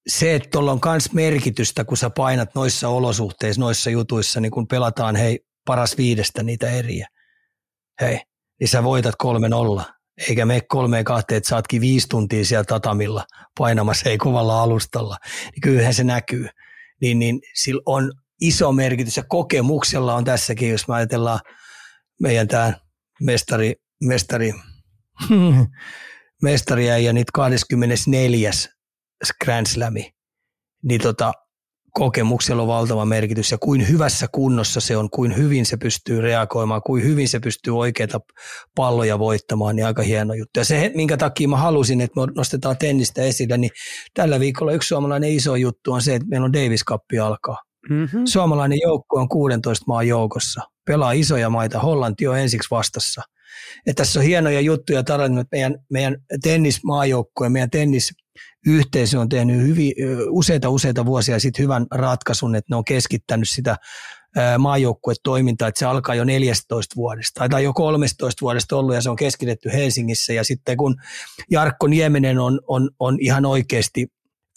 [0.08, 4.66] se, että tuolla on myös merkitystä, kun sä painat noissa olosuhteissa, noissa jutuissa, niin kun
[4.66, 7.08] pelataan hei paras viidestä niitä eriä.
[8.00, 8.20] Hei,
[8.60, 9.84] niin sä voitat kolme nolla.
[10.28, 13.24] Eikä me kolmeen kahteen, että saatkin viisi tuntia siellä tatamilla
[13.58, 15.16] painamassa, ei kovalla alustalla.
[15.42, 16.48] Niin kyllähän se näkyy.
[17.00, 21.40] Niin, niin sillä on iso merkitys ja kokemuksella on tässäkin, jos me ajatellaan
[22.20, 22.72] meidän tämä
[23.20, 24.52] mestari, mestari,
[26.42, 28.50] mestari ja nyt 24.
[29.44, 30.10] Grand Slami,
[30.82, 31.32] niin tota,
[31.98, 36.82] kokemuksella on valtava merkitys ja kuin hyvässä kunnossa se on, kuin hyvin se pystyy reagoimaan,
[36.86, 38.20] kuin hyvin se pystyy oikeita
[38.74, 40.60] palloja voittamaan, niin aika hieno juttu.
[40.60, 43.70] Ja se, minkä takia mä halusin, että me nostetaan tennistä esille, niin
[44.14, 47.62] tällä viikolla yksi suomalainen iso juttu on se, että meillä on Davis Cup alkaa.
[47.90, 48.22] Mm-hmm.
[48.24, 50.60] Suomalainen joukko on 16 maan joukossa.
[50.86, 51.78] Pelaa isoja maita.
[51.78, 53.22] Hollanti on ensiksi vastassa–
[53.86, 59.92] Että tässä on hienoja juttuja tarjonnut meidän, meidän tennismaajoukkue, meidän tennisyhteisö on tehnyt hyvin,
[60.30, 63.76] useita useita vuosia sitten hyvän ratkaisun, että ne on keskittänyt sitä
[64.58, 69.16] maajoukkuetoimintaa, että se alkaa jo 14 vuodesta tai jo 13 vuodesta ollut ja se on
[69.16, 70.32] keskitetty Helsingissä.
[70.32, 70.96] Ja sitten kun
[71.50, 74.06] Jarkko Nieminen on, on, on ihan oikeasti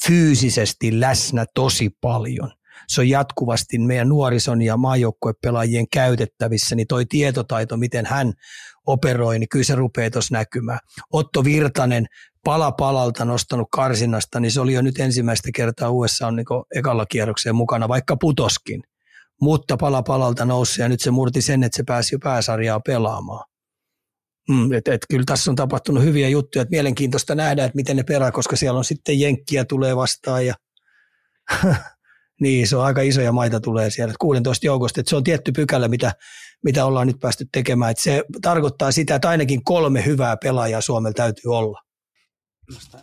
[0.08, 2.52] fyysisesti läsnä tosi paljon,
[2.88, 8.34] se on jatkuvasti meidän nuorison ja maajoukkuepelaajien käytettävissä, niin toi tietotaito, miten hän
[8.92, 10.80] operoi, niin kyllä se rupeaa tuossa näkymään.
[11.14, 12.06] Otto Virtanen
[12.43, 16.45] pala palalta nostanut karsinnasta, niin se oli jo nyt ensimmäistä kertaa USA on niin
[16.76, 18.84] ekalla kierrokseen mukana, vaikka putoskin.
[19.42, 23.45] Mutta pala palalta nousi ja nyt se murti sen, että se pääsi jo pääsarjaa pelaamaan.
[24.50, 28.03] Mm, et, et, kyllä tässä on tapahtunut hyviä juttuja, että mielenkiintoista nähdä, että miten ne
[28.03, 30.53] perää, koska siellä on sitten jenkkiä tulee vastaan ja
[32.42, 35.88] Niin, se on aika isoja maita tulee siellä, 16 joukosta, että se on tietty pykälä,
[35.88, 36.11] mitä,
[36.64, 37.92] mitä ollaan nyt päästy tekemään.
[37.92, 41.82] Että se tarkoittaa sitä, että ainakin kolme hyvää pelaajaa Suomella täytyy olla.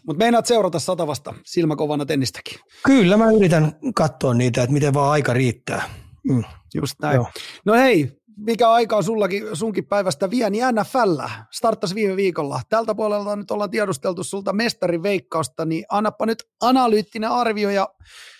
[0.06, 2.58] Mutta meinaat seurata satavasta silmäkovana tennistäkin.
[2.84, 5.82] Kyllä, mä yritän katsoa niitä, että miten vaan aika riittää.
[6.28, 6.44] Mm.
[6.74, 7.14] Just näin.
[7.14, 7.26] Joo.
[7.64, 11.20] No hei, mikä aika on sullakin, sunkin päivästä vie, niin NFL
[11.52, 12.60] starttasi viime viikolla.
[12.68, 17.88] Tältä puolelta nyt ollaan tiedusteltu sulta mestarin veikkausta, niin annappa nyt analyyttinen arvio ja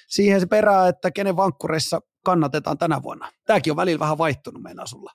[0.08, 3.32] siihen se perää, että kenen vankkureissa kannatetaan tänä vuonna.
[3.46, 5.12] Tämäkin on välillä vähän vaihtunut meidän sulla.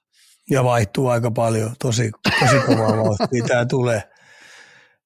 [0.49, 4.03] Ja vaihtuu aika paljon, tosi, tosi kovaa vauhtia tämä tulee.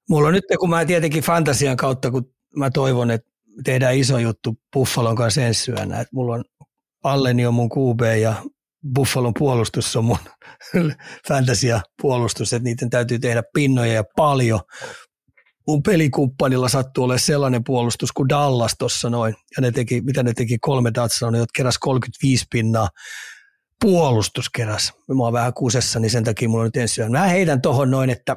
[0.10, 3.32] Mulla on nyt, kun mä tietenkin fantasian kautta, kun mä toivon, että
[3.64, 6.44] tehdään iso juttu Buffalon kanssa ensi syönä, että mulla on
[7.04, 8.36] Alleni on mun QB ja
[8.94, 10.18] Buffalon puolustus on mun
[11.28, 14.60] fantasia puolustus, että niiden täytyy tehdä pinnoja ja paljon
[15.68, 20.34] mun pelikumppanilla sattuu olemaan sellainen puolustus kuin Dallas tuossa noin, ja ne teki, mitä ne
[20.34, 22.90] teki kolme touchdownia, jotka keräs 35 pinnaa,
[23.82, 24.94] puolustus keräs.
[25.16, 27.12] Mä oon vähän kusessa, niin sen takia mulla on nyt ensin.
[27.12, 28.36] Mä heitän tohon noin, että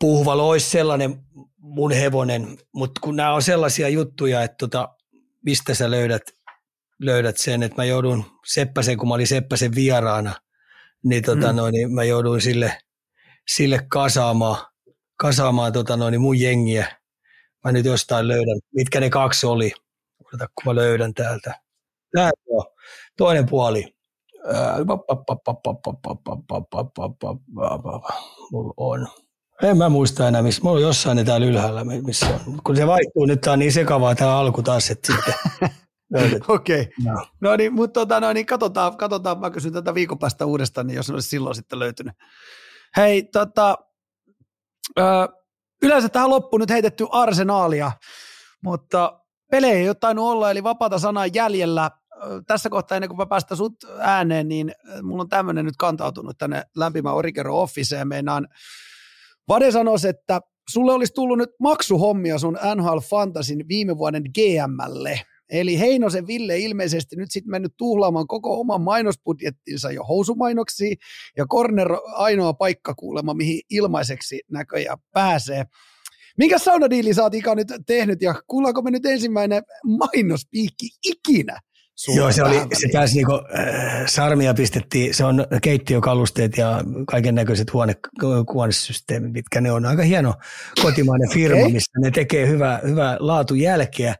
[0.00, 1.24] Puhvalo olisi sellainen
[1.58, 4.88] mun hevonen, mutta kun nämä on sellaisia juttuja, että tota,
[5.44, 6.22] mistä sä löydät,
[6.98, 10.34] löydät sen, että mä joudun Seppäsen, kun mä olin Seppäsen vieraana,
[11.04, 11.56] niin, tota, mm.
[11.56, 12.78] noin, niin mä jouduin sille,
[13.48, 14.69] sille kasaamaan
[15.20, 16.86] kasaamaan tota noin, mun jengiä.
[17.64, 19.72] Mä nyt jostain löydän, mitkä ne kaksi oli.
[20.24, 21.54] Odota, kun mä löydän täältä.
[22.16, 22.64] Tää on
[23.16, 23.94] toinen puoli.
[28.52, 29.08] Mulla on.
[29.62, 30.60] En mä muista enää, missä.
[30.64, 32.60] Mulla on jossain ne täällä ylhäällä, missä on.
[32.64, 35.34] Kun se vaihtuu, nyt tää on niin sekavaa tämä alku taas, että sitten
[36.48, 36.80] Okei.
[36.80, 37.12] Okay.
[37.12, 37.26] No.
[37.40, 40.96] no niin, mutta tota, no niin, katsotaan, katsotaan, mä kysyn tätä viikon päästä uudestaan, niin
[40.96, 42.14] jos ne olisi silloin sitten löytynyt.
[42.96, 43.78] Hei, tota,
[44.98, 45.04] Öö,
[45.82, 47.92] yleensä tähän loppuun nyt heitetty arsenaalia,
[48.64, 49.20] mutta
[49.50, 51.90] pelejä ei ole tainnut olla, eli vapaata sanaa jäljellä.
[52.46, 56.64] Tässä kohtaa ennen kuin mä päästän sut ääneen, niin mulla on tämmöinen nyt kantautunut tänne
[56.76, 58.08] lämpimään Orikero Officeen.
[58.08, 58.48] Meinaan,
[59.48, 65.20] Vade sanoisi, että sulle olisi tullut nyt maksuhommia sun NHL Fantasin viime vuoden GMlle.
[65.50, 70.96] Eli Heinosen Ville ilmeisesti nyt sitten mennyt tuhlaamaan koko oman mainosbudjettinsa jo housumainoksi
[71.36, 75.64] ja Corner ainoa paikka kuulema, mihin ilmaiseksi näköjään pääsee.
[76.38, 79.62] Minkä saunadiili sä oot Ika nyt tehnyt ja kuullaanko me nyt ensimmäinen
[79.98, 81.60] mainospiikki ikinä?
[82.08, 87.72] Joo, se, oli, se pääsi niinku, äh, sarmia pistettiin, se on keittiökalusteet ja kaiken näköiset
[87.72, 87.96] huone,
[88.52, 90.34] huonesysteemit, mitkä ne on aika hieno
[90.82, 91.72] kotimainen firma, okay.
[91.72, 94.14] missä ne tekee hyvää, hyvää laatujälkeä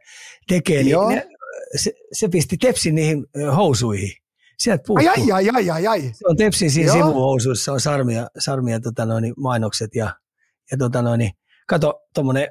[0.47, 1.27] tekee, niin ne,
[1.75, 4.11] se, se, pisti Tepsin niihin housuihin.
[4.57, 5.09] Sieltä puuttuu.
[5.09, 6.01] Ai, ai, ai, ai, ai.
[6.01, 10.15] Se on Tepsin siinä sivuhousuissa, on sarmia, sarmia tota noin, mainokset ja,
[10.71, 11.31] ja tota noin,
[11.67, 12.47] kato tuommoinen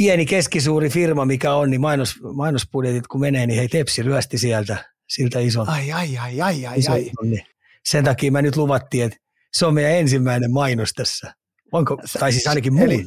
[0.00, 4.84] pieni keskisuuri firma, mikä on, niin mainos, mainosbudjetit kun menee, niin hei Tepsi ryösti sieltä
[5.08, 5.68] siltä ison.
[5.68, 7.10] Ai, ai, ai, ai, ai, ison, ai.
[7.22, 7.46] Niin.
[7.84, 9.18] Sen takia mä nyt luvattiin, että
[9.52, 11.34] se on meidän ensimmäinen mainos tässä.
[11.72, 12.82] Onko, tai siis ainakin mun.
[12.82, 13.06] Eli,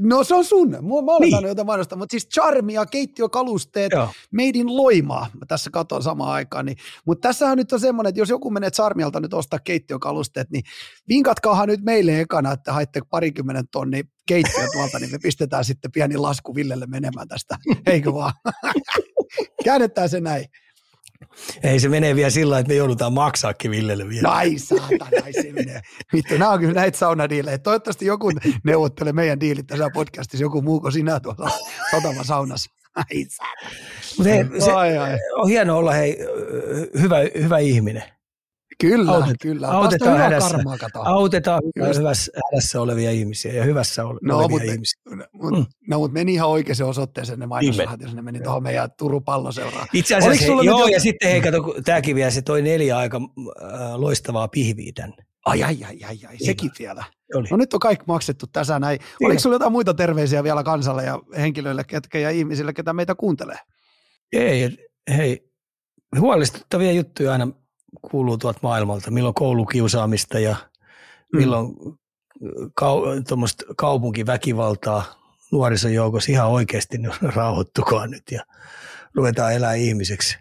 [0.00, 0.70] No se on sun.
[0.70, 1.48] Mä olen niin.
[1.48, 4.08] jotain mainosta, mutta siis charmia, keittiökalusteet, Joo.
[4.32, 5.26] made in Loimaa.
[5.34, 6.66] Mä tässä katson samaan aikaan.
[6.66, 6.76] Niin.
[7.06, 10.62] Mutta tässähän nyt on semmoinen, että jos joku menee charmialta nyt ostaa keittiökalusteet, niin
[11.08, 16.16] vinkatkaahan nyt meille ekana, että haitte parikymmentä tonni keittiö tuolta, niin me pistetään sitten pieni
[16.16, 17.56] lasku Villelle menemään tästä.
[17.86, 18.32] Eikö vaan?
[19.64, 20.46] Käännetään se näin.
[21.62, 24.28] Ei se menee vielä sillä että me joudutaan maksaakin Villelle vielä.
[24.28, 25.80] Ai saatana, ai se menee.
[26.12, 27.58] Vittu, nämä on kyllä näitä saunadiilejä.
[27.58, 28.32] Toivottavasti joku
[28.64, 31.50] neuvottelee meidän diilit tässä podcastissa, joku muu kuin sinä tuolla
[31.90, 32.70] satama saunassa.
[32.96, 33.26] Ai
[34.18, 35.18] Mutta se ai, ai.
[35.34, 36.18] on hienoa olla hei,
[37.00, 38.02] hyvä, hyvä ihminen.
[38.80, 39.68] Kyllä, Autet, kyllä.
[39.68, 40.58] Autetaan hädässä,
[40.94, 41.62] autetaan
[41.98, 45.00] hyvässä hädässä olevia ihmisiä ja hyvässä ole, no, olevia mutta, ihmisiä.
[45.32, 45.64] Mut, mm.
[45.88, 49.86] No, mutta meni ihan oikeaan osoitteeseen ne mainosrahat, jos ne meni tuohon meidän Turun palloseuraan.
[49.92, 50.94] Itse asiassa, he, joo, nyt...
[50.94, 53.20] ja sitten hei, kato, tämäkin vielä, se toi neljä aika
[53.62, 55.16] äh, loistavaa pihviä tänne.
[55.46, 57.04] Ai, ai, ai, ai, ai, sekin vielä.
[57.34, 57.48] Oli.
[57.50, 58.98] No nyt on kaikki maksettu tässä näin.
[59.24, 63.58] Oliko sulla jotain muita terveisiä vielä kansalle ja henkilöille, ketkä ja ihmisille, ketä meitä kuuntelee?
[64.32, 64.78] Ei,
[65.16, 65.50] hei,
[66.20, 67.48] huolestuttavia juttuja aina
[68.02, 70.56] kuuluu tuolta maailmalta, milloin koulukiusaamista ja
[71.32, 71.38] Mm.
[71.38, 71.74] milloin
[72.74, 75.04] kau, tuommoista kaupunkiväkivaltaa
[75.52, 78.42] nuorison joukossa ihan oikeasti niin rauhoittukaa nyt ja
[79.14, 80.38] ruvetaan elää ihmiseksi.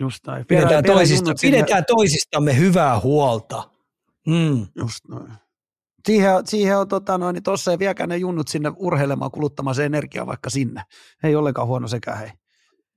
[0.00, 0.46] Just näin.
[0.46, 3.70] Pidetään, Vielä- toisista, pidetään toisistamme hyvää huolta.
[4.26, 4.66] Mm.
[4.76, 5.32] Just noin.
[6.06, 9.84] Siihen, siihen on tota noin, niin tossa ei viekään ne junnut sinne urheilemaan kuluttamaan se
[9.84, 10.82] energiaa vaikka sinne.
[11.22, 12.30] Ei ollenkaan huono sekään hei.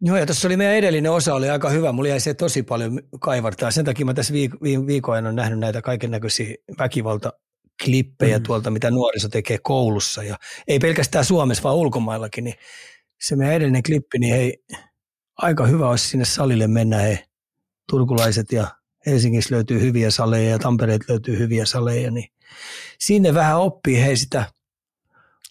[0.02, 1.92] Joo, ja tuossa oli meidän edellinen osa, oli aika hyvä.
[1.92, 3.72] Mulla jäi se tosi paljon kaivartaa.
[3.72, 8.42] Sen takia mä tässä viik- viime viikon on nähnyt näitä kaiken näköisiä väkivaltaklippejä Mm.
[8.42, 8.46] mm.
[8.46, 10.24] tuolta, mitä nuoriso tekee koulussa.
[10.24, 12.44] Ja ei pelkästään Suomessa, vaan ulkomaillakin.
[12.44, 12.56] Niin
[13.22, 14.58] se meidän edellinen klippi, niin hei,
[15.38, 16.98] aika hyvä olisi sinne salille mennä.
[16.98, 17.20] Hei,
[17.90, 18.68] turkulaiset ja
[19.06, 22.12] Helsingissä löytyy hyviä saleja ja Tampereet löytyy hyviä saleja.
[22.12, 22.30] Niin
[23.00, 24.46] sinne vähän oppii hei sitä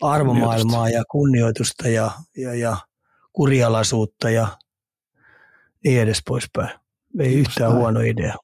[0.00, 2.76] arvomaailmaa ja kunnioitusta ja, ja, ja
[3.32, 4.48] kurialaisuutta ja
[5.84, 6.70] niin edes poispäin.
[7.18, 7.80] Ei yhtään näin.
[7.80, 8.34] huono idea.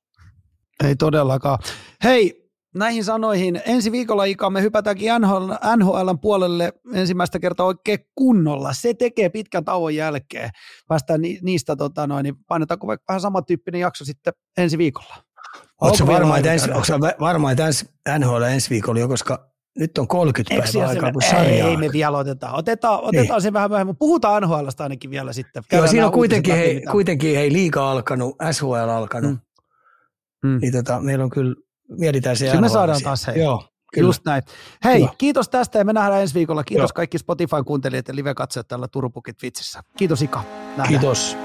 [0.85, 1.59] Ei todellakaan.
[2.05, 3.63] Hei, näihin sanoihin.
[3.67, 8.73] Ensi viikolla Ika me hypätäänkin NHL, NHLn puolelle ensimmäistä kertaa oikein kunnolla.
[8.73, 10.51] Se tekee pitkän tauon jälkeen.
[10.89, 15.17] Päästään ni, niistä, tota noin, niin painetaanko vaikka vähän samantyyppinen jakso sitten ensi viikolla?
[15.81, 16.71] Oletko varma, että ensi,
[17.21, 17.87] varma, että ensi,
[18.19, 21.69] NHL ensi viikolla jo, koska nyt on 30 Eikö päivää aikaa, kun sarjaa.
[21.69, 22.53] Ei me vielä oteta.
[22.53, 23.97] Otetaan, otetaan se vähän myöhemmin.
[23.97, 25.61] Puhutaan NHLsta ainakin vielä sitten.
[25.61, 29.31] Joo, Käydään siinä nämä on kuitenkin, hei, mitä- kuitenkin hei, liiga alkanut, SHL alkanut,
[30.43, 30.49] Mm.
[30.51, 30.59] mm.
[30.63, 31.55] Niin tota, meillä on kyllä,
[31.99, 33.39] mietitään se Kyllä me NHL saadaan taas, hei.
[33.43, 33.65] Joo,
[33.95, 34.09] kyllä.
[34.09, 34.43] Just näin.
[34.85, 35.13] Hei, Hyvä.
[35.19, 36.65] kiitos tästä ja me nähdään ensi viikolla.
[36.65, 36.95] Kiitos Joo.
[36.95, 39.81] kaikki Spotifyn kuuntelijat ja live-katsojat täällä Turupukit Vitsissä.
[39.99, 40.43] Kiitos Ika.
[40.69, 40.89] Nähdään.
[40.89, 41.37] Kiitos.